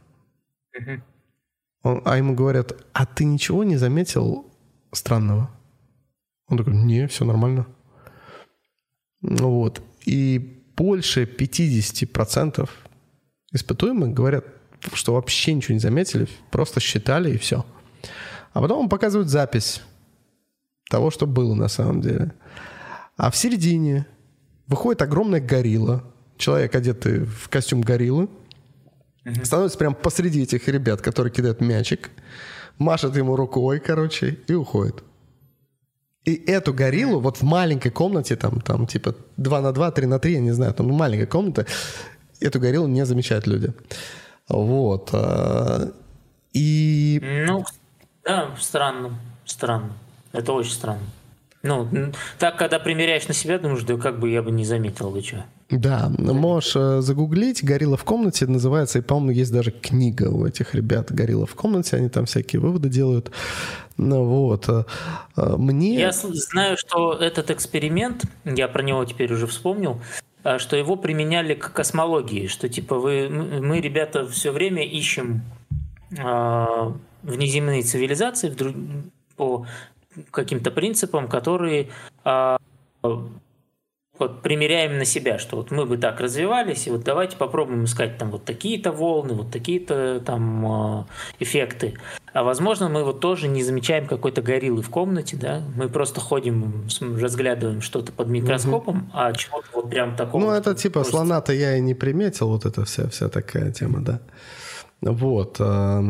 Он, 1.83 2.03
а 2.05 2.17
ему 2.17 2.35
говорят, 2.35 2.73
а 2.93 3.07
ты 3.07 3.25
ничего 3.25 3.65
не 3.65 3.77
заметил 3.77 4.53
странного? 4.93 5.51
Он 6.49 6.59
такой, 6.59 6.75
не, 6.75 7.07
все 7.07 7.25
нормально. 7.25 7.67
Вот. 9.23 9.81
И 10.05 10.63
больше 10.77 11.25
50% 11.25 12.69
испытуемых 13.53 14.13
говорят, 14.13 14.45
что 14.93 15.15
вообще 15.15 15.55
ничего 15.55 15.75
не 15.75 15.81
заметили, 15.81 16.29
просто 16.51 16.81
считали 16.81 17.35
и 17.35 17.39
все. 17.39 17.65
А 18.53 18.61
потом 18.61 18.81
он 18.81 18.89
показывает 18.89 19.29
запись 19.29 19.83
того, 20.89 21.11
что 21.11 21.27
было 21.27 21.55
на 21.55 21.69
самом 21.69 22.01
деле. 22.01 22.33
А 23.17 23.31
в 23.31 23.37
середине 23.37 24.07
выходит 24.71 25.03
огромная 25.03 25.41
горилла, 25.41 26.03
человек, 26.39 26.75
одетый 26.75 27.25
в 27.25 27.49
костюм 27.51 27.83
гориллы, 27.83 28.29
угу. 29.27 29.45
становится 29.45 29.77
прямо 29.77 29.95
посреди 29.95 30.43
этих 30.43 30.67
ребят, 30.69 31.03
которые 31.03 31.33
кидают 31.33 31.61
мячик, 31.61 32.11
машет 32.79 33.15
ему 33.17 33.37
рукой, 33.37 33.81
короче, 33.81 34.39
и 34.47 34.55
уходит. 34.55 35.03
И 36.25 36.35
эту 36.35 36.73
гориллу 36.73 37.21
вот 37.21 37.39
в 37.39 37.43
маленькой 37.43 37.91
комнате, 37.91 38.37
там, 38.37 38.61
там 38.61 38.87
типа 38.87 39.15
2 39.37 39.61
на 39.61 39.73
2, 39.73 39.91
3 39.91 40.07
на 40.07 40.19
3, 40.19 40.33
я 40.33 40.41
не 40.41 40.53
знаю, 40.53 40.73
там 40.73 40.87
маленькая 40.93 41.27
комната, 41.27 41.67
эту 42.41 42.61
гориллу 42.61 42.87
не 42.87 43.05
замечают 43.05 43.47
люди. 43.47 43.73
Вот. 44.49 45.11
А, 45.13 45.93
и... 46.53 47.21
Ну, 47.47 47.65
да, 48.25 48.55
странно, 48.59 49.19
странно. 49.45 49.93
Это 50.33 50.53
очень 50.53 50.73
странно. 50.73 51.03
Ну, 51.63 51.89
так, 52.39 52.57
когда 52.57 52.79
примеряешь 52.79 53.29
на 53.29 53.35
себя, 53.35 53.59
думаешь, 53.59 53.83
да 53.83 53.99
как 53.99 54.19
бы 54.19 54.31
я 54.31 54.43
бы 54.43 54.51
не 54.51 54.65
заметил 54.65 55.11
бы 55.11 55.21
что. 55.21 55.45
Да, 55.69 56.11
можешь 56.19 56.75
э, 56.75 57.01
загуглить 57.03 57.63
«Горилла 57.63 57.99
в 57.99 58.05
комнате» 58.05 58.47
называется, 58.47 58.99
и, 58.99 59.03
по-моему, 59.03 59.33
есть 59.33 59.53
даже 59.53 59.71
книга 59.71 60.31
у 60.31 60.47
этих 60.47 60.75
ребят 60.75 61.13
«Горилла 61.13 61.45
в 61.45 61.55
комнате», 61.55 61.97
они 61.97 62.09
там 62.09 62.25
всякие 62.25 62.61
выводы 62.61 62.89
делают. 62.89 63.31
Ну 63.99 64.25
вот. 64.25 64.69
Э, 64.71 64.85
э, 65.37 65.57
мне... 65.59 65.97
Я 65.97 66.13
знаю, 66.13 66.79
что 66.79 67.13
этот 67.13 67.51
эксперимент, 67.51 68.25
я 68.45 68.67
про 68.67 68.83
него 68.83 69.05
теперь 69.05 69.31
уже 69.31 69.47
вспомнил, 69.47 70.01
что 70.57 70.77
его 70.77 70.97
применяли 70.97 71.53
к 71.53 71.73
космологии, 71.73 72.47
что 72.47 72.71
типа 72.71 72.99
вы, 72.99 73.29
мы, 73.29 73.83
ребята, 73.83 74.27
все 74.27 74.51
время 74.51 74.83
ищем 74.87 75.43
э, 76.17 76.93
внеземные 77.23 77.83
цивилизации 77.83 78.57
по 79.37 79.67
каким-то 80.31 80.71
принципам, 80.71 81.29
которые 81.29 81.89
э, 82.25 82.57
вот 84.21 84.43
примеряем 84.43 84.99
на 84.99 85.05
себя, 85.05 85.39
что 85.39 85.57
вот 85.57 85.71
мы 85.71 85.87
бы 85.87 85.97
так 85.97 86.21
развивались, 86.21 86.87
и 86.87 86.91
вот 86.91 87.03
давайте 87.03 87.37
попробуем 87.37 87.85
искать 87.85 88.19
там 88.19 88.31
вот 88.31 88.45
такие-то 88.45 88.93
волны, 88.93 89.33
вот 89.33 89.51
такие-то 89.51 90.21
там 90.25 91.01
э, 91.01 91.05
эффекты. 91.41 91.95
А 92.33 92.45
возможно, 92.45 92.89
мы 92.89 93.03
вот 93.03 93.21
тоже 93.21 93.49
не 93.49 93.63
замечаем 93.63 94.07
какой-то 94.07 94.43
гориллы 94.43 94.83
в 94.83 94.91
комнате, 94.91 95.37
да, 95.37 95.63
мы 95.75 95.89
просто 95.89 96.21
ходим, 96.21 96.87
разглядываем 97.01 97.81
что-то 97.81 98.13
под 98.13 98.29
микроскопом, 98.29 98.99
угу. 98.99 99.11
а 99.15 99.33
чего-то 99.33 99.67
вот 99.73 99.91
прям 99.91 100.15
такого. 100.15 100.43
Ну, 100.43 100.51
это 100.51 100.75
типа 100.75 101.01
просто... 101.01 101.13
слона-то 101.13 101.53
я 101.53 101.77
и 101.77 101.81
не 101.81 101.95
приметил, 101.95 102.49
вот 102.49 102.67
эта 102.67 102.85
вся, 102.85 103.09
вся 103.09 103.29
такая 103.29 103.73
тема, 103.73 104.01
да. 104.01 104.21
Вот. 105.01 105.57
Э, 105.61 106.03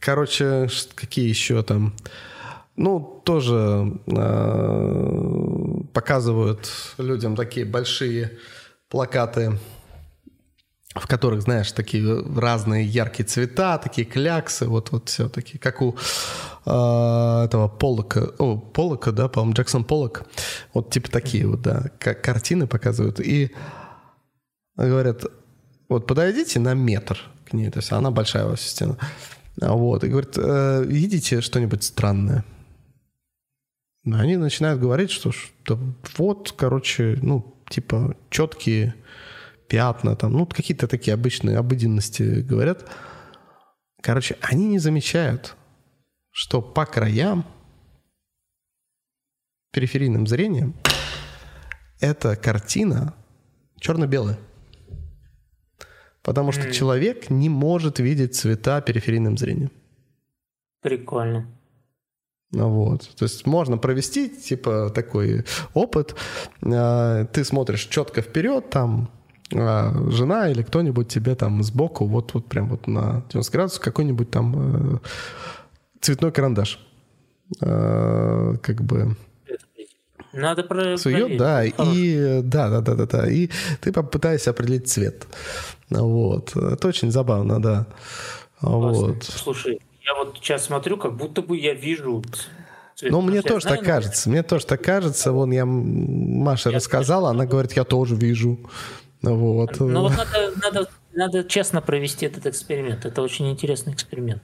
короче, 0.00 0.68
какие 0.96 1.28
еще 1.28 1.62
там... 1.62 1.94
Ну, 2.80 3.20
тоже 3.26 3.92
э, 4.06 5.80
показывают 5.92 6.70
людям 6.96 7.36
такие 7.36 7.66
большие 7.66 8.38
плакаты, 8.88 9.58
в 10.94 11.06
которых, 11.06 11.42
знаешь, 11.42 11.72
такие 11.72 12.24
разные 12.34 12.86
яркие 12.86 13.28
цвета, 13.28 13.76
такие 13.76 14.06
кляксы, 14.06 14.66
вот, 14.66 14.92
вот 14.92 15.10
все 15.10 15.28
такие, 15.28 15.58
как 15.58 15.82
у 15.82 15.94
э, 16.64 16.70
этого 17.44 17.68
Полока, 17.68 18.30
о, 18.38 18.56
Полока, 18.56 19.12
да, 19.12 19.28
по-моему, 19.28 19.52
Джексон 19.52 19.84
Полок, 19.84 20.24
вот 20.72 20.90
типа 20.90 21.10
такие 21.10 21.46
вот, 21.46 21.60
да, 21.60 21.90
как 21.98 22.24
картины 22.24 22.66
показывают, 22.66 23.20
и 23.20 23.54
говорят, 24.78 25.26
вот 25.90 26.06
подойдите 26.06 26.60
на 26.60 26.72
метр 26.72 27.20
к 27.44 27.52
ней, 27.52 27.68
то 27.70 27.80
есть 27.80 27.92
она 27.92 28.10
большая 28.10 28.46
во 28.46 28.56
всю 28.56 28.70
стену, 28.70 28.96
вот, 29.58 30.02
и 30.02 30.08
говорит, 30.08 30.38
э, 30.38 30.82
видите 30.86 31.42
что-нибудь 31.42 31.84
странное? 31.84 32.42
Они 34.04 34.36
начинают 34.36 34.80
говорить, 34.80 35.10
что, 35.10 35.32
что 35.32 35.78
вот, 36.16 36.52
короче, 36.52 37.18
ну, 37.22 37.54
типа, 37.68 38.16
четкие 38.30 38.94
пятна, 39.68 40.16
там, 40.16 40.32
ну, 40.32 40.46
какие-то 40.46 40.88
такие 40.88 41.14
обычные 41.14 41.58
обыденности 41.58 42.40
говорят. 42.40 42.90
Короче, 44.02 44.36
они 44.40 44.66
не 44.66 44.78
замечают, 44.78 45.54
что 46.30 46.62
по 46.62 46.86
краям 46.86 47.44
периферийным 49.72 50.26
зрением 50.26 50.74
эта 52.00 52.34
картина 52.36 53.14
черно-белая. 53.78 54.38
Потому 56.22 56.52
что 56.52 56.68
mm. 56.68 56.72
человек 56.72 57.30
не 57.30 57.48
может 57.48 57.98
видеть 57.98 58.34
цвета 58.34 58.80
периферийным 58.80 59.38
зрением. 59.38 59.70
Прикольно. 60.82 61.46
Ну 62.52 62.68
вот. 62.68 63.08
То 63.16 63.24
есть 63.24 63.46
можно 63.46 63.78
провести, 63.78 64.28
типа, 64.28 64.90
такой 64.94 65.44
опыт. 65.72 66.16
А, 66.62 67.24
ты 67.26 67.44
смотришь 67.44 67.86
четко 67.86 68.22
вперед, 68.22 68.70
там 68.70 69.10
а, 69.54 69.92
жена 70.10 70.48
или 70.48 70.62
кто-нибудь 70.62 71.08
тебе 71.08 71.34
там 71.36 71.62
сбоку, 71.62 72.06
вот, 72.06 72.34
вот 72.34 72.46
прям 72.46 72.68
вот 72.68 72.86
на 72.88 73.22
90 73.28 73.52
градусов 73.52 73.80
какой-нибудь 73.80 74.30
там 74.30 74.54
э, 74.56 74.98
цветной 76.00 76.32
карандаш. 76.32 76.80
А, 77.60 78.56
как 78.62 78.82
бы 78.82 79.16
надо 80.32 80.62
про 80.62 80.96
сует, 80.96 81.36
да, 81.38 81.64
и 81.64 82.40
да, 82.42 82.68
да, 82.70 82.80
да, 82.80 82.94
да, 82.94 83.06
да, 83.06 83.30
и 83.30 83.48
ты 83.80 83.92
попытаешься 83.92 84.50
определить 84.50 84.88
цвет. 84.88 85.26
Вот, 85.88 86.54
это 86.54 86.86
очень 86.86 87.10
забавно, 87.10 87.60
да. 87.60 87.86
Классно. 88.60 89.06
Вот. 89.08 89.24
Слушай, 89.24 89.80
я 90.10 90.14
вот 90.24 90.36
сейчас 90.36 90.64
смотрю, 90.64 90.96
как 90.96 91.16
будто 91.16 91.42
бы 91.42 91.56
я 91.56 91.74
вижу 91.74 92.22
ну, 93.02 93.22
мне 93.22 93.40
тоже 93.40 93.62
знаю, 93.62 93.78
так 93.78 93.86
кажется. 93.86 94.28
Мне 94.28 94.42
тоже 94.42 94.66
так 94.66 94.82
кажется. 94.82 95.32
Вон 95.32 95.52
я 95.52 95.64
Маша 95.64 96.68
я 96.68 96.76
рассказала, 96.76 97.30
она 97.30 97.46
говорит, 97.46 97.72
я 97.72 97.84
тоже 97.84 98.14
вижу. 98.14 98.58
Вот. 99.22 99.80
Ну 99.80 100.02
вот 100.02 100.12
надо, 100.16 100.52
надо, 100.62 100.90
надо 101.14 101.44
честно 101.44 101.80
провести 101.80 102.26
этот 102.26 102.46
эксперимент. 102.46 103.06
Это 103.06 103.22
очень 103.22 103.50
интересный 103.50 103.94
эксперимент. 103.94 104.42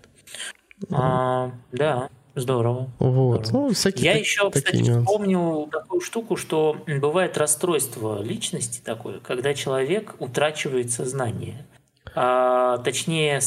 А, 0.90 1.52
да, 1.72 2.08
здорово. 2.34 2.90
Вот. 2.98 3.46
Здорово. 3.46 3.68
Ну, 3.68 3.74
всякие 3.74 4.04
я 4.04 4.18
еще, 4.18 4.50
кстати, 4.50 4.76
нюансы. 4.76 5.00
вспомнил 5.00 5.68
такую 5.70 6.00
штуку, 6.00 6.36
что 6.36 6.78
бывает 6.86 7.36
расстройство 7.36 8.22
личности 8.22 8.80
такое, 8.82 9.20
когда 9.20 9.52
человек 9.52 10.14
утрачивает 10.18 10.90
сознание. 10.90 11.66
А, 12.14 12.78
точнее, 12.78 13.40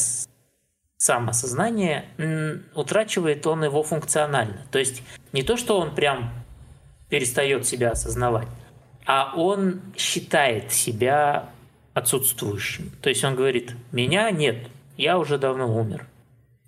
самосознание, 0.99 2.05
утрачивает 2.75 3.47
он 3.47 3.63
его 3.63 3.83
функционально. 3.83 4.65
То 4.69 4.79
есть 4.79 5.01
не 5.31 5.43
то, 5.43 5.55
что 5.55 5.79
он 5.79 5.95
прям 5.95 6.31
перестает 7.07 7.65
себя 7.65 7.91
осознавать, 7.91 8.49
а 9.05 9.33
он 9.35 9.81
считает 9.97 10.71
себя 10.73 11.49
отсутствующим. 11.93 12.91
То 13.01 13.09
есть 13.09 13.23
он 13.23 13.35
говорит, 13.35 13.75
меня 13.93 14.29
нет, 14.29 14.67
я 14.97 15.17
уже 15.17 15.37
давно 15.37 15.73
умер. 15.73 16.05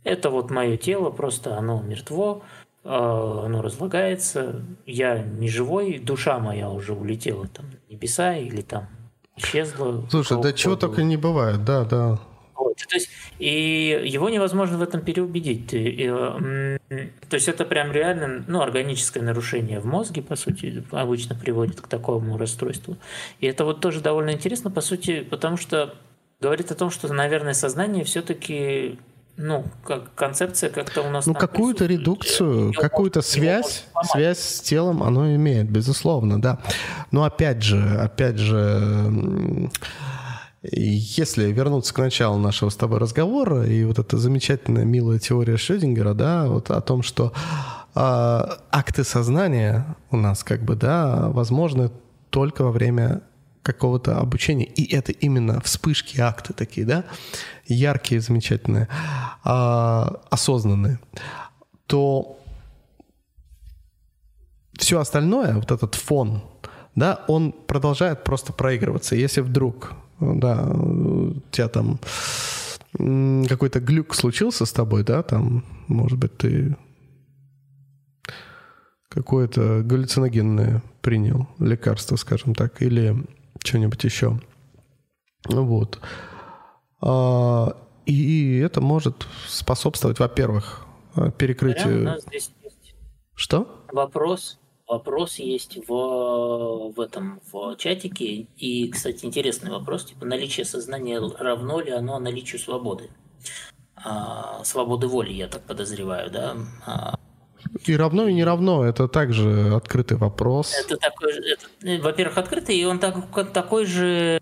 Это 0.05 0.29
вот 0.29 0.49
мое 0.49 0.77
тело, 0.77 1.09
просто 1.11 1.57
оно 1.57 1.81
мертво, 1.81 2.41
э, 2.83 2.89
оно 2.89 3.61
разлагается, 3.61 4.61
я 4.85 5.21
не 5.21 5.49
живой, 5.49 5.99
душа 5.99 6.39
моя 6.39 6.69
уже 6.69 6.93
улетела 6.93 7.47
там 7.47 7.65
в 7.65 7.91
небеса 7.91 8.35
или 8.37 8.61
там 8.61 8.87
исчезла. 9.35 10.05
Слушай, 10.09 10.41
да 10.41 10.53
чего 10.53 10.77
только 10.77 11.03
не 11.03 11.17
бывает, 11.17 11.63
да, 11.65 11.83
да. 11.83 12.19
Вот. 12.63 12.77
То 12.77 12.95
есть, 12.95 13.09
и 13.39 14.01
его 14.05 14.29
невозможно 14.29 14.77
в 14.77 14.81
этом 14.81 15.01
переубедить. 15.01 15.69
И, 15.73 16.07
то 16.07 17.33
есть 17.33 17.47
это 17.47 17.65
прям 17.65 17.91
реально 17.91 18.43
ну, 18.47 18.61
органическое 18.61 19.23
нарушение 19.23 19.79
в 19.79 19.85
мозге, 19.85 20.21
по 20.21 20.35
сути, 20.35 20.83
обычно 20.91 21.35
приводит 21.35 21.81
к 21.81 21.87
такому 21.87 22.37
расстройству. 22.37 22.97
И 23.39 23.47
это 23.47 23.65
вот 23.65 23.81
тоже 23.81 24.01
довольно 24.01 24.31
интересно, 24.31 24.69
по 24.69 24.81
сути, 24.81 25.21
потому 25.21 25.57
что 25.57 25.95
говорит 26.39 26.71
о 26.71 26.75
том, 26.75 26.91
что, 26.91 27.11
наверное, 27.11 27.53
сознание 27.53 28.03
все-таки 28.03 28.99
ну, 29.37 29.65
как 29.83 30.13
концепция 30.13 30.69
как-то 30.69 31.01
у 31.01 31.09
нас... 31.09 31.25
Ну, 31.25 31.33
какую-то 31.33 31.85
редукцию, 31.85 32.73
какую-то 32.73 33.21
связь, 33.21 33.85
связь 34.03 34.39
с 34.39 34.61
телом 34.61 35.01
оно 35.03 35.33
имеет, 35.35 35.69
безусловно, 35.69 36.39
да. 36.39 36.59
Но 37.11 37.23
опять 37.23 37.63
же, 37.63 37.81
опять 37.99 38.37
же, 38.37 39.69
если 40.63 41.51
вернуться 41.51 41.93
к 41.93 41.97
началу 41.97 42.37
нашего 42.37 42.69
с 42.69 42.75
тобой 42.75 42.99
разговора, 42.99 43.65
и 43.65 43.83
вот 43.83 43.97
эта 43.97 44.17
замечательная, 44.17 44.85
милая 44.85 45.17
теория 45.17 45.57
Шрёдингера, 45.57 46.13
да, 46.13 46.47
вот 46.47 46.69
о 46.69 46.81
том, 46.81 47.01
что 47.01 47.33
э, 47.95 47.99
акты 47.99 49.03
сознания 49.03 49.95
у 50.11 50.17
нас 50.17 50.43
как 50.43 50.63
бы, 50.63 50.75
да, 50.75 51.29
возможны 51.29 51.91
только 52.29 52.63
во 52.63 52.71
время 52.71 53.21
какого-то 53.63 54.19
обучения, 54.19 54.65
и 54.65 54.93
это 54.93 55.11
именно 55.11 55.61
вспышки, 55.61 56.19
акты 56.19 56.53
такие, 56.53 56.85
да, 56.85 57.05
яркие, 57.65 58.21
замечательные, 58.21 58.87
э, 59.43 60.05
осознанные, 60.29 60.99
то 61.87 62.39
все 64.77 64.99
остальное, 64.99 65.55
вот 65.55 65.71
этот 65.71 65.95
фон, 65.95 66.43
да, 66.93 67.23
он 67.27 67.51
продолжает 67.51 68.23
просто 68.23 68.53
проигрываться. 68.53 69.15
Если 69.15 69.41
вдруг 69.41 69.93
да, 70.21 70.63
у 70.63 71.33
тебя 71.51 71.67
там 71.67 71.99
какой-то 73.47 73.79
глюк 73.79 74.13
случился 74.15 74.65
с 74.65 74.71
тобой, 74.71 75.03
да, 75.03 75.23
там, 75.23 75.63
может 75.87 76.19
быть, 76.19 76.37
ты 76.37 76.77
какое-то 79.09 79.81
галлюциногенное 79.83 80.81
принял 81.01 81.47
лекарство, 81.59 82.15
скажем 82.15 82.55
так, 82.55 82.81
или 82.81 83.25
что-нибудь 83.63 84.03
еще. 84.03 84.39
Вот. 85.45 85.99
А, 87.01 87.75
и 88.05 88.57
это 88.57 88.79
может 88.79 89.27
способствовать, 89.47 90.19
во-первых, 90.19 90.85
перекрытию... 91.37 91.83
Прямо 91.83 91.99
у 91.99 92.03
нас 92.03 92.23
здесь 92.23 92.51
есть 92.63 92.95
Что? 93.35 93.83
Вопрос 93.91 94.60
вопрос 94.91 95.39
есть 95.39 95.77
в, 95.87 96.91
в 96.95 96.99
этом 96.99 97.41
в 97.51 97.75
чатике. 97.77 98.47
И, 98.57 98.89
кстати, 98.89 99.25
интересный 99.25 99.71
вопрос. 99.71 100.05
Типа, 100.05 100.25
наличие 100.25 100.65
сознания 100.65 101.19
равно 101.39 101.79
ли 101.79 101.91
оно 101.91 102.19
наличию 102.19 102.59
свободы? 102.59 103.09
А, 103.95 104.63
свободы 104.63 105.07
воли, 105.07 105.31
я 105.31 105.47
так 105.47 105.63
подозреваю, 105.63 106.29
да? 106.29 106.57
А, 106.85 107.15
и 107.85 107.95
равно, 107.95 108.27
и 108.27 108.33
не 108.33 108.43
равно. 108.43 108.83
Это 108.85 109.07
также 109.07 109.73
открытый 109.73 110.17
вопрос. 110.17 110.73
Это 110.73 110.97
такой 110.97 111.31
же, 111.31 111.39
это, 111.39 111.65
э, 111.83 112.01
во-первых, 112.01 112.37
открытый, 112.37 112.75
и 112.75 112.83
он 112.83 112.99
так, 112.99 113.15
такой 113.53 113.85
же, 113.85 114.41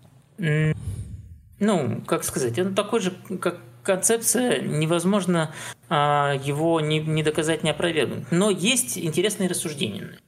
ну, 1.58 2.02
как 2.06 2.24
сказать, 2.24 2.58
он 2.58 2.74
такой 2.74 3.00
же, 3.00 3.12
как 3.40 3.60
концепция, 3.82 4.60
невозможно 4.60 5.54
а, 5.88 6.34
его 6.42 6.80
не, 6.80 7.00
не 7.00 7.22
доказать, 7.22 7.62
не 7.62 7.70
опровергнуть. 7.70 8.30
Но 8.30 8.50
есть 8.50 8.98
интересные 8.98 9.48
рассуждения. 9.48 10.18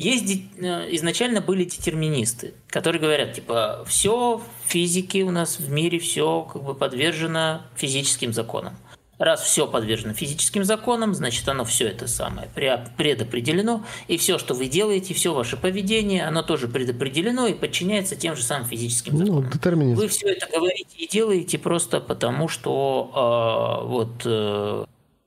Есть 0.00 0.44
э, 0.56 0.88
изначально 0.96 1.42
были 1.42 1.64
детерминисты, 1.64 2.54
которые 2.68 3.02
говорят, 3.02 3.34
типа, 3.34 3.84
все 3.86 4.38
в 4.38 4.70
физике 4.70 5.24
у 5.24 5.30
нас 5.30 5.58
в 5.58 5.70
мире, 5.70 5.98
все 5.98 6.48
как 6.50 6.62
бы 6.62 6.74
подвержено 6.74 7.66
физическим 7.76 8.32
законам. 8.32 8.72
Раз 9.18 9.42
все 9.42 9.66
подвержено 9.66 10.14
физическим 10.14 10.64
законам, 10.64 11.12
значит, 11.12 11.46
оно 11.50 11.66
все 11.66 11.86
это 11.88 12.08
самое 12.08 12.48
предопределено, 12.96 13.84
и 14.08 14.16
все, 14.16 14.38
что 14.38 14.54
вы 14.54 14.68
делаете, 14.68 15.12
все 15.12 15.34
ваше 15.34 15.58
поведение, 15.58 16.26
оно 16.26 16.42
тоже 16.42 16.66
предопределено 16.66 17.46
и 17.46 17.52
подчиняется 17.52 18.16
тем 18.16 18.36
же 18.36 18.42
самым 18.42 18.66
физическим 18.66 19.12
ну, 19.12 19.18
законам. 19.18 19.44
Ну, 19.44 19.50
детерминизм. 19.52 20.00
Вы 20.00 20.08
все 20.08 20.28
это 20.28 20.46
говорите 20.50 20.96
и 20.96 21.06
делаете 21.06 21.58
просто 21.58 22.00
потому, 22.00 22.48
что 22.48 23.82
э, 23.84 23.86
вот 23.86 24.22
э, 24.24 24.84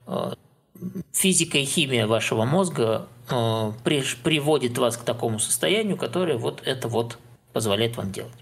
э 0.07 0.33
физика 1.11 1.57
и 1.57 1.65
химия 1.65 2.07
вашего 2.07 2.45
мозга 2.45 3.07
э, 3.29 3.71
при, 3.83 4.03
приводит 4.23 4.77
вас 4.77 4.97
к 4.97 5.03
такому 5.03 5.39
состоянию, 5.39 5.97
которое 5.97 6.37
вот 6.37 6.61
это 6.65 6.87
вот 6.87 7.17
позволяет 7.53 7.97
вам 7.97 8.11
делать. 8.11 8.33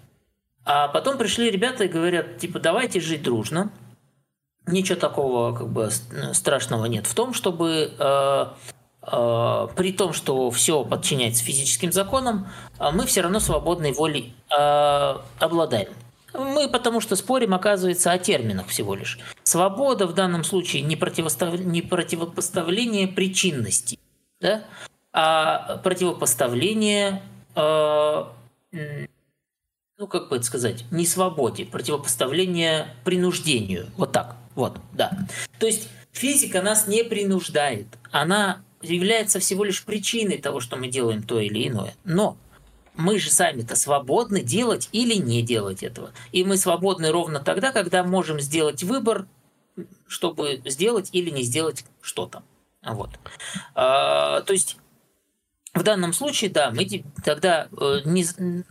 А 0.63 0.88
потом 0.88 1.18
пришли 1.18 1.49
ребята 1.49 1.85
и 1.85 1.88
говорят, 1.88 2.38
типа, 2.38 2.59
давайте 2.59 2.99
жить 2.99 3.23
дружно. 3.23 3.72
Ничего 4.68 4.99
такого 4.99 5.55
как 5.55 5.69
бы 5.69 5.89
страшного 6.34 6.85
нет 6.85 7.07
в 7.07 7.15
том, 7.15 7.34
чтобы 7.34 7.91
э, 7.97 8.45
э, 9.01 9.68
при 9.76 9.91
том, 9.91 10.13
что 10.13 10.51
все 10.51 10.84
подчиняется 10.84 11.43
физическим 11.43 11.91
законам, 11.91 12.47
э, 12.80 12.91
мы 12.93 13.07
все 13.07 13.22
равно 13.22 13.39
свободной 13.39 13.91
волей 13.91 14.35
э, 14.49 15.15
обладаем. 15.39 15.89
Мы 16.33 16.69
потому 16.69 17.01
что 17.01 17.15
спорим, 17.15 17.53
оказывается, 17.53 18.11
о 18.11 18.17
терминах 18.17 18.67
всего 18.67 18.95
лишь. 18.95 19.19
Свобода 19.43 20.07
в 20.07 20.13
данном 20.13 20.43
случае 20.43 20.81
не, 20.81 20.95
противостав... 20.95 21.59
не 21.59 21.81
противопоставление 21.81 23.07
причинности, 23.07 23.99
да? 24.39 24.63
а 25.13 25.77
противопоставление, 25.83 27.21
э, 27.55 28.23
ну 29.97 30.07
как 30.07 30.29
бы 30.29 30.37
это 30.37 30.45
сказать, 30.45 30.85
не 30.91 31.05
свободе, 31.05 31.65
противопоставление 31.65 32.95
принуждению. 33.03 33.87
Вот 33.97 34.13
так, 34.13 34.37
вот, 34.55 34.79
да. 34.93 35.27
То 35.59 35.65
есть 35.65 35.89
физика 36.11 36.61
нас 36.61 36.87
не 36.87 37.03
принуждает, 37.03 37.87
она 38.11 38.63
является 38.81 39.39
всего 39.39 39.63
лишь 39.63 39.83
причиной 39.83 40.37
того, 40.37 40.59
что 40.59 40.77
мы 40.77 40.87
делаем 40.87 41.23
то 41.23 41.39
или 41.39 41.67
иное. 41.67 41.93
Но 42.03 42.37
мы 43.01 43.19
же 43.19 43.29
сами-то 43.29 43.75
свободны 43.75 44.41
делать 44.41 44.89
или 44.91 45.15
не 45.15 45.41
делать 45.41 45.83
этого. 45.83 46.11
И 46.31 46.43
мы 46.43 46.57
свободны 46.57 47.11
ровно 47.11 47.39
тогда, 47.39 47.71
когда 47.71 48.03
можем 48.03 48.39
сделать 48.39 48.83
выбор, 48.83 49.27
чтобы 50.07 50.61
сделать 50.65 51.09
или 51.11 51.29
не 51.29 51.43
сделать 51.43 51.85
что-то. 52.01 52.43
Вот. 52.83 53.09
А, 53.75 54.41
то 54.41 54.53
есть 54.53 54.77
в 55.73 55.83
данном 55.83 56.13
случае, 56.13 56.51
да, 56.51 56.71
мы 56.71 56.85
тогда 57.23 57.67
э, 57.71 58.01
не, 58.03 58.25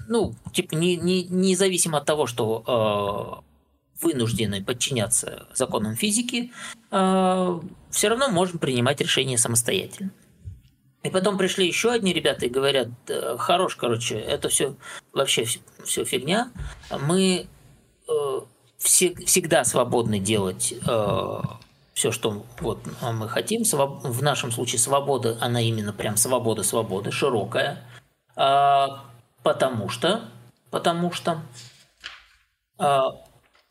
ну, 0.09 0.35
типа, 0.53 0.75
не, 0.75 0.97
не, 0.97 1.25
независимо 1.25 1.99
от 1.99 2.05
того, 2.05 2.27
что 2.27 3.43
э, 3.47 4.05
вынуждены 4.05 4.63
подчиняться 4.63 5.47
законам 5.55 5.97
физики, 5.97 6.53
э, 6.91 7.61
все 7.91 8.09
равно 8.09 8.29
можем 8.29 8.59
принимать 8.59 9.01
решения 9.01 9.39
самостоятельно. 9.39 10.11
И 11.03 11.11
потом 11.11 11.39
пришли 11.39 11.67
еще 11.67 11.93
одни 11.93 12.13
ребята 12.13 12.47
и 12.47 12.51
говорят, 12.51 12.89
хорош, 13.39 13.77
короче, 13.77 14.19
это 14.19 14.49
все 14.49 14.77
вообще 15.13 15.47
все, 15.85 16.05
фигня. 16.05 16.51
Мы 17.01 17.47
э, 18.07 18.41
все, 18.77 19.15
всегда 19.25 19.65
свободны 19.65 20.19
делать 20.19 20.75
э, 20.87 21.41
все, 21.95 22.13
что 22.13 22.45
вот 22.61 22.81
мы 23.01 23.29
хотим. 23.29 23.63
В 23.65 24.23
нашем 24.23 24.53
случае 24.53 24.79
свобода, 24.79 25.39
она 25.41 25.61
именно 25.61 25.93
прям 25.93 26.17
свобода, 26.17 26.63
свобода, 26.63 27.11
широкая. 27.11 27.83
Э, 28.37 28.87
потому 29.43 29.89
что, 29.89 30.29
потому 30.71 31.13
что 31.13 31.43
э, 32.79 33.01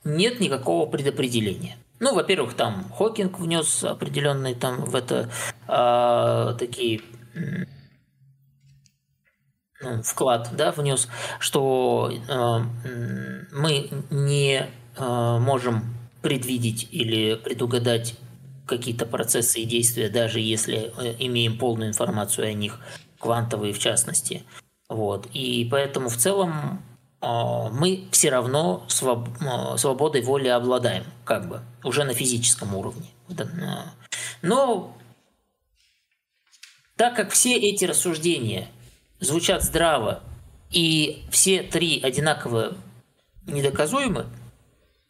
нет 0.04 0.40
никакого 0.40 0.90
предопределения. 0.90 1.78
Ну, 2.00 2.16
во-первых, 2.16 2.54
там 2.54 2.86
Хокинг 2.98 3.40
внес 3.40 3.84
определенные 3.84 4.56
там 4.56 4.86
в 4.86 4.96
это 4.96 5.30
э, 5.68 6.56
такие 6.58 7.02
ну, 9.82 10.03
вклад 10.03 10.49
да, 10.53 10.72
внес, 10.72 11.07
что 11.40 12.11
э, 12.11 12.60
мы 13.52 13.90
не 14.10 14.68
э, 14.98 15.38
можем 15.40 15.95
предвидеть 16.22 16.88
или 16.91 17.36
предугадать 17.36 18.16
какие-то 18.66 19.06
процессы 19.06 19.61
и 19.61 19.66
действия, 19.66 20.10
даже 20.10 20.40
если 20.40 20.94
э, 20.98 21.16
имеем 21.20 21.57
полную 21.57 21.90
информацию 21.90 22.48
о 22.48 22.53
них, 22.53 22.80
квантовые 23.20 23.74
в 23.74 23.80
частности. 23.80 24.44
Вот. 24.90 25.28
И 25.34 25.68
поэтому 25.70 26.10
в 26.10 26.18
целом 26.18 26.84
э, 27.22 27.70
мы 27.72 28.07
все 28.11 28.30
равно 28.30 28.84
своб, 28.88 29.30
э, 29.40 29.78
свободой 29.78 30.22
воли 30.22 30.48
обладаем, 30.49 31.03
как 31.26 31.48
бы, 31.48 31.61
уже 31.84 32.03
на 32.03 32.14
физическом 32.14 32.76
уровне. 32.76 33.10
Но 34.41 34.94
так 37.00 37.16
как 37.16 37.30
все 37.30 37.56
эти 37.56 37.86
рассуждения 37.86 38.68
звучат 39.22 39.64
здраво 39.64 40.20
и 40.70 41.24
все 41.32 41.64
три 41.64 42.02
одинаково 42.02 42.74
недоказуемы, 43.48 44.26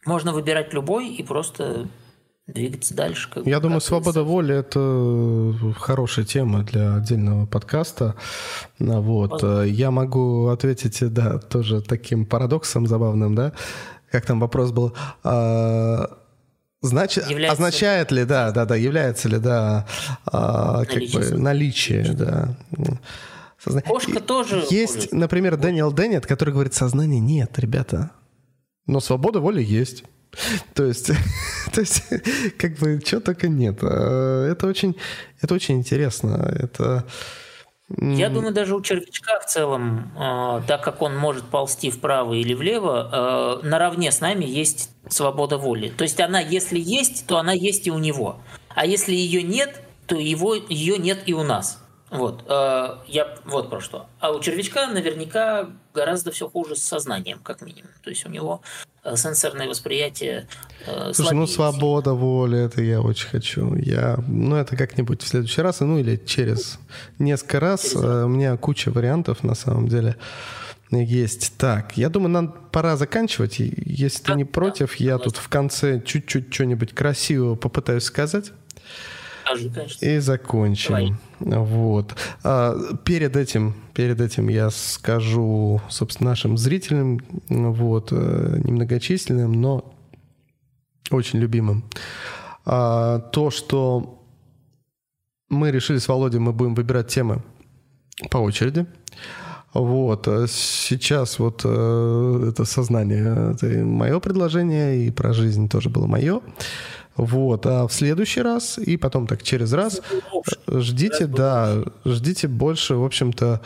можно 0.06 0.32
выбирать 0.32 0.72
любой 0.72 1.08
и 1.08 1.24
просто 1.24 1.88
двигаться 2.46 2.94
дальше. 2.94 3.28
Как 3.28 3.44
Я 3.44 3.58
думаю, 3.58 3.80
свобода 3.80 4.22
воли– 4.22 4.54
это 4.56 5.52
хорошая 5.80 6.24
тема 6.24 6.62
для 6.62 6.94
отдельного 6.94 7.46
подкаста. 7.46 8.14
Вот. 8.78 9.42
Я 9.66 9.90
могу 9.90 10.46
ответить, 10.46 11.12
да, 11.12 11.38
тоже 11.38 11.82
таким 11.82 12.24
парадоксом 12.24 12.86
забавным, 12.86 13.34
да, 13.34 13.52
как 14.12 14.26
там 14.26 14.38
вопрос 14.38 14.70
был, 14.70 14.94
а, 15.24 16.19
Значит, 16.82 17.28
является... 17.28 17.52
означает 17.52 18.10
ли, 18.10 18.24
да, 18.24 18.52
да, 18.52 18.64
да, 18.64 18.74
является 18.74 19.28
ли, 19.28 19.38
да, 19.38 19.86
а, 20.24 20.84
как 20.86 21.02
бы 21.12 21.36
наличие, 21.36 22.12
да. 22.12 22.56
Созна... 23.62 23.82
Кошка 23.82 24.20
тоже. 24.20 24.64
Есть, 24.70 24.96
может. 24.96 25.12
например, 25.12 25.56
Дэниел 25.58 25.92
Деннет, 25.92 26.26
который 26.26 26.54
говорит, 26.54 26.72
сознания 26.72 27.20
нет, 27.20 27.58
ребята, 27.58 28.12
но 28.86 29.00
свобода 29.00 29.40
воли 29.40 29.62
есть. 29.62 30.04
То 30.74 30.84
есть, 30.84 31.08
то 31.72 31.80
есть, 31.80 32.04
как 32.56 32.78
бы, 32.78 33.00
чего 33.04 33.20
только 33.20 33.48
нет. 33.48 33.80
А, 33.82 34.50
это 34.50 34.66
очень, 34.66 34.96
это 35.42 35.54
очень 35.54 35.76
интересно. 35.76 36.50
Это, 36.58 37.04
я 37.98 38.28
думаю, 38.28 38.54
даже 38.54 38.76
у 38.76 38.80
червячка 38.80 39.40
в 39.40 39.46
целом, 39.46 40.12
э, 40.16 40.62
так 40.66 40.82
как 40.82 41.02
он 41.02 41.16
может 41.16 41.44
ползти 41.44 41.90
вправо 41.90 42.34
или 42.34 42.54
влево, 42.54 43.60
э, 43.62 43.66
наравне 43.66 44.12
с 44.12 44.20
нами 44.20 44.44
есть 44.44 44.90
свобода 45.08 45.58
воли. 45.58 45.88
То 45.88 46.02
есть 46.02 46.20
она, 46.20 46.40
если 46.40 46.78
есть, 46.78 47.26
то 47.26 47.38
она 47.38 47.52
есть 47.52 47.88
и 47.88 47.90
у 47.90 47.98
него. 47.98 48.36
А 48.74 48.86
если 48.86 49.12
ее 49.12 49.42
нет, 49.42 49.82
то 50.06 50.16
его, 50.16 50.54
ее 50.54 50.98
нет 50.98 51.22
и 51.26 51.34
у 51.34 51.42
нас. 51.42 51.82
Вот, 52.10 52.44
э, 52.48 52.88
я 53.06 53.36
вот 53.44 53.70
про 53.70 53.80
что. 53.80 54.06
А 54.18 54.32
у 54.32 54.40
червячка 54.40 54.88
наверняка 54.88 55.70
гораздо 55.94 56.32
все 56.32 56.48
хуже 56.48 56.74
с 56.74 56.82
сознанием, 56.82 57.38
как 57.38 57.62
минимум. 57.62 57.92
То 58.02 58.10
есть 58.10 58.26
у 58.26 58.28
него 58.28 58.62
э, 59.04 59.14
сенсорное 59.14 59.68
восприятие 59.68 60.48
э, 60.86 61.12
Слушай, 61.12 61.34
ну 61.34 61.46
свобода 61.46 62.14
воли, 62.14 62.64
это 62.64 62.82
я 62.82 63.00
очень 63.00 63.28
хочу. 63.28 63.76
Я, 63.76 64.18
ну 64.26 64.56
это 64.56 64.76
как-нибудь 64.76 65.22
в 65.22 65.28
следующий 65.28 65.62
раз, 65.62 65.80
ну 65.80 65.98
или 65.98 66.16
через 66.16 66.80
несколько 67.20 67.60
раз. 67.60 67.82
Через... 67.82 68.04
У 68.04 68.28
меня 68.28 68.56
куча 68.56 68.90
вариантов 68.90 69.44
на 69.44 69.54
самом 69.54 69.86
деле. 69.86 70.16
Есть. 70.90 71.56
Так, 71.56 71.96
я 71.96 72.08
думаю, 72.08 72.30
нам 72.30 72.52
пора 72.72 72.96
заканчивать. 72.96 73.60
Если 73.60 74.24
ты 74.24 74.34
не 74.34 74.44
против, 74.44 74.96
я 74.96 75.18
тут 75.18 75.36
в 75.36 75.48
конце 75.48 76.02
чуть-чуть 76.04 76.52
что-нибудь 76.52 76.92
красивого 76.92 77.54
попытаюсь 77.54 78.02
сказать. 78.02 78.50
И 80.02 80.18
закончим. 80.18 81.18
Давай. 81.40 81.64
Вот. 81.64 82.16
А, 82.44 82.76
перед 83.04 83.36
этим, 83.36 83.74
перед 83.94 84.20
этим 84.20 84.48
я 84.48 84.70
скажу, 84.70 85.80
собственно, 85.88 86.30
нашим 86.30 86.58
зрителям, 86.58 87.20
вот, 87.48 88.08
э, 88.12 88.60
немногочисленным, 88.64 89.52
но 89.52 89.94
очень 91.10 91.38
любимым, 91.38 91.84
а, 92.64 93.18
то, 93.18 93.50
что 93.50 94.22
мы 95.48 95.70
решили 95.70 95.98
с 95.98 96.08
Володей, 96.08 96.38
мы 96.38 96.52
будем 96.52 96.74
выбирать 96.74 97.08
темы 97.08 97.42
по 98.30 98.38
очереди. 98.38 98.86
Вот. 99.72 100.28
Сейчас 100.48 101.38
вот 101.38 101.62
э, 101.64 102.48
это 102.50 102.64
сознание, 102.64 103.52
это 103.52 103.66
мое 103.84 104.18
предложение, 104.18 105.06
и 105.06 105.10
про 105.10 105.32
жизнь 105.32 105.68
тоже 105.68 105.88
было 105.88 106.06
мое. 106.06 106.40
Вот, 107.20 107.66
а 107.66 107.86
в 107.86 107.92
следующий 107.92 108.40
раз 108.40 108.78
и 108.78 108.96
потом 108.96 109.26
так 109.26 109.42
через 109.42 109.74
раз 109.74 110.00
ждите, 110.66 111.26
да, 111.26 111.84
ждите 112.06 112.48
больше, 112.48 112.94
в 112.94 113.04
общем-то, 113.04 113.60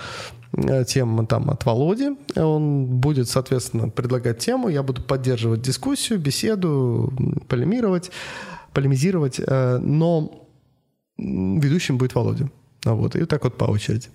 э, 0.54 0.84
тем 0.84 1.24
там 1.28 1.50
от 1.50 1.64
Володи. 1.64 2.16
Он 2.34 2.86
будет, 2.86 3.28
соответственно, 3.28 3.90
предлагать 3.90 4.40
тему, 4.40 4.68
я 4.68 4.82
буду 4.82 5.02
поддерживать 5.02 5.62
дискуссию, 5.62 6.18
беседу, 6.18 7.12
полемировать, 7.46 8.10
полемизировать, 8.72 9.38
э, 9.38 9.78
но 9.78 10.48
ведущим 11.16 11.96
будет 11.96 12.16
Володя. 12.16 12.50
Вот, 12.84 13.14
и 13.14 13.24
так 13.24 13.44
вот 13.44 13.56
по 13.56 13.66
очереди. 13.66 14.08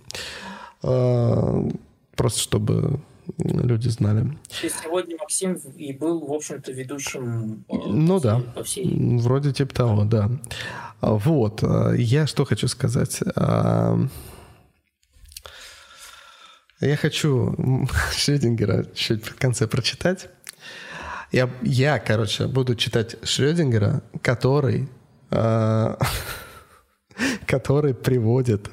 Э, 0.84 1.70
просто 2.18 2.42
чтобы 2.42 3.00
люди 3.38 3.90
знали. 3.90 4.38
И 4.64 4.70
сегодня 4.70 5.18
Максим 5.18 5.54
и 5.76 5.94
был, 5.94 6.26
в 6.26 6.34
общем-то, 6.34 6.72
ведущим 6.72 7.64
э, 7.70 7.76
ну, 7.88 8.20
да. 8.20 8.42
по 8.56 8.64
всей... 8.64 9.18
Вроде 9.20 9.54
типа 9.54 9.74
того, 9.74 10.04
да. 10.06 10.30
А, 11.02 11.14
вот. 11.14 11.64
А, 11.64 11.94
я 11.94 12.28
что 12.28 12.46
хочу 12.46 12.68
сказать. 12.68 13.20
А, 13.36 14.00
я 16.82 16.96
хочу 16.96 17.56
Шрёдингера 18.16 18.86
чуть 18.94 19.26
в 19.26 19.36
конце 19.36 19.68
прочитать. 19.68 20.30
Я, 21.32 21.50
я, 21.62 22.00
короче, 22.00 22.48
буду 22.48 22.76
читать 22.76 23.16
Шрёдингера, 23.24 24.02
который, 24.24 24.90
который 27.46 27.94
приводит 27.94 28.72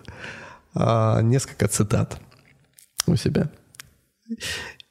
несколько 0.75 1.69
цитат 1.69 2.19
у 3.07 3.17
себя. 3.17 3.51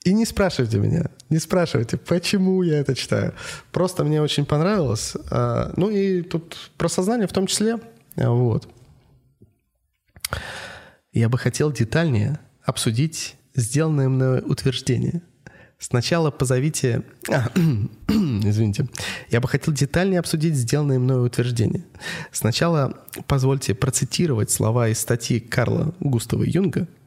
И 0.03 0.13
не 0.13 0.25
спрашивайте 0.25 0.77
меня, 0.77 1.09
не 1.29 1.39
спрашивайте, 1.39 1.97
почему 1.97 2.61
я 2.61 2.77
это 2.77 2.93
читаю. 2.95 3.33
Просто 3.71 4.03
мне 4.03 4.21
очень 4.21 4.45
понравилось. 4.45 5.15
А, 5.31 5.73
ну 5.75 5.89
и 5.89 6.21
тут 6.21 6.71
про 6.77 6.87
сознание 6.89 7.27
в 7.27 7.33
том 7.33 7.47
числе. 7.47 7.79
Вот. 8.15 8.67
Я 11.11 11.27
бы 11.27 11.37
хотел 11.37 11.71
детальнее 11.71 12.39
обсудить 12.63 13.35
сделанное 13.55 14.07
мною 14.07 14.45
утверждение. 14.45 15.21
Сначала 15.79 16.29
позовите... 16.29 17.03
А, 17.29 17.49
извините. 18.07 18.87
Я 19.29 19.41
бы 19.41 19.47
хотел 19.47 19.73
детальнее 19.73 20.19
обсудить 20.19 20.55
сделанное 20.55 20.99
мною 20.99 21.23
утверждение. 21.23 21.83
Сначала 22.31 23.05
позвольте 23.27 23.73
процитировать 23.73 24.51
слова 24.51 24.87
из 24.87 24.99
статьи 24.99 25.39
Карла 25.39 25.95
Густава 25.99 26.43
Юнга– 26.43 26.87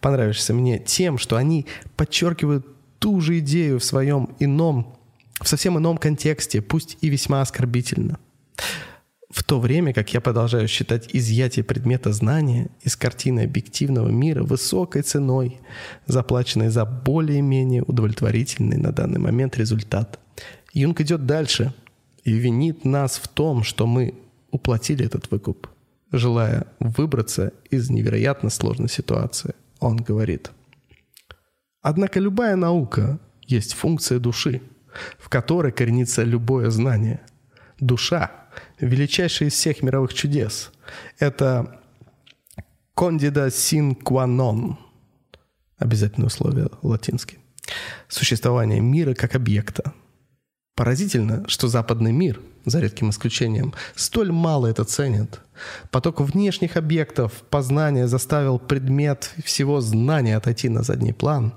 понравишься 0.00 0.54
мне 0.54 0.78
тем, 0.78 1.18
что 1.18 1.36
они 1.36 1.66
подчеркивают 1.96 2.66
ту 2.98 3.20
же 3.20 3.38
идею 3.38 3.78
в 3.80 3.84
своем 3.84 4.30
ином, 4.38 4.94
в 5.40 5.48
совсем 5.48 5.78
ином 5.78 5.96
контексте, 5.98 6.60
пусть 6.60 6.98
и 7.00 7.08
весьма 7.08 7.40
оскорбительно. 7.40 8.18
В 9.30 9.44
то 9.44 9.60
время 9.60 9.92
как 9.92 10.12
я 10.12 10.20
продолжаю 10.20 10.66
считать 10.66 11.08
изъятие 11.12 11.64
предмета 11.64 12.12
знания 12.12 12.68
из 12.82 12.96
картины 12.96 13.40
объективного 13.40 14.08
мира 14.08 14.42
высокой 14.42 15.02
ценой, 15.02 15.60
заплаченной 16.06 16.68
за 16.68 16.84
более-менее 16.84 17.82
удовлетворительный 17.82 18.76
на 18.76 18.92
данный 18.92 19.20
момент 19.20 19.56
результат. 19.56 20.18
Юнг 20.72 21.00
идет 21.00 21.26
дальше 21.26 21.72
и 22.24 22.32
винит 22.32 22.84
нас 22.84 23.18
в 23.18 23.28
том, 23.28 23.62
что 23.62 23.86
мы 23.86 24.14
уплатили 24.50 25.06
этот 25.06 25.30
выкуп– 25.30 25.68
желая 26.12 26.66
выбраться 26.78 27.52
из 27.70 27.90
невероятно 27.90 28.50
сложной 28.50 28.88
ситуации. 28.88 29.54
Он 29.78 29.96
говорит, 29.96 30.50
«Однако 31.80 32.20
любая 32.20 32.56
наука 32.56 33.18
есть 33.46 33.74
функция 33.74 34.18
души, 34.18 34.62
в 35.18 35.28
которой 35.28 35.72
коренится 35.72 36.22
любое 36.22 36.70
знание. 36.70 37.20
Душа– 37.78 38.30
величайший 38.80 39.48
из 39.48 39.54
всех 39.54 39.82
мировых 39.82 40.14
чудес. 40.14 40.70
Это 41.18 41.80
«condida 42.96 43.48
non»– 43.48 44.76
обязательное 45.78 46.26
условие 46.26 46.68
латинский. 46.82 47.38
Существование 48.08 48.80
мира 48.80 49.14
как 49.14 49.34
объекта. 49.34 49.94
Поразительно, 50.74 51.46
что 51.48 51.68
западный 51.68 52.12
мир, 52.12 52.40
за 52.64 52.80
редким 52.80 53.10
исключением, 53.10 53.74
столь 53.94 54.32
мало 54.32 54.66
это 54.66 54.84
ценит– 54.84 55.40
Поток 55.90 56.20
внешних 56.20 56.76
объектов 56.76 57.42
познания 57.50 58.06
заставил 58.06 58.58
предмет 58.58 59.34
всего 59.44 59.80
знания 59.80 60.36
отойти 60.36 60.68
на 60.68 60.82
задний 60.82 61.12
план, 61.12 61.54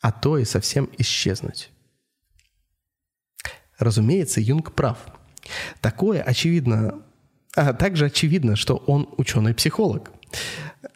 а 0.00 0.12
то 0.12 0.38
и 0.38 0.44
совсем 0.44 0.88
исчезнуть. 0.98 1.70
Разумеется, 3.78 4.40
Юнг 4.40 4.72
прав. 4.72 4.98
Такое 5.80 6.22
очевидно, 6.22 7.02
а 7.54 7.72
также 7.72 8.06
очевидно, 8.06 8.56
что 8.56 8.76
он 8.76 9.08
ученый-психолог. 9.16 10.10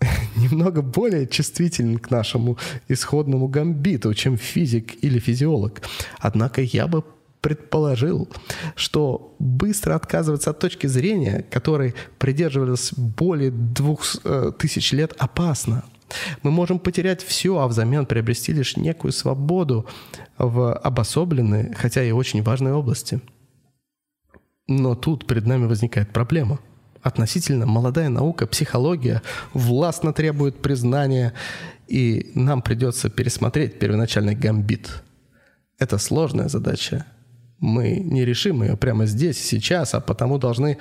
Немного 0.36 0.82
более 0.82 1.26
чувствителен 1.26 1.98
к 1.98 2.10
нашему 2.10 2.58
исходному 2.88 3.48
гамбиту, 3.48 4.12
чем 4.14 4.36
физик 4.36 5.02
или 5.04 5.18
физиолог. 5.18 5.82
Однако 6.18 6.60
я 6.60 6.86
бы 6.86 7.04
предположил, 7.42 8.28
что 8.76 9.34
быстро 9.38 9.96
отказываться 9.96 10.50
от 10.50 10.60
точки 10.60 10.86
зрения, 10.86 11.44
которой 11.50 11.94
придерживались 12.18 12.94
более 12.94 13.50
двух 13.50 14.04
э, 14.24 14.52
тысяч 14.58 14.92
лет, 14.92 15.12
опасно. 15.18 15.84
Мы 16.42 16.50
можем 16.50 16.78
потерять 16.78 17.22
все, 17.22 17.58
а 17.58 17.66
взамен 17.66 18.06
приобрести 18.06 18.52
лишь 18.52 18.76
некую 18.76 19.12
свободу 19.12 19.86
в 20.38 20.72
обособленной, 20.72 21.74
хотя 21.74 22.02
и 22.04 22.12
очень 22.12 22.42
важной 22.42 22.72
области. 22.72 23.20
Но 24.68 24.94
тут 24.94 25.26
перед 25.26 25.46
нами 25.46 25.66
возникает 25.66 26.12
проблема. 26.12 26.60
Относительно 27.02 27.66
молодая 27.66 28.08
наука, 28.08 28.46
психология, 28.46 29.22
властно 29.52 30.12
требует 30.12 30.62
признания, 30.62 31.32
и 31.88 32.30
нам 32.36 32.62
придется 32.62 33.10
пересмотреть 33.10 33.80
первоначальный 33.80 34.36
гамбит. 34.36 35.02
Это 35.78 35.98
сложная 35.98 36.48
задача, 36.48 37.06
мы 37.62 37.92
не 37.92 38.24
решим 38.24 38.62
ее 38.64 38.76
прямо 38.76 39.06
здесь, 39.06 39.38
сейчас, 39.38 39.94
а 39.94 40.00
потому 40.00 40.36
должны 40.36 40.78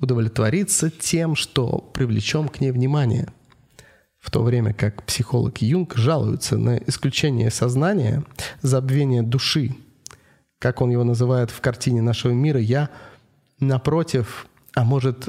удовлетвориться 0.00 0.90
тем, 0.90 1.36
что 1.36 1.78
привлечем 1.94 2.48
к 2.48 2.60
ней 2.60 2.72
внимание. 2.72 3.28
В 4.18 4.32
то 4.32 4.42
время 4.42 4.74
как 4.74 5.04
психолог 5.04 5.62
Юнг 5.62 5.94
жалуется 5.94 6.58
на 6.58 6.78
исключение 6.78 7.52
сознания, 7.52 8.24
забвение 8.60 9.22
души, 9.22 9.76
как 10.58 10.80
он 10.80 10.90
его 10.90 11.04
называет 11.04 11.52
в 11.52 11.60
картине 11.60 12.02
нашего 12.02 12.32
мира, 12.32 12.58
я, 12.58 12.90
напротив, 13.60 14.48
а 14.74 14.84
может, 14.84 15.28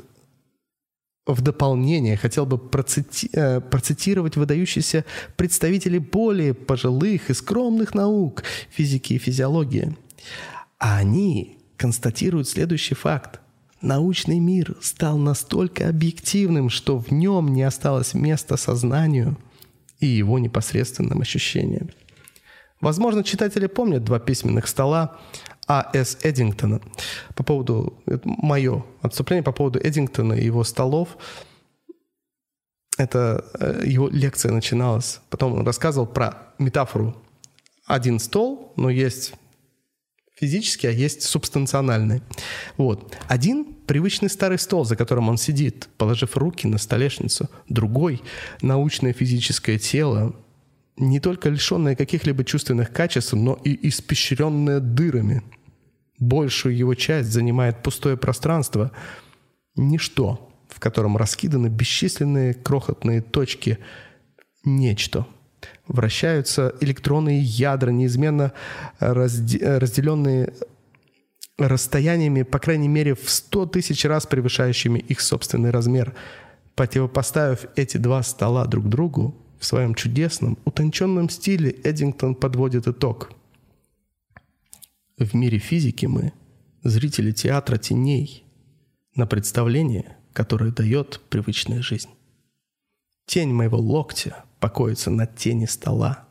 в 1.27 1.41
дополнение 1.41 2.17
хотел 2.17 2.47
бы 2.47 2.57
процити 2.57 3.29
э, 3.33 3.61
процитировать 3.61 4.35
выдающиеся 4.35 5.05
представителей 5.35 5.99
более 5.99 6.55
пожилых 6.55 7.29
и 7.29 7.35
скромных 7.35 7.93
наук 7.93 8.41
физики 8.71 9.13
и 9.13 9.19
физиологии– 9.19 9.95
а 10.79 10.97
они 10.97 11.57
констатируют 11.77 12.47
следующий 12.47 12.95
факт. 12.95 13.39
Научный 13.81 14.39
мир 14.39 14.75
стал 14.81 15.17
настолько 15.17 15.87
объективным, 15.87 16.69
что 16.69 16.97
в 16.97 17.11
нем 17.11 17.53
не 17.53 17.63
осталось 17.63 18.13
места 18.13 18.57
сознанию 18.57 19.37
и 19.99 20.07
его 20.07 20.39
непосредственным 20.39 21.21
ощущениям. 21.21 21.89
Возможно, 22.81 23.23
читатели 23.23 23.67
помнят 23.67 24.03
два 24.03 24.19
письменных 24.19 24.67
стола 24.67 25.17
А.С. 25.67 26.19
Эдингтона. 26.23 26.81
По 27.35 27.43
поводу, 27.43 28.01
это 28.05 28.21
мое 28.25 28.83
отступление 29.01 29.43
по 29.43 29.51
поводу 29.51 29.79
Эдингтона 29.79 30.33
и 30.33 30.45
его 30.45 30.63
столов. 30.63 31.17
Это 32.97 33.45
э, 33.59 33.83
его 33.85 34.09
лекция 34.09 34.51
начиналась. 34.51 35.21
Потом 35.29 35.53
он 35.53 35.65
рассказывал 35.65 36.07
про 36.07 36.53
метафору. 36.57 37.15
Один 37.85 38.19
стол, 38.19 38.73
но 38.75 38.89
есть 38.89 39.33
физический, 40.39 40.87
а 40.87 40.91
есть 40.91 41.23
субстанциональный. 41.23 42.21
Вот. 42.77 43.17
Один– 43.27 43.65
привычный 43.87 44.29
старый 44.29 44.59
стол, 44.59 44.85
за 44.85 44.95
которым 44.95 45.29
он 45.29 45.37
сидит, 45.37 45.89
положив 45.97 46.37
руки 46.37 46.67
на 46.67 46.77
столешницу. 46.77 47.49
Другой– 47.69 48.21
научное 48.61 49.13
физическое 49.13 49.79
тело, 49.79 50.35
не 50.95 51.19
только 51.19 51.49
лишенное 51.49 51.95
каких-либо 51.95 52.43
чувственных 52.43 52.91
качеств, 52.91 53.33
но 53.33 53.59
и 53.63 53.87
испещренное 53.87 54.79
дырами. 54.79 55.43
Большую 56.19 56.75
его 56.75 56.95
часть 56.95 57.29
занимает 57.29 57.83
пустое 57.83 58.17
пространство, 58.17 58.91
ничто, 59.75 60.51
в 60.69 60.79
котором 60.79 61.17
раскиданы 61.17 61.67
бесчисленные 61.67 62.53
крохотные 62.53 63.21
точки, 63.21 63.77
нечто. 64.63 65.25
Вращаются 65.87 66.75
электронные 66.81 67.41
ядра, 67.41 67.91
неизменно 67.91 68.53
разделенные 68.99 70.53
расстояниями, 71.57 72.43
по 72.43 72.59
крайней 72.59 72.87
мере, 72.87 73.15
в 73.15 73.29
100 73.29 73.67
тысяч 73.67 74.05
раз 74.05 74.25
превышающими 74.27 74.99
их 74.99 75.21
собственный 75.21 75.71
размер. 75.71 76.13
Противопоставив 76.75 77.65
эти 77.75 77.97
два 77.97 78.21
стола 78.21 78.65
друг 78.65 78.87
другу, 78.87 79.35
в 79.59 79.65
своем 79.65 79.95
чудесном, 79.95 80.57
утонченном 80.65 81.29
стиле 81.29 81.75
Эдингтон 81.83 82.35
подводит 82.35 82.87
итог. 82.87 83.31
В 85.17 85.33
мире 85.33 85.57
физики 85.57 86.05
мы– 86.05 86.31
зрители 86.83 87.31
театра 87.31 87.77
теней 87.77 88.43
на 89.15 89.25
представление, 89.25 90.15
которое 90.33 90.71
дает 90.71 91.21
привычная 91.29 91.81
жизнь. 91.81 92.09
Тень 93.27 93.53
моего 93.53 93.77
локтя 93.77 94.45
покоится 94.61 95.11
на 95.11 95.27
тени 95.27 95.65
стола. 95.65 96.25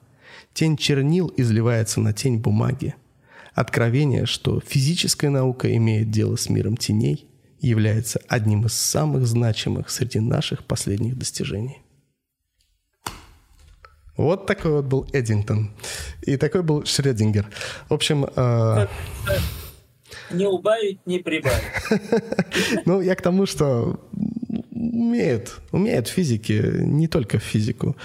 Тень 0.54 0.78
чернил 0.78 1.30
изливается 1.36 2.00
на 2.00 2.14
тень 2.14 2.38
бумаги. 2.38 2.94
Откровение, 3.52 4.24
что 4.24 4.60
физическая 4.60 5.30
наука 5.30 5.74
имеет 5.76 6.10
дело 6.10 6.36
с 6.36 6.48
миром 6.48 6.78
теней, 6.78 7.28
является 7.60 8.22
одним 8.28 8.64
из 8.64 8.72
самых 8.72 9.26
значимых 9.26 9.90
среди 9.90 10.20
наших 10.20 10.64
последних 10.64 11.18
достижений. 11.18 11.82
Вот 14.16 14.46
такой 14.46 14.72
вот 14.72 14.86
был 14.86 15.06
Эдингтон. 15.12 15.72
И 16.22 16.38
такой 16.38 16.62
был 16.62 16.86
Шредингер. 16.86 17.46
В 17.90 17.92
общем... 17.92 18.24
Э... 18.36 18.86
Не 20.30 20.46
убавить, 20.46 21.00
не 21.04 21.18
прибавить. 21.18 21.60
Ну, 22.86 23.02
я 23.02 23.14
к 23.14 23.20
тому, 23.20 23.44
что 23.44 24.00
умеют, 24.76 25.60
умеют 25.72 26.08
физики, 26.08 26.62
не 26.80 27.08
только 27.08 27.38
физику. 27.38 27.96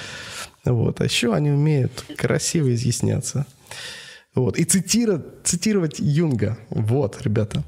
Вот. 0.66 1.02
А 1.02 1.04
еще 1.04 1.34
они 1.34 1.52
умеют 1.52 2.06
красиво 2.18 2.74
изъясняться. 2.74 3.46
Вот. 4.34 4.58
И 4.58 4.64
цитировать, 4.64 5.26
цитировать 5.44 6.00
Юнга. 6.00 6.58
Вот, 6.70 7.22
ребята. 7.22 7.64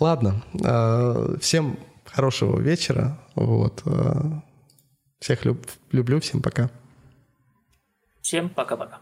Ладно. 0.00 0.42
Э, 0.64 1.36
всем 1.40 1.78
хорошего 2.04 2.60
вечера. 2.60 3.20
Вот. 3.34 3.82
Э, 3.84 4.40
всех 5.20 5.44
люб, 5.44 5.66
люблю. 5.92 6.20
Всем 6.20 6.42
пока. 6.42 6.70
Всем 8.20 8.48
пока-пока. 8.48 9.00